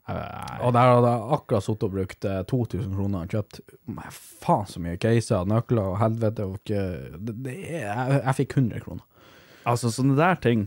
Og 0.05 0.75
der 0.77 0.91
hadde 0.91 1.11
jeg 1.15 1.29
akkurat 1.33 1.65
sittet 1.65 1.87
og 1.87 1.93
brukt 1.95 2.27
eh, 2.29 2.43
2000 2.51 2.91
kroner 2.93 3.23
og 3.25 3.31
kjøpt 3.33 3.61
men 3.89 4.11
faen 4.13 4.67
så 4.69 4.83
mye 4.85 4.99
caser, 5.01 5.47
nøkler 5.49 5.95
og 5.95 5.97
helvete. 6.03 6.45
Og 6.45 6.59
det, 6.69 7.31
det 7.47 7.55
jeg, 7.57 8.19
jeg 8.19 8.35
fikk 8.43 8.57
100 8.59 8.83
kroner. 8.85 9.31
Altså, 9.65 9.89
sånne 9.95 10.19
der 10.19 10.37
ting, 10.45 10.67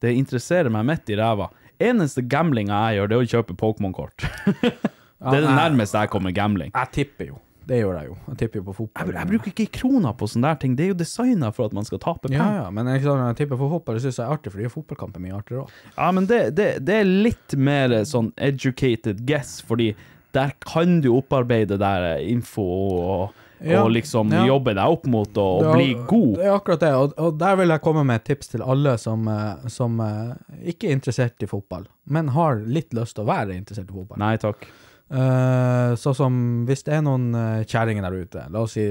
det 0.00 0.14
interesserer 0.16 0.72
meg 0.72 0.88
midt 0.88 1.12
i 1.12 1.18
ræva. 1.20 1.50
Eneste 1.80 2.24
gamblinga 2.24 2.78
jeg 2.88 3.00
gjør, 3.00 3.10
det 3.10 3.18
er 3.18 3.26
å 3.26 3.30
kjøpe 3.34 3.58
Pokémon-kort. 3.60 4.24
det 4.56 5.36
er 5.36 5.44
det 5.44 5.52
nærmeste 5.60 6.00
jeg 6.00 6.12
kommer 6.12 6.32
gambling. 6.36 6.72
Jeg 6.72 6.92
tipper 6.96 7.34
jo. 7.34 7.40
Det 7.70 7.78
gjør 7.78 7.98
jeg 8.00 8.08
jo. 8.10 8.14
Jeg 8.32 8.38
tipper 8.40 8.58
jo 8.58 8.64
på 8.66 8.72
fotball. 8.80 9.10
Jeg, 9.12 9.14
jeg 9.20 9.30
bruker 9.30 9.50
ikke 9.54 9.66
kroner 9.78 10.14
på 10.18 10.26
sånne 10.32 10.48
der 10.50 10.56
ting. 10.64 10.72
Det 10.78 10.84
er 10.84 10.88
jo 10.90 10.96
designa 10.98 11.52
for 11.54 11.70
at 11.70 11.74
man 11.76 11.86
skal 11.86 12.00
tape 12.02 12.26
ja, 12.32 12.40
penger. 12.40 12.56
ja, 12.64 12.70
men 12.74 12.88
jeg, 12.90 13.04
jeg 13.06 13.36
tipper 13.38 13.60
på 13.60 13.68
fotball, 13.76 13.98
det 14.00 14.02
syns 14.08 14.18
jeg 14.18 14.26
er 14.26 14.34
artig, 14.34 14.50
fordi 14.56 14.70
fotballkamp 14.74 15.18
er 15.20 15.22
mye 15.28 15.36
artigere 15.38 15.66
òg. 15.68 15.76
Ja, 15.94 16.08
men 16.16 16.26
det, 16.30 16.40
det, 16.58 16.66
det 16.88 16.96
er 17.04 17.12
litt 17.28 17.54
mer 17.70 17.94
sånn 18.10 18.32
educated 18.42 19.22
guess, 19.28 19.60
fordi 19.68 19.92
der 20.34 20.52
kan 20.66 20.98
du 21.04 21.12
opparbeide 21.16 21.78
der 21.78 22.10
info 22.26 22.66
og, 22.66 23.38
Ja, 23.60 23.82
og 23.84 23.90
liksom 23.92 24.30
ja. 24.32 24.44
jobbe 24.48 24.72
deg 24.78 24.88
opp 24.94 25.06
mot 25.12 25.36
å 25.36 25.48
er- 25.60 25.74
bli 25.76 25.88
god. 26.08 26.36
Det 26.38 26.46
er 26.46 26.54
akkurat 26.56 26.80
det, 26.80 26.92
og, 26.96 27.14
og 27.20 27.34
der 27.42 27.58
vil 27.60 27.74
jeg 27.74 27.82
komme 27.84 28.04
med 28.08 28.22
et 28.22 28.28
tips 28.30 28.48
til 28.54 28.62
alle 28.64 28.94
som, 28.98 29.26
eh, 29.28 29.66
som 29.68 29.98
eh, 30.00 30.30
ikke 30.72 30.88
er 30.88 30.94
interessert 30.96 31.44
i 31.44 31.50
fotball, 31.50 31.84
men 32.08 32.30
har 32.34 32.62
litt 32.66 32.94
lyst 32.96 33.18
til 33.18 33.26
å 33.26 33.30
være 33.30 33.54
interessert 33.58 33.90
i 33.90 33.98
fotball. 33.98 34.18
Nei 34.22 34.36
takk. 34.40 34.64
Eh, 35.10 35.92
sånn 35.98 36.14
som 36.14 36.34
hvis 36.68 36.84
det 36.86 36.92
er 36.94 37.00
noen 37.02 37.32
uh, 37.34 37.64
kjerringer 37.66 38.04
der 38.06 38.14
ute, 38.14 38.42
la 38.54 38.60
oss 38.62 38.76
si 38.76 38.84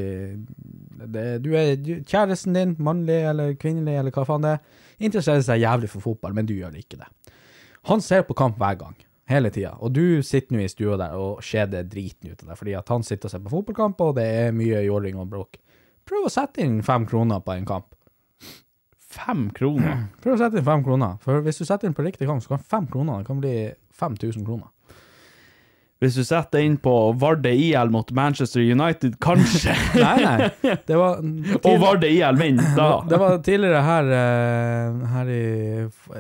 det, 1.00 1.38
du 1.40 1.54
er 1.56 1.78
du, 1.80 1.94
kjæresten 2.04 2.58
din, 2.58 2.74
mannlig 2.84 3.22
eller 3.30 3.54
kvinnelig 3.56 3.94
eller 4.02 4.12
hva 4.12 4.26
faen 4.28 4.44
det 4.44 4.52
er, 4.58 4.82
interesserer 5.00 5.46
seg 5.48 5.62
jævlig 5.62 5.88
for 5.94 6.04
fotball, 6.04 6.34
men 6.36 6.50
du 6.50 6.58
gjør 6.58 6.76
ikke 6.76 7.00
det. 7.00 7.08
Han 7.88 8.04
ser 8.04 8.26
på 8.28 8.36
kamp 8.36 8.58
hver 8.60 8.76
gang, 8.82 8.98
hele 9.32 9.52
tida, 9.56 9.78
og 9.80 9.94
du 9.96 10.20
sitter 10.28 10.58
nå 10.58 10.66
i 10.66 10.72
stua 10.72 10.98
der 11.00 11.16
og 11.16 11.40
skjeder 11.46 11.88
driten 11.88 12.34
ut 12.34 12.44
av 12.44 12.50
deg, 12.50 12.60
fordi 12.60 12.74
at 12.82 12.92
han 12.92 13.08
sitter 13.08 13.30
og 13.30 13.34
ser 13.36 13.46
på 13.46 13.54
fotballkamp, 13.54 14.04
og 14.04 14.18
det 14.18 14.26
er 14.42 14.58
mye 14.58 14.82
jåling 14.90 15.22
og 15.24 15.30
bråk. 15.32 15.56
Prøv 16.10 16.28
å 16.28 16.34
sette 16.34 16.66
inn 16.66 16.82
fem 16.84 17.06
kroner 17.08 17.40
på 17.46 17.56
en 17.56 17.70
kamp. 17.70 17.96
Fem 19.10 19.48
kroner. 19.56 20.04
Prøv 20.20 20.36
å 20.36 20.42
sette 20.44 20.60
inn 20.60 20.68
fem 20.68 20.84
kroner, 20.84 21.16
for 21.24 21.40
hvis 21.48 21.62
du 21.62 21.64
setter 21.64 21.88
inn 21.88 21.96
på 21.96 22.04
riktig 22.04 22.28
kamp, 22.28 22.44
så 22.44 22.58
kan 22.58 22.68
fem 22.76 22.92
kroner 22.92 23.24
det 23.24 23.30
kan 23.32 23.40
bli 23.40 23.56
5000 23.96 24.44
kroner. 24.44 24.68
Hvis 26.00 26.16
du 26.16 26.24
setter 26.24 26.64
inn 26.64 26.78
på 26.80 26.94
Varde 27.20 27.52
IL 27.52 27.90
mot 27.92 28.12
Manchester 28.16 28.64
United, 28.64 29.18
kanskje. 29.20 29.74
Nei, 30.00 30.16
nei, 30.24 30.76
det 30.88 31.00
var 31.00 31.20
og 31.68 31.82
Varde 31.82 32.08
IL 32.08 32.40
vinner, 32.40 32.70
da. 32.78 32.92
Det 33.10 33.20
var 33.20 33.42
tidligere 33.44 33.82
her, 33.84 34.12
eh, 34.16 35.02
her 35.14 35.32
i 35.34 35.42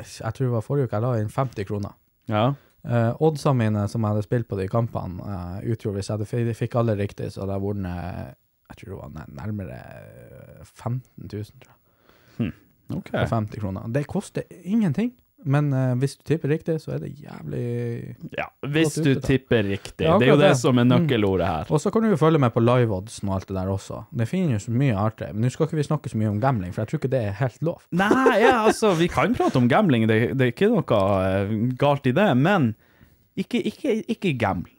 Jeg 0.04 0.34
tror 0.36 0.44
det 0.44 0.56
var 0.58 0.66
forrige 0.66 0.90
uke 0.90 1.00
jeg 1.00 1.06
la 1.06 1.14
inn 1.22 1.32
50 1.32 1.70
kroner. 1.70 1.96
Ja. 2.30 2.50
Uh, 2.80 3.12
Oddsene 3.24 3.60
mine 3.60 3.88
som 3.92 4.04
jeg 4.04 4.16
hadde 4.16 4.28
spilt 4.28 4.48
på 4.52 4.60
de 4.60 4.68
kampene, 4.72 5.24
uh, 5.24 5.58
utgjorde 5.64 6.00
hvis 6.00 6.12
jeg 6.12 6.20
hadde 6.20 6.60
fikk 6.60 6.78
alle 6.80 6.96
riktig, 7.00 7.32
så 7.34 7.44
hadde 7.44 7.58
jeg 7.58 7.66
vunnet 7.66 8.36
Jeg 8.70 8.80
tror 8.80 8.94
det 8.94 9.00
var 9.00 9.34
nærmere 9.40 9.80
15 10.64 11.02
000, 11.24 11.60
tror 11.60 11.74
jeg. 11.74 12.54
OK. 12.90 13.12
For 13.14 13.32
50 13.32 13.62
kroner. 13.62 13.88
Det 13.94 14.08
koster 14.10 14.44
ingenting, 14.64 15.14
men 15.46 15.70
uh, 15.74 15.94
hvis 16.02 16.18
du 16.18 16.24
tipper 16.28 16.50
riktig, 16.52 16.76
så 16.84 16.92
er 16.96 17.00
det 17.06 17.14
jævlig 17.16 18.16
Ja, 18.38 18.48
hvis 18.68 18.96
du 19.00 19.12
ute, 19.14 19.22
tipper 19.24 19.64
riktig. 19.64 20.06
Ja, 20.06 20.18
det 20.20 20.28
er 20.28 20.32
jo 20.34 20.38
det 20.42 20.50
det. 20.50 20.58
som 20.60 20.78
er 20.78 20.84
Mm. 20.84 20.92
nøkkelordet 20.92 21.48
her. 21.48 21.66
Og 21.72 21.80
så 21.80 21.92
kan 21.92 22.04
du 22.04 22.10
jo 22.10 22.18
følge 22.20 22.40
med 22.44 22.52
på 22.54 22.60
liveoddsen 22.60 23.30
og 23.30 23.36
alt 23.38 23.48
det 23.48 23.56
der 23.56 23.72
også. 23.72 24.02
Det 24.12 24.28
finnes 24.28 24.68
jo 24.68 24.74
mye 24.74 24.96
artig. 25.00 25.30
Men 25.34 25.44
nå 25.48 25.52
skal 25.52 25.68
ikke 25.68 25.80
vi 25.80 25.84
snakke 25.88 26.10
så 26.12 26.18
mye 26.20 26.30
om 26.30 26.40
gambling, 26.44 26.74
for 26.74 26.82
jeg 26.84 26.88
tror 26.92 27.00
ikke 27.00 27.12
det 27.16 27.24
er 27.30 27.32
helt 27.40 27.62
lov. 27.64 27.82
Nei, 27.92 28.40
ja, 28.42 28.66
altså, 28.66 28.92
vi 29.00 29.08
kan 29.08 29.34
prate 29.36 29.56
om 29.58 29.68
gambling, 29.72 30.08
det, 30.08 30.20
det 30.38 30.42
er 30.50 30.52
ikke 30.54 30.70
noe 30.74 31.02
eh, 31.24 31.56
galt 31.80 32.06
i 32.08 32.12
det, 32.12 32.28
men 32.38 32.74
ikke, 33.38 33.62
ikke, 33.64 34.04
ikke 34.12 34.34
gamble. 34.38 34.74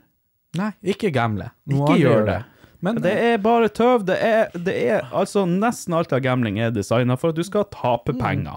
Nei, 0.58 0.72
ikke 0.84 1.12
gamble. 1.14 1.50
Noe 1.70 1.86
Ikke 1.88 2.00
gjør 2.02 2.26
det. 2.26 2.34
det. 2.42 2.44
Men 2.82 2.96
Det 3.04 3.12
er 3.12 3.36
bare 3.38 3.68
tøv. 3.68 4.04
Det 4.08 4.16
er, 4.24 4.48
det 4.56 4.74
er 4.88 5.02
altså 5.12 5.42
Nesten 5.46 5.92
alt 5.94 6.12
av 6.16 6.20
gambling 6.24 6.58
er 6.64 6.70
designa 6.72 7.16
for 7.20 7.28
at 7.30 7.36
du 7.36 7.42
skal 7.44 7.64
tape 7.70 8.14
penger. 8.16 8.56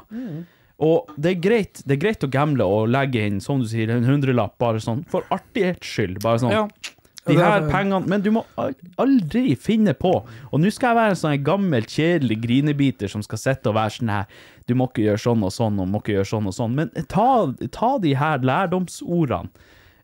Og 0.79 1.11
det 1.21 1.35
er 1.35 1.41
greit 1.41 1.83
Det 1.85 1.97
er 1.97 2.01
greit 2.01 2.23
å 2.25 2.29
gamble 2.33 2.65
og 2.65 2.89
legge 2.89 3.21
inn, 3.27 3.39
som 3.39 3.59
du 3.61 3.67
sier, 3.69 3.89
en 3.93 4.03
hundrelapp 4.07 4.57
bare 4.57 4.79
sånn 4.81 5.05
for 5.11 5.23
artighets 5.31 5.85
skyld. 5.87 6.21
Bare 6.23 6.39
sånn. 6.41 6.51
Ja. 6.51 6.67
De 7.25 7.37
er- 7.37 7.43
her 7.45 7.69
pengene 7.71 8.05
Men 8.07 8.19
du 8.21 8.31
må 8.31 8.41
aldri 8.99 9.55
finne 9.55 9.93
på 9.95 10.09
Og 10.51 10.59
nå 10.59 10.67
skal 10.75 10.89
jeg 10.89 10.97
være 10.97 11.09
en 11.13 11.19
sånn 11.21 11.43
gammel, 11.45 11.85
kjedelig 11.87 12.41
grinebiter 12.43 13.07
som 13.07 13.21
skal 13.23 13.37
sitte 13.39 13.69
og 13.71 13.75
være 13.77 13.93
sånn 13.95 14.09
her 14.11 14.25
Du 14.67 14.73
må 14.75 14.89
ikke 14.89 15.05
gjøre 15.05 15.21
sånn 15.23 15.45
og 15.47 15.53
sånn, 15.55 15.79
og 15.79 15.87
må 15.87 16.01
ikke 16.01 16.17
gjøre 16.17 16.27
sånn 16.33 16.47
og 16.51 16.53
sånn. 16.57 16.75
Men 16.75 16.91
ta, 17.07 17.53
ta 17.71 17.97
de 17.99 18.13
her 18.15 18.39
lærdomsordene. 18.39 19.49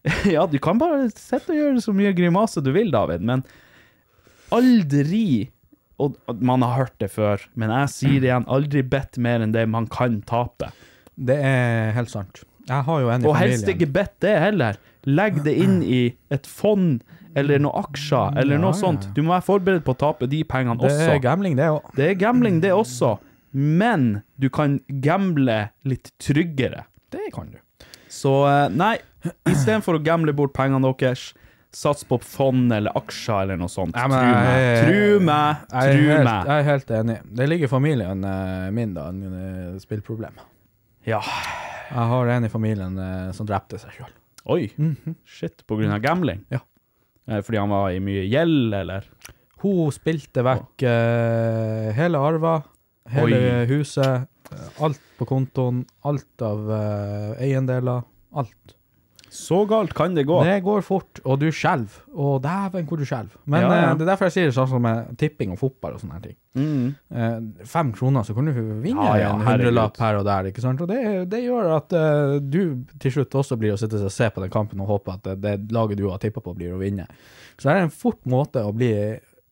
Ja, 0.31 0.45
du 0.47 0.57
kan 0.63 0.77
bare 0.79 1.09
sitte 1.11 1.51
og 1.51 1.57
gjøre 1.59 1.81
så 1.83 1.91
mye 1.93 2.13
grimase 2.15 2.63
du 2.63 2.71
vil, 2.71 2.89
David, 2.91 3.19
men 3.21 3.43
aldri 4.51 5.49
Og 5.99 6.15
og 6.31 6.41
man 6.41 6.61
har 6.63 6.77
hørt 6.77 6.95
det 7.03 7.09
før, 7.11 7.41
men 7.59 7.69
jeg 7.75 7.89
sier 7.91 8.19
det 8.23 8.29
igjen, 8.29 8.45
aldri 8.47 8.81
bedt 8.87 9.17
mer 9.19 9.41
enn 9.43 9.51
det 9.55 9.65
man 9.69 9.87
kan 9.91 10.21
tape. 10.29 10.69
Det 11.19 11.35
er 11.43 11.91
helt 11.97 12.09
sant. 12.13 12.43
Jeg 12.69 12.85
har 12.85 12.99
jo 13.01 13.09
en 13.09 13.23
i 13.23 13.27
Og 13.27 13.33
familien. 13.35 13.49
helst 13.51 13.67
ikke 13.73 13.87
bedt 13.91 14.13
det 14.23 14.35
heller. 14.39 14.77
Legg 15.09 15.41
det 15.43 15.55
inn 15.57 15.81
i 15.83 16.13
et 16.31 16.45
fond 16.47 17.01
eller 17.35 17.59
noen 17.59 17.75
aksjer 17.83 18.37
eller 18.39 18.55
Ja, 18.55 18.61
noe 18.61 18.71
ja, 18.73 18.79
sånt. 18.79 19.07
Du 19.15 19.21
må 19.23 19.33
være 19.33 19.45
forberedt 19.47 19.83
på 19.85 19.93
å 19.95 19.99
tape 19.99 20.27
de 20.29 20.43
pengene 20.43 20.77
Det 20.79 20.89
også. 20.91 21.09
er 21.15 21.19
gambling, 21.23 21.55
det 21.57 21.67
òg. 21.73 21.91
Det 21.95 22.07
er 22.09 22.15
gambling, 22.19 22.61
det 22.61 22.71
også, 22.71 23.17
men 23.53 24.21
du 24.39 24.49
kan 24.49 24.79
gamble 25.01 25.69
litt 25.83 26.11
tryggere. 26.19 26.85
Det 27.11 27.31
kan 27.33 27.49
du. 27.51 27.57
Så 28.09 28.33
eh, 28.47 28.69
nei, 28.69 28.97
istedenfor 29.49 29.97
å 29.99 30.03
gamble 30.03 30.33
bort 30.33 30.53
pengene 30.53 30.93
deres, 30.99 31.33
sats 31.75 32.03
på 32.09 32.17
fond 32.23 32.71
eller 32.73 32.95
aksjer 32.97 33.43
eller 33.45 33.59
noe 33.61 33.69
sånt. 33.69 33.95
Ja, 33.95 34.07
tru 34.09 34.19
meg, 34.19 34.47
jeg- 34.59 34.85
tru 34.87 35.19
meg, 35.25 35.55
Jeg 35.71 35.97
tru 35.99 36.07
helt, 36.09 36.23
meg. 36.25 36.45
jeg 36.47 36.59
er 36.59 36.63
helt 36.69 36.93
enig. 36.99 37.17
Det 37.41 37.49
ligger 37.49 37.67
familien 37.71 38.23
eh, 38.25 38.69
min, 38.71 38.93
da, 38.93 39.07
en 39.09 39.79
spillproblem. 39.79 40.39
Ja. 41.05 41.19
Jeg 41.89 42.07
har 42.13 42.27
en 42.35 42.45
i 42.45 42.49
familien 42.49 42.97
eh, 42.99 43.31
som 43.37 43.45
drepte 43.49 43.79
seg 43.81 43.91
sjøl. 43.97 44.11
Oi, 44.49 44.69
shit, 45.25 45.61
på 45.67 45.77
grunn 45.77 45.91
av 45.93 46.01
gambling? 46.01 46.41
Ja. 46.49 46.59
Eh, 47.29 47.41
Fordi 47.45 47.57
han 47.61 47.69
var 47.69 47.91
i 47.93 47.99
mye 48.01 48.25
gjeld, 48.29 48.73
eller? 48.73 49.05
Hun 49.61 49.91
spilte 49.91 50.39
vekk 50.45 50.85
uh, 50.87 51.89
hele 51.97 52.17
arva, 52.23 52.53
hele 53.11 53.39
Oi. 53.59 53.65
huset, 53.67 54.29
alt 54.79 55.01
på 55.19 55.25
kontoen, 55.27 55.81
alt 56.07 56.41
av 56.47 56.61
uh, 56.71 57.33
eiendeler. 57.43 58.05
Alt. 58.39 58.77
Så 59.39 59.61
galt 59.69 59.93
kan 59.95 60.13
det 60.17 60.25
gå. 60.27 60.37
Det 60.43 60.57
går 60.65 60.81
fort, 60.85 61.21
og 61.23 61.39
du 61.41 61.47
skjelver. 61.55 62.01
Og 62.19 62.41
dæven 62.43 62.85
hvor 62.89 62.99
du 62.99 63.05
skjelver. 63.07 63.37
Men 63.49 63.61
Ja, 63.63 63.69
ja. 63.69 63.85
eh, 63.91 63.95
det 63.97 64.03
er 64.05 64.11
derfor 64.11 64.27
jeg 64.29 64.35
sier 64.35 64.49
det 64.49 64.55
sånn 64.57 64.69
som 64.73 64.83
med 64.83 65.13
tipping 65.21 65.53
og 65.55 65.59
fotball 65.61 65.95
og 65.95 66.01
sånne 66.03 66.19
ting. 66.23 66.35
Mm. 66.59 66.95
Eh, 67.13 67.65
fem 67.69 67.93
kroner, 67.95 68.25
så 68.27 68.35
kan 68.35 68.49
du 68.49 68.53
vinne 68.83 69.05
Ja, 69.05 69.15
ja, 69.21 69.31
en 69.37 69.45
hundrelapp 69.47 69.97
her 70.03 70.19
og 70.19 70.25
der. 70.27 70.49
ikke 70.51 70.61
sant? 70.65 70.81
Og 70.83 70.89
det, 70.91 70.99
det 71.31 71.43
gjør 71.45 71.71
at 71.77 71.93
eh, 71.95 72.35
du 72.43 72.61
til 72.99 73.15
slutt 73.17 73.39
også 73.41 73.57
blir 73.61 73.73
å 73.75 73.79
sitte 73.79 74.01
og 74.03 74.11
se 74.11 74.29
på 74.33 74.43
den 74.43 74.51
kampen 74.53 74.81
og 74.83 74.91
håpe 74.95 75.15
at 75.15 75.23
det, 75.29 75.37
det 75.45 75.71
laget 75.75 75.97
du 76.01 76.09
har 76.09 76.19
tippa 76.19 76.41
på, 76.43 76.53
blir 76.57 76.75
å 76.75 76.81
vinne. 76.81 77.07
Så 77.59 77.67
det 77.69 77.75
er 77.77 77.85
en 77.87 77.93
fort 77.93 78.21
måte 78.29 78.61
å 78.63 78.71
bli 78.75 78.91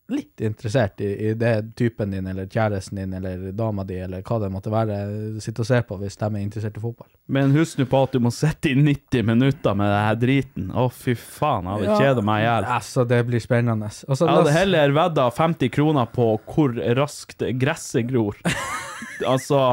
litt 0.07 0.41
interessert 0.41 1.01
i, 1.01 1.09
i 1.27 1.33
det 1.33 1.75
typen 1.75 2.11
din, 2.11 2.27
eller 2.27 2.47
kjæresten 2.47 2.99
din, 3.01 3.13
eller 3.17 3.51
dama 3.51 3.83
di, 3.87 3.97
eller 3.99 4.23
hva 4.23 4.39
det 4.39 4.49
måtte 4.53 4.71
være, 4.71 4.97
sitte 5.43 5.63
og 5.63 5.69
se 5.69 5.81
på 5.83 5.97
hvis 5.99 6.17
de 6.19 6.27
er 6.29 6.39
interessert 6.41 6.79
i 6.79 6.83
fotball. 6.83 7.09
Men 7.27 7.51
husk 7.55 7.81
nå 7.81 7.87
på 7.91 8.03
at 8.07 8.15
du 8.15 8.21
må 8.23 8.31
sitte 8.31 8.71
i 8.71 8.75
90 8.79 9.27
minutter 9.27 9.75
med 9.77 9.91
det 9.91 10.01
her 10.05 10.19
driten. 10.21 10.71
Å, 10.71 10.87
fy 10.93 11.17
faen, 11.19 11.67
jeg 11.67 11.89
hadde 11.89 12.01
kjeda 12.05 12.25
meg 12.29 12.43
i 12.43 12.47
hjel. 12.47 12.69
Altså, 12.77 13.07
det 13.09 13.21
blir 13.27 13.43
spennende. 13.43 13.91
Og 14.07 14.21
Jeg 14.21 14.35
hadde 14.39 14.55
heller 14.55 14.95
vedda 14.95 15.29
50 15.35 15.73
kroner 15.75 16.11
på 16.15 16.29
hvor 16.47 16.77
raskt 16.99 17.43
gresset 17.59 18.07
gror. 18.07 18.39
altså 19.33 19.63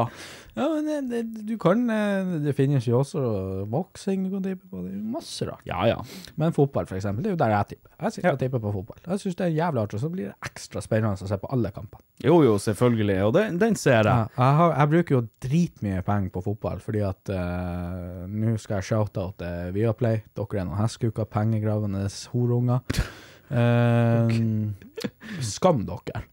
Ja, 0.55 0.65
men 0.71 1.09
det, 1.11 1.21
du 1.43 1.57
kan 1.59 1.81
eh, 1.91 2.29
Det 2.45 2.53
finnes 2.55 2.85
jo 2.87 3.01
også 3.01 3.21
boksing 3.67 4.23
du 4.23 4.29
kan 4.37 4.45
tippe 4.45 4.69
på. 4.71 4.83
Det 4.85 4.93
er 4.93 5.01
masse 5.15 5.47
rart. 5.47 5.65
Ja, 5.67 5.81
ja. 5.89 5.97
Men 6.39 6.55
fotball, 6.55 6.87
for 6.87 6.95
eksempel, 6.95 7.25
det 7.25 7.33
er 7.33 7.35
jo 7.35 7.41
der 7.41 7.53
jeg 7.57 7.69
tipper. 7.73 7.91
Jeg 7.99 8.15
sitter 8.15 8.31
og 8.31 8.39
tipper 8.39 8.63
på 8.63 8.71
fotball. 8.77 9.01
Jeg 9.03 9.23
syns 9.23 9.37
det 9.41 9.45
er 9.49 9.57
jævlig 9.57 9.83
artig, 9.83 9.99
og 9.99 10.05
så 10.05 10.11
blir 10.13 10.29
det 10.31 10.49
ekstra 10.49 10.83
spennende 10.85 11.27
å 11.27 11.31
se 11.31 11.39
på 11.41 11.51
alle 11.55 11.73
kampene. 11.75 12.07
Jo, 12.23 12.39
jo, 12.45 12.55
selvfølgelig. 12.61 13.17
Og 13.27 13.33
den, 13.35 13.59
den 13.59 13.75
ser 13.79 13.99
jeg. 13.99 14.07
Ja, 14.07 14.31
jeg, 14.37 14.57
har, 14.61 14.75
jeg 14.79 14.93
bruker 14.93 15.17
jo 15.17 15.21
dritmye 15.43 16.05
penger 16.07 16.31
på 16.37 16.45
fotball, 16.47 16.79
fordi 16.83 17.03
at 17.03 17.35
uh, 17.35 18.23
nå 18.31 18.55
skal 18.61 18.79
jeg 18.79 18.89
shout-out 18.93 19.43
uh, 19.43 19.69
Viaplay. 19.75 20.23
Dere 20.39 20.61
er 20.63 20.69
noen 20.69 20.79
hestekuker, 20.79 21.27
pengegravende 21.35 22.07
horunger. 22.31 22.83
Eh, 23.45 24.29
Skam 25.45 25.83
dere. 25.85 26.23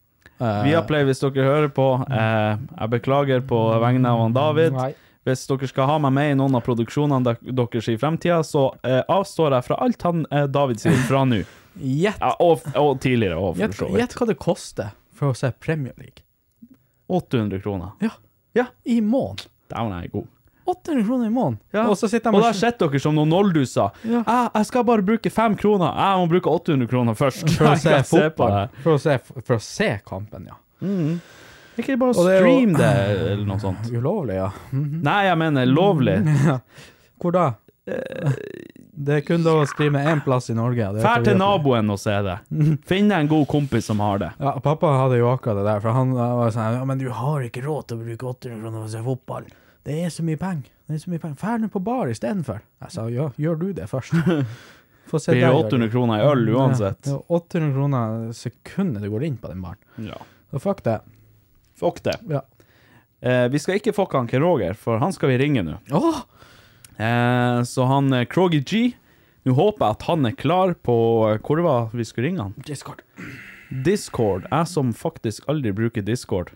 Viaplay, 0.65 1.05
hvis 1.07 1.23
dere 1.23 1.47
hører 1.47 1.71
på. 1.73 1.87
Eh, 2.09 2.57
jeg 2.79 2.91
beklager 2.93 3.43
på 3.47 3.59
vegne 3.83 4.11
av 4.13 4.29
David. 4.35 4.77
Hvis 5.23 5.45
dere 5.47 5.69
skal 5.71 5.87
ha 5.87 5.97
meg 6.03 6.11
med 6.17 6.31
i 6.33 6.37
noen 6.39 6.57
av 6.59 6.65
produksjonene 6.65 7.35
deres 7.47 7.87
i 7.87 7.95
fremtida, 7.99 8.41
så 8.43 8.65
eh, 8.83 8.99
avstår 9.07 9.55
jeg 9.55 9.67
fra 9.69 9.77
alt 9.85 10.03
han 10.03 10.25
eh, 10.29 10.49
David 10.51 10.83
sier 10.83 10.99
fra 11.07 11.23
nå. 11.29 11.43
Og, 12.43 12.65
og 12.77 12.99
tidligere 13.01 13.39
òg, 13.39 13.55
for 13.57 13.77
så 13.79 13.87
vidt. 13.87 14.01
gjett 14.03 14.17
hva 14.19 14.27
det 14.29 14.35
koster 14.41 14.91
for 15.15 15.31
å 15.31 15.37
se 15.37 15.49
Premier 15.63 15.95
League. 15.97 16.25
800 17.07 17.63
kroner. 17.63 17.95
Ja. 18.03 18.11
Ja. 18.57 18.67
I 18.83 18.99
måneden. 19.01 19.49
Dæven, 19.71 19.95
jeg 19.95 20.09
er 20.09 20.13
god. 20.13 20.27
800 20.65 21.03
kroner 21.07 21.27
i 21.27 21.33
måneden. 21.33 21.57
Ja. 21.75 21.85
Og 21.89 21.97
så 21.99 22.07
sitter 22.07 22.29
jeg 22.31 22.33
jeg 22.33 22.39
Og 22.39 22.45
da 22.47 22.51
sitter 22.59 22.87
dere 22.93 22.99
som 23.03 23.15
noen 23.17 23.29
nollduser. 23.33 23.91
Ja. 24.07 24.21
Jeg, 24.23 24.49
jeg 24.55 24.65
skal 24.69 24.83
bare 24.87 25.03
bruke 25.03 25.31
fem 25.33 25.55
kroner. 25.59 25.91
Jeg 25.97 26.19
må 26.23 26.29
bruke 26.31 26.53
800 26.53 26.87
kroner 26.91 27.17
først. 27.19 27.49
for 27.57 27.71
å 27.71 27.77
se 27.85 27.97
fotball. 28.11 28.59
For 28.83 28.95
å 28.95 29.01
se, 29.01 29.17
for 29.41 29.57
å 29.57 29.61
se 29.63 29.89
kampen, 30.07 30.47
ja. 30.51 30.59
Er 30.83 31.81
ikke 31.81 31.95
det 31.95 31.99
bare 32.03 32.13
å 32.13 32.23
det 32.27 32.37
er 32.37 32.45
jo- 32.45 32.53
streame 32.53 32.77
det, 32.77 32.93
eller 33.33 33.45
noe 33.49 33.59
sånt? 33.59 33.89
Ulovlig, 33.97 34.35
ja. 34.39 34.51
Nei, 34.71 35.19
jeg 35.29 35.37
mener 35.41 35.65
lovlig. 35.71 36.19
Hvor 37.23 37.33
da? 37.35 37.45
Det 37.83 39.15
er 39.17 39.23
kun 39.27 39.41
lov 39.43 39.63
å 39.63 39.67
streame 39.67 39.99
én 40.07 40.21
plass 40.23 40.45
i 40.53 40.55
Norge. 40.55 40.85
Fær 41.03 41.23
til 41.25 41.35
naboen 41.39 41.89
og 41.91 41.97
se 41.99 42.13
det. 42.23 42.37
Finn 42.87 43.09
deg 43.11 43.25
en 43.25 43.31
god 43.31 43.47
kompis 43.51 43.89
som 43.89 43.99
har 44.03 44.21
det. 44.21 44.29
Ja, 44.39 44.53
pappa 44.63 44.91
hadde 45.01 45.17
jo 45.19 45.27
akkurat 45.33 45.59
det 45.59 45.65
der, 45.67 45.81
for 45.83 45.97
han 45.97 46.13
var 46.15 46.53
sånn 46.55 46.77
Ja, 46.77 46.85
men 46.87 47.01
du 47.01 47.09
har 47.11 47.43
ikke 47.43 47.63
råd 47.65 47.89
til 47.89 47.97
å 47.99 48.05
bruke 48.05 48.29
800 48.31 48.61
kroner 48.61 48.77
for 48.77 48.87
å 48.87 48.93
se 48.93 49.01
fotball. 49.03 49.49
Det 49.83 49.97
er 50.05 50.11
så 50.13 50.23
mye 50.23 50.39
penger. 50.39 50.69
Det 50.87 50.95
er 50.95 51.01
så 51.03 51.11
mye 51.11 51.19
penger. 51.23 51.39
Fær 51.41 51.59
nå 51.59 51.69
på 51.71 51.81
bar 51.83 52.11
istedenfor. 52.11 52.61
Jeg 52.83 52.95
sa 52.95 53.07
ja, 53.11 53.27
gjør 53.39 53.59
du 53.59 53.67
det 53.75 53.89
først. 53.91 54.15
Få 55.11 55.19
se 55.19 55.33
Blir 55.33 55.41
det 55.41 55.49
gjøre 55.49 55.65
800 55.67 55.91
kroner 55.91 56.21
i 56.21 56.27
øl 56.31 56.45
uansett. 56.55 57.09
Ja, 57.11 57.17
800 57.27 57.73
kroner 57.75 58.21
sekundet 58.37 59.03
du 59.03 59.09
går 59.11 59.27
inn 59.27 59.35
på 59.41 59.51
den 59.51 59.63
baren. 59.63 59.79
Ja. 60.07 60.19
Så 60.53 60.61
fuck 60.63 60.83
det. 60.85 61.01
Fuck 61.79 61.99
det. 62.05 62.15
Ja. 62.31 62.43
Eh, 63.23 63.47
vi 63.51 63.59
skal 63.59 63.79
ikke 63.79 63.93
fucke 63.95 64.19
han 64.19 64.29
Ken 64.31 64.43
Roger, 64.43 64.77
for 64.79 65.03
han 65.03 65.15
skal 65.15 65.33
vi 65.33 65.39
ringe 65.43 65.63
nå. 65.67 65.75
Oh! 65.95 66.23
Eh, 66.95 67.59
så 67.67 67.87
han 67.89 68.13
Krogy 68.29 68.59
G 68.61 68.81
Nå 69.43 69.55
håper 69.57 69.81
jeg 69.81 69.95
at 69.95 70.03
han 70.07 70.27
er 70.29 70.35
klar 70.37 70.75
på 70.85 70.93
eh, 71.25 71.39
Hvor 71.41 71.57
det 71.57 71.63
var 71.65 71.87
vi 71.91 72.05
skulle 72.07 72.29
ringe 72.29 72.45
han? 72.45 72.53
Discord. 72.67 73.01
Discord. 73.83 74.45
Jeg 74.51 74.69
som 74.71 74.93
faktisk 74.95 75.49
aldri 75.51 75.73
bruker 75.75 76.05
Discord. 76.05 76.53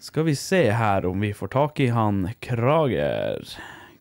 Skal 0.00 0.24
vi 0.24 0.36
se 0.36 0.70
her 0.72 1.06
om 1.06 1.20
vi 1.20 1.34
får 1.34 1.48
tak 1.48 1.80
i 1.80 1.86
han 1.92 2.28
Krager. 2.40 3.44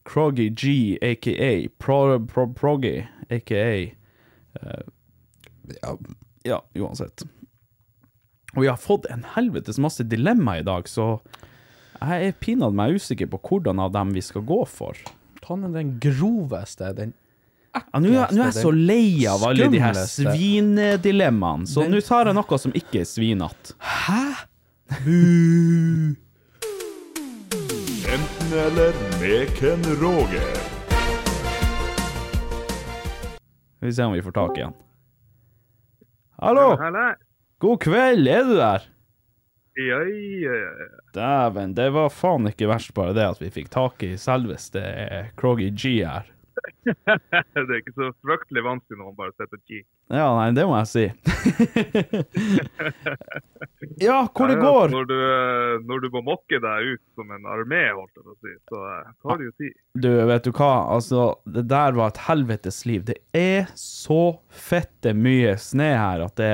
Kroggy 0.03 0.49
G, 0.49 0.97
aka 1.01 1.67
Pro, 1.77 2.27
Pro, 2.27 2.53
Proggy, 2.53 3.03
aka 3.29 3.65
uh, 3.83 4.85
ja, 5.81 5.97
ja, 6.43 6.63
uansett. 6.73 7.23
Og 8.55 8.63
vi 8.63 8.71
har 8.71 8.79
fått 8.79 9.05
en 9.11 9.25
helvetes 9.35 9.77
masse 9.77 10.03
dilemma 10.07 10.57
i 10.59 10.63
dag, 10.65 10.87
så 10.89 11.19
jeg 11.99 12.29
er 12.31 12.37
pinadø 12.41 12.79
meg 12.79 12.95
usikker 12.95 13.27
på 13.29 13.41
hvordan 13.43 13.83
av 13.83 13.91
dem 13.93 14.15
vi 14.15 14.23
skal 14.23 14.47
gå 14.47 14.63
for. 14.71 14.97
Ta 15.43 15.59
med 15.59 15.75
den 15.75 15.97
groveste, 16.01 16.93
den 16.95 17.13
Ja, 17.75 17.83
Nå 18.01 18.09
er 18.15 18.31
jeg 18.33 18.53
så 18.55 18.71
lei 18.73 19.27
av 19.29 19.43
alle 19.45 19.67
de 19.69 19.83
her 19.83 19.99
svinedilemmaene, 20.09 21.67
så 21.69 21.83
nå 21.85 21.99
tar 22.01 22.31
jeg 22.31 22.39
noe 22.39 22.57
som 22.57 22.73
ikke 22.73 23.03
er 23.03 23.09
svinete. 23.11 23.75
Enten 28.09 28.53
eller 28.53 28.93
med 29.21 29.47
Ken 29.57 29.83
Roger. 30.01 30.55
Skal 33.77 33.87
vi 33.87 33.93
se 33.93 34.03
om 34.03 34.13
vi 34.13 34.21
får 34.21 34.31
tak 34.31 34.57
i 34.57 34.61
han. 34.65 34.73
Hallo! 36.41 36.77
God 37.59 37.77
kveld, 37.85 38.27
er 38.27 38.43
du 38.43 38.55
der? 38.57 38.89
Ja, 39.77 39.99
ja. 40.41 40.57
Dæven, 41.13 41.75
det 41.77 41.91
var 41.93 42.09
faen 42.09 42.49
ikke 42.49 42.67
verst 42.71 42.93
bare 42.97 43.13
det 43.13 43.27
at 43.29 43.41
vi 43.43 43.53
fikk 43.53 43.69
tak 43.71 44.03
i 44.03 44.17
selveste 44.17 44.81
Kroggy 45.37 45.69
G 45.69 46.01
her. 46.01 46.25
Det 47.55 47.61
er 47.63 47.77
ikke 47.79 47.95
så 47.95 48.09
fryktelig 48.25 48.63
vanskelig 48.65 48.97
når 48.99 49.05
man 49.11 49.17
bare 49.17 49.33
sitter 49.35 49.57
og 49.57 49.63
kikker. 49.63 49.87
Ja, 50.09 50.27
nei, 50.33 50.47
det 50.57 50.65
må 50.65 50.77
jeg 50.79 50.89
si. 50.89 51.05
ja, 54.07 54.17
hvor 54.33 54.49
det 54.49 54.57
går? 54.61 54.93
Når 54.95 55.07
du, 55.09 55.15
eh, 55.19 55.75
når 55.85 56.03
du 56.03 56.09
må 56.15 56.23
mokke 56.31 56.59
deg 56.63 56.93
ut 56.95 57.03
som 57.19 57.29
en 57.35 57.47
armé, 57.53 57.83
holdt 57.93 58.17
jeg 58.17 58.25
på 58.25 58.33
å 58.33 58.39
si, 58.41 58.55
så 58.71 58.83
eh, 58.89 59.13
tar 59.21 59.39
det 59.39 59.49
jo 59.49 59.55
tid. 59.61 59.79
Du, 59.93 60.09
vet 60.31 60.47
du 60.47 60.51
hva? 60.51 60.73
Altså, 60.97 61.29
det 61.45 61.67
der 61.69 61.97
var 61.99 62.13
et 62.13 62.23
helvetes 62.25 62.83
liv. 62.89 63.05
Det 63.07 63.19
er 63.37 63.69
så 63.79 64.39
fette 64.49 65.13
mye 65.17 65.55
snø 65.61 65.91
her 65.93 66.27
at 66.27 66.37
det 66.41 66.53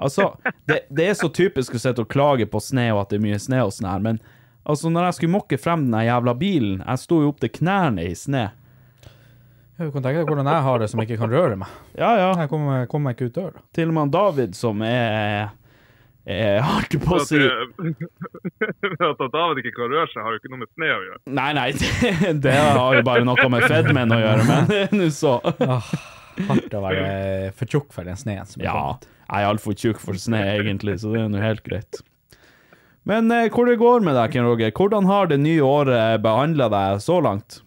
Altså, 0.00 0.30
det, 0.64 0.86
det 0.88 1.10
er 1.10 1.16
så 1.18 1.28
typisk 1.28 1.74
å 1.76 1.80
sitte 1.82 2.04
og 2.06 2.08
klage 2.08 2.46
på 2.48 2.60
snø 2.62 2.86
og 2.94 3.02
at 3.02 3.10
det 3.12 3.18
er 3.18 3.24
mye 3.26 3.40
snø 3.42 3.66
og 3.66 3.74
sånn 3.76 3.90
her, 3.90 4.00
men 4.00 4.20
altså, 4.64 4.88
når 4.88 5.10
jeg 5.10 5.18
skulle 5.18 5.34
mokke 5.34 5.58
frem 5.60 5.84
den 5.90 6.06
jævla 6.06 6.34
bilen, 6.40 6.78
jeg 6.80 7.02
sto 7.02 7.20
jo 7.20 7.32
opp 7.34 7.42
til 7.42 7.52
knærne 7.58 8.06
i 8.08 8.14
snø. 8.16 8.46
Ja, 9.80 9.86
Du 9.88 9.94
kan 9.94 10.04
tenke 10.04 10.20
deg 10.20 10.28
hvordan 10.28 10.48
jeg 10.50 10.64
har 10.66 10.82
det 10.82 10.90
som 10.92 11.00
ikke 11.00 11.16
kan 11.22 11.30
røre 11.32 11.56
meg. 11.56 11.70
Ja, 11.96 12.10
ja. 12.20 12.28
Jeg 12.42 12.50
kommer, 12.52 12.82
kom 12.90 13.06
meg 13.06 13.16
ikke 13.16 13.30
ut 13.30 13.38
døra. 13.38 13.62
Til 13.72 13.88
og 13.88 13.96
med 13.96 14.10
David, 14.12 14.52
som 14.58 14.82
er, 14.84 15.54
er 16.28 16.58
jeg 16.60 17.00
på 17.00 17.16
å 17.16 17.22
si 17.24 17.40
eh, 17.40 17.64
at 19.08 19.24
David 19.32 19.62
ikke 19.62 19.72
kan 19.78 19.88
røre 19.94 20.04
seg, 20.12 20.20
har 20.26 20.36
jo 20.36 20.42
ikke 20.42 20.52
noe 20.52 20.60
med 20.66 20.70
sne 20.74 20.90
å 20.92 21.00
gjøre. 21.06 21.20
Nei, 21.40 21.48
nei, 21.56 21.66
det, 21.80 22.12
det 22.44 22.56
har 22.60 22.98
jo 22.98 23.06
bare 23.08 23.24
noe 23.24 23.48
med 23.56 23.64
fedmen 23.72 24.12
å 24.12 24.20
gjøre, 24.20 24.44
men 24.50 24.92
nå 25.00 25.08
så. 25.16 25.38
Hardt 25.48 26.76
å 26.76 26.84
være 26.84 27.08
for 27.56 27.68
tjukk 27.72 27.90
for 27.96 28.06
den 28.08 28.20
sneen 28.20 28.46
som 28.48 28.60
er 28.62 28.68
Ja, 28.68 28.76
kommet. 28.76 29.08
jeg 29.32 29.40
er 29.40 29.48
altfor 29.54 29.74
tjukk 29.80 29.98
for 30.04 30.20
sne, 30.20 30.44
egentlig, 30.60 30.98
så 31.02 31.10
det 31.16 31.24
er 31.24 31.32
nå 31.32 31.40
helt 31.42 31.64
greit. 31.66 32.02
Men 33.08 33.32
eh, 33.32 33.48
hvor 33.48 33.64
det 33.64 33.80
går 33.80 34.04
med 34.04 34.12
deg, 34.20 34.36
Ken 34.36 34.44
Roger? 34.44 34.76
Hvordan 34.76 35.08
har 35.08 35.32
det 35.32 35.40
nye 35.40 35.64
året 35.64 36.20
behandla 36.20 36.68
deg 36.68 37.00
så 37.00 37.16
langt? 37.24 37.62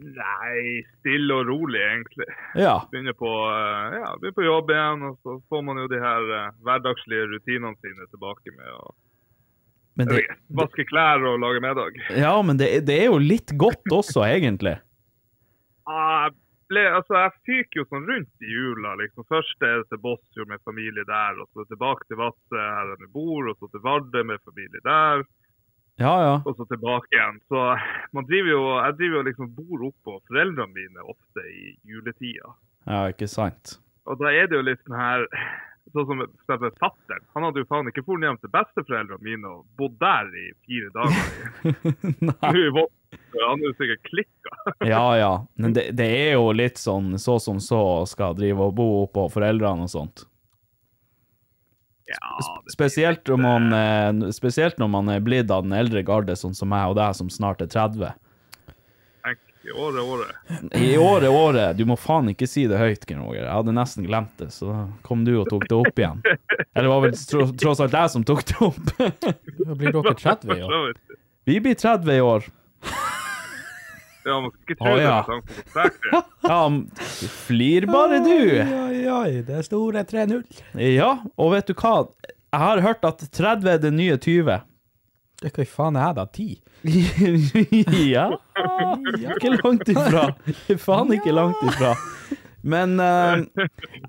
Nei, 0.00 0.80
stille 1.00 1.34
og 1.36 1.48
rolig, 1.50 1.80
egentlig. 1.84 2.26
Ja. 2.56 2.78
Begynner 2.92 3.12
på, 3.18 3.28
eh, 3.52 3.96
ja, 4.00 4.10
begynner 4.16 4.36
på 4.38 4.46
jobb 4.46 4.70
igjen, 4.72 5.02
og 5.10 5.18
så 5.20 5.34
får 5.52 5.62
man 5.66 5.80
jo 5.82 5.86
de 5.92 6.00
her 6.00 6.28
uh, 6.32 6.52
hverdagslige 6.64 7.26
rutinene 7.34 7.76
sine 7.84 8.06
tilbake 8.08 8.54
med 8.56 8.70
å 8.78 8.94
Men 10.00 10.08
det, 10.08 10.20
vet 10.22 10.44
vaske 10.62 10.86
klær 10.88 11.20
og 11.28 11.40
lage 11.42 11.60
middag. 11.60 11.98
ja, 12.16 12.32
men 12.42 12.56
det, 12.60 12.70
det 12.88 12.96
er 13.02 13.10
jo 13.10 13.18
litt 13.20 13.52
godt 13.60 13.92
også, 14.00 14.24
egentlig. 14.28 14.78
Ah, 15.90 16.28
Jeg, 16.28 16.36
ble, 16.70 16.82
altså, 16.94 17.16
jeg 17.18 17.32
fyker 17.48 17.80
jo 17.80 17.84
sånn 17.90 18.04
rundt 18.06 18.44
i 18.46 18.50
jula. 18.52 18.92
liksom. 19.00 19.24
Først 19.26 19.64
er 19.66 19.80
det 19.80 19.88
til 19.90 19.98
Båtsfjord 20.04 20.50
med 20.52 20.60
familie 20.68 21.02
der, 21.08 21.40
og 21.42 21.48
så 21.50 21.64
tilbake 21.66 22.06
til 22.06 22.20
Vadsø 22.20 22.60
her 22.60 22.92
jeg 22.92 23.08
bor, 23.16 23.48
og 23.50 23.56
så 23.58 23.66
til 23.72 23.82
Vardø 23.82 24.22
med 24.28 24.38
familie 24.46 24.82
der, 24.86 25.24
Ja, 26.00 26.14
ja. 26.24 26.36
og 26.44 26.56
så 26.56 26.64
tilbake 26.64 27.12
igjen. 27.12 27.40
Så 27.52 27.64
man 28.16 28.26
driver 28.28 28.54
jo, 28.54 28.60
jeg 28.78 28.96
driver 29.00 29.20
jo 29.20 29.24
liksom 29.28 29.50
bor 29.56 29.88
oppå 29.90 30.16
foreldrene 30.30 30.72
mine 30.72 31.04
ofte 31.04 31.44
i 31.52 31.74
juletida. 31.84 32.54
Ja, 32.88 33.02
ikke 33.12 33.28
sant. 33.28 33.76
Og 34.08 34.16
da 34.20 34.32
er 34.32 34.48
det 34.48 34.56
jo 34.56 34.64
litt 34.64 34.80
sånn 34.86 34.96
her 34.96 35.26
Sånn 35.90 36.06
som 36.06 36.20
for 36.46 36.54
eksempel. 36.54 37.22
Han 37.34 37.44
hadde 37.48 37.62
jo 37.62 37.66
faen 37.66 37.88
ikke 37.90 38.04
dratt 38.06 38.22
hjem 38.22 38.36
til 38.38 38.50
besteforeldrene 38.54 39.24
mine 39.26 39.50
og 39.50 39.64
bodd 39.80 39.96
der 39.98 40.28
i 40.38 40.44
fire 40.68 40.90
dager. 40.94 41.30
Nei. 42.28 42.52
Han 43.32 43.48
hadde 43.48 43.66
jo 43.66 43.72
sikkert 43.74 44.04
klikka. 44.06 44.54
Ja, 44.92 45.02
ja. 45.18 45.32
Men 45.58 45.74
det, 45.74 45.88
det 45.98 46.06
er 46.06 46.36
jo 46.36 46.52
litt 46.54 46.78
sånn 46.78 47.16
så 47.18 47.40
som 47.42 47.58
så 47.64 47.80
skal 48.06 48.38
drive 48.38 48.70
og 48.70 48.76
bo 48.78 48.88
oppå 49.02 49.26
foreldrene 49.34 49.88
og 49.88 49.90
sånt. 49.90 50.24
Spesielt, 52.72 53.28
om 53.30 53.42
man, 53.42 53.72
eh, 53.72 54.30
spesielt 54.34 54.78
når 54.78 54.90
man 54.90 55.08
er 55.12 55.22
blitt 55.24 55.50
av 55.50 55.62
den 55.66 55.76
eldre 55.76 56.02
garde, 56.06 56.34
sånn 56.38 56.56
som 56.56 56.70
meg 56.72 56.90
og 56.90 56.98
deg, 56.98 57.14
som 57.18 57.30
snart 57.30 57.62
er 57.62 57.70
30. 57.70 58.12
i 59.62 59.72
året, 59.76 60.00
året. 60.02 60.36
I 60.74 60.96
året, 60.98 61.28
året. 61.28 61.76
Du 61.76 61.84
må 61.86 61.96
faen 62.00 62.30
ikke 62.32 62.48
si 62.48 62.64
det 62.66 62.78
høyt, 62.80 63.04
Ken 63.06 63.20
Roger. 63.22 63.44
Jeg 63.44 63.52
hadde 63.52 63.74
nesten 63.76 64.06
glemt 64.08 64.32
det, 64.40 64.48
så 64.54 64.88
kom 65.06 65.22
du 65.26 65.34
og 65.38 65.50
tok 65.52 65.68
det 65.68 65.76
opp 65.76 66.00
igjen. 66.00 66.22
Eller 66.72 66.88
det 66.88 66.94
var 66.94 67.04
vel 67.04 67.14
tro, 67.14 67.46
tross 67.60 67.82
alt 67.84 67.94
jeg 67.94 68.14
som 68.16 68.24
tok 68.26 68.42
det 68.48 68.56
opp. 68.64 68.94
Blir 69.76 69.92
dere 69.94 70.16
30 70.16 70.56
i 70.56 70.62
år. 70.64 70.96
Vi 71.50 71.60
blir 71.60 71.76
30 71.78 72.16
i 72.16 72.24
år. 72.24 72.48
Ja, 74.30 74.38
man 74.40 74.52
skal 74.54 74.64
ikke 74.64 74.78
tro 74.78 74.90
Å, 74.90 74.96
det 74.96 75.10
med 75.10 75.28
tanke 75.28 75.46
på 75.50 75.74
det 75.74 75.84
er. 75.84 76.26
Ja, 76.46 76.60
flir 77.48 77.86
bare 77.90 78.20
du. 78.24 78.40
Oi, 78.62 79.04
oi, 79.10 79.30
det 79.46 79.60
er 79.60 79.66
store 79.66 80.04
3-0. 80.06 80.42
Ja, 80.86 81.12
og 81.34 81.54
vet 81.56 81.70
du 81.70 81.74
hva? 81.74 81.94
Jeg 82.50 82.62
har 82.64 82.82
hørt 82.84 83.06
at 83.06 83.24
30 83.26 83.72
er 83.74 83.82
det 83.82 83.92
nye 83.94 84.18
20. 84.18 84.60
Det 85.40 85.52
Hva 85.56 85.64
faen 85.72 85.96
er 85.96 86.08
jeg 86.08 86.16
da? 86.18 86.26
10? 86.36 86.48
ja, 88.14 88.26
ikke 89.34 89.52
langt 89.56 89.88
ifra. 89.88 90.26
Faen 90.80 91.14
ikke 91.16 91.34
langt 91.36 91.62
ifra. 91.68 91.94
Men 92.60 93.00
eh, 93.00 93.40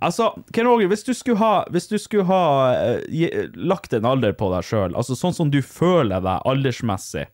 altså, 0.03 0.33
Ken 0.51 0.67
Roger, 0.67 0.89
hvis 0.91 1.05
du 1.07 1.13
skulle 1.15 1.39
ha, 1.39 1.53
hvis 1.71 1.87
du 1.87 1.95
skulle 2.01 2.27
ha 2.27 2.43
eh, 2.75 3.47
lagt 3.55 3.95
en 3.95 4.07
alder 4.07 4.35
på 4.35 4.49
deg 4.51 4.67
sjøl, 4.67 4.95
altså 4.97 5.15
sånn 5.15 5.35
som 5.37 5.53
du 5.53 5.61
føler 5.63 6.23
deg 6.23 6.47
aldersmessig, 6.51 7.29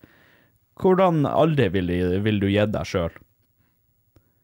hvordan 0.82 1.25
alder 1.30 1.69
vil, 1.73 1.91
vil 2.25 2.39
du 2.43 2.47
gi 2.51 2.65
deg 2.73 2.88
sjøl? 2.88 3.15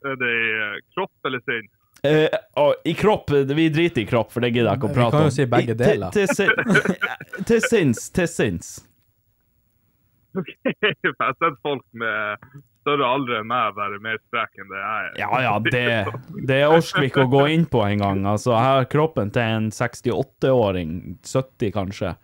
Er 0.03 0.17
det 0.19 0.31
i 0.35 0.47
eh, 0.59 0.79
kropp 0.95 1.29
eller 1.29 1.43
sinn? 1.47 1.69
Eh, 2.03 2.27
og 2.59 2.81
I 2.83 2.91
kropp 2.99 3.29
Vi 3.31 3.69
driter 3.71 4.01
i 4.01 4.05
kropp, 4.09 4.33
for 4.33 4.43
det 4.43 4.49
gidder 4.51 4.73
jeg 4.73 4.81
ikke 4.81 4.89
å 4.89 4.95
prate 4.97 5.07
om. 5.07 5.13
Vi 5.13 5.21
kan 5.21 5.29
jo 5.29 5.35
si 5.37 5.45
begge 5.47 5.75
deler. 5.79 6.11
Til, 6.11 6.27
sin- 6.27 7.45
til 7.49 7.61
sinns. 7.69 8.09
Til 8.11 8.27
sinns. 8.27 8.73
Ok, 10.33 10.49
for 10.65 10.87
Jeg 11.05 11.13
har 11.21 11.35
sett 11.37 11.57
folk 11.61 11.83
med 12.01 12.45
større 12.83 13.05
alder 13.05 13.35
enn 13.39 13.47
meg 13.51 13.75
være 13.77 13.99
mer 14.01 14.17
sprek 14.25 14.57
enn 14.59 14.71
det 14.71 14.79
jeg 14.81 15.03
er. 15.03 15.11
Ja, 15.21 15.29
ja, 15.45 15.51
det, 15.61 15.83
det 16.49 16.57
orker 16.65 17.03
vi 17.03 17.09
ikke 17.11 17.25
å 17.27 17.31
gå 17.31 17.43
inn 17.53 17.67
på 17.69 17.83
engang. 17.85 18.23
Altså, 18.27 18.55
jeg 18.55 18.65
har 18.65 18.87
kroppen 18.91 19.29
til 19.35 19.45
en 19.45 19.67
68-åring, 19.71 20.95
70 21.21 21.71
kanskje. 21.77 22.15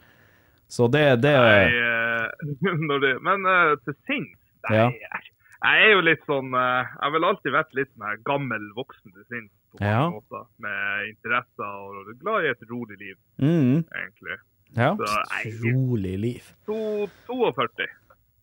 Så 0.69 0.87
det, 0.93 1.05
det 1.23 1.33
Nei, 1.33 1.65
eh, 1.65 2.25
når 2.89 2.99
det, 3.05 3.13
men 3.25 3.45
uh, 3.49 3.73
til 3.85 3.95
sinns 4.05 4.35
Nei, 4.69 4.75
Ja. 4.75 4.85
jeg, 4.91 5.29
jeg 5.63 5.85
er 5.87 5.91
jo 5.95 6.01
litt 6.05 6.21
sånn 6.29 6.51
uh, 6.53 6.83
Jeg 6.85 7.13
har 7.15 7.25
alltid 7.31 7.55
vært 7.55 7.73
litt 7.79 7.89
sånn 7.95 8.21
gammel 8.27 8.67
voksen 8.77 9.11
til 9.15 9.25
sinns 9.31 9.49
på 9.71 9.79
mange 9.81 9.89
Ja. 9.95 10.03
måter. 10.13 10.45
Med 10.61 11.09
interesser 11.09 11.65
og 11.65 12.13
glad 12.21 12.45
i 12.45 12.51
et 12.53 12.63
rolig 12.69 12.97
liv, 13.01 13.17
mm, 13.41 13.83
egentlig. 13.97 14.37
Ja. 14.77 14.91
Så 14.97 15.09
jeg, 15.43 15.55
Rolig 15.65 16.15
liv. 16.21 16.47
to, 16.69 17.07
42. 17.27 17.89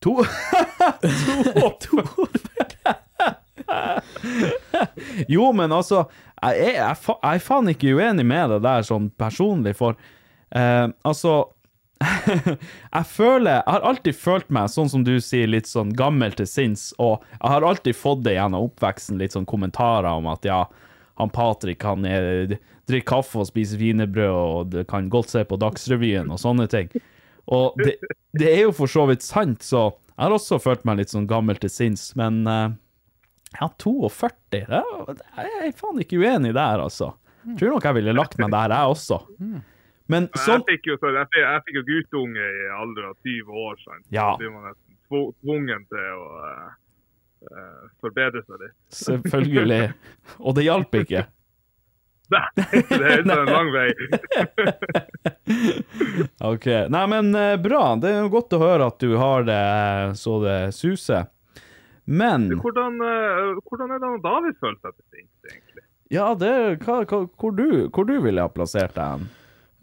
To 0.02 0.16
To, 1.82 2.26
Jo, 5.28 5.52
men 5.52 5.72
altså, 5.72 6.04
jeg 6.42 6.60
er, 6.60 6.74
jeg, 6.78 6.96
jeg 7.08 7.34
er 7.40 7.42
faen 7.42 7.70
ikke 7.72 7.94
uenig 7.96 8.26
med 8.28 8.50
det 8.54 8.60
der 8.66 8.84
sånn 8.86 9.08
personlig, 9.18 9.74
for 9.78 9.96
eh, 10.54 10.86
altså 11.06 11.36
jeg 12.04 13.06
føler 13.08 13.54
Jeg 13.54 13.72
har 13.72 13.84
alltid 13.88 14.16
følt 14.20 14.50
meg, 14.52 14.68
sånn 14.68 14.90
som 14.92 15.04
du 15.06 15.14
sier, 15.22 15.48
litt 15.48 15.68
sånn 15.70 15.94
gammel 15.96 16.34
til 16.36 16.48
sinns, 16.48 16.90
og 17.00 17.24
jeg 17.38 17.52
har 17.54 17.64
alltid 17.64 17.96
fått 17.96 18.24
det 18.26 18.36
gjennom 18.36 18.68
oppveksten, 18.68 19.20
litt 19.20 19.36
sånn 19.36 19.48
kommentarer 19.48 20.10
om 20.12 20.28
at 20.28 20.44
ja, 20.44 20.66
han 21.16 21.32
Patrick 21.32 21.84
han 21.86 22.04
er, 22.08 22.58
drikker 22.86 23.08
kaffe 23.16 23.40
og 23.40 23.48
spiser 23.48 23.80
wienerbrød 23.80 24.76
og 24.76 24.80
kan 24.90 25.08
godt 25.12 25.32
se 25.32 25.44
på 25.48 25.58
Dagsrevyen 25.60 26.32
og 26.32 26.42
sånne 26.42 26.68
ting. 26.70 26.92
Og 27.46 27.78
det, 27.80 27.96
det 28.36 28.50
er 28.52 28.66
jo 28.66 28.74
for 28.76 28.90
så 28.90 29.06
vidt 29.08 29.24
sant, 29.24 29.64
så 29.64 29.88
jeg 30.16 30.24
har 30.24 30.34
også 30.36 30.58
følt 30.62 30.84
meg 30.88 31.00
litt 31.00 31.12
sånn 31.12 31.28
gammel 31.30 31.58
til 31.60 31.72
sinns, 31.72 32.10
men 32.18 32.42
uh, 32.48 32.74
ja, 33.56 33.68
42, 33.80 34.42
det 34.52 34.64
er, 34.66 35.22
jeg 35.46 35.70
er 35.70 35.74
faen 35.76 36.02
ikke 36.02 36.20
uenig 36.20 36.52
der, 36.56 36.82
altså. 36.82 37.14
Tror 37.56 37.76
nok 37.76 37.86
jeg 37.86 37.98
ville 38.00 38.14
lagt 38.16 38.40
meg 38.42 38.50
der, 38.52 38.74
jeg 38.74 38.94
også. 38.96 39.20
Men 40.12 40.28
sånn 40.38 40.62
Jeg 40.62 40.76
fikk 40.76 40.90
jo, 40.92 40.96
så, 41.02 41.10
jeg 41.16 41.42
jeg 41.42 41.62
fikk 41.66 41.78
jo 41.80 41.84
guttunge 41.90 42.42
i 42.42 42.66
alder 42.78 43.08
av 43.10 43.14
20 43.26 43.62
år. 43.66 43.78
Sant? 43.82 44.04
Ja. 44.14 44.32
Så 44.32 44.42
blir 44.42 44.52
man 44.54 44.68
nesten 44.70 45.32
tvungen 45.42 45.86
til 45.90 46.10
å 46.14 46.26
eh, 46.46 46.68
eh, 47.50 47.86
forbedre 48.04 48.42
seg 48.46 48.62
litt. 48.62 48.76
Selvfølgelig. 48.94 49.80
Og 50.38 50.58
det 50.58 50.66
hjalp 50.66 51.00
ikke. 51.02 51.24
Nei, 52.34 52.42
det 52.58 52.96
er 53.06 53.20
ikke 53.22 53.34
en 53.38 53.52
lang 53.54 53.68
vei. 53.74 53.90
Ok. 56.42 56.66
Nei, 56.90 57.04
men 57.10 57.30
eh, 57.38 57.54
bra. 57.62 57.82
Det 58.02 58.10
er 58.10 58.24
jo 58.24 58.32
godt 58.34 58.56
å 58.56 58.62
høre 58.62 58.88
at 58.90 58.98
du 59.02 59.14
har 59.18 59.46
det 59.46 59.62
så 60.18 60.40
det 60.42 60.58
suser. 60.74 61.30
Men 62.06 62.48
Hvordan, 62.62 63.00
hvordan 63.66 63.94
er 63.94 64.02
det 64.02 64.10
David 64.22 64.58
føler 64.62 64.76
seg 64.78 64.92
til 64.94 65.06
sinns, 65.10 65.48
egentlig? 65.50 65.82
Ja, 66.14 66.26
det 66.38 66.50
hva, 66.84 67.00
hva, 67.02 67.24
hvor, 67.34 67.54
du, 67.54 67.88
hvor 67.90 68.06
du 68.06 68.14
ville 68.22 68.42
ha 68.42 68.50
plassert 68.52 68.94
deg 68.94 69.16
hen? 69.16 69.26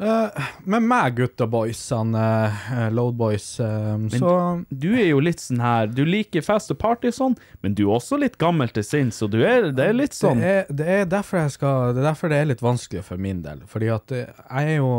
Eh, 0.03 0.43
med 0.67 0.83
meg, 0.83 1.15
gutta 1.17 1.45
boysene, 1.47 2.23
uh, 2.51 2.87
load 2.93 3.15
boys, 3.19 3.45
uh, 3.63 3.95
så 4.11 4.33
Du 4.69 4.89
er 4.97 5.09
jo 5.11 5.21
litt 5.23 5.41
sånn 5.43 5.61
her 5.63 5.91
Du 5.91 6.03
liker 6.07 6.43
fest 6.43 6.73
og 6.73 6.79
party 6.81 7.11
sånn, 7.13 7.37
men 7.63 7.75
du 7.77 7.85
er 7.85 7.95
også 7.97 8.19
litt 8.19 8.37
gammel 8.41 8.71
til 8.73 8.85
sinns, 8.87 9.21
så 9.21 9.29
du 9.31 9.39
er, 9.45 9.71
det 9.75 9.89
er 9.91 9.95
litt 9.95 10.17
sånn 10.17 10.41
det, 10.41 10.53
er, 10.53 10.71
det, 10.71 10.87
er 10.97 11.11
derfor 11.11 11.43
jeg 11.43 11.55
skal, 11.55 11.93
det 11.93 12.03
er 12.03 12.09
derfor 12.09 12.33
det 12.33 12.39
er 12.41 12.49
litt 12.49 12.63
vanskelig 12.63 13.05
for 13.07 13.21
min 13.21 13.43
del. 13.45 13.61
Fordi 13.69 13.91
at 13.93 14.15
eh, 14.15 14.41
jeg 14.43 14.73
er 14.75 14.81
jo 14.81 14.89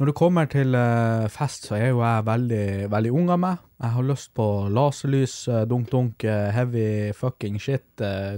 Når 0.00 0.08
det 0.10 0.14
kommer 0.18 0.48
til 0.50 0.74
eh, 0.74 1.26
fest, 1.30 1.68
så 1.68 1.76
er 1.76 1.92
jo 1.92 2.00
jeg 2.02 2.24
veldig, 2.26 2.64
veldig 2.90 3.12
ung 3.14 3.28
av 3.30 3.38
meg. 3.38 3.60
Jeg 3.84 3.94
har 3.94 4.06
lyst 4.08 4.32
på 4.34 4.46
laserlys, 4.74 5.36
eh, 5.46 5.66
dunk-dunk, 5.70 6.24
eh, 6.26 6.48
heavy 6.50 7.12
fucking 7.14 7.60
shit, 7.62 7.86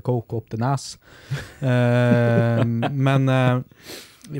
coke 0.04 0.36
opp 0.36 0.50
til 0.52 0.60
nes. 0.60 0.84
Eh, 1.64 2.60
men 3.06 3.32
eh, 3.32 3.62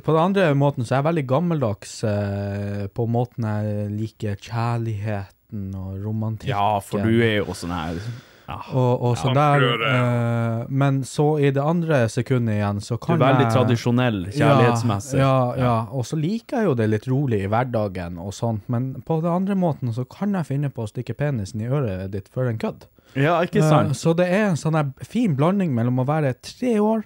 på 0.03 0.12
den 0.12 0.22
andre 0.22 0.49
måten 0.59 0.84
så 0.84 0.95
er 0.97 1.03
jeg 1.03 1.09
veldig 1.11 1.26
gammeldags 1.30 1.93
eh, 2.05 2.87
på 2.95 3.07
måten 3.09 3.45
jeg 3.47 3.91
liker 3.97 4.37
kjærligheten 4.37 5.68
og 5.78 6.01
romantikken. 6.05 6.51
Ja, 6.55 6.78
for 6.82 7.05
du 7.07 7.20
er 7.22 7.39
jo 7.45 7.55
sånn 7.57 7.74
her 7.74 8.01
ja. 8.47 8.61
Og, 8.78 9.01
og 9.03 9.16
så 9.18 9.32
Ja. 9.32 9.34
der, 9.34 9.64
eh, 9.89 10.66
men 10.70 11.01
så 11.03 11.24
i 11.43 11.51
det 11.51 11.62
andre 11.62 12.05
sekundet 12.09 12.55
igjen, 12.61 12.78
så 12.80 12.95
kan 12.97 13.16
jeg 13.16 13.18
Du 13.18 13.24
er 13.24 13.32
veldig 13.32 13.47
jeg 13.49 13.55
tradisjonell 13.57 14.20
kjærlighetsmessig. 14.37 15.18
Ja, 15.18 15.32
ja, 15.57 15.62
ja. 15.64 15.72
og 15.91 16.05
så 16.07 16.14
liker 16.20 16.59
jeg 16.62 16.68
jo 16.68 16.74
det 16.78 16.87
litt 16.93 17.09
rolig 17.11 17.41
i 17.43 17.49
hverdagen 17.51 18.20
og 18.22 18.30
sånt, 18.39 18.62
men 18.70 18.93
på 19.03 19.18
den 19.20 19.32
andre 19.32 19.57
måten 19.59 19.91
så 19.93 20.05
kan 20.07 20.32
jeg 20.39 20.47
finne 20.47 20.70
på 20.70 20.84
å 20.87 20.91
stikke 20.93 21.16
penisen 21.18 21.61
i 21.61 21.66
øret 21.66 22.12
ditt 22.14 22.28
for 22.30 22.47
en 22.47 22.59
kødd. 22.62 22.87
Ja, 23.16 23.41
ikke 23.43 23.64
Eh, 23.64 23.68
sant? 23.70 23.97
så 23.99 24.14
det 24.14 24.28
er 24.30 24.47
en 24.53 24.57
sånn 24.57 24.93
fin 25.03 25.34
blanding 25.34 25.74
mellom 25.74 25.99
å 25.99 26.07
være 26.07 26.34
tre 26.41 26.78
år, 26.78 27.03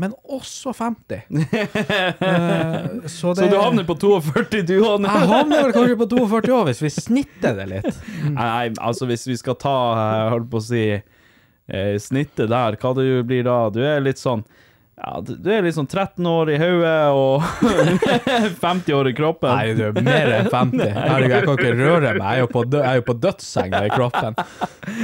men 0.00 0.14
også 0.24 0.72
50. 0.72 1.26
uh, 1.28 1.42
så, 3.06 3.34
det, 3.34 3.42
Så 3.42 3.48
du 3.52 3.56
havner 3.58 3.84
på 3.84 3.96
42, 4.00 4.62
du 4.64 4.78
òg? 4.78 5.04
Jeg 5.04 5.28
havner 5.28 5.66
vel 5.66 5.74
kanskje 5.76 5.98
på 6.00 6.08
42 6.14 6.54
år, 6.56 6.64
hvis 6.70 6.80
vi 6.86 6.92
snitter 6.94 7.58
det 7.58 7.66
litt. 7.74 8.00
Nei, 8.38 8.70
altså 8.80 9.08
hvis 9.10 9.26
vi 9.28 9.36
skal 9.40 9.58
ta, 9.60 9.76
jeg 9.98 10.32
holdt 10.36 10.48
på 10.52 10.62
å 10.62 10.66
si, 10.70 10.86
eh, 10.96 11.92
snittet 12.00 12.48
der, 12.48 12.80
hva 12.80 12.94
det 12.96 13.06
blir 13.28 13.44
da? 13.48 13.60
Du 13.74 13.82
er 13.84 14.00
litt 14.04 14.22
sånn 14.22 14.46
ja, 15.00 15.14
du 15.24 15.46
er 15.48 15.62
litt 15.64 15.72
sånn 15.72 15.86
13 15.88 16.26
år 16.28 16.50
i 16.52 16.58
hodet 16.60 16.96
og 17.16 17.46
50 18.66 18.96
år 18.98 19.08
i 19.08 19.14
kroppen. 19.16 19.48
Nei, 19.48 19.70
du 19.72 19.86
er 19.86 19.94
mer 19.96 20.34
enn 20.36 20.50
50. 20.52 20.82
Herregud, 20.92 21.32
jeg 21.32 21.46
kan 21.46 21.56
ikke 21.56 21.72
røre 21.78 22.12
meg. 22.18 22.20
Jeg 22.20 22.34
er 22.34 22.42
jo 22.42 22.50
på, 22.52 22.64
dø 22.68 22.82
jeg 22.82 22.90
er 22.90 23.00
jo 23.00 23.06
på 23.08 23.16
dødssenga 23.24 23.80
i 23.86 23.92
kroppen. 23.94 24.36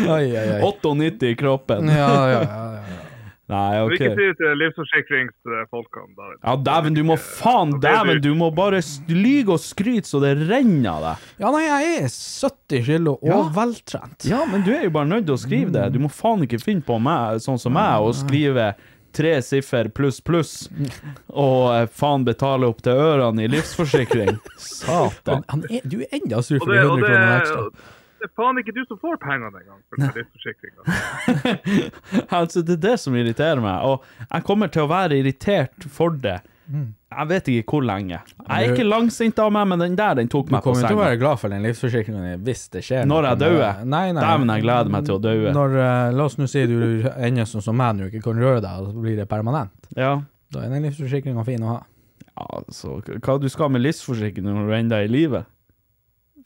Oi, 0.05 0.27
oi, 0.37 0.45
oi. 0.59 0.61
98 0.69 1.33
i 1.33 1.39
kroppen. 1.41 1.89
Ja, 1.89 2.13
ja, 2.13 2.45
ja. 2.45 2.69
ja. 2.77 3.06
Nei, 3.47 3.79
ok. 3.79 3.93
ikke 3.95 4.09
si 4.17 4.25
det 4.27 4.37
til 4.41 4.57
livsforsikringsfolkene. 4.59 6.27
Ja, 6.43 6.57
dæven, 6.67 6.97
du 6.97 7.03
må 7.07 7.15
faen 7.21 7.77
Dæven, 7.83 8.19
du 8.25 8.33
må 8.35 8.49
bare 8.55 8.81
lyge 9.09 9.55
og 9.55 9.61
skryte 9.63 10.11
så 10.11 10.19
det 10.25 10.33
renner 10.49 10.91
av 10.97 11.05
deg. 11.05 11.29
Ja, 11.45 11.53
nei, 11.55 11.63
jeg 11.69 12.03
er 12.03 12.11
70 12.11 12.85
kilo 12.89 13.15
og 13.21 13.29
Ja. 13.31 13.39
veltrent. 13.55 14.27
Ja, 14.27 14.45
men 14.51 14.63
du 14.67 14.73
er 14.75 14.85
jo 14.89 14.91
bare 14.91 15.07
nødt 15.07 15.27
til 15.29 15.37
å 15.37 15.39
skrive 15.39 15.71
det. 15.73 15.93
Du 15.95 16.01
må 16.03 16.11
faen 16.11 16.43
ikke 16.43 16.59
finne 16.63 16.83
på 16.83 16.99
meg, 17.01 17.39
sånn 17.41 17.59
som 17.63 17.73
meg, 17.73 18.01
og 18.03 18.15
skrive 18.19 18.75
tre 19.17 19.41
siffer 19.41 19.89
pluss 19.89 20.19
pluss, 20.21 20.69
og 21.33 21.71
eh, 21.73 21.87
faen 21.87 22.25
betale 22.27 22.67
opp 22.69 22.83
til 22.83 22.93
ørene 22.93 23.47
i 23.47 23.49
livsforsikring. 23.49 24.35
Satan. 24.59 25.45
Er, 25.71 25.81
du 25.87 26.03
er 26.03 26.19
enda 26.19 26.43
sur 26.43 26.59
for 26.59 26.73
de 26.75 26.83
100 26.83 27.01
det, 27.01 27.07
kronene 27.07 27.39
ekstra. 27.41 27.93
Det 28.21 28.29
er 28.29 28.33
faen 28.39 28.61
ikke 28.61 28.75
du 28.77 28.83
som 28.89 28.99
får 29.01 29.19
pengene 29.23 29.63
engang 29.63 29.81
for 29.87 30.01
den 30.01 30.13
livsforsikringa. 30.17 30.81
altså, 32.41 32.63
det 32.67 32.79
er 32.79 32.83
det 32.89 32.97
som 33.03 33.17
irriterer 33.19 33.63
meg, 33.63 33.87
og 33.87 34.29
jeg 34.31 34.47
kommer 34.49 34.73
til 34.73 34.87
å 34.87 34.91
være 34.91 35.21
irritert 35.21 35.89
for 35.93 36.17
det. 36.23 36.41
Jeg 36.67 37.29
vet 37.31 37.49
ikke 37.53 37.77
hvor 37.77 37.85
lenge. 37.87 38.19
Jeg 38.19 38.51
er 38.51 38.73
ikke 38.75 38.87
langsint 38.87 39.39
av 39.39 39.53
meg, 39.55 39.69
men 39.71 39.83
den 39.85 39.99
der, 39.99 40.17
den 40.19 40.31
tok 40.31 40.51
meg 40.51 40.65
på 40.65 40.73
kommer 40.73 40.83
til 40.83 40.89
å 40.89 40.91
senga. 40.91 41.05
være 41.05 41.19
glad 41.21 41.41
for 41.41 41.55
den 41.55 41.67
livsforsikringen 41.69 42.43
hvis 42.47 42.65
det 42.75 42.83
skjer 42.87 43.07
Når 43.07 43.29
jeg 43.31 43.41
dauer? 43.45 43.83
Dæven, 43.87 44.51
jeg 44.51 44.65
gleder 44.65 44.95
meg 44.97 45.07
til 45.07 45.15
å 45.15 45.21
daue. 45.23 45.53
Når, 45.55 45.77
eh, 45.85 46.15
la 46.19 46.27
oss 46.27 46.39
nå 46.41 46.49
si 46.51 46.65
du 46.67 46.79
ender 47.15 47.47
sånn 47.49 47.65
som 47.65 47.79
meg 47.79 47.95
nå, 47.99 48.09
ikke 48.11 48.25
kan 48.27 48.43
røre 48.43 48.65
deg, 48.65 48.81
og 48.83 48.91
så 48.91 49.05
blir 49.05 49.21
det 49.21 49.29
permanent. 49.31 49.93
Ja. 49.95 50.17
Da 50.53 50.65
er 50.65 50.75
den 50.75 50.89
livsforsikringen 50.89 51.47
fin 51.47 51.63
å 51.63 51.77
ha. 51.77 51.79
Altså, 52.37 52.99
hva 53.25 53.39
du 53.41 53.47
skal 53.49 53.71
med 53.73 53.87
livsforsikring 53.87 54.45
når 54.45 54.67
du 54.67 54.75
ender 54.77 55.07
i 55.07 55.13
livet? 55.13 55.47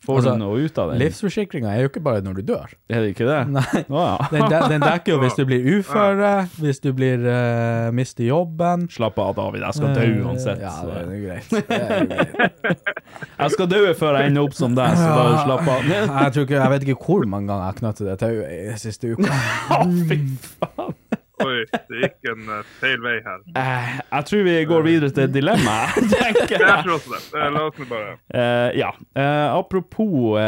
Får 0.00 0.16
Altså, 0.16 0.30
du 0.32 0.40
noe 0.40 0.60
ut 0.64 0.78
av 0.80 0.90
den? 0.94 1.00
Livsforsikringa 1.02 1.72
er 1.76 1.82
jo 1.84 1.88
ikke 1.90 2.00
bare 2.00 2.22
når 2.24 2.38
du 2.40 2.42
dør. 2.54 2.70
Er 2.88 3.02
det 3.04 3.10
ikke 3.12 3.26
det? 3.28 3.40
Nei. 3.56 3.82
Oh, 3.92 4.00
ja. 4.00 4.14
Den, 4.32 4.46
de, 4.48 4.60
den 4.72 4.84
dekker 4.84 5.12
jo 5.12 5.18
hvis 5.20 5.36
du 5.36 5.42
blir 5.48 5.66
uføre, 5.76 6.30
hvis 6.56 6.80
du 6.80 6.88
blir 6.96 7.20
uh, 7.26 7.90
mister 7.92 8.24
jobben. 8.24 8.86
Slapp 8.94 9.20
av, 9.20 9.34
David. 9.36 9.66
Jeg 9.66 9.76
skal 9.76 9.92
dø 9.98 10.06
Eh, 10.10 10.24
uansett. 10.24 10.62
Ja, 10.64 10.72
det 10.88 11.02
er 11.04 11.20
greit. 11.26 11.50
Det 11.70 11.76
er 11.76 12.06
greit. 12.08 12.88
Jeg 13.36 13.54
skal 13.54 13.68
dø 13.70 13.82
før 14.00 14.16
jeg 14.18 14.30
ender 14.32 14.48
opp 14.48 14.56
som 14.56 14.74
deg, 14.78 14.96
så 14.96 15.12
bare 15.12 15.44
slapp 15.44 15.68
av. 15.68 15.84
Jeg, 15.92 16.32
tror 16.34 16.48
ikke, 16.48 16.56
jeg 16.62 16.74
vet 16.74 16.88
ikke 16.88 16.98
hvor 17.04 17.28
mange 17.28 17.52
ganger 17.52 17.68
jeg 17.68 17.80
knøtte 17.82 18.08
det 18.08 18.16
tauet 18.24 18.56
i 18.56 18.78
siste 18.80 19.12
uka. 19.12 19.36
Å, 19.76 19.82
fy 20.08 20.22
faen. 20.56 20.96
Oi, 21.44 21.64
det 21.88 22.00
gikk 22.04 22.28
en 22.32 22.48
eh, 22.56 22.68
feil 22.80 23.00
vei 23.04 23.16
her. 23.24 23.40
Uh, 23.56 23.94
jeg 24.00 24.26
tror 24.30 24.44
vi 24.46 24.56
går 24.70 24.84
videre 24.86 25.10
til 25.16 25.24
et 25.28 25.34
dilemma, 25.34 25.76
tenker 26.14 26.56
Jeg 26.56 26.60
jeg. 26.66 26.84
tror 26.84 26.94
også 26.98 27.14
det. 27.16 27.22
Uh, 27.32 27.48
La 27.54 27.64
oss 27.68 27.80
nå 27.80 27.88
bare 27.90 28.12
Eh, 28.30 28.78
ja. 28.80 28.90
Eh, 29.16 29.46
apropos 29.56 30.38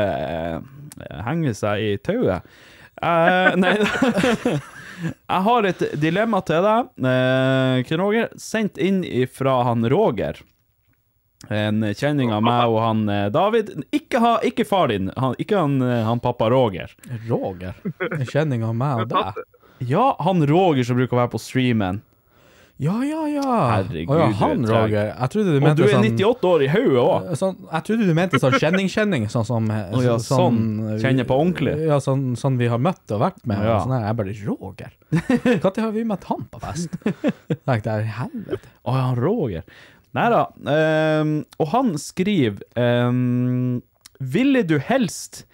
henge 1.27 1.55
seg 1.57 1.83
i 1.83 1.91
tauet. 2.05 2.47
Eh, 3.03 3.57
nei 3.59 3.75
Jeg 5.03 5.43
har 5.49 5.67
et 5.67 5.81
dilemma 5.99 6.39
til 6.47 6.63
deg, 6.63 6.91
eh, 7.11 7.81
Ken 7.89 7.99
Roger. 7.99 8.29
Sendt 8.39 8.79
inn 8.79 9.01
fra 9.35 9.57
han 9.67 9.83
Roger. 9.91 10.39
En 11.51 11.83
kjenning 11.99 12.31
av 12.31 12.45
meg 12.47 12.71
og 12.71 12.77
han 12.85 13.01
David. 13.35 13.73
Ikke, 13.91 14.21
ha, 14.23 14.37
ikke 14.47 14.63
far 14.69 14.93
din, 14.93 15.09
han, 15.19 15.35
ikke 15.43 15.59
han, 15.59 15.81
han 15.83 16.23
pappa 16.23 16.47
Roger. 16.55 16.93
Roger. 17.27 17.75
En 18.13 18.23
kjenning 18.31 18.63
av 18.63 18.77
meg 18.79 19.03
og 19.03 19.11
deg. 19.11 19.43
Ja, 19.89 20.13
han 20.21 20.47
Roger 20.49 20.87
som 20.87 20.99
bruker 20.99 21.17
å 21.17 21.23
være 21.25 21.33
på 21.35 21.41
streamen. 21.43 22.03
Ja, 22.83 22.97
ja, 23.05 23.21
ja. 23.31 23.57
Herregud, 23.77 24.11
Å 24.11 24.17
ja, 24.19 24.25
du 24.27 24.33
er 24.33 24.39
han 24.41 24.63
treg. 24.65 24.73
Roger. 24.75 25.11
Jeg 25.13 25.33
trodde 25.35 25.53
du 25.53 25.59
Og 25.59 25.65
mente 25.67 25.79
du 25.79 25.85
er 25.85 25.93
sånn 25.93 26.07
98 26.09 26.49
år 26.49 26.65
i 26.65 26.71
hodet 26.73 27.03
òg. 27.03 27.29
Sånn, 27.39 27.59
jeg 27.69 27.87
trodde 27.89 28.09
du 28.09 28.15
mente 28.19 28.41
sånn 28.43 28.57
kjenning-kjenning, 28.59 29.27
sånn 29.31 29.47
som 29.47 29.69
Å 29.99 30.03
ja, 30.03 30.17
sånn. 30.23 30.59
Kjenner 31.03 31.29
på 31.29 31.37
ordentlig. 31.39 31.77
Ja, 31.87 32.01
sånn, 32.03 32.33
sånn 32.41 32.59
vi 32.59 32.71
har 32.73 32.83
møtt 32.83 33.15
og 33.15 33.23
vært 33.23 33.39
med. 33.47 33.63
Ja. 33.69 33.77
Sånn 33.85 33.95
her, 33.95 34.09
jeg 34.09 34.19
bare 34.19 34.35
Roger? 34.49 34.97
Når 35.63 35.81
har 35.85 35.95
vi 35.95 36.05
møtt 36.11 36.27
han 36.33 36.43
på 36.51 36.63
fest? 36.65 36.99
Tenkte 37.69 37.99
jeg, 38.01 38.11
helvete. 38.19 38.73
Å 38.89 38.97
ja, 38.99 39.07
Roger. 39.21 39.69
Nei 40.17 40.27
da. 40.33 40.43
ehm, 40.75 41.37
og 41.63 41.71
han 41.73 41.95
skriver 42.01 42.61
ehm, 42.77 43.79
Ville 44.33 44.61
du 44.69 44.75
helst 44.83 45.45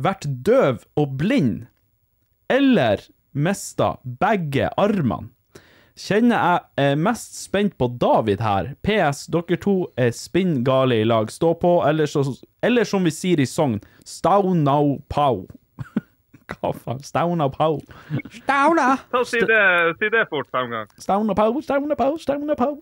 vært 0.00 0.24
døv 0.46 0.84
og 1.00 1.18
blind, 1.20 1.66
eller 2.52 3.02
mista 3.36 3.96
begge 4.20 4.70
armene? 4.80 5.30
Kjenner 5.96 6.36
jeg 6.36 6.90
er 6.90 6.98
mest 7.00 7.38
spent 7.40 7.78
på 7.80 7.86
David 8.00 8.42
her. 8.44 8.74
PS, 8.84 9.22
dere 9.32 9.56
to 9.56 9.78
er 9.96 10.10
spinn 10.12 10.58
gale 10.64 10.98
i 11.00 11.06
lag. 11.08 11.30
Stå 11.32 11.54
på, 11.56 11.78
eller, 11.88 12.04
så, 12.10 12.20
eller 12.60 12.84
som 12.84 13.06
vi 13.08 13.12
sier 13.16 13.40
i 13.40 13.46
Sogn, 13.48 13.78
staunau 14.04 14.98
pau. 15.08 15.46
Hva 16.52 16.74
faen? 16.76 17.00
Stauna 17.00 17.48
pau. 17.48 17.80
Stauna! 18.30 18.90
Ta, 19.10 19.24
si, 19.24 19.40
det, 19.40 19.62
si 19.96 20.10
det 20.12 20.26
fort 20.28 20.52
fem 20.52 20.68
ganger. 20.68 20.92
Stauna 21.00 21.34
pau, 21.38 21.62
stauna 21.64 21.96
pau, 21.98 22.18
stauna 22.20 22.54
pau. 22.60 22.76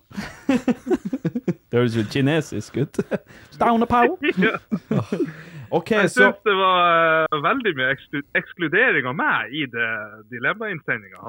det 1.71 1.79
høres 1.79 1.95
jo 1.97 2.05
kinesisk 2.11 2.83
ut. 2.83 2.99
Stauna 3.57 3.87
pau. 3.87 4.19
Ja. 5.71 5.81
jeg 5.91 6.03
Jeg 6.05 6.11
så 6.15 6.29
det 6.45 6.55
var 6.59 7.27
eh, 7.33 7.39
veldig 7.45 7.73
mye 7.79 7.97
ekskludering 8.41 9.09
av 9.11 9.17
meg 9.19 9.53
i 9.55 9.65
det 9.71 9.89
dilemmainnsendinga. 10.33 11.29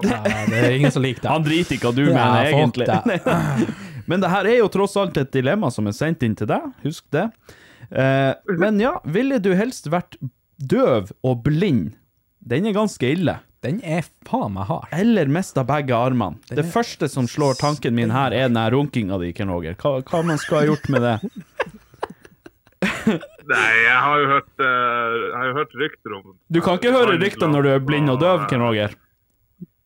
Det 0.49 0.60
er 0.62 0.78
ingen 0.78 0.91
som 0.94 1.03
liker 1.06 1.22
det. 1.26 1.32
han 1.32 1.45
driter 1.45 1.78
ikke 1.78 1.91
hva 1.91 1.95
du 1.95 2.03
Ja, 2.06 2.16
mener, 2.18 2.52
egentlig. 2.52 2.88
det. 2.88 3.20
Men 4.10 4.22
det 4.22 4.30
her 4.30 4.45
er 4.45 4.60
jo 4.60 4.68
tross 4.70 4.95
alt 5.02 5.18
et 5.18 5.32
dilemma 5.34 5.72
som 5.74 5.88
er 5.90 5.95
sendt 5.98 6.22
inn 6.28 6.36
til 6.38 6.48
deg, 6.52 6.68
husk 6.86 7.06
det. 7.16 7.30
Eh, 7.90 8.34
men 8.57 8.80
ja, 8.82 8.99
ville 9.06 9.38
du 9.41 9.52
helst 9.57 9.88
vært 9.94 10.18
døv 10.62 11.10
og 11.26 11.44
blind? 11.45 11.95
Den 12.45 12.66
er 12.70 12.74
ganske 12.78 13.10
ille. 13.10 13.40
Den 13.66 13.80
er 13.82 14.06
faen 14.30 14.53
meg 14.53 14.68
hard. 14.70 14.86
Eller 14.94 15.26
mista 15.32 15.64
begge 15.66 15.98
armene. 15.98 16.38
Den 16.52 16.60
Det 16.62 16.68
første 16.70 17.10
som 17.10 17.26
slår 17.30 17.57
tanken 17.57 17.95
min 17.98 18.14
her, 18.14 18.30
er 18.34 18.49
den 18.49 18.62
runkinga 18.74 19.18
di, 19.22 19.32
Ken 19.34 19.49
Roger. 19.49 19.74
Hva, 19.82 20.03
hva 20.06 20.22
man 20.26 20.38
skal 20.41 20.60
ha 20.60 20.66
gjort 20.70 20.90
med 20.94 21.02
det? 21.02 21.16
Nei, 23.45 23.72
jeg 23.85 23.97
har 24.01 24.22
jo 24.22 24.27
hørt, 24.31 24.51
uh, 24.57 25.15
har 25.35 25.49
jo 25.49 25.55
hørt 25.59 25.73
rykter 25.77 26.15
om 26.17 26.35
Du 26.49 26.61
kan 26.65 26.80
ikke 26.80 26.93
høre 26.95 27.17
rykter 27.22 27.51
når 27.51 27.67
du 27.67 27.69
er 27.76 27.84
blind 27.85 28.09
og 28.09 28.22
døv, 28.23 28.47
Ken 28.49 28.63
Roger. 28.65 28.95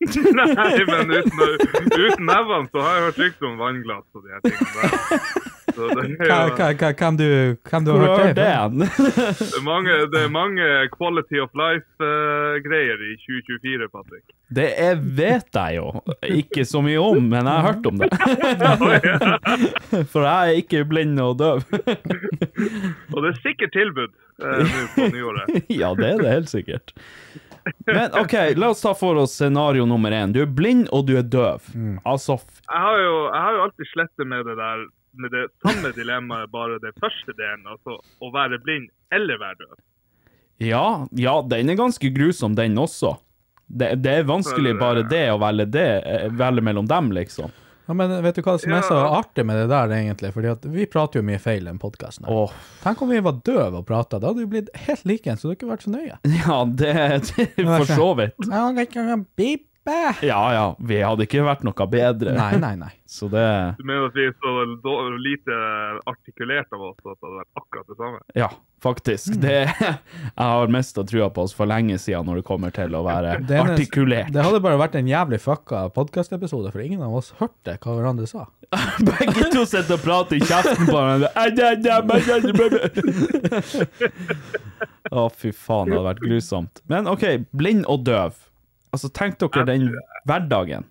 Nei, 0.00 0.84
men 0.88 1.12
uten, 1.12 1.40
uten 1.92 2.24
nevene 2.24 2.70
så 2.72 2.84
har 2.86 2.96
jeg 2.96 3.06
hørt 3.08 3.22
rykter 3.26 3.50
om 3.50 3.58
vannglass 3.60 4.06
og 4.16 4.24
de 4.24 4.32
her 4.32 4.44
tingene 4.46 4.72
der. 4.80 5.50
Hvem 5.76 7.16
du 7.16 7.24
hvem 7.70 7.84
du 7.86 7.90
har 7.92 8.00
hørt 8.06 8.36
det 8.36 8.36
det? 8.36 8.88
det 9.38 9.56
er 9.58 9.64
mange, 9.64 9.96
det 10.12 10.20
er 10.24 10.32
mange 10.34 10.66
quality 10.96 11.40
of 11.42 11.50
life-greier 11.58 12.98
i 13.06 13.12
2024, 13.24 13.88
Patrick. 13.94 14.24
Det 14.50 14.68
er, 14.82 14.96
vet 14.98 15.54
jeg 15.54 15.76
jo 15.78 15.90
ikke 16.40 16.64
så 16.66 16.82
mye 16.82 16.98
om, 17.02 17.20
men 17.30 17.46
jeg 17.46 17.54
har 17.54 17.68
hørt 17.70 17.86
om 17.86 18.00
det. 18.02 18.10
For 20.12 20.26
jeg 20.26 20.34
er 20.54 20.58
ikke 20.64 20.84
blind 20.90 21.20
og 21.22 21.36
døv. 21.40 21.62
Og 23.14 23.22
det 23.24 23.30
er 23.32 23.38
sikkert 23.44 23.72
tilbud 23.76 24.10
eh, 24.10 24.60
nå 24.66 24.84
på 24.96 25.08
nyåret. 25.14 25.56
Ja, 25.80 25.92
det 25.98 26.08
er 26.14 26.22
det 26.24 26.32
helt 26.34 26.50
sikkert. 26.52 26.94
Men 27.86 28.14
OK, 28.16 28.32
la 28.56 28.70
oss 28.72 28.80
ta 28.82 28.94
for 28.96 29.18
oss 29.20 29.34
scenario 29.36 29.84
nummer 29.86 30.10
én. 30.16 30.32
Du 30.34 30.40
er 30.42 30.48
blind, 30.48 30.86
og 30.96 31.04
du 31.10 31.14
er 31.20 31.26
døv. 31.28 31.66
Altså 32.08 32.38
f- 32.40 32.62
Jeg 32.64 32.80
har 32.86 32.98
jo, 33.04 33.12
jeg 33.28 33.42
har 33.44 33.52
jo 33.58 33.62
alltid 33.66 33.90
slettet 33.92 34.26
med 34.30 34.46
det 34.48 34.56
der 34.58 34.86
med 35.12 35.32
det 35.34 35.46
samme 35.62 35.92
dilemmaet, 35.96 36.50
bare 36.50 36.78
det 36.82 36.92
første 37.00 37.34
delen, 37.38 37.64
altså 37.66 37.98
å 37.98 38.32
være 38.34 38.60
blind 38.62 38.90
eller 39.14 39.40
være 39.40 39.62
død. 39.64 39.80
Ja, 40.60 41.06
ja, 41.16 41.38
den 41.48 41.72
er 41.72 41.78
ganske 41.78 42.10
grusom, 42.12 42.54
den 42.54 42.78
også. 42.78 43.16
Det, 43.66 43.94
det 44.04 44.12
er 44.20 44.28
vanskelig 44.28 44.74
bare 44.80 45.06
det 45.08 45.28
å 45.32 45.38
velge 45.40 45.68
det, 45.72 45.90
eh, 46.04 46.28
velge 46.36 46.64
mellom 46.66 46.88
dem, 46.90 47.12
liksom. 47.16 47.54
Ja, 47.90 47.94
men 47.94 48.12
vet 48.22 48.36
du 48.38 48.44
hva 48.46 48.52
som 48.60 48.70
er 48.76 48.84
så 48.86 48.98
artig 49.16 49.42
med 49.48 49.56
det 49.58 49.70
der, 49.72 49.90
egentlig? 49.96 50.28
Fordi 50.34 50.50
at 50.52 50.66
vi 50.70 50.84
prater 50.86 51.18
jo 51.18 51.26
mye 51.26 51.40
feil 51.42 51.64
i 51.64 51.70
den 51.72 51.80
podkasten. 51.82 52.28
Oh. 52.30 52.52
Tenk 52.84 53.00
om 53.02 53.10
vi 53.10 53.18
var 53.24 53.40
døve 53.46 53.80
og 53.80 53.88
prata, 53.88 54.20
da 54.22 54.30
hadde 54.30 54.44
vi 54.44 54.50
blitt 54.52 54.70
helt 54.84 55.02
like, 55.10 55.34
så 55.34 55.48
du 55.48 55.50
hadde 55.50 55.56
ikke 55.58 55.70
vært 55.72 55.86
så 55.86 55.94
nøye. 55.96 56.20
ja, 56.44 56.58
det, 56.82 56.94
det 57.32 57.66
for 57.66 57.90
så 57.90 58.12
vidt. 58.20 58.36
Ja. 59.88 60.10
Ja, 60.22 60.40
ja, 60.52 60.64
vi 60.78 60.98
hadde 61.02 61.24
ikke 61.24 61.40
vært 61.46 61.62
noe 61.64 61.86
bedre. 61.90 62.34
Nei, 62.36 62.58
nei, 62.60 62.74
nei. 62.78 62.90
Så 63.10 63.26
det 63.32 63.42
Du 63.78 63.82
mener 63.88 64.04
at 64.06 64.14
vi 64.14 64.26
er 64.28 64.34
så 64.38 64.50
lite 65.18 65.54
artikulert 66.06 66.68
av 66.76 66.82
oss 66.92 67.00
at 67.00 67.16
det 67.16 67.24
hadde 67.26 67.38
vært 67.40 67.58
akkurat 67.58 67.88
det 67.90 67.96
samme? 67.98 68.20
Ja, 68.38 68.48
faktisk. 68.84 69.34
Det, 69.42 69.54
jeg 69.80 70.36
har 70.36 70.70
mista 70.70 71.02
trua 71.08 71.26
på 71.34 71.42
oss 71.48 71.54
for 71.56 71.66
lenge 71.66 71.96
siden 71.98 72.28
når 72.28 72.38
det 72.42 72.44
kommer 72.46 72.70
til 72.76 72.94
å 72.94 73.00
være 73.08 73.32
Det 73.48 73.56
er- 73.56 73.72
artikulert. 73.72 74.30
Det 74.36 74.44
hadde 74.46 74.60
bare 74.62 74.78
vært 74.84 74.94
en 75.00 75.10
jævlig 75.10 75.40
fucka 75.42 75.86
podkastepisode, 75.96 76.70
for 76.70 76.84
ingen 76.84 77.02
av 77.02 77.16
oss 77.18 77.32
hørte 77.40 77.74
hva 77.82 77.96
hverandre 77.98 78.28
sa. 78.30 78.46
Begge 79.02 79.48
to 79.56 79.64
sitter 79.66 79.96
og 79.96 80.04
prater 80.04 80.38
i 80.38 80.44
kjeften 80.46 80.86
på 80.86 80.94
hverandre. 80.94 81.32
Å, 85.10 85.24
fy 85.34 85.50
faen, 85.56 85.88
det 85.90 85.96
hadde 85.98 86.06
vært 86.12 86.22
grusomt. 86.22 86.82
Men 86.90 87.08
OK, 87.10 87.24
blind 87.56 87.88
og 87.90 88.04
døv. 88.06 88.36
Altså, 88.92 89.08
tenk 89.14 89.38
dere 89.40 89.66
den 89.68 89.88
hverdagen. 90.26 90.84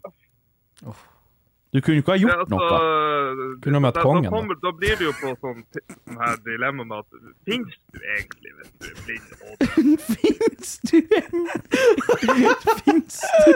Du 1.69 1.81
kunne 1.85 1.99
jo 1.99 2.01
ikke 2.01 2.11
ha 2.15 2.17
gjort 2.17 2.49
noe. 2.49 2.61
altså, 2.65 3.47
Kunne 3.61 3.75
ha 3.77 3.81
møtt 3.83 3.99
kongen, 4.01 4.23
da, 4.23 4.29
da? 4.29 4.33
kommer, 4.33 4.55
da 4.63 4.71
blir 4.79 4.95
det 4.97 5.05
jo 5.05 5.11
på 5.19 5.33
sånn, 5.37 5.59
sånn 5.75 6.17
her 6.23 6.39
dilemma 6.45 6.85
med 6.87 6.97
at 7.03 7.09
Fins 7.45 7.75
du 7.93 7.99
egentlig 8.15 8.51
hvis 8.57 8.71
du 8.73 8.85
er 8.89 8.95
blind 9.05 9.29
og? 9.45 9.53
Fins 10.15 10.69
du 10.89 10.97
Fins 12.81 13.19
du 13.45 13.51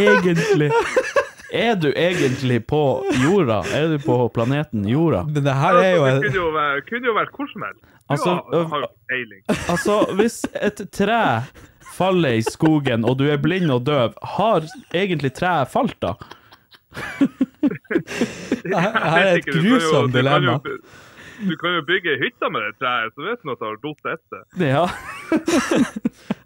egentlig 0.00 0.70
Er 1.52 1.74
du 1.80 1.88
egentlig 1.96 2.66
på 2.68 2.80
jorda? 3.22 3.62
Er 3.74 3.88
du 3.94 3.98
på 4.02 4.16
planeten 4.34 4.84
jorda? 4.88 5.22
Men 5.24 5.44
det 5.46 5.54
her 5.56 5.78
er 5.80 5.94
jo 5.96 6.04
Altså, 6.04 6.20
det 6.20 6.28
kunne 6.28 6.42
jo 6.42 6.50
være, 6.52 6.82
kunne 6.88 7.08
jo 7.08 7.14
vært 7.16 7.32
hvor 7.36 7.48
som 7.52 7.64
helst. 7.68 7.82
Altså, 8.08 8.34
har, 8.52 8.68
har 8.72 8.84
jo 8.84 8.90
peiling. 9.08 9.42
Altså, 9.68 9.96
hvis 10.18 10.38
et 10.60 10.82
tre 10.92 11.22
faller 11.98 12.38
i 12.38 12.44
skogen, 12.46 13.04
og 13.04 13.18
du 13.18 13.26
er 13.32 13.40
blind 13.42 13.72
og 13.74 13.84
døv, 13.88 14.14
har 14.36 14.68
egentlig 14.94 15.32
treet 15.36 15.72
falt 15.72 15.96
da? 16.04 16.14
Det 18.62 18.78
her 18.78 18.96
er 18.96 19.36
et 19.38 19.48
grusomt 19.48 20.14
dilemma. 20.14 20.58
Du 21.38 21.54
kan 21.60 21.76
jo 21.76 21.82
bygge 21.86 22.16
hytta 22.18 22.48
med 22.50 22.64
det 22.66 22.72
treet, 22.80 23.12
så 23.14 23.22
vet 23.28 23.42
du 23.44 23.52
at 23.52 23.60
det 23.60 23.68
har 23.68 23.80
falt 23.84 24.08
etter. 24.14 24.44
Ja. 24.58 24.84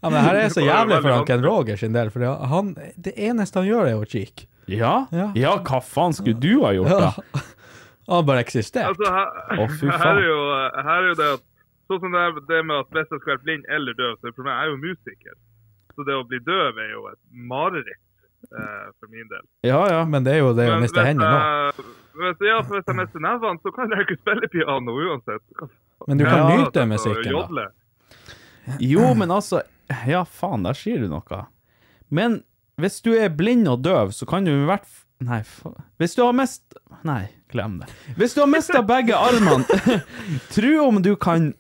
Ja, 0.03 0.11
men 0.11 0.17
det 0.19 0.25
her 0.27 0.41
er 0.43 0.49
så 0.53 0.65
jævlig 0.65 0.99
for 1.01 1.15
han 1.15 1.29
Ken 1.29 1.45
Roger 1.47 1.79
sin 1.81 1.95
del, 1.95 2.11
for 2.13 2.27
han, 2.53 2.75
det 2.97 3.15
eneste 3.17 3.63
han 3.63 3.71
gjør, 3.71 3.89
er 3.93 4.03
å 4.03 4.09
kikke. 4.09 4.49
Ja? 4.71 5.07
Ja. 5.11 5.31
Ja, 5.39 5.57
hva 5.67 5.81
faen 5.83 6.15
skulle 6.17 6.39
du 6.39 6.63
ha 6.63 6.73
gjort 6.77 6.93
da? 6.93 7.13
Ja. 7.17 7.47
Han 8.13 8.27
bare 8.27 8.43
eksistert. 8.45 8.91
Altså, 8.93 9.09
her, 9.15 9.59
Å, 9.63 9.67
fy 9.79 9.87
her, 9.89 9.99
faen. 10.03 10.19
er 10.21 10.27
jo, 10.27 10.39
her 10.75 10.93
er 10.99 11.09
jo 11.13 11.17
det 11.21 11.31
at 11.39 11.49
Sånn 11.91 11.99
som 12.01 12.15
det, 12.15 12.21
er, 12.23 12.37
det 12.49 12.59
med 12.65 12.79
at 12.79 12.95
hvis 12.95 13.11
jeg 13.11 13.21
skal 13.21 13.31
være 13.35 13.43
blind 13.43 13.65
eller 13.75 13.97
døv, 13.99 14.13
så 14.21 14.29
er 14.31 14.35
problemet 14.37 14.55
jeg 14.63 14.65
er 14.65 14.71
jo 14.71 14.77
musiker. 14.81 15.35
Så 15.93 16.05
det 16.09 16.15
å 16.17 16.23
bli 16.31 16.39
døv 16.47 16.79
er 16.81 16.91
jo 16.95 17.03
et 17.11 17.19
mareritt 17.51 17.99
eh, 18.49 18.87
for 18.97 19.11
min 19.13 19.27
del. 19.29 19.43
Ja, 19.67 19.81
ja. 19.91 19.99
Men 20.09 20.25
det 20.25 20.37
er 20.37 20.41
jo 20.41 20.53
det 20.57 20.69
å 20.73 20.79
miste 20.81 21.05
hendene 21.05 21.43
nå. 21.43 21.85
Hvis, 22.23 22.45
ja, 22.47 22.61
for 22.63 22.79
hvis 22.79 22.89
jeg 22.89 22.97
mister 22.97 23.25
nevene, 23.27 23.61
så 23.67 23.73
kan 23.77 23.93
jeg 23.93 24.07
ikke 24.07 24.19
spille 24.23 24.49
piano 24.55 24.95
uansett. 24.95 25.45
Men 26.07 26.23
du 26.23 26.25
kan 26.25 26.39
Ja, 26.39 26.47
nyte 26.63 26.87
altså, 26.87 26.87
musikken, 26.95 27.59
da. 27.59 27.67
Jo, 28.83 29.11
men 29.19 29.35
altså 29.35 29.63
Ja, 30.09 30.23
faen, 30.25 30.65
der 30.65 30.79
sier 30.79 31.03
du 31.03 31.11
noe. 31.13 31.43
Men 32.09 32.41
hvis 32.81 33.01
du 33.05 33.13
er 33.15 33.33
blind 33.37 33.69
og 33.69 33.83
døv, 33.85 34.13
så 34.17 34.27
kan 34.29 34.47
du 34.47 34.53
i 34.55 34.67
hvert 34.69 34.87
fall 34.87 35.01
Nei, 35.23 35.43
faen. 35.47 35.77
Hvis 36.03 36.17
du 36.19 36.25
har 36.25 36.33
mist 36.35 36.77
Nei, 37.07 37.29
glem 37.53 37.77
det. 37.83 37.91
Hvis 38.19 38.35
du 38.35 38.41
har 38.43 38.49
mista 38.51 38.83
begge 38.95 39.15
armene, 39.15 39.99
tro 40.55 40.73
om 40.89 41.03
du 41.05 41.13
kan 41.21 41.53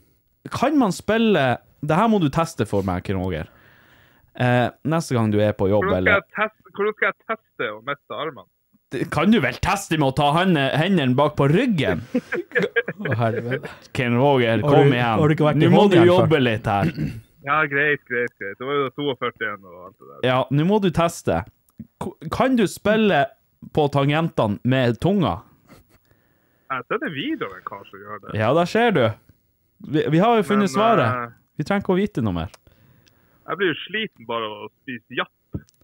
Kan 0.50 0.78
man 0.80 0.94
spille 0.94 1.44
Det 1.82 1.98
her 1.98 2.10
må 2.10 2.18
du 2.22 2.28
teste 2.32 2.66
for 2.66 2.86
meg, 2.86 3.04
Ken 3.06 3.20
Roger. 3.20 3.50
Eh, 4.34 4.68
neste 4.88 5.14
gang 5.14 5.30
du 5.30 5.38
er 5.44 5.52
på 5.54 5.68
jobb, 5.70 5.84
Hvordan 5.86 5.98
eller 6.00 6.26
teste, 6.32 6.72
hvordan 6.72 6.94
skal 6.96 7.08
jeg 7.10 7.18
teste 7.28 7.68
å 7.68 7.80
miste 7.84 8.16
armene? 8.16 8.48
Kan 9.12 9.32
du 9.32 9.38
vel 9.40 9.56
teste 9.64 9.96
med 9.96 10.10
å 10.10 10.14
ta 10.16 10.30
hendene 10.36 11.16
bak 11.16 11.34
på 11.38 11.46
ryggen? 11.48 12.02
Å, 13.02 13.14
herregud. 13.16 13.64
Ken 13.96 14.18
Roger, 14.20 14.60
kom 14.60 14.92
igjen. 14.92 15.62
Nå 15.62 15.70
må 15.72 15.86
du 15.88 15.96
jobbe 16.04 16.40
litt 16.42 16.68
her. 16.68 16.92
Ja, 17.44 17.60
greit, 17.66 18.02
greit, 18.06 18.32
greit. 18.38 18.58
Det 18.58 18.66
var 18.66 18.76
jo 18.78 18.90
42 18.94 19.42
igjen 19.42 19.64
og 19.66 19.78
alt 19.88 19.96
det 19.98 20.08
der. 20.10 20.20
Ja, 20.28 20.38
nå 20.54 20.66
må 20.68 20.78
du 20.82 20.90
teste. 20.94 21.40
Kan 22.30 22.56
du 22.58 22.66
spille 22.70 23.24
på 23.74 23.88
tangentene 23.94 24.58
med 24.64 25.00
tunga? 25.02 25.40
Jeg 26.72 26.86
ser 26.88 27.02
det 27.02 27.08
en 27.10 27.14
video 27.16 27.48
av 27.50 27.58
en 27.58 27.86
som 27.90 28.00
gjør 28.00 28.20
det. 28.22 28.34
Ja, 28.38 28.52
der 28.56 28.70
ser 28.70 28.94
du. 28.96 29.02
Vi, 29.92 30.04
vi 30.14 30.18
har 30.22 30.38
jo 30.38 30.46
funnet 30.46 30.70
Men, 30.70 30.74
svaret. 30.76 31.08
eh, 31.26 31.38
Vi 31.58 31.64
trenger 31.66 31.82
ikke 31.84 31.94
å 31.96 31.98
vite 31.98 32.22
noe 32.24 32.36
mer. 32.36 32.54
Jeg 33.48 33.58
blir 33.58 33.72
jo 33.72 33.78
sliten 33.82 34.26
bare 34.28 34.46
av 34.46 34.68
å 34.68 34.70
spise 34.82 35.18
japp. 35.18 35.32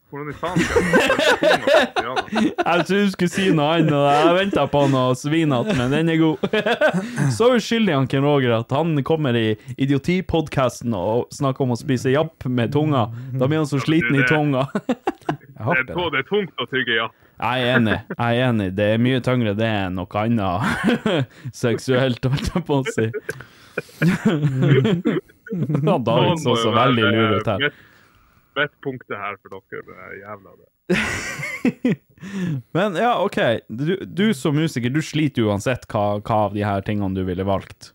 Hvordan 0.09 0.31
i 0.33 0.35
faen 0.41 0.57
skal 0.65 0.81
jeg? 0.89 1.05
Jeg 2.57 2.81
trodde 2.89 3.05
du 3.05 3.11
skulle 3.13 3.29
si 3.33 3.51
noe 3.53 3.75
annet, 3.77 3.93
jeg 3.93 4.33
venta 4.39 4.63
på 4.73 4.81
noe 4.89 5.13
svinete, 5.21 5.75
men 5.77 5.93
den 5.93 6.09
er 6.15 6.17
god. 6.23 6.39
Så 7.37 7.51
uskyldig 7.59 7.93
han 7.93 8.09
Ken 8.09 8.25
Roger 8.25 8.55
at 8.57 8.73
han 8.73 8.97
kommer 9.05 9.37
i 9.37 9.51
Idiotipodkasten 9.77 10.97
og 10.97 11.29
snakker 11.37 11.61
om 11.67 11.75
å 11.77 11.79
spise 11.81 12.09
japp 12.15 12.47
med 12.49 12.73
tunga. 12.73 13.05
Da 13.37 13.45
blir 13.51 13.61
han 13.61 13.69
så 13.69 13.77
sliten 13.85 14.17
i 14.17 14.25
tunga. 14.31 14.65
Det 14.73 14.97
er, 14.97 15.85
det. 15.85 15.93
to- 15.93 16.09
det 16.15 16.23
er 16.23 16.27
tungt 16.31 16.57
å 16.57 16.65
tygge 16.73 16.97
japp. 17.03 17.13
Jeg 17.39 17.69
er 17.69 17.77
enig. 17.77 17.99
Jeg 18.17 18.33
er 18.41 18.49
enig. 18.49 18.69
Det 18.81 18.87
er 18.95 18.99
mye 19.05 19.21
tyngre 19.29 19.53
det 19.59 19.69
enn 19.69 19.93
noe 20.01 20.09
annet 20.25 20.57
seksuelt, 21.65 22.25
holdt 22.25 22.49
jeg 22.55 22.65
på 22.67 22.81
å 22.81 22.83
si. 22.97 23.07
Han 25.89 26.03
David 26.05 26.41
så 26.43 26.53
så 26.61 26.71
veldig 26.75 27.05
lur 27.13 27.37
ut 27.39 27.47
her. 27.49 27.69
Vettpunktet 28.57 29.17
her 29.19 29.37
for 29.43 29.59
dere, 29.71 29.97
er 30.09 30.17
jævla 30.23 30.57
det. 30.57 30.69
Men 32.77 32.97
ja, 32.99 33.13
OK. 33.23 33.39
Du, 33.69 33.95
du 34.03 34.27
som 34.35 34.57
musiker, 34.57 34.91
du 34.91 35.03
sliter 35.05 35.47
uansett 35.49 35.87
hva, 35.93 36.19
hva 36.23 36.41
av 36.49 36.57
de 36.57 36.65
her 36.67 36.83
tingene 36.87 37.15
du 37.15 37.25
ville 37.29 37.47
valgt. 37.47 37.93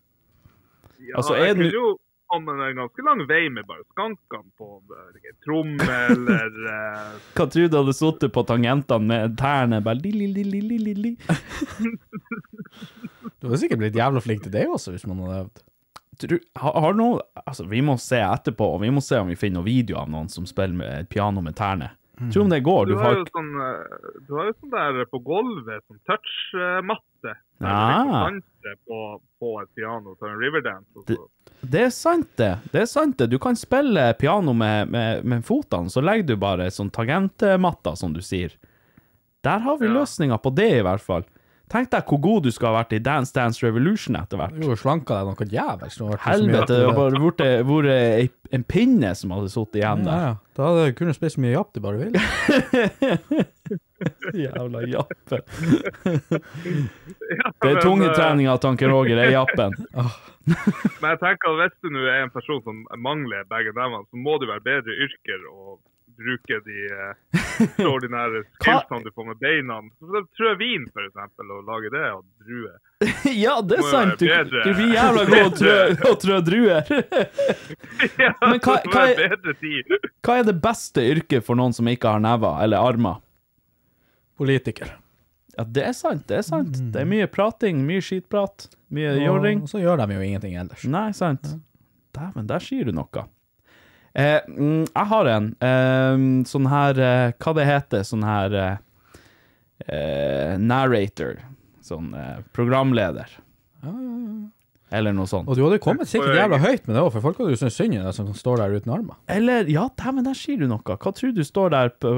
Ja, 1.02 1.20
Altså, 1.20 1.36
er 1.36 1.52
jeg 1.52 1.58
det 1.58 1.66
kunne 1.66 1.82
jo 1.82 1.90
kommet 2.34 2.62
en 2.66 2.80
ganske 2.80 3.06
lang 3.06 3.20
vei 3.30 3.42
med 3.54 3.68
bare 3.70 3.84
skankene 3.92 4.50
på 4.58 4.70
tromme 5.46 5.98
eller 6.14 6.56
uh... 6.66 7.20
Hva 7.36 7.46
tror 7.52 7.68
du 7.70 7.78
hadde 7.78 7.98
sittet 7.98 8.34
på 8.34 8.46
tangentene 8.50 9.10
med 9.10 9.36
tærne 9.38 9.82
bare 9.86 10.02
li, 10.02 10.14
li, 10.16 10.32
li, 10.32 10.46
li, 10.48 10.80
li, 10.88 10.96
li. 10.98 11.14
Du 13.44 13.50
hadde 13.50 13.60
sikkert 13.60 13.82
blitt 13.82 13.98
jævla 14.00 14.22
flink 14.24 14.46
til 14.46 14.54
det 14.54 14.64
også, 14.72 14.94
hvis 14.96 15.06
man 15.10 15.20
hadde 15.26 15.42
øvd. 15.44 15.64
Har, 16.60 16.80
har 16.82 16.94
noe, 16.94 17.22
altså, 17.46 17.66
vi 17.70 17.82
må 17.82 17.98
se 18.02 18.20
etterpå, 18.22 18.68
og 18.76 18.82
vi 18.82 18.90
må 18.94 19.02
se 19.02 19.18
om 19.22 19.28
vi 19.32 19.36
finner 19.40 19.60
noen 19.62 19.70
video 19.70 19.98
av 19.98 20.10
noen 20.14 20.30
som 20.30 20.46
spiller 20.50 20.76
med 20.78 21.10
piano 21.10 21.42
med 21.42 21.56
tærne. 21.58 21.92
Tror 22.32 22.44
om 22.46 22.50
det 22.52 22.60
går. 22.64 22.86
Du 22.86 22.94
Du 22.94 23.00
har 23.02 23.16
jo 23.18 23.24
sånn, 23.26 23.50
eh, 23.58 24.20
du 24.28 24.36
har 24.38 24.46
jo 24.46 24.54
sånn 24.62 24.72
der 24.72 25.06
på 25.10 25.20
gulvet, 25.26 25.82
sånn 25.90 26.00
touchmatte. 26.08 27.34
Ja. 27.64 27.68
Ah. 27.68 28.04
du 28.04 28.10
liksom 28.10 28.42
danser 28.44 28.76
på, 28.88 29.00
på 29.40 29.50
et 29.62 29.70
piano, 29.76 30.14
tar 30.20 30.30
en 30.30 30.40
riverdance. 30.40 30.88
Og 30.96 31.08
så. 31.08 31.18
Det 31.64 31.82
er 31.88 31.90
sant, 31.96 32.30
det. 32.38 32.52
Det 32.72 32.82
er 32.84 32.86
sant, 32.92 33.18
det. 33.18 33.30
Du 33.32 33.40
kan 33.40 33.56
spille 33.56 34.14
piano 34.20 34.54
med, 34.54 34.92
med, 34.94 35.24
med 35.26 35.44
fotene, 35.48 35.90
så 35.90 36.04
legger 36.04 36.28
du 36.28 36.36
bare 36.40 36.70
sånn 36.72 36.92
tangentmatta, 36.94 37.96
som 38.00 38.14
du 38.14 38.22
sier. 38.22 38.54
Der 39.44 39.60
har 39.66 39.78
vi 39.82 39.88
Ja. 39.90 39.94
løsninga 39.98 40.38
på 40.40 40.54
det, 40.56 40.70
i 40.80 40.84
hvert 40.86 41.02
fall. 41.02 41.24
Tenk 41.74 41.88
deg 41.90 42.06
hvor 42.06 42.20
god 42.22 42.44
du 42.46 42.52
skal 42.54 42.70
ha 42.70 42.76
vært 42.84 42.92
i 42.94 43.00
Dance 43.02 43.34
Dance 43.34 43.58
Revolution 43.66 44.14
etter 44.20 44.38
hvert. 44.38 44.54
Du 44.62 44.68
har 44.70 44.78
slanka 44.78 45.16
deg 45.18 45.26
noe 45.32 45.46
jævlig. 45.50 45.90
Helvete, 46.22 46.70
det 46.70 46.78
har 46.84 46.94
hadde 46.94 47.00
bare 47.00 47.18
vært 47.90 48.30
en 48.54 48.62
pinne 48.70 49.10
som 49.18 49.34
hadde 49.34 49.50
sittet 49.50 49.80
igjen 49.82 50.06
der. 50.06 50.14
ja. 50.28 50.36
Da 50.54 50.62
hadde 50.68 50.86
du 50.86 50.94
kunnet 51.00 51.18
spise 51.18 51.34
så 51.34 51.42
mye 51.42 51.56
japp 51.56 51.72
du 51.74 51.80
bare 51.82 51.98
vil. 52.04 52.14
Jævla 54.44 54.80
jappe. 54.92 55.38
Det 57.64 57.70
er 57.72 57.80
tungetreninga 57.82 58.54
til 58.60 58.68
Anker 58.70 58.90
Roger, 58.94 59.16
det 59.18 59.26
er 59.32 59.36
jappen. 59.40 59.72
eh, 59.98 60.14
Men 61.02 61.08
jeg 61.14 61.20
tenker 61.24 61.48
at 61.56 61.60
hvis 61.64 61.76
du 61.82 61.88
nå 61.96 62.00
er 62.06 62.22
en 62.28 62.34
person 62.34 62.60
som 62.68 62.76
mangler 63.02 63.48
begge 63.50 63.72
nevene, 63.74 64.04
så 64.12 64.16
må 64.20 64.34
du 64.42 64.46
være 64.52 64.62
bedre 64.68 64.92
yrker 65.08 65.40
å 65.50 65.80
bruke 66.20 66.58
de 66.66 66.78
eh, 66.88 67.38
ekstraordinære 67.66 68.44
skillsene 68.60 69.04
du 69.06 69.12
får 69.16 69.28
med 69.32 69.40
beina. 69.44 69.78
Så 70.00 70.24
Trø 70.38 70.54
vin, 70.60 70.86
for 70.94 71.06
eksempel, 71.08 71.52
og 71.58 71.68
lage 71.70 71.92
det, 71.94 72.04
og 72.14 72.24
druer. 72.46 72.80
Ja, 73.44 73.58
det 73.62 73.80
er 73.82 73.88
sant! 73.92 74.20
Du, 74.22 74.28
du 74.28 74.70
blir 74.78 74.94
jævla 74.96 75.24
god 75.28 75.58
til 75.60 76.08
å 76.08 76.14
trø 76.24 76.38
druer. 76.50 76.94
Ja, 78.22 78.32
Men 78.46 78.60
hva- 78.64 78.80
hva 78.94 79.06
er-. 79.12 79.38
Hva 80.24 80.38
er 80.40 80.48
det 80.48 80.56
beste 80.64 81.04
yrket 81.14 81.44
for 81.48 81.60
noen 81.60 81.76
som 81.76 81.88
ikke 81.92 82.14
har 82.16 82.24
never 82.24 82.62
eller 82.64 82.80
armer? 82.94 83.20
Politiker. 84.40 84.96
Ja, 85.58 85.64
det 85.70 85.84
er 85.86 85.94
sant. 85.94 86.24
Det 86.30 86.40
er 86.40 86.46
sant. 86.48 86.80
Det 86.94 87.04
er 87.04 87.06
mye 87.10 87.28
prating, 87.30 87.84
mye 87.86 88.02
skitprat, 88.02 88.70
mye 88.94 89.12
jorring. 89.22 89.62
Og 89.68 89.70
så 89.70 89.84
gjør 89.84 90.00
de 90.02 90.16
jo 90.18 90.24
ingenting 90.26 90.56
ellers. 90.58 90.86
Nei, 90.90 91.10
sant. 91.14 91.52
Dæven, 92.18 92.48
der 92.50 92.64
sier 92.64 92.90
du 92.90 92.96
noe. 92.98 93.28
Eh, 94.14 94.42
mm, 94.46 94.84
jeg 94.92 95.10
har 95.10 95.30
en 95.32 95.48
eh, 95.66 96.26
sånn 96.46 96.68
her 96.70 97.00
eh, 97.02 97.32
Hva 97.42 97.54
det 97.58 97.64
heter? 97.66 98.04
Sånn 98.06 98.26
her 98.28 98.58
eh, 98.60 98.76
eh, 99.88 100.54
narrator. 100.62 101.42
Sånn 101.84 102.12
eh, 102.18 102.44
programleder. 102.54 103.32
Eller 104.94 105.16
noe 105.18 105.26
sånt. 105.26 105.50
Og 105.50 105.58
du 105.58 105.64
hadde 105.66 105.82
kommet 105.82 106.08
sikkert 106.10 106.38
jævla 106.38 106.60
høyt 106.62 106.86
med 106.86 106.94
det 106.94 107.02
òg, 107.02 107.10
for 107.16 107.26
folk 107.26 107.40
hadde 107.42 107.56
jo 107.56 107.60
syntes 107.64 107.80
synd 107.80 107.96
i 107.98 108.02
deg 108.04 108.14
som 108.14 108.30
står 108.38 108.62
der 108.62 108.76
uten 108.78 108.94
armer. 108.94 109.18
Eller, 109.34 109.66
ja, 109.72 109.88
dæven, 109.98 110.22
der 110.28 110.38
sier 110.38 110.62
du 110.62 110.68
noe. 110.70 110.84
Hva 110.86 111.14
tror 111.18 111.34
du 111.34 111.42
står 111.48 111.74
der 111.74 111.90
på, 111.98 112.12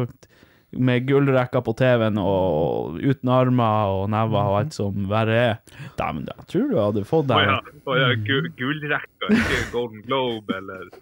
med 0.75 1.07
gullrekka 1.07 1.61
på 1.65 1.73
TV-en 1.79 2.17
og 2.21 2.99
uten 2.99 3.29
armer 3.31 3.93
og 3.95 4.09
never 4.13 4.49
og 4.51 4.57
alt 4.59 4.73
som 4.75 5.07
verre 5.11 5.37
er? 5.39 5.55
Dæven, 5.99 6.27
jeg 6.29 6.47
tror 6.51 6.67
du 6.71 6.75
hadde 6.79 7.05
fått 7.07 7.31
Å 7.31 7.33
oh, 7.39 7.43
ja, 7.45 7.57
ja 8.01 8.09
gu- 8.27 8.51
gullrekka, 8.59 9.25
ikke 9.31 9.59
Golden 9.73 10.01
Globe 10.07 10.49
eller 10.59 10.83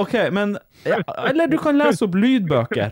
OK, 0.00 0.14
men 0.34 0.56
ja, 0.82 0.98
Eller 1.28 1.46
du 1.46 1.54
kan 1.62 1.78
lese 1.78 2.02
opp 2.06 2.14
lydbøker. 2.18 2.90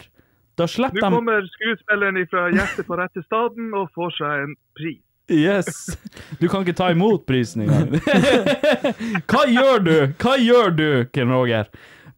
Da 0.60 0.64
Nå 0.68 0.70
slipper 0.70 1.01
de 1.01 1.09
kommer 1.10 1.43
skuespilleren 1.56 2.26
fra 2.30 2.43
Hjertet 2.52 2.86
på 2.86 2.94
rette 3.01 3.20
staden 3.24 3.66
og 3.74 3.89
får 3.97 4.10
seg 4.18 4.32
en 4.44 4.52
pris. 4.78 5.01
Yes. 5.32 5.97
Du 6.40 6.48
kan 6.51 6.64
ikke 6.64 6.76
ta 6.76 6.90
imot 6.93 7.24
prisen 7.26 7.64
engang. 7.64 7.94
Hva 9.30 9.44
gjør 9.48 9.84
du? 9.86 9.94
Hva 10.20 10.36
gjør 10.40 10.74
du, 10.76 10.86
Ken 11.14 11.32
Roger? 11.32 11.70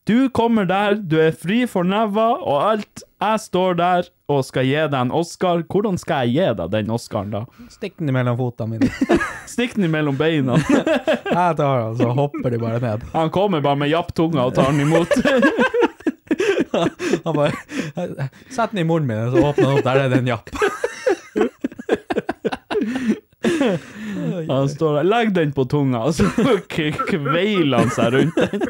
Du 0.05 0.29
kommer 0.29 0.67
der, 0.69 0.99
du 1.01 1.17
er 1.17 1.31
fri 1.33 1.63
for 1.65 1.81
neva 1.89 2.27
og 2.37 2.59
alt. 2.61 3.03
Jeg 3.25 3.41
står 3.41 3.77
der 3.79 4.09
og 4.29 4.43
skal 4.45 4.67
gi 4.69 4.75
deg 4.77 4.97
en 4.99 5.13
Oscar. 5.17 5.63
Hvordan 5.65 5.97
skal 5.97 6.29
jeg 6.29 6.35
gi 6.35 6.49
deg 6.59 6.75
den 6.75 6.93
Oscaren, 6.93 7.31
da? 7.33 7.41
Stikk 7.73 7.97
den 8.03 8.13
mellom 8.13 8.37
fotene 8.37 8.77
mine. 8.77 8.91
Stikk 9.55 9.79
den 9.79 9.89
mellom 9.95 10.19
beina. 10.21 10.59
Jeg 10.69 11.57
tar 11.57 11.57
den, 11.57 11.97
så 12.03 12.11
hopper 12.19 12.53
de 12.53 12.61
bare 12.61 12.83
ned. 12.85 13.09
Han 13.15 13.33
kommer 13.33 13.65
bare 13.65 13.81
med 13.81 13.89
japptunga 13.95 14.45
og 14.45 14.53
tar 14.59 14.69
den 14.75 14.85
imot. 14.85 15.09
Han 17.25 17.33
bare 17.33 17.55
Sett 18.53 18.75
den 18.75 18.85
i 18.85 18.85
munnen 18.85 19.09
min, 19.09 19.33
så 19.33 19.41
åpner 19.49 19.71
han 19.71 19.79
opp. 19.79 19.85
Der 19.89 20.05
er 20.05 20.09
det 20.13 20.21
en 20.21 20.33
japp. 20.35 20.53
Han 24.49 24.69
står 24.69 24.95
der, 25.01 25.05
legg 25.09 25.33
den 25.37 25.53
på 25.57 25.65
tunga, 25.69 25.99
og 26.09 26.13
så 26.17 26.25
kveiler 26.71 27.79
han 27.83 27.91
seg 27.95 28.09
rundt 28.15 28.37
den. 28.41 28.61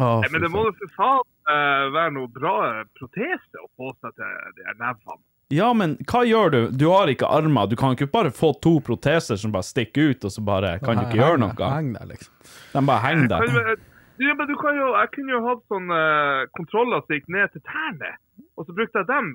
Oh, 0.00 0.22
Nei, 0.22 0.28
men 0.32 0.40
det 0.40 0.48
må 0.48 0.62
jo 0.64 0.70
for 0.72 0.88
faen 0.96 1.26
uh, 1.50 1.90
være 1.92 2.14
noe 2.14 2.24
bra 2.32 2.80
protese 2.96 3.58
å 3.60 3.66
få 3.76 3.90
seg 4.00 4.14
til 4.16 4.30
de 4.56 4.64
her 4.64 4.76
nevene. 4.80 5.18
Ja, 5.52 5.66
men 5.76 5.98
hva 6.08 6.22
gjør 6.24 6.48
du? 6.54 6.60
Du 6.80 6.86
har 6.88 7.12
ikke 7.12 7.28
armer. 7.28 7.68
Du 7.68 7.76
kan 7.76 7.92
ikke 7.92 8.08
bare 8.08 8.32
få 8.32 8.54
to 8.64 8.78
proteser 8.80 9.36
som 9.36 9.52
bare 9.52 9.68
stikker 9.68 10.14
ut, 10.14 10.24
og 10.24 10.32
så 10.32 10.40
bare 10.48 10.78
kan 10.80 10.96
du 10.96 11.04
ikke 11.04 11.20
gjøre 11.20 11.42
noe. 11.42 11.52
Heng 11.74 11.92
der, 11.92 12.08
liksom. 12.08 12.32
De 12.72 12.80
bare 12.88 13.04
henger 13.04 13.28
der. 13.34 13.52
Du, 13.52 13.84
Ja, 14.22 14.34
men 14.38 14.48
du 14.48 14.54
kan 14.60 14.76
jo, 14.76 14.90
jeg 14.96 15.10
kunne 15.14 15.34
jo 15.34 15.40
hatt 15.44 15.62
sånne 15.72 15.98
eh, 15.98 16.42
kontroller 16.56 17.02
som 17.02 17.16
gikk 17.16 17.30
ned 17.32 17.52
til 17.52 17.62
tærne, 17.68 18.12
og 18.56 18.68
så 18.68 18.76
brukte 18.76 19.02
jeg 19.02 19.08
dem 19.08 19.32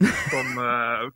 som 0.00 0.46
uh, 0.56 1.08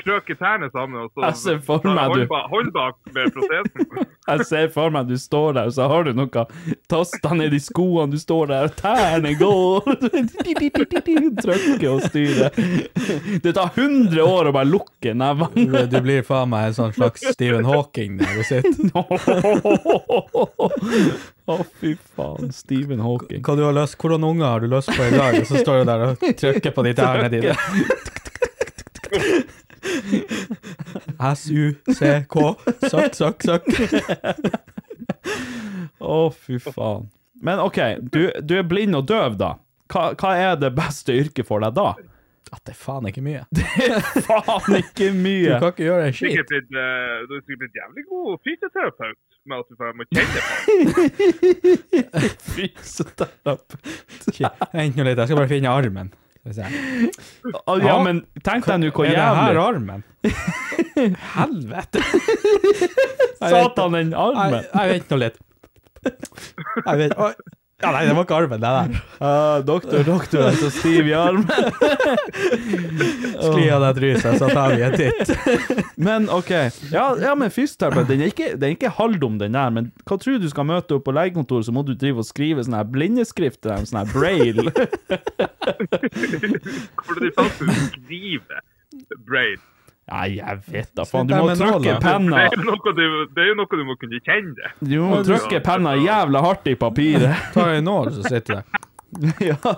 krøker 0.00 0.34
tærne 0.34 0.70
sammen, 0.74 1.00
og 1.04 1.10
så 1.14 1.58
holder 1.66 2.48
håndbak 2.52 2.94
med 3.14 3.30
protesen. 3.36 4.06
Jeg 4.28 4.44
ser 4.48 4.68
for 4.74 4.88
meg 4.92 5.08
du 5.08 5.16
står 5.20 5.52
der, 5.56 5.64
og 5.70 5.74
så 5.76 5.82
har 5.90 6.02
du 6.08 6.12
noe 6.16 6.44
tasta 6.90 7.30
ned 7.36 7.52
i 7.56 7.60
skoene, 7.62 8.10
du 8.12 8.18
står 8.20 8.44
der, 8.52 8.68
tærne 8.76 9.32
går 9.38 9.88
Trykker 11.38 11.90
og 11.90 12.02
styrer. 12.08 12.50
Det 13.42 13.52
tar 13.56 13.70
100 13.74 14.22
år 14.24 14.46
å 14.50 14.52
bare 14.54 14.68
lukke 14.68 15.14
nevene. 15.16 15.86
du 15.88 15.98
blir 16.04 16.22
faen 16.26 16.48
meg 16.52 16.62
en 16.70 16.76
sånn 16.78 16.94
slags 16.96 17.20
Stephen 17.34 17.64
Hawking 17.68 18.12
der 18.20 18.32
du 18.36 18.42
sitter. 18.46 18.88
Å, 21.48 21.50
fy 21.80 21.90
faen. 22.16 22.50
Stephen 22.52 23.00
Hawking. 23.00 23.40
Hva 23.44 23.54
du 23.56 23.62
har 23.64 23.72
løst, 23.76 23.96
hvordan 24.00 24.24
unger 24.28 24.46
har 24.50 24.60
du 24.64 24.68
lyst 24.72 24.90
på 24.92 25.02
i 25.06 25.10
dag? 25.14 25.32
Og 25.40 25.46
så 25.48 25.54
står 25.62 25.76
du 25.80 25.84
der 25.88 25.98
og 26.10 26.14
trykker 26.42 26.72
på 26.76 26.80
de 26.84 26.92
tærne 26.98 27.28
dine. 27.32 27.54
S-U-C-K. 31.18 32.36
Søkk, 32.88 33.14
søkk, 33.18 33.38
søkk. 33.48 33.64
Å, 35.98 36.18
fy 36.34 36.58
faen. 36.62 37.08
Men 37.44 37.60
OK, 37.62 37.78
du, 38.12 38.22
du 38.42 38.54
er 38.58 38.66
blind 38.66 38.96
og 38.98 39.06
døv, 39.10 39.36
da. 39.40 39.54
Hva, 39.92 40.10
hva 40.18 40.30
er 40.36 40.56
det 40.60 40.72
beste 40.76 41.14
yrket 41.16 41.46
for 41.48 41.62
deg 41.64 41.72
da? 41.78 41.92
At 42.48 42.62
det 42.64 42.72
er 42.72 42.78
faen 42.80 43.04
ikke 43.10 43.20
mye. 43.24 43.42
Det 43.56 43.64
er 43.84 44.00
Faen, 44.24 44.78
ikke 44.78 45.10
mye! 45.12 45.50
Du 45.52 45.58
kan 45.60 45.72
ikke 45.74 45.84
gjøre 45.84 46.06
en 46.08 46.14
Sikkert 46.16 46.48
skit. 46.48 46.48
blitt, 46.48 46.68
eh, 46.80 47.16
du 47.28 47.32
er 47.36 47.42
sikkert 47.44 47.60
blitt 47.60 47.76
jævlig 47.76 48.02
god 48.08 48.30
fysioterapeut 48.46 49.18
med 49.48 49.56
at 49.58 49.66
du 49.68 49.74
bare 49.80 49.94
må 49.96 50.02
kjenne 50.08 50.28
på 50.32 50.40
det. 52.08 52.28
Fysioterapeut. 52.54 53.76
Vent 54.72 54.96
nå 54.96 55.04
litt, 55.08 55.20
jeg 55.20 55.28
skal 55.28 55.40
bare 55.42 55.50
finne 55.52 55.68
armen. 55.76 56.08
Se. 56.56 56.64
Ja, 57.84 57.98
men 58.04 58.22
tenk 58.46 58.66
deg 58.68 58.80
nå 58.80 58.90
hvor 58.94 59.08
Er 59.08 59.16
det 59.18 59.26
her 59.42 59.60
armen? 59.60 60.04
Helvete. 61.34 62.02
Satan, 63.38 63.92
den 63.96 64.14
armen! 64.14 64.40
armen. 64.46 64.66
Jeg 64.72 64.94
vet 64.94 65.12
nå 65.12 65.20
litt. 65.24 65.38
Jeg 66.08 66.98
vet. 67.02 67.16
Ja, 67.78 67.92
nei, 67.94 68.08
det 68.08 68.14
var 68.16 68.24
ikke 68.26 68.34
armen, 68.34 68.58
det 68.58 68.70
der. 68.74 68.94
Uh, 69.22 69.60
doktor, 69.62 70.00
doktor 70.02 70.48
er 70.48 70.56
så 70.58 70.66
stiv 70.74 71.06
i 71.06 71.12
armen. 71.14 71.46
Skli 73.44 73.68
av 73.70 73.84
deg 73.84 74.00
tryset, 74.00 74.34
så 74.40 74.48
tar 74.50 74.74
vi 74.74 74.82
en 74.82 74.96
titt. 74.98 75.30
Men 76.08 76.26
OK. 76.34 76.50
Ja, 76.90 77.04
ja 77.22 77.36
men 77.38 77.54
fysioterapeut, 77.54 78.10
den 78.10 78.24
er 78.26 78.32
ikke, 78.32 78.48
den 78.56 78.72
er 78.72 78.74
ikke 78.74 78.90
halvdum, 78.96 79.38
den 79.38 79.54
der. 79.54 79.70
Men 79.70 79.92
hva 80.10 80.18
tror 80.18 80.42
du 80.42 80.48
skal 80.50 80.66
møte 80.66 80.98
opp 80.98 81.06
på 81.06 81.14
legekontoret, 81.14 81.68
så 81.68 81.76
må 81.76 81.86
du 81.86 81.94
drive 81.94 82.18
og 82.24 82.26
skrive 82.26 82.66
sånn 82.66 82.80
her 82.80 82.90
blindeskrift 82.90 83.62
til 83.62 83.70
dem, 83.70 83.86
sånn 83.86 84.02
her 84.02 84.10
braille. 84.10 84.74
Hvorfor 86.98 87.14
er 87.14 87.22
det 87.22 87.28
de 87.28 87.34
faktisk 87.38 87.94
skriver 87.94 88.58
brain. 89.30 89.62
Nei, 90.08 90.38
jeg 90.38 90.60
vet 90.72 90.90
da 90.96 91.04
faen. 91.08 91.28
Du 91.28 91.34
må 91.36 91.52
trykke. 91.52 91.84
Det 91.84 91.96
penna. 92.00 92.46
det 92.48 93.42
er 93.42 93.50
jo 93.50 93.56
noe 93.58 93.80
du 93.80 93.84
må 93.88 93.96
kunne 94.00 94.20
kjenne. 94.24 94.72
Du 94.80 94.98
må 95.04 95.20
trykke 95.26 95.60
penna 95.64 95.94
jævla 96.00 96.42
hardt 96.44 96.70
i 96.70 96.76
papiret. 96.80 97.42
Ta 97.56 97.68
en 97.74 97.88
nål, 97.88 98.14
så 98.16 98.24
sitter 98.28 98.60
det. 98.60 98.84
ja. 99.50 99.74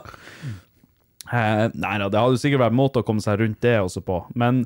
Eh, 1.31 1.65
nei 1.79 1.97
da, 2.03 2.07
det 2.11 2.23
hadde 2.23 2.39
sikkert 2.43 2.65
vært 2.67 2.79
måte 2.79 3.03
å 3.03 3.07
komme 3.07 3.23
seg 3.25 3.43
rundt 3.43 3.61
det 3.65 3.77
også 3.83 4.03
på. 4.07 4.23
Men 4.39 4.65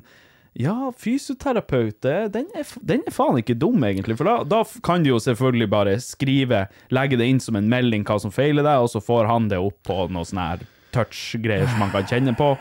ja, 0.55 0.91
fysioterapeut, 1.01 1.97
den, 2.31 2.45
er, 2.55 2.69
den 2.87 3.01
er 3.03 3.13
faen 3.13 3.41
ikke 3.41 3.57
dum, 3.59 3.81
egentlig. 3.83 4.15
For 4.21 4.29
da, 4.29 4.37
da 4.47 4.61
kan 4.85 5.03
du 5.03 5.11
jo 5.11 5.19
selvfølgelig 5.21 5.67
bare 5.73 5.97
skrive, 6.03 6.67
legge 6.93 7.19
det 7.19 7.27
inn 7.27 7.41
som 7.43 7.57
en 7.59 7.67
melding 7.71 8.05
hva 8.07 8.21
som 8.21 8.33
feiler 8.33 8.63
deg, 8.63 8.85
og 8.85 8.93
så 8.93 9.01
får 9.03 9.27
han 9.33 9.49
det 9.51 9.59
opp 9.59 9.81
på 9.89 10.05
noe 10.13 10.29
sånn 10.29 10.45
her 10.45 10.63
touch-greier 10.95 11.67
som 11.67 11.83
man 11.83 11.91
kan 11.91 12.07
kjenne 12.07 12.37
på. 12.37 12.53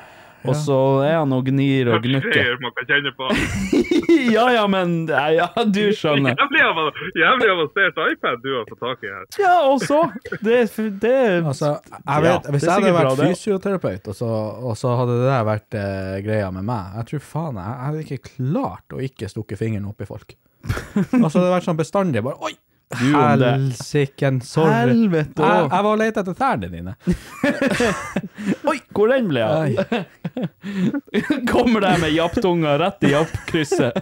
Og 0.45 0.57
så 0.61 0.77
er 1.07 1.15
han 1.21 1.33
og 1.33 1.45
gnir 1.47 1.89
og 1.95 2.03
gnukker. 2.05 2.51
Man 2.61 2.73
kan 2.77 2.89
kjenne 2.91 3.13
på. 3.17 3.29
ja, 4.35 4.45
ja, 4.53 4.65
men 4.69 4.95
ja, 5.09 5.25
ja, 5.33 5.47
du 5.65 5.81
skjønner. 5.97 6.35
Jævlig 6.37 6.65
av- 6.67 7.01
Jævlig 7.21 7.49
avansert 7.55 8.01
iPad 8.13 8.43
du 8.45 8.51
har 8.59 8.67
fått 8.69 8.83
tak 8.85 9.07
i 9.07 9.13
her. 9.13 9.25
Ja, 9.41 9.55
og 9.71 9.81
så 9.85 10.03
Det, 10.43 10.59
det 11.01 11.15
Altså, 11.51 11.73
jeg 11.97 12.27
vet, 12.27 12.51
Hvis 12.55 12.67
jeg 12.69 12.75
hadde 12.77 12.95
vært 12.99 13.23
fysioterapeut, 13.25 14.09
og 14.13 14.19
så, 14.21 14.31
og 14.71 14.77
så 14.81 14.95
hadde 15.01 15.17
det 15.23 15.29
der 15.31 15.49
vært 15.49 15.79
eh, 15.81 16.19
greia 16.27 16.51
med 16.55 16.67
meg 16.69 16.99
Jeg 17.01 17.11
tror 17.13 17.25
faen 17.31 17.61
jeg, 17.61 17.73
jeg 17.73 17.89
hadde 17.89 18.05
ikke 18.05 18.35
klart 18.35 18.95
å 18.97 19.03
ikke 19.09 19.31
stukke 19.33 19.59
fingeren 19.61 19.89
opp 19.91 20.05
i 20.05 20.09
folk. 20.09 20.37
Altså, 20.95 21.39
det 21.41 21.45
hadde 21.45 21.57
vært 21.57 21.69
sånn 21.71 21.81
bestandig 21.81 22.23
bare 22.25 22.41
Oi! 22.51 22.55
Du 23.01 23.09
om 23.15 23.39
det. 23.41 23.51
Helsiken, 23.51 24.41
sorry. 24.45 24.73
Helvete 24.75 25.43
Jeg, 25.43 25.65
jeg 25.65 25.87
var 25.87 25.91
og 25.91 26.01
lette 26.01 26.25
etter 26.25 26.37
tærne 26.39 26.71
dine. 26.73 26.95
Oi, 28.71 28.79
hvor 28.95 29.13
den 29.13 29.29
ble 29.31 29.45
av? 29.45 29.97
Kommer 31.51 31.85
der 31.85 32.01
med 32.03 32.15
japptunga 32.15 32.77
rett 32.83 33.07
i 33.09 33.13
jappkrysset. 33.15 34.01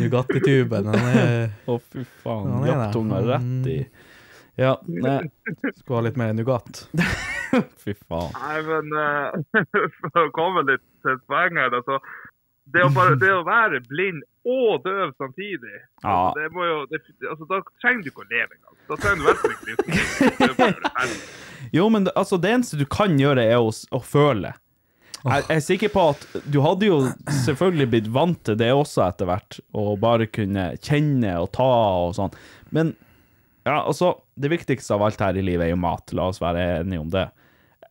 Nugatti-tuben, 0.00 0.88
han 0.90 1.06
er 1.12 1.46
Å, 1.70 1.78
fy 1.92 2.04
faen. 2.24 2.66
Japptunga 2.68 3.22
rett 3.28 3.70
i 3.70 3.78
Ja, 4.60 4.76
nei, 4.86 5.20
Skulle 5.78 5.96
ha 5.98 6.02
litt 6.08 6.18
mer 6.20 6.34
Nugatt. 6.36 6.84
fy 7.82 7.94
faen. 8.06 8.34
Nei, 8.36 8.60
men 8.68 8.92
uh, 8.94 9.64
for 10.12 10.26
å 10.26 10.30
komme 10.36 10.64
litt 10.68 10.84
til 11.06 11.18
poenget, 11.30 11.74
altså, 11.80 12.00
det, 12.74 12.82
å 12.84 12.90
bare, 12.94 13.14
det 13.20 13.30
å 13.32 13.44
være 13.46 13.80
blind 13.88 14.22
og 14.44 14.82
døv 14.84 15.12
samtidig, 15.16 15.76
Ja. 16.02 16.10
altså, 16.10 16.40
det 16.40 16.48
må 16.52 16.66
jo, 16.68 16.80
det, 16.90 17.00
altså, 17.30 17.46
da 17.48 17.60
trenger 17.80 18.02
du 18.04 18.10
ikke 18.10 18.24
å 18.24 18.28
leve 18.32 18.58
engang. 18.58 18.76
Da 18.90 18.98
trenger 19.00 19.16
du 19.16 19.22
i 19.22 19.28
hvert 19.30 19.40
fall 19.40 19.54
ikke. 20.74 21.08
Jo, 21.72 21.86
men 21.88 22.08
altså, 22.14 22.36
det 22.38 22.50
eneste 22.52 22.76
du 22.80 22.84
kan 22.90 23.16
gjøre, 23.18 23.44
er 23.54 23.62
å, 23.62 23.70
å 23.72 24.00
føle. 24.04 24.52
Jeg, 25.24 25.46
jeg 25.48 25.56
er 25.56 25.62
sikker 25.64 25.92
på 25.94 26.02
at 26.12 26.24
du 26.52 26.58
hadde 26.60 26.90
jo 26.90 26.98
selvfølgelig 27.46 27.86
blitt 27.94 28.10
vant 28.12 28.42
til 28.44 28.58
det 28.60 28.68
også 28.76 29.06
etter 29.06 29.30
hvert, 29.30 29.56
å 29.72 29.94
bare 30.00 30.26
kunne 30.28 30.66
kjenne 30.84 31.38
og 31.40 31.48
ta 31.56 31.70
og 32.04 32.12
sånn. 32.18 32.34
Men 32.76 32.92
ja, 33.64 33.78
altså, 33.80 34.10
det 34.36 34.50
viktigste 34.52 34.92
av 34.98 35.06
alt 35.06 35.22
her 35.24 35.38
i 35.40 35.46
livet 35.46 35.70
er 35.70 35.72
jo 35.72 35.80
mat, 35.80 36.12
la 36.12 36.28
oss 36.28 36.42
være 36.44 36.66
enige 36.82 37.00
om 37.06 37.08
det. 37.14 37.24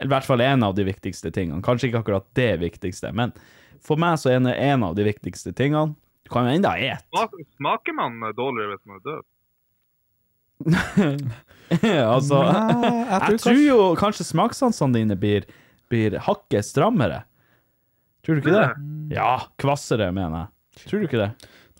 I 0.03 0.09
hvert 0.11 0.27
fall 0.27 0.43
en 0.45 0.67
av 0.67 0.75
de 0.77 0.85
viktigste 0.85 1.31
tingene. 1.33 1.63
Kanskje 1.65 1.89
ikke 1.89 2.03
akkurat 2.03 2.29
det 2.37 2.51
viktigste, 2.61 3.09
men 3.17 3.33
for 3.85 3.99
meg 3.99 4.17
så 4.21 4.31
er 4.31 4.41
det 4.45 4.55
en 4.63 4.85
av 4.87 4.95
de 4.97 5.05
viktigste 5.07 5.53
tingene. 5.55 5.95
Du 6.23 6.31
kan 6.31 6.47
jo 6.47 6.55
enda 6.55 6.75
ete. 6.79 7.27
Smaker 7.57 7.95
man 7.97 8.19
dårligere 8.37 8.75
hvis 8.75 8.85
man 8.87 8.99
er 8.99 9.05
død? 9.09 9.23
altså, 12.13 12.39
Nei, 12.47 12.91
jeg 12.93 13.09
jeg 13.09 13.27
tror 13.27 13.39
tror 13.43 13.61
jo 13.63 13.77
kanskje 13.99 14.27
smakssansene 14.29 15.01
dine 15.01 15.17
blir, 15.19 15.47
blir 15.91 16.15
hakket 16.23 16.67
strammere. 16.67 17.23
Tror 18.23 18.39
du 18.39 18.43
ikke 18.45 18.55
det? 18.55 18.69
Ja, 19.17 19.33
kvassere, 19.59 20.07
mener 20.15 20.45
jeg. 20.45 20.85
Tror 20.87 21.03
du 21.03 21.09
ikke 21.09 21.19
det? 21.19 21.31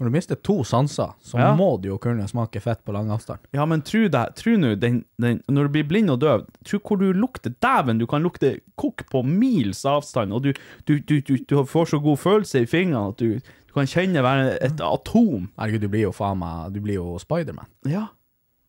Når 0.03 0.09
du 0.11 0.15
mister 0.17 0.35
to 0.43 0.57
sanser, 0.67 1.13
så 1.23 1.37
Ja. 1.39 1.53
må 1.55 1.69
du 1.79 1.87
jo 1.87 1.97
kunne 2.03 2.25
smake 2.27 2.59
fett 2.59 2.81
på 2.83 2.91
lang 2.91 3.07
avstand. 3.15 3.39
Ja, 3.55 3.63
men 3.65 3.79
tro 3.87 4.01
deg, 4.11 4.33
tro 4.35 4.57
nå, 4.59 4.73
den, 4.81 4.97
den, 5.21 5.39
når 5.47 5.69
du 5.69 5.73
blir 5.77 5.87
blind 5.87 6.11
og 6.11 6.19
døv, 6.19 6.43
tro 6.67 6.79
hvor 6.83 6.99
du 6.99 7.13
lukter 7.15 7.53
dæven, 7.63 8.01
du 8.01 8.05
kan 8.11 8.21
lukte 8.25 8.57
kokk 8.75 9.05
på 9.13 9.21
mils 9.23 9.85
avstand, 9.87 10.33
og 10.35 10.43
du, 10.43 10.51
du, 10.89 10.97
du, 10.99 11.21
du, 11.21 11.37
du 11.37 11.63
får 11.63 11.93
så 11.93 12.01
god 12.03 12.19
følelse 12.19 12.65
i 12.65 12.67
fingrene 12.67 13.13
at 13.13 13.23
du, 13.23 13.39
du 13.39 13.73
kan 13.77 13.87
kjenne 13.87 14.25
være 14.25 14.57
et 14.65 14.83
atom. 14.83 15.47
Herregud, 15.57 15.85
du 15.87 15.87
blir 15.95 16.03
jo 16.09 16.11
faen 16.11 16.37
meg 16.43 16.73
Du 16.75 16.81
blir 16.83 16.99
jo 16.99 17.15
Spiderman. 17.23 17.71
Ja. 17.87 18.09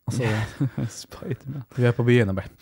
Altså, 0.07 0.29
Spiderman. 1.03 1.65
vi 1.75 1.85
er 1.91 1.93
på 1.97 2.05
byen 2.07 2.31
og 2.31 2.37
bare 2.37 2.53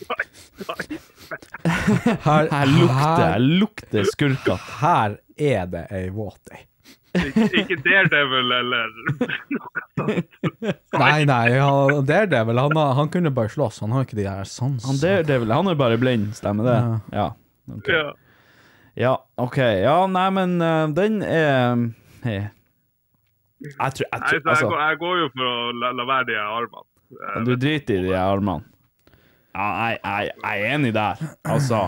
Her, 2.24 2.48
Her 2.50 2.66
lukter, 2.66 3.26
her 3.26 3.38
lukter 3.38 4.04
skurker. 4.10 4.60
her 4.80 5.16
er 5.38 5.66
det 5.66 5.86
ei 5.90 6.08
våt 6.14 6.52
ei. 6.54 6.64
Ikke, 7.12 7.46
ikke 7.60 7.76
Daredevil 7.84 8.52
eller 8.56 8.92
noe 8.96 9.26
sånt. 9.98 10.96
Nei, 10.96 11.24
nei, 11.28 11.42
ja, 11.52 11.68
det 12.08 12.20
det 12.32 12.40
vel. 12.48 12.60
Han, 12.62 12.76
han 12.98 13.10
kunne 13.12 13.32
bare 13.34 13.52
slåss. 13.52 13.82
Han 13.84 13.92
har 13.96 14.06
ikke 14.06 14.16
de 14.20 14.24
der 14.26 14.48
sansene. 14.48 14.86
Han, 14.88 15.00
det, 15.02 15.12
det 15.28 15.36
er 15.40 15.44
han 15.52 15.68
er 15.72 15.76
bare 15.78 15.98
blind, 16.00 16.30
stemmer 16.38 16.68
det? 16.70 16.78
Ja. 17.18 17.26
ok. 17.76 17.90
Ja. 17.92 18.06
Ja, 19.02 19.12
OK. 19.40 19.56
Ja, 19.82 19.98
nei, 20.12 20.26
men 20.36 20.56
eh, 20.60 20.86
den 20.96 21.20
er 21.24 21.84
hey. 22.26 22.42
Jeg 23.62 23.94
tror, 23.94 24.06
jeg 24.08 24.20
Nei, 24.20 24.40
altså. 24.42 24.66
jeg, 24.66 24.68
går, 24.68 24.80
jeg 24.82 24.98
går 25.04 25.20
jo 25.20 25.28
for 25.36 25.48
å 25.48 25.54
la, 25.78 25.92
la 26.00 26.06
være 26.08 26.26
de 26.32 26.38
armene. 26.42 26.86
Eh, 27.12 27.38
Du 27.46 27.52
driter 27.56 28.00
i 28.00 28.08
de 28.08 28.16
armene. 28.18 28.64
Ja, 29.52 29.68
jeg, 29.92 30.00
jeg, 30.02 30.32
jeg 30.42 30.64
er 30.66 30.74
enig 30.74 30.92
der. 30.96 31.22
Altså, 31.44 31.82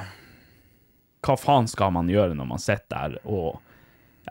hva 1.25 1.37
faen 1.41 1.69
skal 1.73 1.93
man 1.97 2.09
gjøre 2.13 2.37
når 2.37 2.49
man 2.55 2.61
sitter 2.61 3.15
der 3.15 3.19
og 3.25 3.61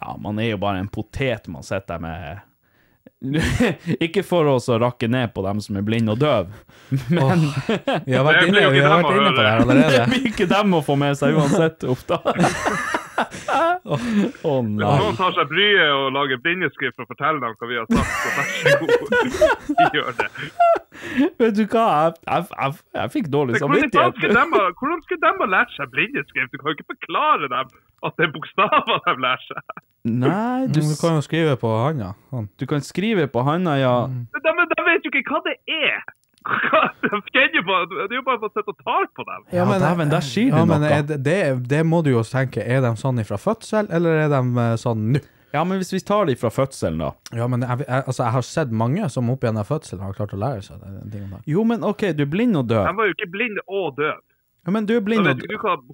Ja, 0.04 0.18
man 0.20 0.40
er 0.40 0.50
jo 0.52 0.58
bare 0.60 0.82
en 0.84 0.90
potet 0.92 1.48
man 1.48 1.64
sitter 1.64 2.02
med 2.04 2.42
Ikke 4.04 4.20
for 4.28 4.50
oss 4.52 4.66
å 4.68 4.76
rakke 4.82 5.08
ned 5.08 5.32
på 5.36 5.44
dem 5.46 5.62
som 5.64 5.78
er 5.80 5.86
blinde 5.88 6.12
og 6.12 6.20
døve, 6.20 6.52
men 7.16 7.46
Vi 8.04 8.18
har 8.18 8.26
vært 8.28 8.42
Det 8.42 8.50
inne, 8.52 8.66
vi 8.74 8.82
har 8.84 8.98
vært 9.00 9.16
inne 9.16 9.32
på 9.32 9.40
det 9.40 9.48
her 9.48 9.64
allerede. 9.64 9.92
det 9.96 10.10
blir 10.12 10.28
ikke 10.34 10.50
dem 10.52 10.76
å 10.76 10.82
få 10.84 10.98
med 11.00 11.16
seg 11.20 11.38
uansett. 11.40 11.88
opp 11.88 12.04
da. 12.10 12.20
Å 13.14 13.98
oh, 14.50 14.62
nei. 14.66 14.84
noen 14.84 15.18
tar 15.20 15.34
seg 15.36 15.50
bryet 15.52 15.92
og 15.94 16.08
lager 16.16 16.40
blindeskrift 16.44 16.98
for 16.98 17.06
å 17.06 17.12
fortelle 17.12 17.42
dem 17.44 17.56
hva 17.60 17.70
vi 17.70 17.80
har 17.80 17.88
sagt, 17.92 18.14
så 18.20 18.30
vær 18.38 18.48
så 18.58 18.74
god, 18.82 19.96
gjør 19.98 20.18
det. 20.20 20.30
Vet 21.42 21.56
du 21.58 21.64
hva, 21.68 21.86
jeg, 21.90 22.16
jeg, 22.28 22.46
jeg, 22.54 22.78
jeg 22.98 23.14
fikk 23.18 23.30
dårlig 23.34 23.62
samvittighet. 23.62 24.22
hvordan 24.24 25.02
skulle 25.06 25.22
de 25.24 25.34
ha 25.42 25.50
lært 25.56 25.74
seg 25.78 25.92
blindeskrift? 25.94 26.54
Du 26.54 26.62
kan 26.62 26.72
jo 26.72 26.78
ikke 26.80 26.92
forklare 26.96 27.50
dem 27.52 27.74
at 28.04 28.18
det 28.20 28.28
er 28.28 28.34
bokstaver 28.36 29.00
de 29.08 29.16
lærer 29.26 29.46
seg. 29.48 29.84
Nei, 30.04 30.68
du, 30.68 30.82
Du 30.84 30.96
kan 31.00 31.16
jo 31.16 31.24
skrive 31.24 31.56
på 31.60 31.70
handa. 31.80 32.12
Du 32.60 32.66
kan 32.68 32.84
skrive 32.84 33.30
på 33.32 33.46
handa, 33.48 33.78
ja. 33.80 33.96
Men 34.10 34.28
De, 34.34 34.68
de 34.74 34.86
vet 34.90 35.06
jo 35.08 35.14
ikke 35.14 35.24
hva 35.32 35.44
det 35.48 35.56
er. 35.72 36.04
De 37.04 37.20
kjenner 37.32 37.56
jo 37.60 37.64
på, 37.68 37.78
det 37.94 38.06
er 38.10 38.18
jo 38.18 38.24
bare 38.26 38.40
for 38.42 38.50
å 38.50 38.54
sitte 38.56 38.74
og 38.74 38.80
ta 38.84 38.98
på 39.16 39.26
dem. 39.28 39.46
Ja, 39.56 39.66
men 39.70 40.12
der 40.12 40.26
sier 40.26 40.52
du 40.52 40.58
ja, 40.58 40.66
men 40.68 40.84
noe. 40.84 40.90
er 40.98 41.06
det, 41.08 41.18
det, 41.26 41.38
det 41.72 41.82
må 41.88 42.02
du 42.06 42.12
jo 42.14 42.24
tenke. 42.28 42.64
Er 42.64 42.82
de 42.84 42.94
sånn 43.00 43.22
fra 43.28 43.40
fødsel, 43.40 43.88
eller 43.94 44.26
er 44.26 44.30
de 44.34 44.42
eh, 44.66 44.76
sånn 44.82 45.08
nå? 45.16 45.24
Ja, 45.54 45.62
men 45.70 45.78
hvis 45.78 45.92
vi 45.94 46.00
tar 46.02 46.26
de 46.26 46.34
fra 46.40 46.50
fødselen, 46.50 46.98
da. 47.04 47.12
Ja, 47.38 47.46
men 47.52 47.62
jeg, 47.62 47.84
jeg, 47.86 48.04
altså, 48.10 48.24
jeg 48.24 48.34
har 48.34 48.46
sett 48.48 48.72
mange 48.74 49.06
som 49.14 49.28
opp 49.30 49.44
gjennom 49.46 49.68
fødselen 49.70 50.02
har 50.02 50.16
klart 50.18 50.34
å 50.34 50.40
lære 50.42 50.64
seg 50.66 50.80
den 50.82 51.12
tingen 51.14 51.36
der. 51.36 51.44
Jo, 51.46 51.62
men 51.70 51.86
OK, 51.86 52.08
du 52.18 52.24
er 52.26 52.32
blind 52.32 52.58
og 52.58 52.66
De 52.72 52.74
døv. 52.80 52.90
var 52.98 53.12
jo 53.12 53.14
ikke 53.14 53.30
blinde 53.36 53.62
og 53.70 53.92
døv. 54.00 54.18
Ja, 54.66 54.74
men 54.74 54.88
du 54.90 54.96
er 54.98 55.04
blind 55.06 55.30
og 55.30 55.44
døv. 55.44 55.94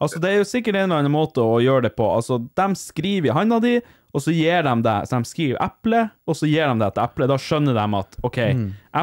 Altså, 0.00 0.20
det 0.22 0.30
er 0.30 0.38
jo 0.38 0.46
sikkert 0.48 0.78
en 0.78 0.86
eller 0.86 1.02
annen 1.02 1.12
måte 1.12 1.42
å 1.44 1.58
gjøre 1.60 1.88
det 1.88 1.92
på. 1.98 2.06
Altså, 2.14 2.38
de 2.56 2.68
skriver 2.78 3.32
i 3.32 3.34
handa 3.36 3.58
di, 3.60 3.74
og 4.12 4.20
så 4.24 4.32
gir 4.34 4.62
de 4.66 4.72
deg 4.82 5.06
Så 5.08 5.18
de 5.20 5.28
skriver 5.30 5.58
eple, 5.62 6.00
og 6.26 6.34
så 6.36 6.48
gir 6.50 6.66
de 6.66 6.78
deg 6.80 6.88
et 6.92 6.98
eple. 7.04 7.26
Da 7.30 7.36
skjønner 7.38 7.74
de 7.78 7.84
at 8.00 8.16
OK, 8.26 8.38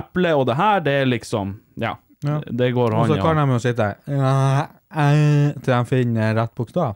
eple 0.02 0.34
og 0.36 0.46
det 0.50 0.56
her, 0.60 0.80
det 0.84 0.94
er 1.02 1.06
liksom 1.12 1.56
Ja, 1.80 1.96
Ja. 2.26 2.40
det 2.50 2.72
går 2.74 2.94
Og 2.94 3.00
hånd 3.06 3.14
så 3.14 3.22
kan 3.22 3.38
de 3.38 3.54
jo 3.54 3.60
sitte 3.62 3.96
eh, 4.08 5.52
til 5.62 5.74
de 5.74 5.86
finner 5.86 6.34
rett 6.36 6.54
bokstav. 6.58 6.96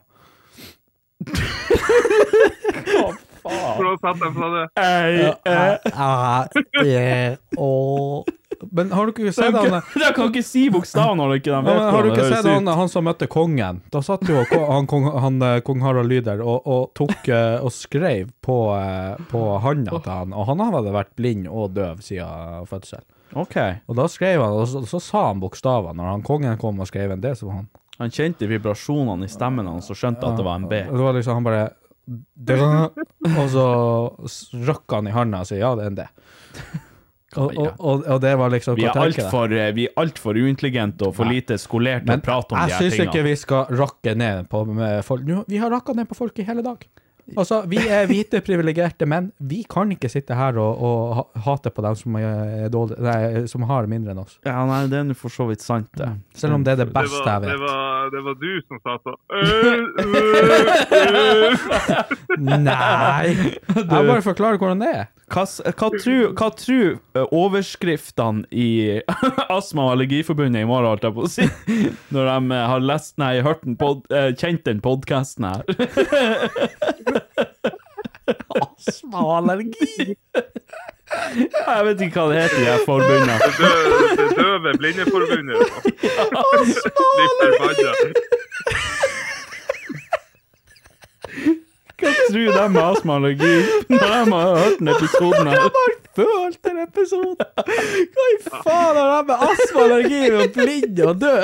Hva 1.21 3.07
faen? 3.41 3.75
For 3.77 3.87
å 3.89 3.93
sette 4.01 4.19
dem 4.21 4.33
fra 4.35 4.49
det. 4.53 4.65
Ei. 4.81 5.33
Ah, 5.93 6.45
eh, 6.85 7.35
og- 7.57 8.27
Men 8.71 8.91
har 8.91 9.07
du 9.07 9.13
ikke 9.13 9.33
sett 9.33 9.55
han 9.55 9.77
de 10.03 10.09
kan 10.15 10.29
ikke 10.29 10.43
si 10.45 10.67
bokstavene 10.73 11.21
når 11.21 11.39
ikke 11.39 11.49
de 11.49 11.55
Ja, 11.55 11.61
vet 11.65 11.79
men 11.79 11.95
har 11.95 12.03
du 12.03 12.11
ikke 12.11 12.27
sett 12.29 12.49
han, 12.49 12.69
han 12.81 12.91
som 12.91 13.07
møtte 13.07 13.27
kongen? 13.31 13.81
Da 13.93 14.03
satt 14.05 14.27
jo 14.29 14.43
han, 14.43 14.89
kong, 14.89 15.07
han, 15.23 15.39
eh, 15.47 15.57
kong 15.65 15.81
Harald 15.85 16.11
Lyder 16.11 16.43
og, 16.43 16.67
og 16.67 16.91
tok 16.97 17.31
eh, 17.31 17.57
og 17.61 17.73
skrev 17.75 18.29
på, 18.45 18.59
eh, 18.77 19.17
på 19.31 19.41
handa 19.63 19.97
til 19.97 20.11
han, 20.11 20.35
og 20.37 20.47
han 20.51 20.63
hadde 20.67 20.93
vært 20.95 21.13
blind 21.19 21.49
og 21.49 21.73
døv 21.77 22.03
siden 22.05 22.69
fødsel. 22.69 23.03
OK. 23.33 23.57
Og 23.87 23.95
da 23.95 24.07
skrev 24.11 24.41
han, 24.43 24.55
og 24.59 24.67
så, 24.67 24.83
så 24.87 24.99
sa 25.03 25.27
han 25.29 25.39
bokstavene. 25.41 25.95
Når 25.99 26.09
han 26.09 26.25
kongen 26.25 26.57
kom 26.61 26.81
og 26.83 26.89
skrev 26.89 27.13
en 27.13 27.23
D, 27.23 27.31
så 27.37 27.47
var 27.47 27.61
han 27.61 27.69
Han 28.01 28.11
kjente 28.11 28.47
vibrasjonene 28.49 29.27
i 29.27 29.31
stemmen 29.31 29.67
hans 29.69 29.91
og 29.93 29.97
skjønte 29.99 30.25
at 30.25 30.39
det 30.39 30.45
var 30.47 30.57
en 30.57 30.69
B. 30.69 30.79
Det 30.89 31.03
var 31.03 31.13
liksom 31.15 31.37
han 31.37 31.45
bare 31.45 31.67
Og 33.41 33.49
så 33.53 33.65
rakk 34.67 34.95
han 34.97 35.07
i 35.07 35.13
handa 35.15 35.43
og 35.43 35.47
sa 35.47 35.59
ja, 35.59 35.69
det 35.77 35.85
er 35.85 35.91
en 35.91 35.99
D. 35.99 36.07
Og, 37.39 37.53
og, 37.79 38.01
og, 38.03 38.17
det 38.21 38.33
var 38.35 38.51
liksom 38.51 38.75
Vi 38.75 38.83
er 38.89 38.97
altfor 38.99 39.53
alt 40.01 40.17
for 40.19 40.35
uintelligente 40.35 41.07
og 41.07 41.15
for 41.15 41.31
lite 41.31 41.55
skolerte 41.61 42.03
til 42.03 42.11
Men 42.11 42.23
å 42.23 42.25
prate 42.25 42.55
om 42.55 42.59
de 42.59 42.65
jeg 42.67 42.75
her 42.75 42.89
syns 42.89 43.05
ikke 43.05 43.23
vi 43.23 43.35
skal 43.39 43.71
rakke 43.79 44.15
ned 44.19 44.49
på 44.51 44.65
med 44.67 44.99
folk. 45.07 45.23
Nå, 45.27 45.45
Vi 45.47 45.61
har 45.61 45.71
rakka 45.71 45.95
ned 45.95 46.09
på 46.09 46.17
folk 46.17 46.43
i 46.43 46.47
hele 46.47 46.65
dag. 46.65 46.83
Altså, 47.37 47.61
Vi 47.69 47.77
er 47.79 48.07
hvite, 48.09 48.41
privilegerte 48.43 49.05
menn. 49.07 49.29
Vi 49.39 49.61
kan 49.69 49.91
ikke 49.93 50.09
sitte 50.11 50.35
her 50.35 50.57
og, 50.59 50.81
og 50.83 51.41
hate 51.45 51.71
på 51.71 51.83
dem 51.85 51.95
som, 51.95 52.17
er 52.19 52.67
dårlig, 52.73 52.97
nei, 53.05 53.45
som 53.51 53.63
har 53.69 53.87
mindre 53.91 54.11
enn 54.15 54.23
oss. 54.23 54.37
Ja, 54.47 54.65
nei, 54.67 54.81
det 54.91 54.99
er 54.99 55.05
nå 55.07 55.15
for 55.17 55.33
så 55.33 55.47
vidt 55.49 55.63
sant, 55.63 55.87
det. 55.99 56.09
Selv 56.37 56.57
om 56.57 56.65
det 56.65 56.75
er 56.75 56.81
det 56.81 56.89
Det 56.89 56.97
beste 56.97 57.21
var, 57.21 57.31
jeg 57.31 57.41
det, 57.45 57.49
vet. 57.53 57.59
var, 57.63 58.11
det 58.11 58.21
var 58.27 58.35
du 58.41 58.51
som 58.67 58.77
sa 58.83 58.91
så 59.05 59.11
øh, 59.37 59.47
øh, 60.01 60.15
øh. 60.99 61.51
Nei! 62.41 63.27
Jeg 63.75 63.87
bare 63.87 64.21
forklarer 64.25 64.57
hvordan 64.59 64.83
det 64.83 64.91
er. 64.91 65.05
Hva, 65.31 65.43
hva 65.47 65.87
tror 65.95 66.33
hva 66.35 66.47
tror, 66.59 66.97
eh, 67.15 67.27
overskriftene 67.31 68.43
i 68.51 68.65
Astma- 69.57 69.85
og 69.87 69.93
Allergiforbundet 69.95 70.65
i 70.65 70.67
morgen, 70.67 70.89
holdt 70.91 71.05
jeg 71.07 71.15
på 71.15 71.23
å 71.23 71.31
si, 71.31 71.45
når 72.15 72.23
de 72.31 72.37
eh, 72.57 72.65
har 72.73 72.81
lest, 72.83 73.13
nei, 73.21 73.33
hørt 73.45 73.63
den 73.67 73.77
pod, 73.79 74.03
eh, 74.11 74.31
kjent 74.35 74.65
den 74.67 74.81
podkasten 74.83 75.47
her? 75.47 75.61
Astma 78.61 79.19
og 79.23 79.33
allergi. 79.41 80.15
Jeg 81.11 81.81
vet 81.87 82.01
ikke 82.05 82.21
hva 82.23 82.27
det 82.31 82.37
heter, 82.45 82.59
de 82.59 82.67
her 82.69 82.83
forbundene. 82.87 83.35
Det 83.43 83.51
dø- 83.59 84.15
det 84.19 84.27
døve 84.37 84.71
blindeforbundet. 84.79 85.59
Litt 87.19 87.35
forbanna. 87.41 87.91
Hva 92.01 92.11
tror 92.31 92.53
de 92.57 92.65
med 92.75 92.81
astma 92.83 93.13
og 93.13 93.19
allergi 93.21 93.55
når 93.89 93.97
de 94.01 94.07
har 94.31 94.55
hørt 94.57 94.79
den 94.79 94.91
episoden 94.95 95.47
her? 95.51 95.59
har 95.61 95.93
følt 96.17 96.59
den 96.67 96.77
episoden! 96.83 97.35
Hva 98.15 98.25
i 98.31 98.37
faen 98.47 98.99
har 98.99 99.11
det 99.11 99.21
med 99.29 99.45
astma, 99.49 99.85
allergi 99.85 100.21
og 100.31 100.57
blind 100.57 101.03
og 101.07 101.21
død? 101.21 101.43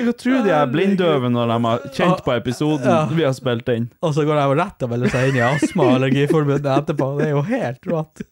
kan 0.00 0.12
tror 0.18 0.42
de 0.44 0.50
er 0.54 0.66
blinddøve 0.72 1.30
når 1.32 1.50
de 1.52 1.56
har 1.66 1.84
kjent 1.94 2.22
på 2.26 2.34
episoden 2.34 2.86
Ja. 2.90 3.04
vi 3.16 3.24
har 3.26 3.32
spilt 3.36 3.68
inn? 3.72 3.88
Og 4.02 4.14
så 4.16 4.24
går 4.26 4.40
de 4.40 4.58
rett 4.60 4.82
og 4.86 4.90
melder 4.92 5.12
seg 5.12 5.28
inn 5.30 5.38
i 5.40 5.44
Astma- 5.46 5.86
og 5.86 5.94
Allergiforbundet 5.98 6.70
etterpå. 6.74 7.08
Det 7.18 7.26
er 7.28 7.34
jo 7.36 7.42
helt 7.46 7.86
rått. 7.92 8.22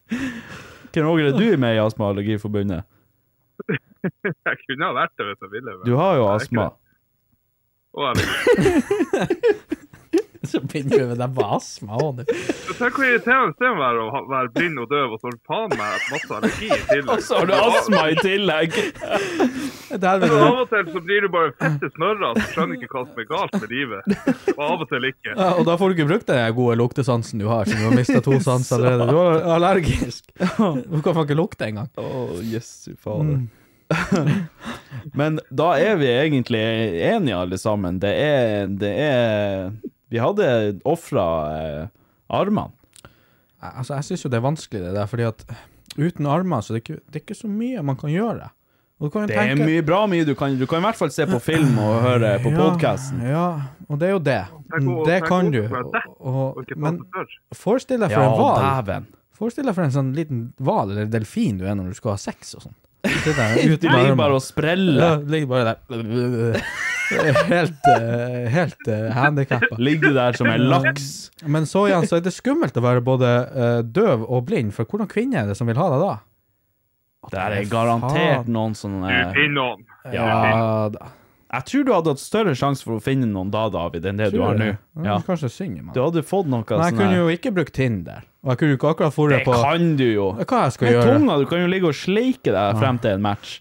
Hvem 0.92 1.06
Roger, 1.06 1.26
er 1.32 1.38
du 1.38 1.56
med 1.60 1.76
i 1.76 1.82
Astma- 1.82 2.08
og 2.08 2.16
Allergiforbundet? 2.16 2.84
Jeg 4.08 4.58
kunne 4.64 4.86
ha 4.86 4.92
vært 4.94 5.14
det 5.18 5.26
hvis 5.26 5.40
jeg 5.42 5.50
ville. 5.52 5.72
men 5.78 5.84
Du 5.88 5.96
har 5.98 6.14
jo 6.16 6.22
jeg 6.24 6.34
ikke 6.34 6.42
astma. 6.42 6.68
Og 7.96 8.10
jeg 8.10 9.54
Så 10.42 10.60
begynner 10.60 10.98
vi 10.98 11.06
med 11.06 11.18
det 11.18 11.26
basma 11.34 11.96
òg, 11.98 12.20
du. 12.20 12.30
Tenk 12.78 12.94
hvor 12.94 13.04
irriterende 13.04 13.56
det 13.58 13.70
må 13.74 13.80
være 13.82 14.04
å 14.04 14.20
være 14.30 14.52
blind 14.54 14.80
og 14.80 14.86
døv, 14.92 15.16
og 15.16 15.20
så 15.20 15.28
har 15.28 15.34
du 15.34 15.40
faen 15.50 15.74
meg 15.74 16.06
masse 16.12 16.36
allergi 16.38 16.68
i 16.68 16.78
tillegg. 16.88 17.10
Og 17.10 17.24
så 17.26 17.40
har 17.40 17.50
du 17.50 17.54
astma 17.56 18.04
i 18.12 18.16
tillegg! 18.22 18.78
Er 19.88 19.98
Så 19.98 20.38
Av 20.38 20.60
og 20.62 20.70
til 20.70 20.90
så 20.94 21.02
blir 21.04 21.26
du 21.26 21.28
bare 21.34 21.52
fette 21.58 21.90
snørra 21.96 22.30
og 22.30 22.40
skjønner 22.54 22.78
ikke 22.78 22.90
hva 22.94 23.04
som 23.08 23.20
er 23.24 23.28
galt 23.32 23.58
med 23.58 23.74
livet. 23.74 24.16
Og 24.54 24.64
av 24.68 24.86
og 24.86 24.88
til 24.92 25.10
ikke. 25.10 25.34
Ja, 25.34 25.50
og 25.58 25.68
da 25.68 25.76
får 25.80 25.90
du 25.90 25.98
ikke 25.98 26.08
brukt 26.12 26.30
den 26.30 26.56
gode 26.60 26.78
luktesansen 26.80 27.42
du 27.42 27.48
har, 27.50 27.68
siden 27.68 27.82
du 27.82 27.90
har 27.90 27.98
mista 27.98 28.22
to 28.24 28.38
sanser 28.44 28.78
allerede. 28.84 29.10
Du 29.10 29.20
er 29.24 29.54
allergisk. 29.58 30.24
Du 30.38 31.00
kan 31.02 31.24
ikke 31.24 31.38
lukte 31.38 31.68
engang. 31.68 31.90
Å, 31.98 32.28
jesu 32.46 32.94
fader. 32.94 33.48
Men 35.18 35.38
da 35.50 35.70
er 35.80 35.96
vi 36.00 36.08
egentlig 36.12 36.60
enige 37.08 37.36
alle 37.38 37.58
sammen. 37.60 37.98
Det 38.02 38.10
er, 38.12 38.66
det 38.68 38.90
er 39.00 39.70
Vi 40.12 40.20
hadde 40.22 40.48
ofra 40.88 41.24
eh, 41.56 41.86
armene. 42.28 42.70
Altså, 43.58 43.96
jeg 43.98 44.04
syns 44.06 44.22
jo 44.24 44.30
det 44.30 44.38
er 44.38 44.44
vanskelig, 44.44 44.82
det 44.84 44.92
der, 44.94 45.08
fordi 45.10 45.24
at 45.26 45.40
uten 45.98 46.28
armer 46.30 46.60
så 46.62 46.76
det 46.76 46.78
er 46.78 46.84
ikke, 46.84 47.00
det 47.10 47.18
er 47.18 47.24
ikke 47.24 47.34
så 47.40 47.48
mye 47.50 47.82
man 47.82 47.96
kan 47.98 48.12
gjøre. 48.12 48.50
Og 48.98 49.06
du 49.08 49.10
kan 49.14 49.26
Det 49.30 49.36
er 49.38 49.52
tenke- 49.52 49.66
mye 49.66 49.82
bra 49.86 49.98
mye 50.10 50.24
du 50.26 50.32
kan 50.34 50.56
Du 50.58 50.64
kan 50.66 50.80
i 50.82 50.86
hvert 50.88 50.96
fall 50.98 51.10
se 51.14 51.26
på 51.30 51.38
film 51.42 51.76
og 51.78 52.00
høre 52.02 52.32
på 52.42 52.50
Ja, 52.50 52.56
podkasten. 52.58 53.20
Ja, 53.26 53.44
og 53.88 53.98
det 54.00 54.08
er 54.08 54.12
jo 54.16 54.18
det. 54.22 54.38
Det 55.06 55.18
kan 55.26 55.50
du. 55.54 55.60
Og, 56.18 56.58
og 56.58 56.72
men 56.76 56.98
forestill 57.54 58.00
deg 58.02 58.10
for 58.14 58.22
en 58.26 58.34
hval. 58.38 59.06
Forestill 59.38 59.66
deg 59.70 59.74
for 59.76 59.86
en 59.86 59.94
sånn 59.94 60.10
liten 60.16 60.40
hval 60.58 60.90
eller 60.94 61.06
delfin 61.10 61.58
du 61.60 61.66
er 61.70 61.76
når 61.78 61.92
du 61.92 61.98
skal 61.98 62.16
ha 62.16 62.18
sex 62.18 62.54
og 62.58 62.64
sånn. 62.66 62.74
Du 63.04 63.32
der 63.32 63.56
Du 63.62 63.74
uten 63.74 63.94
ligger 63.94 64.14
bare 64.18 64.38
og 64.38 64.42
spreller. 64.42 65.02
Ja, 65.02 65.16
ligger 65.16 65.46
bare 65.46 65.74
der. 65.74 66.62
Helt, 67.08 67.86
uh, 67.88 68.48
helt 68.52 68.88
uh, 68.88 69.06
handikappa. 69.16 69.78
Ligger 69.80 70.12
der 70.12 70.32
som 70.36 70.46
en 70.52 70.66
laks? 70.68 71.30
Men 71.40 71.64
så 71.64 71.86
igjen 71.88 72.04
så 72.04 72.18
er 72.18 72.26
det 72.26 72.34
skummelt 72.36 72.76
å 72.76 72.82
være 72.84 73.00
både 73.00 73.30
uh, 73.48 73.78
døv 73.80 74.26
og 74.26 74.42
blind, 74.50 74.74
for 74.76 74.84
hvordan 74.84 75.08
kvinne 75.08 75.40
er 75.40 75.48
det 75.48 75.56
som 75.56 75.70
vil 75.70 75.80
ha 75.80 75.86
deg 75.94 76.04
da? 76.04 76.10
Det 77.32 77.46
er 77.46 77.70
garantert 77.72 78.50
noen 78.52 78.76
som 78.76 79.00
Du 79.00 79.08
finner 79.08 79.54
noen. 79.56 79.88
Ja, 80.12 80.28
da. 80.92 81.14
Jeg 81.48 81.64
tror 81.70 81.84
du 81.84 81.90
hadde 81.94 82.12
hatt 82.12 82.20
større 82.20 82.52
sjanse 82.60 82.84
for 82.84 82.98
å 82.98 83.02
finne 83.02 83.24
noen 83.30 83.48
da, 83.52 83.64
David, 83.72 84.04
enn 84.10 84.20
det 84.20 84.28
du 84.34 84.42
har 84.44 84.58
nå. 84.60 84.74
Ja. 85.00 85.16
Kanskje 85.24 85.48
synger 85.52 85.86
man. 85.86 85.94
Du 85.96 86.02
hadde 86.04 86.20
fått 86.28 86.48
noe 86.50 86.60
Men 86.60 86.82
jeg 86.84 86.92
sånn 86.92 87.00
kunne 87.00 87.22
jo 87.22 87.30
ikke 87.32 87.54
brukt 87.56 87.72
Tinder. 87.78 88.26
Og 88.48 88.54
jeg 88.54 88.58
kunne 88.62 88.76
ikke 88.78 88.88
akkurat 88.94 89.12
Det 89.12 89.38
på 89.44 89.52
Det 89.52 89.60
kan 89.60 89.88
du 89.98 90.04
jo. 90.08 90.26
Hva 90.40 90.58
jeg 90.64 90.72
skal 90.72 90.88
gjøre? 90.88 91.16
tunga, 91.18 91.34
du 91.36 91.44
kan 91.50 91.60
jo 91.60 91.66
ligge 91.68 91.88
og 91.90 91.96
sleike 91.98 92.52
deg 92.54 92.78
frem 92.80 92.98
til 93.04 93.10
en 93.18 93.24
match. 93.26 93.58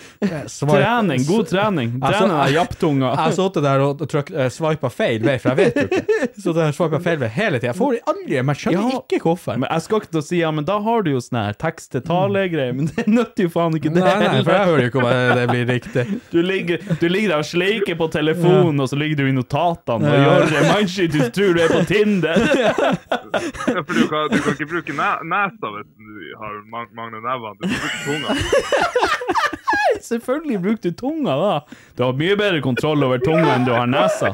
Trening, 0.70 1.26
god 1.28 1.50
trening. 1.50 1.90
Trene 2.00 2.38
deg 2.38 2.54
japptunga. 2.56 3.10
Jeg 3.20 3.36
satt 3.36 3.58
der 3.60 3.82
og 3.84 4.00
trykt, 4.08 4.32
uh, 4.32 4.88
feil 4.88 5.20
vei, 5.26 5.34
for 5.42 5.52
jeg 5.52 5.58
vet 5.58 5.76
jo 5.76 5.84
ikke. 5.90 6.28
Så 6.42 6.54
jeg 6.56 7.02
feil 7.04 7.18
vei 7.20 7.28
hele 7.34 7.60
tida. 7.60 7.74
Jeg 7.74 7.78
får 7.82 7.98
aldri 8.08 8.40
Men 8.40 8.54
jeg 8.54 8.62
skjønner 8.62 8.94
Ja. 8.94 9.00
ikke 9.04 9.20
hvorfor. 9.26 9.60
Men 9.60 9.68
jeg 9.74 9.84
skal 9.84 10.00
ikke 10.00 10.10
til 10.14 10.22
å 10.22 10.24
si 10.30 10.40
ja, 10.40 10.50
men 10.56 10.64
da 10.68 10.78
har 10.80 11.04
du 11.04 11.10
jo 11.12 11.20
sånn 11.20 11.38
her 11.42 11.58
tekst-til-tale-greier, 11.60 12.72
men 12.78 12.88
det 12.94 13.04
nytter 13.10 13.44
jo 13.44 13.52
faen 13.52 13.76
ikke 13.76 13.92
det. 13.92 14.04
Nei, 14.06 14.16
nei, 14.24 14.40
for 14.46 14.56
jeg 14.56 14.70
hører 14.70 14.84
jo 14.86 14.92
ikke 14.94 15.02
om 15.04 15.36
det 15.40 15.46
blir 15.52 15.68
riktig. 15.68 16.06
Du 16.32 16.40
ligger, 16.40 16.86
du 17.02 17.06
ligger 17.12 17.34
der 17.34 17.44
og 17.44 17.48
sleiker 17.50 18.00
på 18.00 18.08
telefonen, 18.16 18.80
og 18.80 18.88
så 18.88 18.96
ligger 19.00 19.20
du 19.20 19.28
i 19.28 19.36
notatene 19.36 20.08
og 20.08 20.16
Ja. 20.16 20.24
gjør 20.24 20.48
det 20.54 20.64
mindshit 20.70 21.12
du 21.12 21.20
tror 21.36 21.56
du 21.56 21.62
er 21.66 21.74
på 21.76 21.84
Tinder. 21.90 22.46
Ja, 22.60 23.82
for 23.84 23.94
du 23.94 24.04
kan, 24.10 24.29
du 24.30 24.38
kan 24.44 24.54
ikke 24.56 24.68
bruke 24.70 24.94
nesa 24.94 25.72
hvis 25.74 25.88
du 25.98 26.30
har 26.40 26.60
mang 26.70 26.90
mangler 26.96 27.24
nevene. 27.24 27.56
Du 27.60 27.66
kan 27.66 27.78
bruke 27.82 28.00
tunga. 28.06 28.28
Selvfølgelig 30.10 30.60
bruker 30.62 30.82
du 30.90 30.96
tunga, 30.96 31.34
da. 31.40 31.54
Du 31.98 32.04
har 32.06 32.14
mye 32.16 32.36
bedre 32.38 32.62
kontroll 32.64 33.04
over 33.04 33.20
tunga 33.22 33.56
enn 33.56 33.66
du 33.66 33.72
har 33.74 33.90
nesa. 33.90 34.30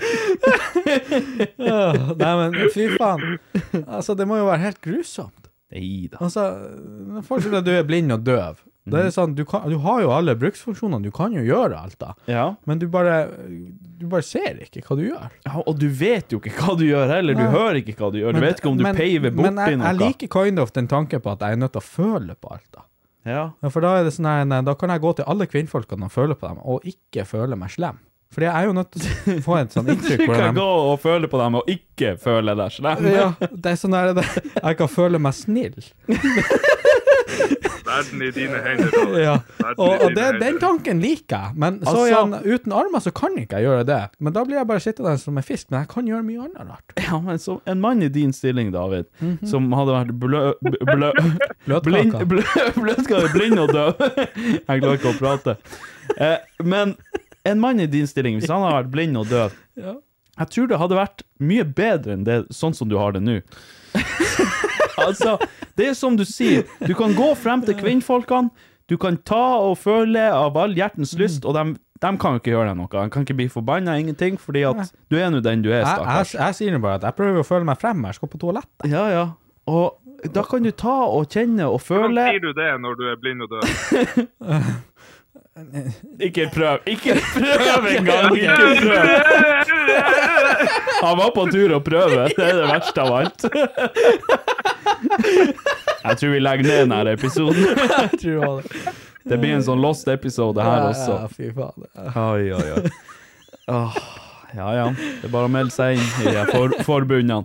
Nei, 2.23 2.33
men 2.43 2.57
fy 2.75 2.91
faen. 2.95 3.39
Altså, 3.87 4.15
det 4.19 4.29
må 4.29 4.39
jo 4.41 4.47
være 4.51 4.63
helt 4.69 4.81
grusomt. 4.85 5.51
Nei 5.75 6.07
da. 6.13 6.21
Altså, 6.23 6.47
Forestill 7.27 7.57
deg 7.57 7.63
at 7.65 7.67
du 7.67 7.75
er 7.75 7.89
blind 7.89 8.15
og 8.15 8.23
døv. 8.27 8.63
Det 8.87 9.01
er 9.03 9.09
sånn, 9.11 9.33
du, 9.35 9.43
kan, 9.49 9.65
du 9.67 9.81
har 9.83 10.03
jo 10.05 10.11
alle 10.15 10.37
bruksfunksjonene, 10.39 11.03
du 11.03 11.11
kan 11.15 11.33
jo 11.35 11.43
gjøre 11.43 11.75
alt 11.75 11.97
da. 11.99 12.13
Ja. 12.31 12.45
Men 12.71 12.79
du 12.79 12.87
bare, 12.91 13.17
du 13.99 14.05
bare 14.13 14.23
ser 14.23 14.61
ikke 14.63 14.85
hva 14.87 14.97
du 14.99 15.05
gjør. 15.09 15.33
ja, 15.49 15.55
og 15.59 15.81
du 15.81 15.89
vet 15.91 16.31
jo 16.31 16.39
ikke 16.39 16.55
hva 16.61 16.77
du 16.79 16.85
gjør 16.87 17.11
heller. 17.11 17.35
Du 17.35 17.43
Nei. 17.43 17.51
hører 17.51 17.81
ikke 17.83 17.97
hva 17.99 18.13
du 18.15 18.21
gjør. 18.21 18.39
Du 18.39 18.45
vet 18.47 18.61
ikke 18.63 18.71
om 18.71 18.79
du 18.79 18.85
men, 18.87 18.95
paver 18.99 19.35
borti 19.35 19.49
jeg, 19.51 19.79
Men 19.81 19.87
jeg 19.89 20.01
liker 20.05 20.31
kind 20.39 20.63
of 20.63 20.71
den 20.77 20.87
tanken 20.93 21.25
på 21.25 21.35
at 21.35 21.43
jeg 21.43 21.59
er 21.59 21.63
nødt 21.65 21.75
til 21.75 21.83
å 21.83 21.89
føle 21.89 22.39
på 22.39 22.53
alt 22.55 22.69
da. 22.79 22.87
Ja. 23.27 23.45
Ja, 23.59 23.71
for 23.75 23.83
da 23.83 23.97
er 23.99 24.07
det 24.07 24.15
sånn 24.15 24.29
her, 24.31 24.47
da 24.63 24.77
kan 24.79 24.93
jeg 24.95 25.03
gå 25.03 25.17
til 25.19 25.27
alle 25.27 25.49
kvinnfolkene 25.51 26.07
og 26.07 26.15
føle 26.15 26.39
på 26.39 26.47
dem, 26.47 26.63
og 26.63 26.87
ikke 26.87 27.27
føle 27.27 27.59
meg 27.59 27.75
slem. 27.75 27.99
Fordi 28.37 28.47
jeg 28.49 28.55
er 28.55 28.67
jo 28.67 28.75
nødt 28.77 28.91
til 28.93 29.35
å 29.35 29.43
få 29.43 29.59
et 29.59 29.75
sånt 29.75 29.91
inntrykk 29.93 30.23
Du 30.27 30.33
kan 30.35 30.57
gå 30.57 30.67
og 30.93 30.97
føle 31.03 31.31
på 31.31 31.39
dem 31.41 31.59
og 31.59 31.71
ikke 31.71 32.15
føle 32.23 32.55
deg 32.59 32.75
slem. 32.75 33.07
ja, 33.11 33.29
det 33.51 33.73
er 33.73 33.79
sånn 33.81 33.99
at 33.99 34.23
jeg 34.67 34.79
kan 34.79 34.91
føle 34.93 35.19
meg 35.23 35.35
snill. 35.39 35.79
Verden 37.87 38.23
i 38.27 38.31
dine 38.35 38.59
hender. 38.65 39.19
Ja. 39.23 39.35
Og, 39.77 39.79
og 40.03 40.15
det, 40.15 40.25
hender. 40.25 40.39
den 40.43 40.59
tanken 40.63 41.01
liker 41.03 41.37
jeg, 41.47 41.57
men 41.63 41.79
så 41.85 41.93
Altså- 41.93 42.07
igjen, 42.11 42.35
uten 42.57 42.73
armer 42.77 43.01
så 43.05 43.13
kan 43.15 43.37
ikke 43.39 43.61
jeg 43.61 43.69
gjøre 43.69 43.85
det. 43.89 44.01
Men 44.21 44.33
da 44.37 44.45
blir 44.45 44.59
jeg 44.59 44.67
bare 44.71 44.83
sittende 44.85 45.15
som 45.23 45.39
en 45.39 45.47
fisk, 45.47 45.71
men 45.71 45.81
jeg 45.85 45.89
kan 45.95 46.07
gjøre 46.11 46.25
mye 46.27 46.45
annet 46.47 46.67
rart. 46.71 46.97
Ja, 47.07 47.21
men 47.23 47.39
så 47.43 47.61
en 47.67 47.81
mann 47.81 48.03
i 48.03 48.09
din 48.13 48.33
stilling, 48.37 48.73
David, 48.75 49.07
Mhm. 49.21 49.47
som 49.47 49.71
hadde 49.73 49.95
vært 49.95 50.13
blø... 50.19 50.43
blø, 50.63 51.13
blind, 51.87 52.17
blø, 52.29 52.43
blind 53.35 53.59
og 53.63 53.73
død. 53.73 54.03
Jeg 54.67 54.83
klarer 54.83 54.99
ikke 54.99 55.13
å 55.15 55.19
prate. 55.21 55.57
Eh, 56.19 56.37
men 56.65 56.97
en 57.47 57.61
mann 57.63 57.81
i 57.81 57.87
din 57.87 58.07
stilling, 58.11 58.41
hvis 58.41 58.51
han 58.51 58.63
hadde 58.67 58.83
vært 58.83 58.91
blind 58.95 59.17
og 59.23 59.31
død, 59.31 59.57
Ja. 59.77 59.95
jeg 60.41 60.51
tror 60.55 60.69
det 60.69 60.79
hadde 60.83 60.97
vært 60.99 61.23
mye 61.41 61.65
bedre 61.65 62.13
enn 62.17 62.25
det, 62.25 62.41
sånn 62.55 62.75
som 62.75 62.89
du 62.89 62.97
har 62.99 63.13
det 63.13 63.23
nå. 63.23 63.41
altså, 65.07 65.37
det 65.79 65.91
er 65.93 65.97
som 65.99 66.17
du 66.19 66.25
sier, 66.29 66.65
du 66.87 66.95
kan 66.99 67.15
gå 67.17 67.33
frem 67.39 67.65
til 67.67 67.77
kvinnfolkene, 67.79 68.51
du 68.87 68.95
kan 69.03 69.19
ta 69.27 69.59
og 69.67 69.77
føle 69.83 70.29
av 70.31 70.57
all 70.63 70.77
hjertens 70.79 71.17
lyst, 71.19 71.45
og 71.49 71.57
de, 71.59 71.65
de 72.03 72.11
kan 72.23 72.37
jo 72.37 72.43
ikke 72.43 72.53
gjøre 72.53 72.69
deg 72.71 72.79
noe. 72.79 72.91
De 72.93 73.11
kan 73.11 73.27
ikke 73.27 73.35
bli 73.41 73.49
forbanna, 73.51 73.97
ingenting, 73.99 74.39
fordi 74.39 74.63
at 74.69 74.93
du 75.11 75.19
er 75.19 75.33
nå 75.35 75.41
den 75.43 75.65
du 75.65 75.73
er, 75.73 75.81
Jeg, 75.83 75.89
stakkars. 75.91 76.35
jeg, 76.37 76.43
jeg 76.45 76.59
sier 76.61 76.77
nå 76.77 76.83
bare 76.85 77.01
at 77.01 77.09
jeg 77.09 77.19
prøver 77.19 77.43
å 77.43 77.47
føle 77.49 77.67
meg 77.67 77.81
frem, 77.83 78.05
jeg 78.07 78.19
skal 78.21 78.31
på 78.31 78.39
toalettet. 78.45 78.87
Ja, 78.93 79.07
ja. 79.11 79.25
Og 79.67 80.31
da 80.33 80.43
kan 80.47 80.63
du 80.65 80.71
ta 80.73 80.95
og 81.11 81.27
kjenne 81.35 81.67
og 81.69 81.81
Hvordan 81.83 82.07
føle 82.15 82.29
sier 82.31 82.45
du 82.47 82.53
det 82.57 82.71
når 82.81 82.95
du 83.01 83.03
er 83.11 83.19
blind 83.21 83.43
og 83.45 83.51
død? 83.53 83.67
Ikke 86.21 86.51
prøv! 86.53 86.79
Ikke 86.87 87.15
prøv 87.33 87.87
engang! 87.91 88.35
Ikke 88.37 88.67
prøv! 88.83 89.07
Han 91.03 91.15
var 91.21 91.31
på 91.37 91.47
tur 91.53 91.73
å 91.77 91.81
prøve. 91.85 92.27
Det 92.37 92.45
er 92.45 92.59
det 92.61 92.67
verste 92.69 93.01
av 93.05 93.13
alt. 93.23 93.41
Jeg 96.07 96.15
tror 96.21 96.31
vi 96.35 96.41
legger 96.43 96.65
ned 96.69 96.79
denne 96.93 97.15
episoden. 97.17 97.63
Det. 99.27 99.39
Blir 99.43 99.57
en 99.57 99.65
sånn 99.67 99.81
lost 99.83 100.07
episode 100.13 100.63
her 100.63 100.85
Ja, 100.85 100.93
også. 100.93 101.17
fy 101.35 101.49
faen. 101.57 101.89
Oi, 102.15 102.53
oi, 102.55 102.69
oi. 102.77 102.83
Ja, 104.57 104.69
ja. 104.77 104.85
Det 104.95 105.27
er 105.27 105.33
bare 105.33 105.49
å 105.49 105.53
melde 105.53 105.75
seg 105.75 105.97
inn 105.99 106.07
i 106.23 106.25
de 106.37 106.45
forbundene. 106.87 107.43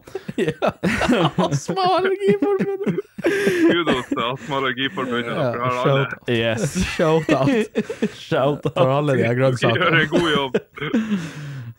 Astma-allergiforbundet. 1.48 3.02
Kudos 3.24 4.10
til 4.10 4.24
Astma-allergiforbundet. 4.26 5.32
Dere 5.32 5.62
har 5.62 5.80
alle. 5.84 6.06
Yes. 6.28 6.76
shout-out 6.96 7.82
Shout 8.28 8.66
out. 8.66 8.74
for 8.76 8.94
alle 8.98 9.18
de 9.20 9.26
her 9.30 9.42
Gjør 9.62 9.98
en 10.02 10.12
god 10.12 10.30
jobb. 10.36 10.62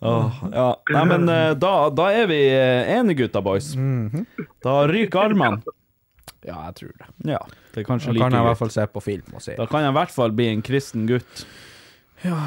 Oh, 0.02 0.34
ja. 0.50 0.64
Nei, 0.90 1.02
men 1.06 1.28
eh, 1.30 1.52
da, 1.62 1.68
da 1.94 2.08
er 2.10 2.24
vi 2.26 2.40
eh, 2.50 2.88
enige, 2.90 3.20
gutta 3.20 3.38
boys. 3.38 3.68
Da 4.66 4.72
ryker 4.90 5.28
armene. 5.28 5.60
Ja, 6.42 6.56
jeg 6.66 6.74
tror 6.80 6.96
det. 6.98 7.06
Ja, 7.30 7.38
det 7.70 7.84
er 7.84 7.86
kanskje 7.86 8.10
Da 8.10 8.16
like 8.16 8.24
kan 8.24 8.34
jeg 8.34 8.42
i 8.42 8.48
hvert 8.48 8.58
fall 8.64 8.72
se 8.74 8.86
på 8.90 9.02
film 9.04 9.36
og 9.38 9.44
se. 9.44 9.54
Da 9.60 9.68
kan 9.70 9.84
jeg 9.86 9.94
i 9.94 9.96
hvert 10.00 10.10
fall 10.10 10.34
bli 10.34 10.48
en 10.50 10.64
kristen 10.66 11.06
gutt. 11.06 11.44
Ja 12.26 12.40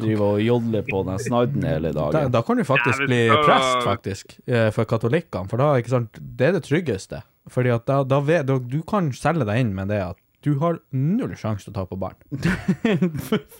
Drive 0.00 0.24
og 0.24 0.40
jodle 0.42 0.82
på 0.86 1.02
den 1.06 1.18
snadden 1.20 1.64
hele 1.66 1.92
dagen. 1.92 2.30
da 2.32 2.42
kan 2.46 2.56
du 2.56 2.64
faktisk 2.64 3.02
Ja, 3.02 3.06
bli 3.06 3.20
prest, 3.44 3.82
faktisk, 3.84 4.36
eh, 4.46 4.70
for 4.74 4.88
katolikkene. 4.88 5.50
For 5.50 5.60
da, 5.60 5.74
ikke 5.78 5.92
sant, 5.92 6.18
det 6.20 6.46
er 6.48 6.52
det 6.56 6.64
tryggeste. 6.66 7.22
Fordi 7.50 7.72
at 7.74 7.86
da, 7.90 8.02
da 8.06 8.20
ved, 8.22 8.46
da, 8.46 8.58
du 8.62 8.80
kan 8.86 9.10
selge 9.16 9.44
deg 9.48 9.58
inn 9.64 9.72
med 9.74 9.88
det 9.90 10.00
at 10.04 10.18
du 10.46 10.54
har 10.62 10.78
null 10.96 11.34
sjanse 11.36 11.66
til 11.66 11.72
å 11.74 11.78
ta 11.80 11.84
på 11.90 11.98
barn. 12.00 12.16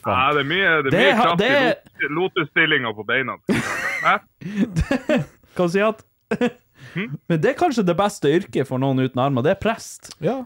Ja, 0.01 0.31
det 0.33 0.41
er 0.41 0.47
mye, 0.49 0.69
det 0.81 0.89
er 0.89 0.95
Det 0.95 1.01
mye 1.03 1.17
kraft 1.19 1.43
i 1.43 1.49
det- 1.51 1.59
lot- 1.61 2.15
lotusstillinga 2.17 2.93
på 2.97 3.05
beina. 3.05 3.35
Hæ? 4.01 4.15
Kan 5.57 5.69
si 5.69 5.83
at 5.83 6.01
Men 6.95 7.37
det 7.43 7.51
er 7.51 7.59
kanskje 7.59 7.85
det 7.85 7.95
beste 7.99 8.31
yrket 8.33 8.67
for 8.67 8.81
noen 8.81 8.99
uten 9.03 9.21
armer. 9.21 9.43
Det 9.45 9.51
er 9.53 9.59
prest. 9.61 10.09
Ja. 10.23 10.39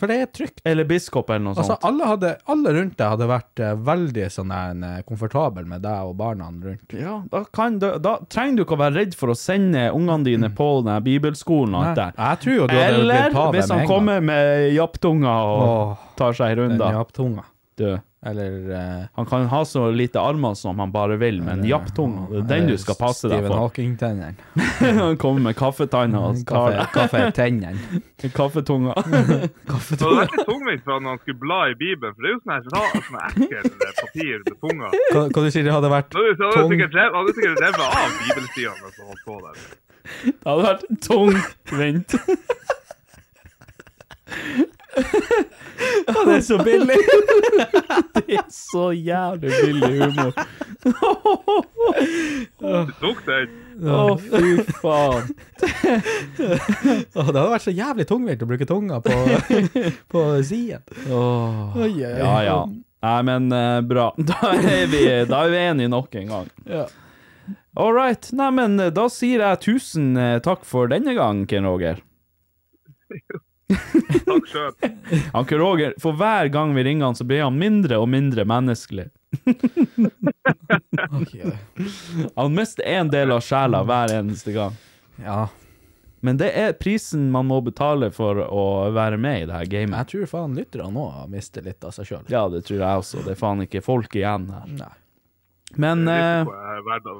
For 0.00 0.08
det 0.08 0.16
er 0.22 0.28
trygt. 0.32 0.62
Eller 0.64 0.86
biskop, 0.88 1.28
eller 1.30 1.42
noe 1.44 1.52
Altså, 1.54 1.74
sånt. 1.74 1.84
alle, 1.84 2.06
hadde, 2.08 2.30
alle 2.48 2.72
rundt 2.78 2.96
deg 2.96 3.10
hadde 3.12 3.26
vært 3.28 3.60
eh, 3.60 3.74
veldig 3.90 4.26
sånn 4.32 4.54
der, 4.54 5.02
komfortabel 5.06 5.66
med 5.68 5.82
deg 5.84 6.08
og 6.08 6.14
barna 6.16 6.48
rundt. 6.48 6.94
Ja, 6.96 7.18
da, 7.30 7.42
kan, 7.52 7.76
du, 7.82 7.86
da 8.00 8.14
trenger 8.32 8.56
du 8.56 8.64
ikke 8.64 8.78
å 8.78 8.80
være 8.80 8.96
redd 9.02 9.14
for 9.20 9.34
å 9.34 9.36
sende 9.36 9.90
ungene 9.92 10.24
dine 10.24 10.48
på 10.56 10.70
den 10.80 10.94
her 10.94 11.04
bibelskolen 11.04 11.76
og 11.76 11.90
alt 11.90 12.00
der. 12.00 12.14
jeg 12.16 12.40
tror 12.46 12.56
jo 12.56 12.66
du 12.70 12.76
hadde 12.78 12.94
Eller 12.96 13.26
blitt 13.28 13.36
pave 13.36 13.52
hvis 13.58 13.68
med 13.68 13.76
han 13.76 13.80
en 13.80 13.86
gang. 13.86 13.92
kommer 13.94 14.20
med 14.32 14.72
japtunga 14.74 15.34
og 15.52 15.66
Åh, 15.68 16.06
tar 16.16 16.32
seg 16.40 16.50
en 16.50 16.56
Den 16.56 16.70
runde. 16.80 16.92
japptunga. 16.96 17.44
Du, 17.76 17.86
Eller 18.26 18.70
uh, 18.70 19.04
han 19.16 19.26
kan 19.26 19.46
ha 19.48 19.64
så 19.64 19.90
lite 19.90 20.20
armer 20.20 20.54
som 20.54 20.78
han 20.78 20.90
bare 20.92 21.16
vil, 21.16 21.38
men 21.42 21.62
japptunga, 21.64 22.26
det 22.28 22.40
er 22.42 22.48
den 22.50 22.66
du 22.68 22.74
skal 22.78 22.98
passe 23.00 23.30
deg 23.30 23.38
Stephen 23.38 23.48
for. 23.48 23.62
Hawking-tennene. 23.62 24.34
Han 25.00 25.16
kommer 25.16 25.40
med 25.46 25.56
kaffetanna 25.56 26.20
og 26.28 26.42
tar 26.44 26.76
Kaffe, 26.92 26.92
kaffetennene. 26.98 28.02
deg 28.20 28.34
kaffetunga. 28.36 28.92
Det 29.00 30.04
var 30.04 30.28
tungvint 30.44 30.84
for 30.84 30.92
han 30.92 31.02
når 31.06 31.10
han 31.14 31.20
skulle 31.22 31.40
bla 31.40 31.60
i 31.70 31.74
Bibelen, 31.80 32.12
for 32.12 32.20
det 32.20 32.28
er 32.28 32.34
jo 32.34 32.40
sånn 32.42 32.52
her 32.52 32.62
sånn 32.66 33.20
ekkel 33.30 33.66
eh, 33.88 33.94
papir 34.02 34.36
med 34.44 34.56
tunga. 34.66 34.88
Hva, 35.14 35.22
hva 35.30 35.44
du 35.46 35.50
sier 35.54 35.64
det 35.64 35.74
hadde 35.74 35.90
vært 35.92 36.12
hadde 36.16 36.54
tung 36.58 36.72
sikkert 36.74 36.94
hadde 37.00 37.34
sikkert 37.38 37.62
revet 37.64 37.84
av 37.86 38.16
bibelsidene 38.20 38.76
mens 38.84 38.96
han 39.00 39.06
holdt 39.08 39.24
på 39.24 39.34
der. 39.46 39.54
Det 40.28 40.48
hadde 40.50 40.64
vært 40.68 40.84
tungvint. 41.08 42.10
Det 44.90 46.34
er 46.34 46.40
så 46.44 46.58
billig! 46.64 46.96
Det 48.14 48.36
er 48.38 48.46
så 48.52 48.90
jævlig 48.94 49.50
billig 49.62 49.90
humor. 50.02 50.32
Du 52.60 52.92
tok 53.00 53.22
den. 53.26 53.56
Å, 53.80 54.04
fy 54.20 54.52
faen. 54.82 55.30
Åh, 56.40 57.30
det 57.30 57.30
hadde 57.30 57.46
vært 57.54 57.64
så 57.64 57.74
jævlig 57.74 58.06
tungvint 58.10 58.44
å 58.44 58.48
bruke 58.50 58.68
tunga 58.68 59.00
på, 59.04 59.16
på 60.12 60.24
siden. 60.46 60.84
Åh. 61.08 61.78
Ja, 61.96 62.34
ja. 62.44 62.58
Nei, 63.00 63.22
men 63.24 63.52
eh, 63.56 63.80
bra. 63.80 64.10
Da 64.30 64.52
er 64.58 64.90
vi, 64.92 65.04
da 65.28 65.44
er 65.46 65.54
vi 65.54 65.62
enige 65.70 65.92
nok 65.92 66.14
en 66.20 66.34
gang. 66.34 66.50
Ja. 66.68 66.84
All 67.80 67.94
right. 67.96 68.28
Nei, 68.36 68.50
men 68.52 68.76
eh, 68.82 68.92
da 68.92 69.06
sier 69.12 69.40
jeg 69.46 69.62
tusen 69.64 70.12
eh, 70.20 70.36
takk 70.44 70.66
for 70.68 70.90
denne 70.92 71.16
gang, 71.16 71.46
Ken 71.48 71.68
Roger. 71.68 72.02
Takk 74.26 74.50
sjøl. 74.50 74.74
Han 75.32 75.48
Roger, 75.62 75.94
for 76.02 76.18
hver 76.18 76.50
gang 76.52 76.74
vi 76.74 76.84
ringer 76.84 77.10
han, 77.10 77.18
så 77.18 77.24
blir 77.24 77.46
han 77.46 77.58
mindre 77.58 78.00
og 78.02 78.10
mindre 78.10 78.44
menneskelig. 78.48 79.08
Han 82.34 82.54
mister 82.54 82.82
en 82.82 83.10
del 83.12 83.30
av 83.30 83.44
sjela 83.46 83.84
hver 83.86 84.18
eneste 84.18 84.52
gang. 84.56 84.74
ja. 85.22 85.48
Men 86.20 86.36
det 86.36 86.50
er 86.52 86.74
prisen 86.76 87.30
man 87.32 87.48
må 87.48 87.62
betale 87.64 88.10
for 88.12 88.36
å 88.44 88.64
være 88.92 89.16
med 89.16 89.40
i 89.40 89.46
det 89.48 89.56
her 89.56 89.68
gamet. 89.72 89.96
Jeg 90.02 90.08
tror 90.10 90.26
faen 90.28 90.56
lytterne 90.58 90.92
nå 90.92 91.04
mister 91.32 91.64
litt 91.64 91.80
av 91.80 91.94
seg 91.96 92.10
sjøl. 92.10 92.26
Ja, 92.28 92.42
det 92.52 92.66
tror 92.66 92.82
jeg 92.82 93.04
også. 93.04 93.22
Det 93.24 93.32
er 93.32 93.38
faen 93.40 93.64
ikke 93.64 93.80
folk 93.84 94.12
igjen 94.18 94.50
her. 94.52 94.66
Nei. 94.68 94.92
Men 95.80 96.04
eh, 96.10 96.44
er 96.44 96.82
verdt 96.84 97.08
å, 97.08 97.14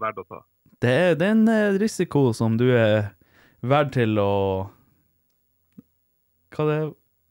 verdt 0.00 0.18
å 0.18 0.24
ta. 0.26 0.40
det, 0.82 0.90
er, 0.90 1.22
en 1.28 1.46
eh, 1.52 1.78
risiko 1.78 2.32
som 2.34 2.58
du 2.58 2.66
er 2.72 3.12
verdt 3.62 3.94
til 4.00 4.18
å 4.18 4.66
Hva 6.54 6.68
det 6.70 6.78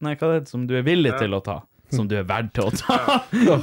Nei, 0.04 0.18
hva 0.20 0.28
det 0.34 0.42
er 0.42 0.50
som 0.52 0.66
du 0.68 0.74
er 0.76 0.84
villig 0.84 1.14
til 1.22 1.32
å 1.38 1.40
ta? 1.46 1.62
Som 1.94 2.08
du 2.10 2.16
er 2.18 2.26
verdt 2.28 2.52
til 2.58 2.66
å 2.68 2.72
ta? 2.76 3.22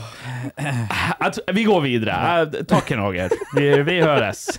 Jeg 0.60 1.54
vi 1.56 1.64
går 1.66 1.80
videre. 1.84 2.14
Jeg- 2.46 2.66
Takk, 2.70 2.90
Roger. 2.96 3.28
Vi, 3.56 3.66
vi 3.84 3.96
høres. 4.00 4.46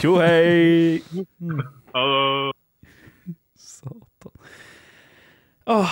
Tjo 0.00 0.16
hei. 0.20 1.00
Hallo. 1.94 2.52
Satan. 3.56 4.32
Åh, 5.66 5.90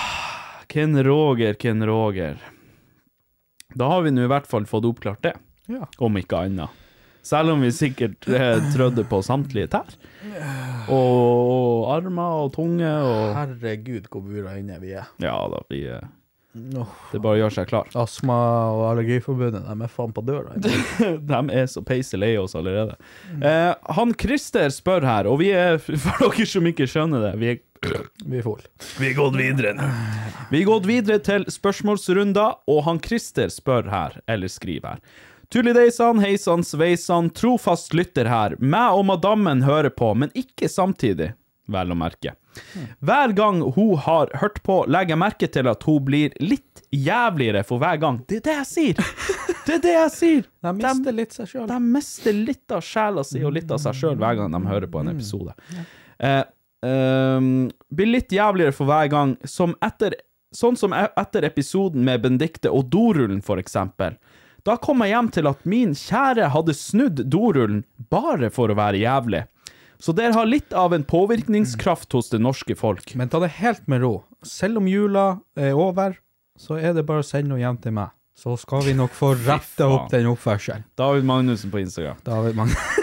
Ken 0.68 0.98
Roger, 1.04 1.54
Ken 1.54 1.86
Roger. 1.88 2.36
Da 3.74 3.88
har 3.94 4.02
vi 4.04 4.10
nå 4.12 4.26
i 4.26 4.30
hvert 4.30 4.46
fall 4.50 4.66
fått 4.68 4.84
oppklart 4.84 5.22
det, 5.24 5.32
Ja. 5.72 5.86
om 5.98 6.16
ikke 6.20 6.42
annet. 6.44 6.68
Selv 7.22 7.54
om 7.54 7.60
vi 7.62 7.70
sikkert 7.74 8.26
eh, 8.28 8.58
trødde 8.74 9.04
på 9.08 9.20
samtlige 9.22 9.68
tær. 9.70 9.92
Og 10.90 11.86
armer 11.94 12.42
og 12.46 12.50
tunge 12.56 12.88
og 12.88 13.36
Herregud, 13.36 14.08
hvor 14.10 14.24
bura 14.26 14.56
inne 14.58 14.80
vi 14.82 14.96
er. 14.98 15.06
Ja 15.22 15.36
da, 15.52 15.60
vi 15.70 15.84
eh, 15.86 16.02
Det 16.52 17.16
er 17.18 17.22
bare 17.22 17.36
å 17.36 17.40
gjøre 17.44 17.54
seg 17.60 17.70
klar. 17.70 17.90
Astma- 17.98 18.38
og 18.74 18.84
allergiforbundet, 18.90 19.64
de 19.68 19.86
er 19.86 19.92
faen 19.92 20.14
på 20.16 20.24
døra. 20.26 20.56
De 21.30 21.42
er 21.54 21.68
så 21.70 21.84
peise 21.86 22.18
lei 22.18 22.34
oss 22.40 22.56
allerede. 22.58 22.98
Eh, 23.38 23.70
han 23.98 24.14
Christer 24.18 24.72
spør 24.74 25.06
her, 25.06 25.30
og 25.30 25.38
vi 25.44 25.52
er, 25.56 25.78
for 26.04 26.26
dere 26.26 26.48
som 26.48 26.66
ikke 26.68 26.90
skjønner 26.90 27.28
det, 27.30 27.36
vi 27.42 27.54
er 27.56 27.62
Vi 28.30 28.38
er 28.38 28.44
full. 28.46 28.60
Vi 29.00 29.08
er 29.08 29.16
gått 29.16 29.34
videre 29.34 29.72
nå. 29.74 29.86
Vi 30.52 30.60
er 30.60 30.68
gått 30.68 30.84
videre 30.86 31.18
til 31.26 31.42
spørsmålsrunder, 31.50 32.60
og 32.70 32.84
han 32.86 33.00
Christer 33.02 33.50
spør 33.50 33.88
her, 33.90 34.20
eller 34.30 34.52
skriver 34.52 34.92
her. 34.94 35.00
Tullideisan, 35.52 36.18
heisan, 36.18 36.64
sveisan, 36.64 37.30
trofast 37.30 37.92
lytter 37.94 38.24
her. 38.24 38.54
Meg 38.56 38.96
og 38.96 39.04
madammen 39.10 39.60
hører 39.66 39.92
på, 39.92 40.14
men 40.16 40.30
ikke 40.38 40.70
samtidig, 40.72 41.34
vel 41.68 41.92
å 41.92 41.96
merke. 41.98 42.32
Hver 43.04 43.34
gang 43.36 43.60
hun 43.76 43.98
har 44.00 44.32
hørt 44.40 44.62
på, 44.64 44.78
legger 44.88 45.12
jeg 45.12 45.20
merke 45.20 45.50
til 45.52 45.68
at 45.68 45.84
hun 45.84 46.00
blir 46.08 46.32
litt 46.40 46.80
jævligere 46.92 47.66
for 47.68 47.84
hver 47.84 48.00
gang. 48.00 48.22
Det 48.28 48.40
er 48.40 48.48
det 48.48 48.56
jeg 48.62 48.70
sier! 48.72 49.04
Det 49.66 49.76
er 49.76 49.84
det 49.84 49.94
jeg 49.98 50.16
sier! 50.16 50.48
De 50.64 50.74
mister 50.80 51.20
litt 51.20 51.36
seg 51.36 51.52
sjøl. 51.52 51.68
De 51.68 51.78
mister 51.84 52.40
litt 52.48 52.72
av 52.72 52.88
sjela 52.88 53.24
si 53.26 53.44
og 53.44 53.52
litt 53.60 53.76
av 53.76 53.84
seg 53.84 54.00
sjøl 54.00 54.18
hver 54.24 54.40
gang 54.40 54.56
de 54.56 54.64
hører 54.72 54.88
på 54.88 55.04
en 55.04 55.12
episode. 55.12 55.54
Eh, 56.16 56.42
ehm, 56.88 57.54
blir 57.92 58.14
litt 58.16 58.32
jævligere 58.32 58.72
for 58.76 58.88
hver 58.88 59.12
gang, 59.12 59.36
som 59.44 59.76
etter, 59.84 60.16
sånn 60.56 60.80
som 60.80 60.96
e- 60.96 61.10
etter 61.20 61.44
episoden 61.44 62.04
med 62.08 62.24
Benedicte 62.24 62.72
og 62.72 62.88
dorullen, 62.92 63.44
for 63.44 63.60
eksempel. 63.60 64.16
Da 64.62 64.76
kom 64.78 65.02
jeg 65.02 65.10
hjem 65.10 65.28
til 65.34 65.48
at 65.50 65.64
min 65.66 65.94
kjære 65.98 66.52
hadde 66.54 66.74
snudd 66.78 67.24
dorullen 67.26 67.82
bare 68.12 68.50
for 68.54 68.70
å 68.70 68.76
være 68.78 69.00
jævlig. 69.02 69.44
Så 70.02 70.14
dere 70.14 70.34
har 70.34 70.46
litt 70.46 70.74
av 70.74 70.94
en 70.94 71.04
påvirkningskraft 71.06 72.14
hos 72.14 72.30
det 72.30 72.38
norske 72.42 72.74
folk. 72.78 73.14
Men 73.18 73.30
ta 73.30 73.38
det 73.42 73.52
helt 73.58 73.86
med 73.90 74.02
ro. 74.02 74.16
Selv 74.46 74.78
om 74.82 74.88
jula 74.90 75.26
er 75.58 75.74
over, 75.78 76.16
så 76.58 76.78
er 76.78 76.94
det 76.94 77.06
bare 77.06 77.22
å 77.22 77.26
sende 77.26 77.52
noe 77.52 77.62
hjem 77.62 77.78
til 77.82 77.94
meg. 77.98 78.14
Så 78.38 78.56
skal 78.58 78.82
vi 78.86 78.94
nok 78.98 79.12
få 79.14 79.34
retta 79.46 79.86
opp 79.86 80.10
den 80.10 80.26
oppførselen. 80.30 80.86
David 80.98 81.26
Magnussen 81.28 81.70
på 81.70 81.82
Instagram. 81.82 82.22
David 82.26 82.58
Magnussen. 82.58 82.98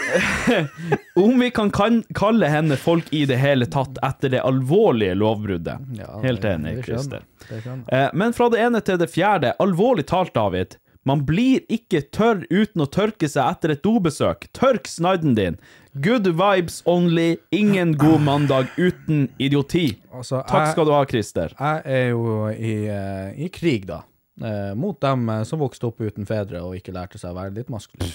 Om 1.14 1.40
vi 1.40 1.50
kan, 1.50 1.70
kan 1.70 2.02
kalle 2.14 2.48
henne 2.50 2.76
folk 2.80 3.12
i 3.14 3.24
det 3.28 3.36
hele 3.40 3.68
tatt 3.70 4.00
etter 4.02 4.32
det 4.32 4.42
alvorlige 4.42 5.14
lovbruddet. 5.14 5.86
Ja, 5.98 6.20
Helt 6.24 6.44
enig, 6.44 6.80
Christer. 6.84 7.24
Eh, 7.50 8.08
men 8.12 8.32
fra 8.32 8.48
det 8.52 8.60
ene 8.64 8.80
til 8.84 8.98
det 9.00 9.10
fjerde, 9.12 9.54
alvorlig 9.62 10.06
talt, 10.10 10.34
David. 10.34 10.76
Man 11.08 11.22
blir 11.24 11.62
ikke 11.72 12.02
tørr 12.12 12.42
uten 12.52 12.82
å 12.84 12.86
tørke 12.92 13.28
seg 13.30 13.46
etter 13.54 13.72
et 13.72 13.82
dobesøk. 13.82 14.50
Tørk 14.52 14.84
snadden 14.90 15.34
din. 15.38 15.56
Good 16.04 16.28
vibes 16.36 16.82
only. 16.86 17.38
Ingen 17.56 17.94
god 17.98 18.20
mandag 18.20 18.68
uten 18.76 19.30
idioti. 19.40 19.94
Altså, 20.12 20.42
Takk 20.46 20.66
jeg- 20.66 20.72
skal 20.74 20.84
du 20.84 20.92
ha, 20.92 21.04
Christer. 21.08 21.54
Jeg 21.58 21.82
er 21.86 22.08
jo 22.10 22.46
i, 22.52 22.74
eh, 22.86 23.32
i 23.46 23.48
krig, 23.48 23.86
da. 23.86 24.02
Eh, 24.42 24.74
mot 24.74 24.98
dem 25.00 25.28
eh, 25.28 25.42
som 25.44 25.58
vokste 25.60 25.84
opp 25.88 25.98
uten 26.00 26.24
fedre 26.26 26.60
og 26.64 26.74
ikke 26.76 26.92
lærte 26.94 27.18
seg 27.18 27.32
å 27.32 27.36
være 27.36 27.54
litt 27.54 27.68
maskulin. 27.68 28.12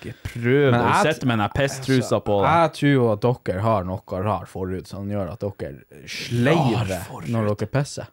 Ikke 0.00 0.14
prøv 0.22 0.72
å 0.72 1.02
sette 1.02 1.26
med 1.26 1.38
den 1.38 1.50
pesttrusa 1.56 2.20
på 2.24 2.38
deg. 2.40 2.48
Jeg 2.48 2.72
tror 2.78 2.92
jo 2.92 3.10
at 3.12 3.20
dere 3.48 3.60
har 3.60 3.84
noe 3.84 4.22
rar 4.22 4.46
forhud 4.46 4.86
som 4.86 5.08
gjør 5.08 5.32
at 5.32 5.40
dere 5.40 5.84
sleiver 6.06 7.28
når 7.28 7.50
dere 7.56 7.68
pisser. 7.72 8.08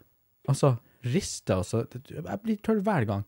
Altså, 0.48 0.78
rister 1.04 1.56
altså. 1.60 1.86
Jeg 2.10 2.40
blir 2.42 2.56
tørr 2.62 2.82
hver 2.82 3.06
gang. 3.06 3.24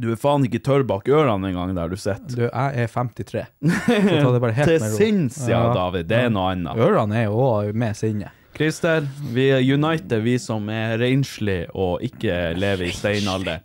Du 0.00 0.10
er 0.12 0.18
faen 0.20 0.44
ikke 0.46 0.60
tørr 0.64 0.84
bak 0.88 1.08
ørene 1.08 1.50
engang 1.52 1.74
der 1.76 1.92
du 1.92 1.96
sitter. 1.96 2.32
Du, 2.34 2.42
jeg 2.46 2.82
er 2.84 2.90
53. 2.92 3.44
Så 3.66 4.00
ta 4.22 4.32
det 4.34 4.42
bare 4.44 4.56
helt 4.56 4.70
Til 4.72 4.88
sinns, 4.96 5.38
ja, 5.48 5.62
David. 5.74 6.08
Det 6.10 6.26
er 6.26 6.34
noe 6.34 6.50
annet. 6.54 6.80
Ørene 6.86 7.22
er 7.22 7.30
jo 7.30 7.38
òg 7.46 7.72
med 7.76 7.96
sinne. 7.98 8.32
Christer, 8.56 9.04
vi 9.36 9.50
er 9.52 9.60
united, 9.60 10.22
vi 10.24 10.38
som 10.40 10.68
er 10.72 10.96
renslige 11.02 11.66
og 11.76 12.04
ikke 12.04 12.54
lever 12.56 12.88
i 12.88 12.94
steinalderen. 12.96 13.64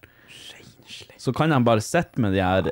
Så 1.22 1.32
kan 1.38 1.54
de 1.54 1.60
bare 1.64 1.84
sitte 1.86 2.20
med 2.20 2.34
de 2.34 2.42
her 2.42 2.66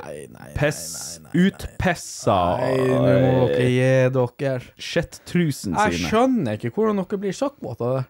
piss, 0.57 1.19
utpissa 1.38 2.38
Nei, 2.57 2.72
nå 2.90 2.95
må 3.06 3.44
dere 3.52 3.68
gi 3.69 3.91
dere. 4.15 4.56
shit-trusen 4.81 5.77
Jeg 5.77 5.99
skjønner 6.07 6.57
ikke 6.57 6.72
hvordan 6.73 7.03
dere 7.03 7.19
blir 7.22 7.38
søkkvåte 7.38 7.86
av 7.86 7.99
det. 7.99 8.07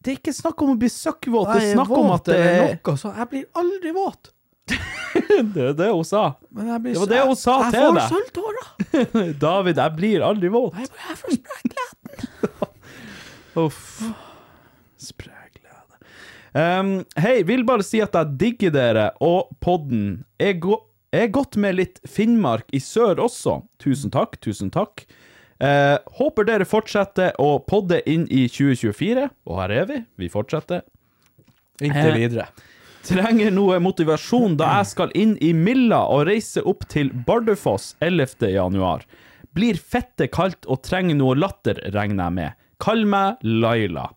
Det 0.00 0.14
er 0.14 0.16
ikke 0.16 0.32
snakk 0.32 0.62
om 0.64 0.72
å 0.72 0.78
bli 0.80 0.88
søkkvåt, 0.88 1.50
det 1.52 1.60
er 1.60 1.74
snakk 1.74 1.92
om 1.92 2.08
at 2.14 2.28
det 2.30 2.38
er 2.40 2.62
noe, 2.72 2.96
så 2.96 3.12
jeg 3.18 3.30
blir 3.34 3.44
aldri 3.60 3.92
våt. 3.92 4.30
Det 5.54 5.62
er 5.70 5.74
det 5.78 5.88
hun 5.90 6.04
sa. 6.06 6.22
Men 6.54 6.68
jeg 6.72 6.82
blir 6.84 6.94
Det 6.96 7.00
var 7.02 7.10
det 7.12 7.20
hun 7.28 7.36
sa 7.38 7.54
jeg, 7.62 7.72
til 7.72 7.80
Jeg 7.80 7.94
deg. 7.94 8.02
får 8.02 8.10
sølvtårer. 8.16 9.34
David, 9.46 9.80
jeg 9.82 9.96
blir 9.96 10.24
aldri 10.26 10.50
våt. 10.54 10.76
Jeg 10.78 10.90
bare- 10.90 11.08
jeg 11.08 11.20
får 11.22 11.38
spregleden. 11.38 12.76
Uff. 13.64 13.80
Spræglede. 15.00 15.98
Um, 16.54 16.92
Hei, 17.22 17.42
vil 17.46 17.64
bare 17.68 17.84
si 17.86 18.00
at 18.02 18.14
jeg 18.18 18.36
digger 18.40 18.72
dere 18.74 19.08
og 19.22 19.50
podden. 19.62 20.24
Jeg, 20.40 20.58
go 20.64 20.76
jeg 21.14 21.28
er 21.28 21.32
godt 21.34 21.56
med 21.58 21.74
litt 21.78 21.98
Finnmark 22.06 22.68
i 22.74 22.80
sør 22.82 23.18
også. 23.24 23.60
Tusen 23.82 24.12
takk, 24.14 24.36
tusen 24.44 24.70
takk. 24.74 25.06
Uh, 25.60 25.98
håper 26.16 26.46
dere 26.48 26.64
fortsetter 26.68 27.34
å 27.42 27.58
podde 27.68 27.98
inn 28.08 28.22
i 28.32 28.46
2024, 28.48 29.26
og 29.50 29.58
her 29.60 29.74
er 29.82 29.88
vi. 29.90 29.98
Vi 30.22 30.30
fortsetter. 30.32 30.84
Inntil 31.80 32.12
Eh, 32.14 32.16
videre. 32.22 32.46
Trenger 33.06 33.50
noe 33.54 33.78
motivasjon 33.80 34.58
da 34.60 34.74
jeg 34.78 34.88
skal 34.90 35.12
inn 35.16 35.32
i 35.40 35.54
Milla 35.56 36.02
og 36.12 36.26
reise 36.28 36.60
opp 36.68 36.84
til 36.92 37.08
Bardufoss 37.26 37.94
11. 38.04 38.50
januar. 38.52 39.06
Blir 39.56 39.80
fette 39.80 40.28
kaldt 40.30 40.68
og 40.70 40.82
trenger 40.86 41.16
noe 41.16 41.34
latter, 41.38 41.80
regner 41.94 42.28
jeg 42.28 42.36
med. 42.36 42.58
Kall 42.80 43.06
meg 43.08 43.40
Laila. 43.42 44.10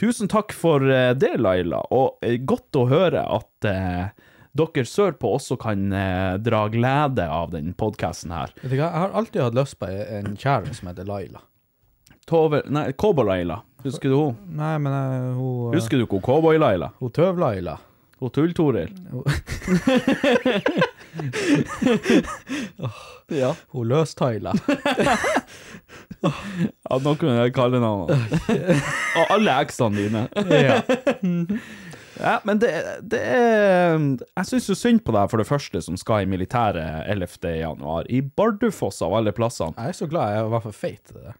Tusen 0.00 0.30
takk 0.32 0.56
for 0.56 0.82
eh, 0.90 1.12
det, 1.14 1.36
Laila, 1.38 1.84
og 1.94 2.24
eh, 2.24 2.40
godt 2.42 2.74
å 2.80 2.88
høre 2.90 3.22
at 3.36 3.68
eh, 3.70 4.08
dere 4.56 4.86
sørpå 4.88 5.36
også 5.36 5.60
kan 5.60 5.86
eh, 5.94 6.34
dra 6.42 6.64
glede 6.72 7.28
av 7.30 7.52
den 7.54 7.72
podkasten 7.78 8.34
her. 8.34 8.50
Vet 8.64 8.72
du 8.72 8.78
hva, 8.80 8.88
jeg 8.88 9.04
har 9.04 9.14
alltid 9.20 9.44
hatt 9.44 9.60
lyst 9.60 9.78
på 9.78 9.92
en 9.92 10.34
kjære 10.34 10.74
som 10.74 10.90
heter 10.90 11.06
Laila. 11.06 11.44
Tove, 12.26 12.64
nei, 12.72 12.88
Cowboy-Laila. 12.96 13.60
Husker 13.84 14.08
du 14.08 14.16
hun? 14.16 14.36
Nei, 14.56 14.76
men 14.80 14.94
uh, 14.96 15.34
hun 15.36 15.74
Husker 15.76 16.00
du 16.00 16.06
ikke 16.06 16.22
Cowboy-Laila? 16.24 16.94
Hun 17.02 17.12
Tøv-Laila. 17.12 17.76
Hun 18.20 18.30
Tull-Toril? 18.30 18.90
ja. 23.42 23.54
Hun 23.74 23.88
Løs-Taila. 23.88 24.52
Ja, 26.24 26.96
noen 27.04 27.18
kunne 27.20 27.34
jeg 27.36 27.52
kalle 27.52 27.76
navnet. 27.82 28.16
Og 29.20 29.32
alle 29.34 29.52
eksene 29.60 30.06
dine. 30.06 30.22
ja. 30.48 30.78
Ja, 32.14 32.36
men 32.46 32.60
det, 32.62 32.70
det 33.10 33.18
er 33.20 33.98
Jeg 33.98 34.46
syns 34.48 34.68
jo 34.70 34.74
synd 34.78 35.02
på 35.04 35.12
deg, 35.12 35.26
for 35.32 35.42
det 35.42 35.48
første, 35.48 35.82
som 35.84 35.96
skal 36.00 36.22
i 36.24 36.28
militæret 36.30 37.04
11. 37.10 37.28
januar. 37.58 38.06
I 38.08 38.22
Bardufoss, 38.22 39.02
av 39.04 39.12
alle 39.18 39.32
plassene. 39.36 39.74
Jeg 39.76 39.92
er 39.92 39.98
så 39.98 40.06
glad 40.08 40.32
jeg 40.38 40.48
var 40.54 40.62
for 40.64 40.72
feit 40.78 41.02
til 41.10 41.18
det. 41.20 41.34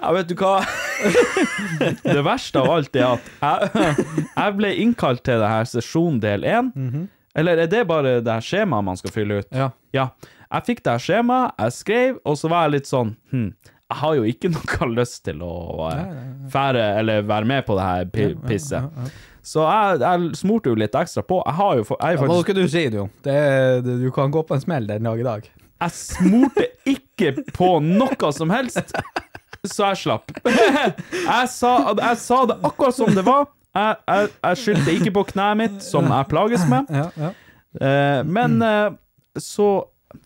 Ja, 0.00 0.10
vet 0.16 0.28
du 0.30 0.34
hva? 0.38 0.58
det 2.04 2.22
verste 2.26 2.60
av 2.62 2.70
alt 2.76 2.96
er 2.96 3.06
at 3.14 3.30
jeg, 3.40 4.04
jeg 4.34 4.56
ble 4.58 4.74
innkalt 4.84 5.24
til 5.26 5.40
det 5.42 5.50
her 5.50 5.68
sesjon 5.68 6.20
del 6.22 6.46
1. 6.46 6.72
Eller 7.40 7.64
er 7.64 7.70
det 7.70 7.84
bare 7.88 8.18
det 8.24 8.32
her 8.32 8.44
skjemaet 8.44 8.86
man 8.90 8.98
skal 8.98 9.14
fylle 9.14 9.40
ut? 9.42 9.50
Ja. 9.54 9.70
Ja. 9.96 10.10
Jeg 10.50 10.66
fikk 10.66 10.80
det 10.86 10.96
her 10.96 11.02
skjemaet, 11.04 11.52
jeg 11.62 11.76
skrev, 11.76 12.16
og 12.26 12.38
så 12.40 12.50
var 12.50 12.66
jeg 12.66 12.74
litt 12.80 12.88
sånn 12.90 13.12
hm, 13.30 13.50
Jeg 13.62 13.98
har 14.00 14.16
jo 14.18 14.24
ikke 14.26 14.50
noe 14.56 14.88
lyst 14.96 15.20
til 15.28 15.44
å 15.46 15.52
eh, 15.92 16.16
fære, 16.50 16.86
eller 17.02 17.26
være 17.28 17.50
med 17.52 17.66
på 17.68 17.76
det 17.78 17.86
her 17.86 18.10
pi 18.10 18.30
pisset. 18.48 19.14
Så 19.46 19.62
jeg, 19.64 20.02
jeg 20.02 20.34
smurte 20.36 20.72
jo 20.72 20.76
litt 20.76 20.96
ekstra 20.98 21.22
på. 21.24 21.38
Jeg 21.46 21.56
har 21.56 21.78
jo 21.78 21.86
jeg 21.94 22.18
er 22.18 22.26
Hva 22.28 22.40
skal 22.42 22.58
du 22.58 22.66
si, 22.68 22.84
du? 22.92 23.00
Det, 23.24 23.38
det, 23.86 23.96
du 24.02 24.10
kan 24.14 24.34
gå 24.34 24.42
på 24.46 24.58
en 24.58 24.62
smell 24.62 24.90
den 24.90 25.06
dag 25.08 25.22
i 25.22 25.26
dag. 25.26 25.48
Jeg 25.80 25.96
smurte 25.96 26.66
ikke 26.90 27.32
på 27.56 27.70
noe 27.80 28.32
som 28.36 28.50
helst, 28.52 28.92
så 29.74 29.90
jeg 29.90 30.00
slapp. 30.04 30.32
Jeg 31.30 31.48
sa, 31.52 31.72
jeg 31.94 32.18
sa 32.18 32.38
det 32.48 32.56
akkurat 32.66 32.96
som 32.96 33.10
det 33.14 33.22
var. 33.26 33.46
Jeg, 33.76 33.96
jeg, 34.08 34.30
jeg 34.42 34.58
skyldte 34.64 34.94
ikke 34.96 35.12
på 35.14 35.22
kneet 35.30 35.58
mitt, 35.60 35.78
som 35.84 36.08
jeg 36.10 36.26
plages 36.30 36.64
med. 36.66 36.88
Ja, 36.90 37.06
ja. 37.20 37.30
Eh, 37.78 38.22
men 38.26 38.56
eh, 38.66 38.88
så 39.38 39.70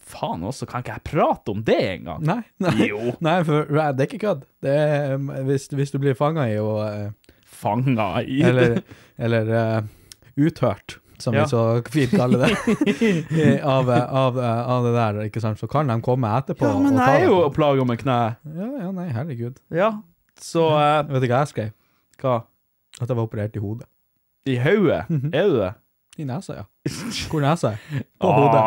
Faen 0.01 0.40
også, 0.48 0.65
kan 0.65 0.81
ikke 0.81 0.94
jeg 0.94 1.05
prate 1.11 1.52
om 1.52 1.61
det 1.65 1.77
engang? 1.77 2.23
Nei, 2.24 2.40
nei. 2.62 2.86
Nei, 3.20 3.35
for 3.44 3.69
det 3.69 3.82
er 3.85 4.06
ikke 4.06 4.20
kødd. 4.23 4.47
Er, 4.65 5.19
hvis, 5.44 5.66
hvis 5.77 5.93
du 5.93 5.98
blir 6.01 6.16
fanga 6.16 6.47
i 6.48 6.56
å 6.61 6.78
eh, 6.86 7.35
Fanga 7.44 8.23
i 8.24 8.40
Eller, 8.48 8.78
eller 9.20 9.51
uh, 9.52 9.85
uthørt, 10.40 10.97
som 11.24 11.34
Ja. 11.36 11.44
vi 11.44 11.52
så 11.52 11.62
fint 11.90 12.12
kaller 12.12 12.44
det, 12.44 13.62
av, 13.74 13.90
av, 13.90 14.38
av 14.38 14.84
det 14.84 14.92
der, 14.96 15.20
ikke 15.28 15.42
sant, 15.42 15.60
så 15.60 15.68
kan 15.70 15.88
de 15.90 15.96
komme 16.05 16.30
etterpå 16.38 16.68
Ja, 16.68 16.74
men 16.82 16.98
jeg 17.01 17.22
er 17.22 17.30
jo 17.30 17.38
og 17.46 17.55
plager 17.56 17.88
med 17.88 18.02
kneet. 18.02 18.36
Ja, 18.44 18.68
ja, 18.82 18.90
nei, 18.94 19.09
herregud. 19.14 19.62
Ja, 19.74 19.90
så 20.40 20.68
eh, 20.76 21.01
Vet 21.14 21.24
du 21.24 21.30
hva 21.30 21.42
jeg 21.44 21.52
skrev? 21.55 21.72
Hva? 22.20 22.42
At 23.01 23.09
jeg 23.09 23.16
var 23.16 23.24
operert 23.24 23.56
i 23.56 23.62
hodet. 23.62 23.88
I 24.46 24.59
hodet? 24.60 25.05
Er 25.32 25.48
du 25.48 25.59
det? 25.62 25.72
I 26.20 26.28
nesa, 26.28 26.60
ja. 26.60 26.64
Hvor 27.30 27.42
nesa 27.42 27.74
er? 27.74 28.05
På 28.22 28.30
hodet. 28.36 28.60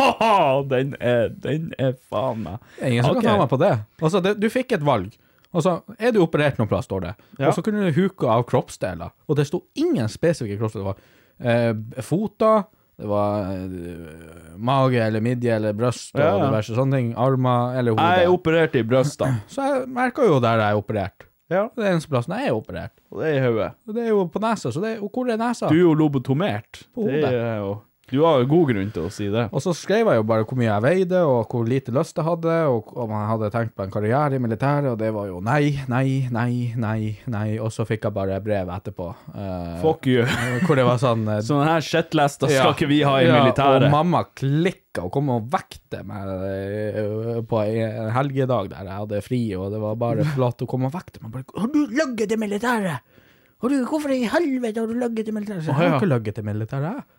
Ah, 0.00 0.62
den 0.72 0.96
er, 0.98 1.28
den 1.28 1.68
er 1.78 1.92
faen 2.10 2.40
meg 2.42 2.80
Ingen 2.82 3.04
som 3.04 3.14
okay. 3.14 3.22
kan 3.22 3.30
ta 3.30 3.42
meg 3.44 3.52
på 3.52 3.60
det. 3.62 3.74
Altså, 4.02 4.22
det, 4.24 4.34
du 4.42 4.48
fikk 4.50 4.74
et 4.74 4.86
valg. 4.86 5.12
Altså, 5.54 5.76
er 6.02 6.10
du 6.14 6.18
operert 6.24 6.58
noen 6.58 6.70
plass, 6.70 6.88
står 6.88 7.04
det. 7.04 7.12
Ja. 7.38 7.48
Og 7.48 7.54
så 7.54 7.62
kunne 7.62 7.86
du 7.86 7.94
huke 7.94 8.26
av 8.30 8.42
kroppsdeler. 8.48 9.14
Og 9.30 9.38
det 9.38 9.46
sto 9.46 9.62
ingen 9.78 10.10
spesifikke 10.10 10.58
kroppsdeler. 10.58 10.98
Eh, 11.38 11.72
foter, 12.04 12.64
det 12.94 13.08
var 13.10 13.50
eh, 13.50 14.56
mage 14.56 15.00
eller 15.02 15.22
midje 15.24 15.54
eller 15.56 15.74
bryst 15.76 16.14
og 16.14 16.22
ja. 16.22 16.34
diverse 16.44 16.76
sånne 16.76 17.00
ting. 17.00 17.14
Armer 17.18 17.78
eller 17.80 17.96
hode. 17.96 18.10
Jeg 18.10 18.26
er 18.26 18.34
operert 18.34 18.76
i 18.78 18.84
brystene. 18.86 19.40
Så 19.52 19.66
jeg 19.66 19.86
merka 19.94 20.26
jo 20.26 20.38
der 20.42 20.62
jeg 20.62 20.76
er 20.76 20.82
operert. 20.82 21.26
Ja. 21.52 21.66
Det 21.76 21.84
er 21.84 21.96
eneste 21.96 22.12
plassen 22.12 22.36
jeg 22.38 22.50
er 22.50 22.56
operert. 22.56 22.94
Og 23.12 23.20
det 23.20 23.32
er 23.32 23.34
i 23.36 23.42
hodet. 23.44 23.72
Og 23.86 23.96
det 23.96 24.04
er 24.06 24.12
jo 24.14 24.22
på 24.32 24.40
nesa, 24.42 24.70
så 24.72 24.80
det 24.80 24.94
er, 24.94 25.02
og 25.04 25.10
hvor 25.12 25.28
er 25.28 25.36
nesa? 25.38 25.68
Du 25.68 25.76
er 25.76 25.82
jo 25.82 25.92
lobotomert. 25.98 26.86
På 26.96 27.04
hodet. 27.04 27.20
Det 27.26 27.42
er 27.42 27.58
jo 27.60 27.74
Du 28.10 28.18
har 28.20 28.42
jo 28.42 28.46
god 28.50 28.66
grunn 28.68 28.90
til 28.92 29.06
å 29.06 29.10
si 29.12 29.30
det. 29.32 29.46
Og 29.48 29.62
så 29.64 29.72
skrev 29.72 30.10
jeg 30.10 30.18
jo 30.20 30.24
bare 30.28 30.44
hvor 30.44 30.58
mye 30.60 30.66
jeg 30.68 30.84
veide, 30.84 31.22
og 31.24 31.48
hvor 31.48 31.64
lite 31.68 31.92
lyst 31.96 32.18
jeg 32.20 32.26
hadde, 32.26 32.56
og 32.68 32.90
om 33.00 33.14
jeg 33.16 33.28
hadde 33.30 33.48
tenkt 33.54 33.72
på 33.78 33.86
en 33.86 33.94
karriere 33.94 34.36
i 34.36 34.42
militæret, 34.44 34.90
og 34.92 34.98
det 35.00 35.08
var 35.16 35.30
jo 35.30 35.38
nei, 35.44 35.78
nei, 35.88 36.28
nei, 36.34 36.74
nei, 36.76 36.98
nei. 37.32 37.46
Og 37.64 37.72
så 37.72 37.86
fikk 37.88 38.04
jeg 38.08 38.16
bare 38.18 38.36
brev 38.44 38.68
etterpå. 38.74 39.08
eh, 39.32 39.78
Fuck 39.80 40.10
you. 40.12 40.26
Hvor 40.66 40.76
det 40.76 40.84
var 40.84 41.00
sånn 41.00 41.24
eh, 41.32 41.40
Sånne 41.48 41.70
her 41.72 41.86
shitlester 41.88 42.52
skal 42.52 42.60
ja, 42.60 42.76
ikke 42.76 42.90
vi 42.92 43.00
ha 43.08 43.16
i 43.22 43.26
ja, 43.30 43.40
militæret. 43.40 43.88
Og 43.88 43.96
mamma 43.96 44.24
klikka 44.36 45.08
og 45.08 45.10
kom 45.16 45.32
og 45.34 45.48
vekte 45.56 46.04
meg 46.06 46.28
eh, 46.52 47.40
på 47.48 47.64
en 47.64 48.12
helgedag 48.14 48.68
der 48.76 48.84
jeg 48.92 49.00
hadde 49.00 49.24
fri, 49.24 49.42
og 49.56 49.72
det 49.72 49.80
var 49.82 49.96
bare 50.04 50.28
flott 50.36 50.60
å 50.62 50.68
komme 50.70 50.92
og 50.92 50.96
vekte 51.00 51.24
meg. 51.24 51.32
Bare, 51.40 51.60
har 51.64 51.72
du 51.72 51.80
løyet 51.88 52.28
til 52.28 52.40
militæret? 52.44 53.20
Har 53.64 53.72
du, 53.72 53.80
hvorfor 53.88 54.12
i 54.12 54.26
helvete 54.28 54.82
har 54.82 54.90
du 54.92 54.96
løyet 55.00 55.24
til 55.24 55.34
militæret? 55.34 55.64
Så 55.64 55.72
jeg 55.72 55.80
har 55.80 55.96
ikke 55.96 56.12
løyet 56.12 56.34
til 56.36 56.44
militæret, 56.52 56.90
jeg. 57.00 57.10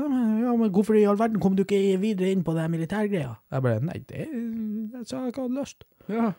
Ja 0.00 0.06
men, 0.08 0.28
ja, 0.40 0.52
men 0.56 0.70
hvorfor 0.72 0.96
i 0.96 1.04
all 1.04 1.18
verden 1.20 1.40
kom 1.42 1.56
du 1.58 1.66
ikke 1.66 1.98
videre 2.00 2.30
inn 2.32 2.44
på 2.44 2.54
det 2.56 2.62
her 2.64 2.70
militærgreia? 2.72 3.34
Jeg 3.52 3.64
bare, 3.66 3.80
nei, 3.84 3.98
det, 4.08 4.28
jeg 4.30 5.02
sa 5.04 5.18
jeg 5.20 5.34
ikke 5.34 5.44
hadde 5.44 5.58
lyst. 5.58 5.84
Ja. 6.08 6.30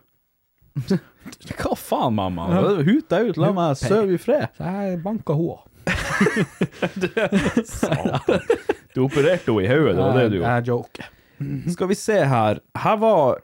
Hva 1.60 1.76
faen, 1.78 2.16
mamma? 2.18 2.48
Hut 2.88 3.06
deg 3.12 3.30
ut, 3.30 3.38
la 3.42 3.52
meg 3.54 3.78
sove 3.78 4.16
i 4.16 4.22
fred. 4.22 4.50
Så 4.58 4.64
jeg 4.66 4.98
banka 5.06 5.38
hun 5.38 5.60
òg. 5.60 5.68
Du 8.92 9.06
opererte 9.06 9.54
henne 9.54 9.64
i 9.64 9.70
hodet, 9.70 9.94
det 9.96 10.02
var 10.04 10.18
det 10.18 10.26
du 10.34 10.36
gjorde. 10.36 10.50
Jeg 10.52 10.68
joker. 10.68 11.06
Skal 11.72 11.88
vi 11.88 11.96
se 11.96 12.18
her. 12.34 12.60
Her 12.84 12.98
var 13.00 13.40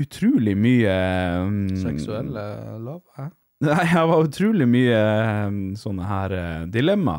utrolig 0.00 0.52
mye 0.58 0.96
um, 1.40 1.62
Seksuelle 1.78 2.44
love, 2.82 3.06
hæ? 3.16 3.30
Nei, 3.64 3.84
her 3.94 4.04
var 4.10 4.26
utrolig 4.26 4.66
mye 4.68 4.98
um, 5.46 5.62
sånne 5.78 6.10
her 6.10 6.34
uh, 6.36 6.66
dilemma. 6.68 7.16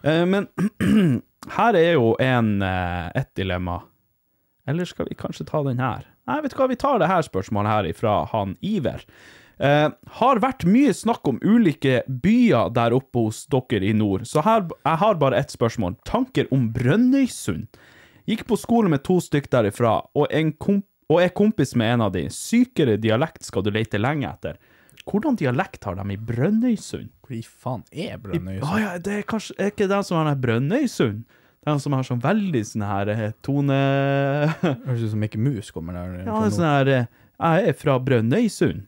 Uh, 0.00 0.24
men 0.30 0.48
her 1.50 1.74
er 1.74 1.92
jo 1.94 2.14
en, 2.22 2.62
eh, 2.62 3.10
et 3.14 3.34
dilemma. 3.34 3.82
Eller 4.66 4.86
skal 4.86 5.08
vi 5.08 5.18
kanskje 5.18 5.46
ta 5.48 5.62
den 5.62 5.78
her? 5.82 6.06
Nei, 6.28 6.40
vet 6.40 6.54
du 6.54 6.58
hva, 6.60 6.68
vi 6.70 6.78
tar 6.78 7.00
det 7.02 7.10
her 7.10 7.22
spørsmålet 7.26 7.72
her 7.72 7.88
ifra 7.90 8.28
han 8.30 8.54
Iver. 8.62 9.02
Eh, 9.58 9.88
har 10.18 10.40
vært 10.42 10.64
mye 10.66 10.92
snakk 10.94 11.26
om 11.28 11.40
ulike 11.42 12.02
byer 12.06 12.70
der 12.74 12.94
oppe 12.96 13.26
hos 13.26 13.44
dere 13.50 13.84
i 13.86 13.92
nord, 13.92 14.24
så 14.26 14.42
her, 14.42 14.64
jeg 14.84 14.98
har 15.02 15.18
bare 15.20 15.38
ett 15.38 15.50
spørsmål. 15.54 15.96
Tanker 16.08 16.48
om 16.54 16.70
Brønnøysund? 16.72 17.68
Gikk 18.26 18.46
på 18.46 18.58
skole 18.58 18.90
med 18.90 19.02
to 19.02 19.18
stykk 19.22 19.50
derifra, 19.50 19.98
og, 20.14 20.30
og 20.30 21.18
er 21.22 21.34
kompis 21.34 21.74
med 21.74 21.96
en 21.96 22.04
av 22.06 22.12
de. 22.14 22.28
Sykere 22.30 22.96
dialekt 23.02 23.42
skal 23.42 23.66
du 23.66 23.72
lete 23.74 23.98
lenge 23.98 24.30
etter. 24.30 24.58
Hvordan 25.08 25.36
dialekt 25.38 25.84
har 25.84 25.96
de 25.98 26.04
i 26.14 26.18
Brønnøysund? 26.30 27.10
Hvor 27.26 27.34
i 27.36 27.42
faen 27.42 27.82
er 27.90 28.18
Brønnøysund? 28.22 28.80
ja, 28.82 28.92
det 29.02 29.16
er 29.20 29.24
kanskje 29.28 29.56
er 29.58 29.72
ikke 29.72 29.88
den 29.90 30.04
som 30.06 30.18
har 30.20 30.28
den 30.30 30.42
Brønnøysund? 30.44 31.24
Den 31.66 31.78
som 31.82 31.94
har 31.94 32.06
sånn 32.06 32.22
veldig 32.22 32.62
sånn 32.66 32.84
her 32.86 33.10
eh, 33.12 33.34
tone... 33.46 33.76
Høres 34.86 35.04
ut 35.04 35.12
som 35.12 35.20
Mikke 35.22 35.38
Mus 35.38 35.70
kommer 35.74 35.94
der. 35.94 36.24
Ja, 36.26 36.38
fra 36.38 36.48
sånn 36.50 36.66
her 36.66 36.90
eh, 36.90 37.04
Jeg 37.38 37.68
er 37.70 37.76
fra 37.78 37.98
Brønnøysund. 38.02 38.86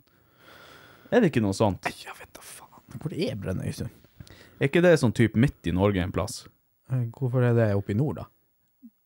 Er 1.14 1.22
det 1.22 1.30
ikke 1.30 1.42
noe 1.44 1.54
sånt? 1.54 1.86
Jeg 1.86 2.16
vet 2.18 2.32
da 2.34 2.42
faen. 2.42 2.98
Hvor 2.98 3.14
er 3.14 3.36
Brønnøysund? 3.38 3.94
Er 4.58 4.66
ikke 4.70 4.82
det 4.82 4.96
sånn 5.02 5.14
type 5.14 5.38
midt 5.38 5.70
i 5.70 5.74
Norge 5.74 6.02
en 6.02 6.14
plass? 6.14 6.44
Eh, 6.90 7.06
Hvorfor 7.14 7.46
er 7.46 7.54
det 7.58 7.70
oppe 7.78 7.94
i 7.94 7.98
nord, 7.98 8.22
da? 8.22 8.26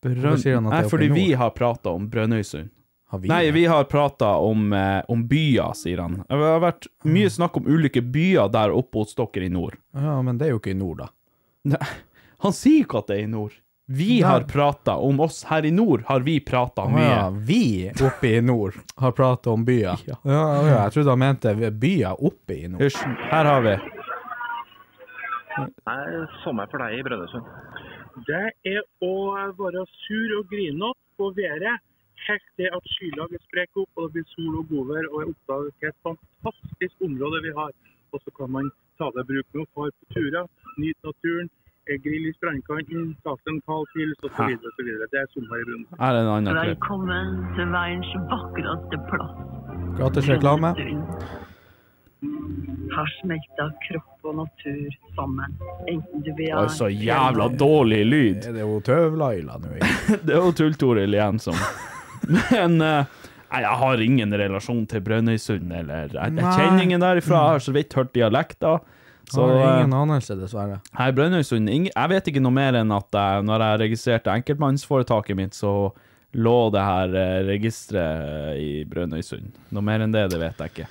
Brønn... 0.05 0.17
Det 0.41 0.55
Nei, 0.63 0.81
er 0.81 0.89
fordi 0.89 1.09
vi 1.11 1.27
har 1.37 1.51
prata 1.53 1.91
om 1.93 2.05
Brønnøysund. 2.09 2.69
Har 3.09 3.19
vi 3.23 3.29
Nei, 3.31 3.45
det? 3.47 3.51
vi 3.55 3.63
har 3.65 3.83
prata 3.89 4.35
om, 4.37 4.67
eh, 4.73 4.99
om 5.09 5.23
byer, 5.27 5.71
sier 5.73 5.97
han. 6.03 6.19
Det 6.29 6.37
har 6.37 6.59
vært 6.61 6.85
mye 7.09 7.29
snakk 7.33 7.57
om 7.57 7.65
ulike 7.65 8.03
byer 8.05 8.51
der 8.53 8.69
oppe 8.75 9.01
hos 9.01 9.15
dere 9.17 9.47
i 9.47 9.49
nord. 9.49 9.79
Ja, 9.97 10.19
men 10.21 10.37
det 10.37 10.45
er 10.47 10.53
jo 10.53 10.59
ikke 10.61 10.75
i 10.75 10.77
nord, 10.77 11.01
da. 11.01 11.07
Nei, 11.73 11.87
han 12.45 12.53
sier 12.53 12.83
ikke 12.85 13.01
at 13.01 13.09
det 13.09 13.17
er 13.17 13.23
i 13.25 13.31
nord. 13.31 13.55
Vi 13.89 14.19
Nei. 14.19 14.27
har 14.29 14.43
prata 14.45 14.99
om 15.01 15.17
oss 15.25 15.39
her 15.49 15.65
i 15.65 15.71
nord, 15.73 16.03
har 16.05 16.21
vi 16.21 16.35
prata 16.45 16.85
mye. 16.85 17.07
ja, 17.09 17.29
vi 17.33 17.89
oppe 18.05 18.35
i 18.37 18.41
nord 18.45 18.77
har 19.01 19.11
pratet 19.17 19.47
om 19.49 19.65
byer. 19.65 19.97
Ja. 20.11 20.19
Ja, 20.29 20.43
ja, 20.67 20.75
jeg 20.83 20.93
trodde 20.93 21.09
han 21.15 21.19
mente 21.25 21.55
byer 21.73 22.13
oppe 22.21 22.53
i 22.59 22.67
nord. 22.69 22.83
Hysj, 22.85 23.01
her 23.31 23.49
har 23.49 23.65
vi. 23.65 23.73
er 25.89 26.27
sommer 26.43 26.69
for 26.69 26.77
deg 26.85 26.99
i 26.99 27.03
Brønnøysund? 27.09 27.49
Det 28.27 28.45
er 28.69 28.81
å 29.01 29.13
være 29.57 29.81
sur 30.05 30.37
og 30.37 30.49
grinete 30.53 30.93
på 31.17 31.33
været 31.35 31.81
helt 32.27 32.47
til 32.59 32.67
at 32.77 32.91
skylaget 32.95 33.45
sprekker 33.47 33.83
opp 33.83 34.01
og 34.01 34.07
det 34.07 34.11
blir 34.17 34.27
sol 34.33 34.59
og 34.61 34.65
godvær 34.71 35.05
og 35.11 35.17
er 35.21 35.31
oppdaget 35.33 35.87
et 35.91 35.99
fantastisk 36.07 37.07
område 37.07 37.43
vi 37.47 37.55
har. 37.61 37.71
Og 38.13 38.21
så 38.23 38.33
kan 38.39 38.51
man 38.57 38.71
ta 38.97 39.09
det 39.15 39.25
i 39.25 39.29
bruk 39.31 39.47
med 39.53 39.63
å 39.65 39.69
fare 39.77 39.95
på 39.99 40.13
turer, 40.15 40.45
nyte 40.81 41.11
naturen, 41.11 41.49
grill 42.05 42.25
i 42.29 42.33
strandkanten, 42.37 43.13
ta 43.25 43.33
seg 43.41 43.53
en 43.53 43.61
kald 43.65 43.87
pils 43.93 44.25
osv. 44.27 44.51
Det 45.09 45.21
er 45.21 45.29
sommer 45.33 45.61
i 45.61 45.67
bunnen. 45.69 45.87
Er 45.97 46.15
det 46.15 46.23
en 46.23 46.31
annen. 46.35 46.59
Velkommen 46.69 47.37
til 47.57 47.71
verdens 47.73 48.11
vakreste 48.33 49.01
plass. 49.09 49.37
Gratis 49.97 50.29
reklame. 50.29 50.73
Her 52.89 53.11
smelter 53.19 53.69
kropp 53.85 54.27
og 54.29 54.41
natur 54.41 54.97
sammen. 55.15 55.53
Enten 55.87 56.25
du 56.25 56.33
vil 56.37 56.51
ha 56.53 56.65
så 56.73 56.89
jævla 56.91 57.47
dårlig 57.59 58.01
lyd. 58.05 58.41
Det 58.49 58.59
er 58.59 58.65
jo 58.67 58.81
Tøv-Laila 58.85 59.61
nå. 59.63 59.77
Det 60.25 60.35
er 60.35 60.43
jo 60.43 60.51
Tull-Toril 60.59 61.15
igjen 61.15 61.39
som 61.41 61.57
Men 62.29 62.77
eh, 62.85 63.17
nei, 63.49 63.61
jeg 63.65 63.75
har 63.81 64.03
ingen 64.05 64.35
relasjon 64.43 64.85
til 64.91 65.01
Brønnøysund, 65.05 65.71
eller 65.81 66.13
Jeg, 66.13 66.35
jeg 66.37 66.53
kjenner 66.55 66.83
ingen 66.85 67.03
derifra, 67.03 67.39
jeg 67.43 67.55
har 67.57 67.65
så 67.65 67.73
vidt 67.75 67.97
hørt 67.97 68.13
dialekter. 68.15 68.79
Så 69.29 69.45
Har 69.45 69.55
eh, 69.61 69.79
ingen 69.83 69.93
anelse, 69.93 70.37
dessverre. 70.39 70.79
Her 70.97 71.11
Brønnøysund 71.13 71.69
Jeg 71.69 72.09
vet 72.13 72.29
ikke 72.31 72.41
noe 72.41 72.55
mer 72.55 72.79
enn 72.79 72.93
at 72.95 73.13
jeg, 73.13 73.43
når 73.45 73.65
jeg 73.65 73.81
registrerte 73.83 74.33
enkeltmannsforetaket 74.33 75.37
mitt, 75.37 75.57
så 75.57 75.73
lå 76.37 76.55
det 76.73 76.81
her 76.85 77.13
eh, 77.17 77.35
registeret 77.49 78.57
i 78.61 78.71
Brønnøysund. 78.89 79.53
Noe 79.73 79.85
mer 79.85 80.05
enn 80.05 80.13
det, 80.13 80.27
det 80.33 80.41
vet 80.41 80.63
jeg 80.65 80.73
ikke. 80.73 80.89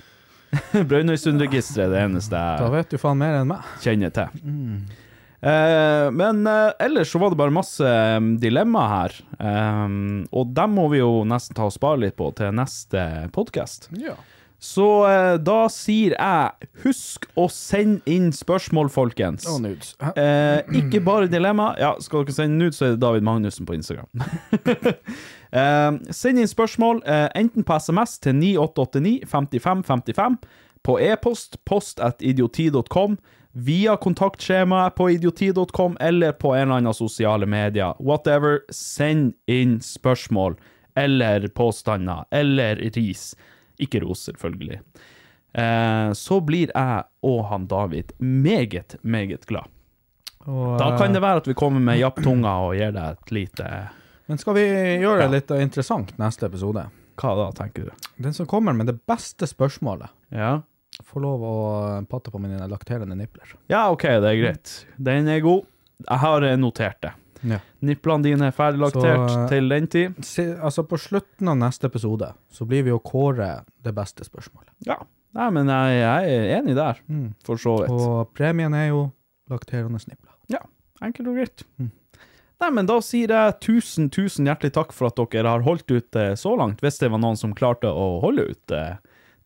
Brønnøysundregisteret 0.89 1.85
er 1.85 1.91
det 1.93 1.99
eneste 2.07 2.39
jeg 2.39 2.63
Da 2.63 2.69
vet 2.73 2.89
du 2.89 2.97
faen 2.97 3.19
mer 3.21 3.35
enn 3.41 3.51
meg. 3.51 3.67
kjenner 3.83 4.11
til. 4.15 4.39
Eh, 4.43 5.05
men 5.41 6.41
eh, 6.51 6.71
ellers 6.83 7.13
så 7.13 7.21
var 7.21 7.31
det 7.31 7.39
bare 7.39 7.55
masse 7.55 7.91
dilemma 8.43 8.87
her. 8.91 9.15
Og 10.35 10.51
dem 10.57 10.75
må 10.75 10.89
vi 10.91 10.99
jo 10.99 11.23
nesten 11.27 11.55
ta 11.55 11.69
og 11.69 11.75
spare 11.75 12.01
litt 12.03 12.17
på 12.19 12.27
til 12.35 12.51
neste 12.57 13.05
podkast. 13.35 13.87
Ja. 13.95 14.17
Så 14.59 14.85
eh, 15.07 15.37
da 15.39 15.59
sier 15.71 16.13
jeg 16.17 16.69
husk 16.83 17.25
å 17.39 17.45
sende 17.51 18.03
inn 18.11 18.27
spørsmål, 18.35 18.91
folkens. 18.91 19.47
Og 19.47 19.61
nudes. 19.63 19.93
Eh, 20.19 20.59
ikke 20.81 20.99
bare 21.03 21.29
dilemma. 21.31 21.71
Ja, 21.79 21.93
skal 22.03 22.25
dere 22.27 22.35
sende 22.35 22.59
nudes, 22.59 22.81
så 22.81 22.89
er 22.89 22.97
det 22.97 23.01
David 23.05 23.23
Magnussen 23.27 23.67
på 23.69 23.77
Instagram. 23.77 24.09
eh, 25.61 25.91
send 26.11 26.43
inn 26.43 26.51
spørsmål, 26.51 26.99
eh, 27.07 27.29
enten 27.39 27.63
på 27.63 27.79
SMS 27.79 28.17
til 28.25 28.35
9889 28.35 29.31
55 29.31 29.85
55, 29.87 30.37
på 30.85 30.99
e-post 30.99 31.59
post 31.65 31.99
at 31.99 32.21
idioti.com, 32.21 33.17
via 33.51 33.95
kontaktskjemaet 33.97 34.95
på 34.95 35.09
idioti.com, 35.09 35.97
eller 35.99 36.31
på 36.31 36.53
en 36.55 36.61
eller 36.61 36.73
annen 36.73 36.93
sosiale 36.93 37.45
medier. 37.45 37.95
Whatever, 37.99 38.59
send 38.71 39.33
inn 39.47 39.79
spørsmål, 39.81 40.55
eller 40.95 41.47
påstander, 41.47 42.25
eller 42.31 42.75
ris. 42.75 43.33
Ikke 43.79 43.99
ros, 44.03 44.25
selvfølgelig. 44.29 44.81
Eh, 45.53 46.11
så 46.13 46.39
blir 46.45 46.71
jeg 46.75 47.03
og 47.25 47.45
han 47.49 47.67
David 47.67 48.13
meget, 48.19 48.95
meget 49.01 49.45
glad. 49.45 49.65
Og, 50.45 50.77
Da 50.79 50.97
kan 50.97 51.13
det 51.13 51.19
eh, 51.19 51.25
være 51.25 51.41
at 51.43 51.47
vi 51.47 51.57
kommer 51.57 51.79
med 51.83 51.99
japptunga 51.99 52.53
og 52.67 52.75
gir 52.77 52.93
deg 52.95 53.17
et 53.17 53.31
lite 53.35 53.65
Men 54.29 54.37
skal 54.39 54.55
vi 54.55 54.65
gjøre 55.01 55.25
det 55.25 55.31
litt 55.33 55.51
interessant 55.57 56.13
neste 56.21 56.45
episode? 56.45 56.85
Hva 57.19 57.35
da, 57.35 57.49
tenker 57.57 57.89
du? 57.89 58.09
Den 58.23 58.33
som 58.33 58.47
kommer 58.47 58.73
med 58.75 58.87
det 58.87 58.97
beste 59.09 59.47
spørsmålet, 59.49 60.09
Ja? 60.31 60.61
får 61.05 61.21
lov 61.23 61.43
å 61.47 61.53
patte 62.11 62.31
på 62.31 62.39
mine 62.41 62.57
lakterende 62.67 63.15
nipler. 63.15 63.53
Ja, 63.71 63.85
OK, 63.93 64.03
det 64.19 64.31
er 64.33 64.39
greit. 64.41 64.71
Den 64.99 65.27
er 65.31 65.39
god. 65.45 65.63
Jeg 66.07 66.17
har 66.19 66.43
eh, 66.43 66.55
notert 66.59 66.99
det. 67.05 67.11
Ja. 67.47 67.59
Niplene 67.87 68.23
dine 68.25 68.49
er 68.49 68.55
ferdig 68.55 68.81
laktert 68.81 69.29
Så, 69.31 69.37
eh, 69.45 69.47
til 69.47 69.69
den 69.71 69.87
tid. 69.87 70.17
Se, 70.27 70.43
altså, 70.59 70.83
på 70.83 70.97
slutten 70.99 71.47
av 71.47 71.55
neste 71.61 71.87
episode 71.87 72.33
så 72.51 72.67
blir 72.67 72.83
vi 72.83 72.91
å 72.91 72.99
kåre 72.99 73.61
det 73.83 73.93
beste 73.95 74.25
spørsmålet. 74.27 74.73
Ja. 74.87 74.97
Nei, 75.37 75.47
men 75.55 75.67
jeg, 75.71 76.01
jeg 76.01 76.35
er 76.35 76.57
enig 76.57 76.75
der, 76.75 76.99
Mm. 77.07 77.33
for 77.45 77.55
så 77.61 77.77
vidt. 77.83 77.91
Og 77.95 78.33
premien 78.35 78.73
er 78.75 78.89
jo 78.89 79.05
lakterende 79.49 79.99
snipler. 80.03 80.33
Ja, 80.51 80.59
enkelt 81.01 81.27
og 81.31 81.35
greit. 81.39 81.63
Mm. 81.79 81.91
Nei, 82.59 82.69
men 82.75 82.87
da 82.89 82.97
sier 83.03 83.31
jeg 83.31 83.53
tusen, 83.63 84.09
tusen 84.11 84.47
hjertelig 84.49 84.73
takk 84.75 84.91
for 84.95 85.07
at 85.07 85.19
dere 85.31 85.47
har 85.53 85.63
holdt 85.63 85.91
ut 85.93 86.15
eh, 86.19 86.33
så 86.35 86.55
langt, 86.59 86.81
hvis 86.83 86.99
det 86.99 87.07
var 87.13 87.21
noen 87.23 87.39
som 87.39 87.53
klarte 87.55 87.87
å 87.87 88.19
holde 88.23 88.49
ut 88.51 88.73
eh, 88.75 88.97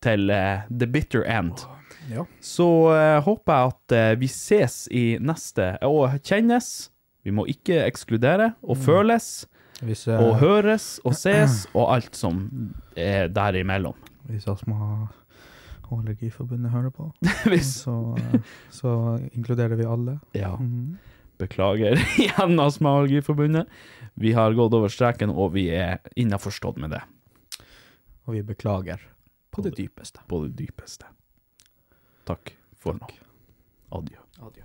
til 0.02 0.30
eh, 0.34 0.64
the 0.70 0.88
bitter 0.90 1.22
end. 1.30 1.62
Ja. 2.10 2.26
Så 2.44 2.66
håper 3.24 3.54
jeg 3.54 3.70
at 3.70 4.18
vi 4.20 4.26
ses 4.28 4.74
i 4.92 5.04
neste, 5.24 5.70
og 5.86 6.18
kjennes, 6.26 6.90
vi 7.24 7.32
må 7.32 7.46
ikke 7.48 7.78
ekskludere, 7.86 8.50
og 8.60 8.76
føles, 8.84 9.46
Hvis, 9.80 10.02
uh, 10.10 10.18
og 10.20 10.34
høres, 10.42 10.98
og 11.08 11.14
ses, 11.16 11.62
og 11.72 11.94
alt 11.94 12.18
som 12.18 12.42
er 13.00 13.30
der 13.32 13.56
imellom. 13.62 13.96
hvis 14.28 14.44
Astma- 14.52 15.08
og 15.88 15.96
Allergiforbundet 16.02 16.70
hører 16.74 16.90
på, 16.92 17.08
Hvis, 17.50 17.72
så, 17.86 17.96
så 18.70 18.92
inkluderer 19.32 19.76
vi 19.80 19.88
alle. 19.88 20.18
ja. 20.34 20.56
Mhm. 20.60 20.98
Beklager 21.40 21.98
igjen, 22.20 22.58
Astma- 22.62 22.94
og 22.94 23.04
Allergiforbundet. 23.04 23.70
Vi 24.14 24.32
har 24.36 24.54
gått 24.54 24.74
over 24.76 24.92
streken, 24.92 25.32
og 25.34 25.54
vi 25.56 25.66
er 25.74 25.98
innforstått 26.20 26.78
med 26.82 26.94
det. 26.94 27.02
Og 28.24 28.36
vi 28.36 28.44
beklager 28.46 29.02
på 29.54 29.64
det 29.66 29.74
dypeste. 29.78 30.22
På 30.30 30.44
det 30.44 30.54
dypeste. 30.58 31.10
Takk 32.28 32.54
for 32.80 32.96
nå. 33.00 33.10
Adjø. 33.94 34.22
Adjø. 34.46 34.64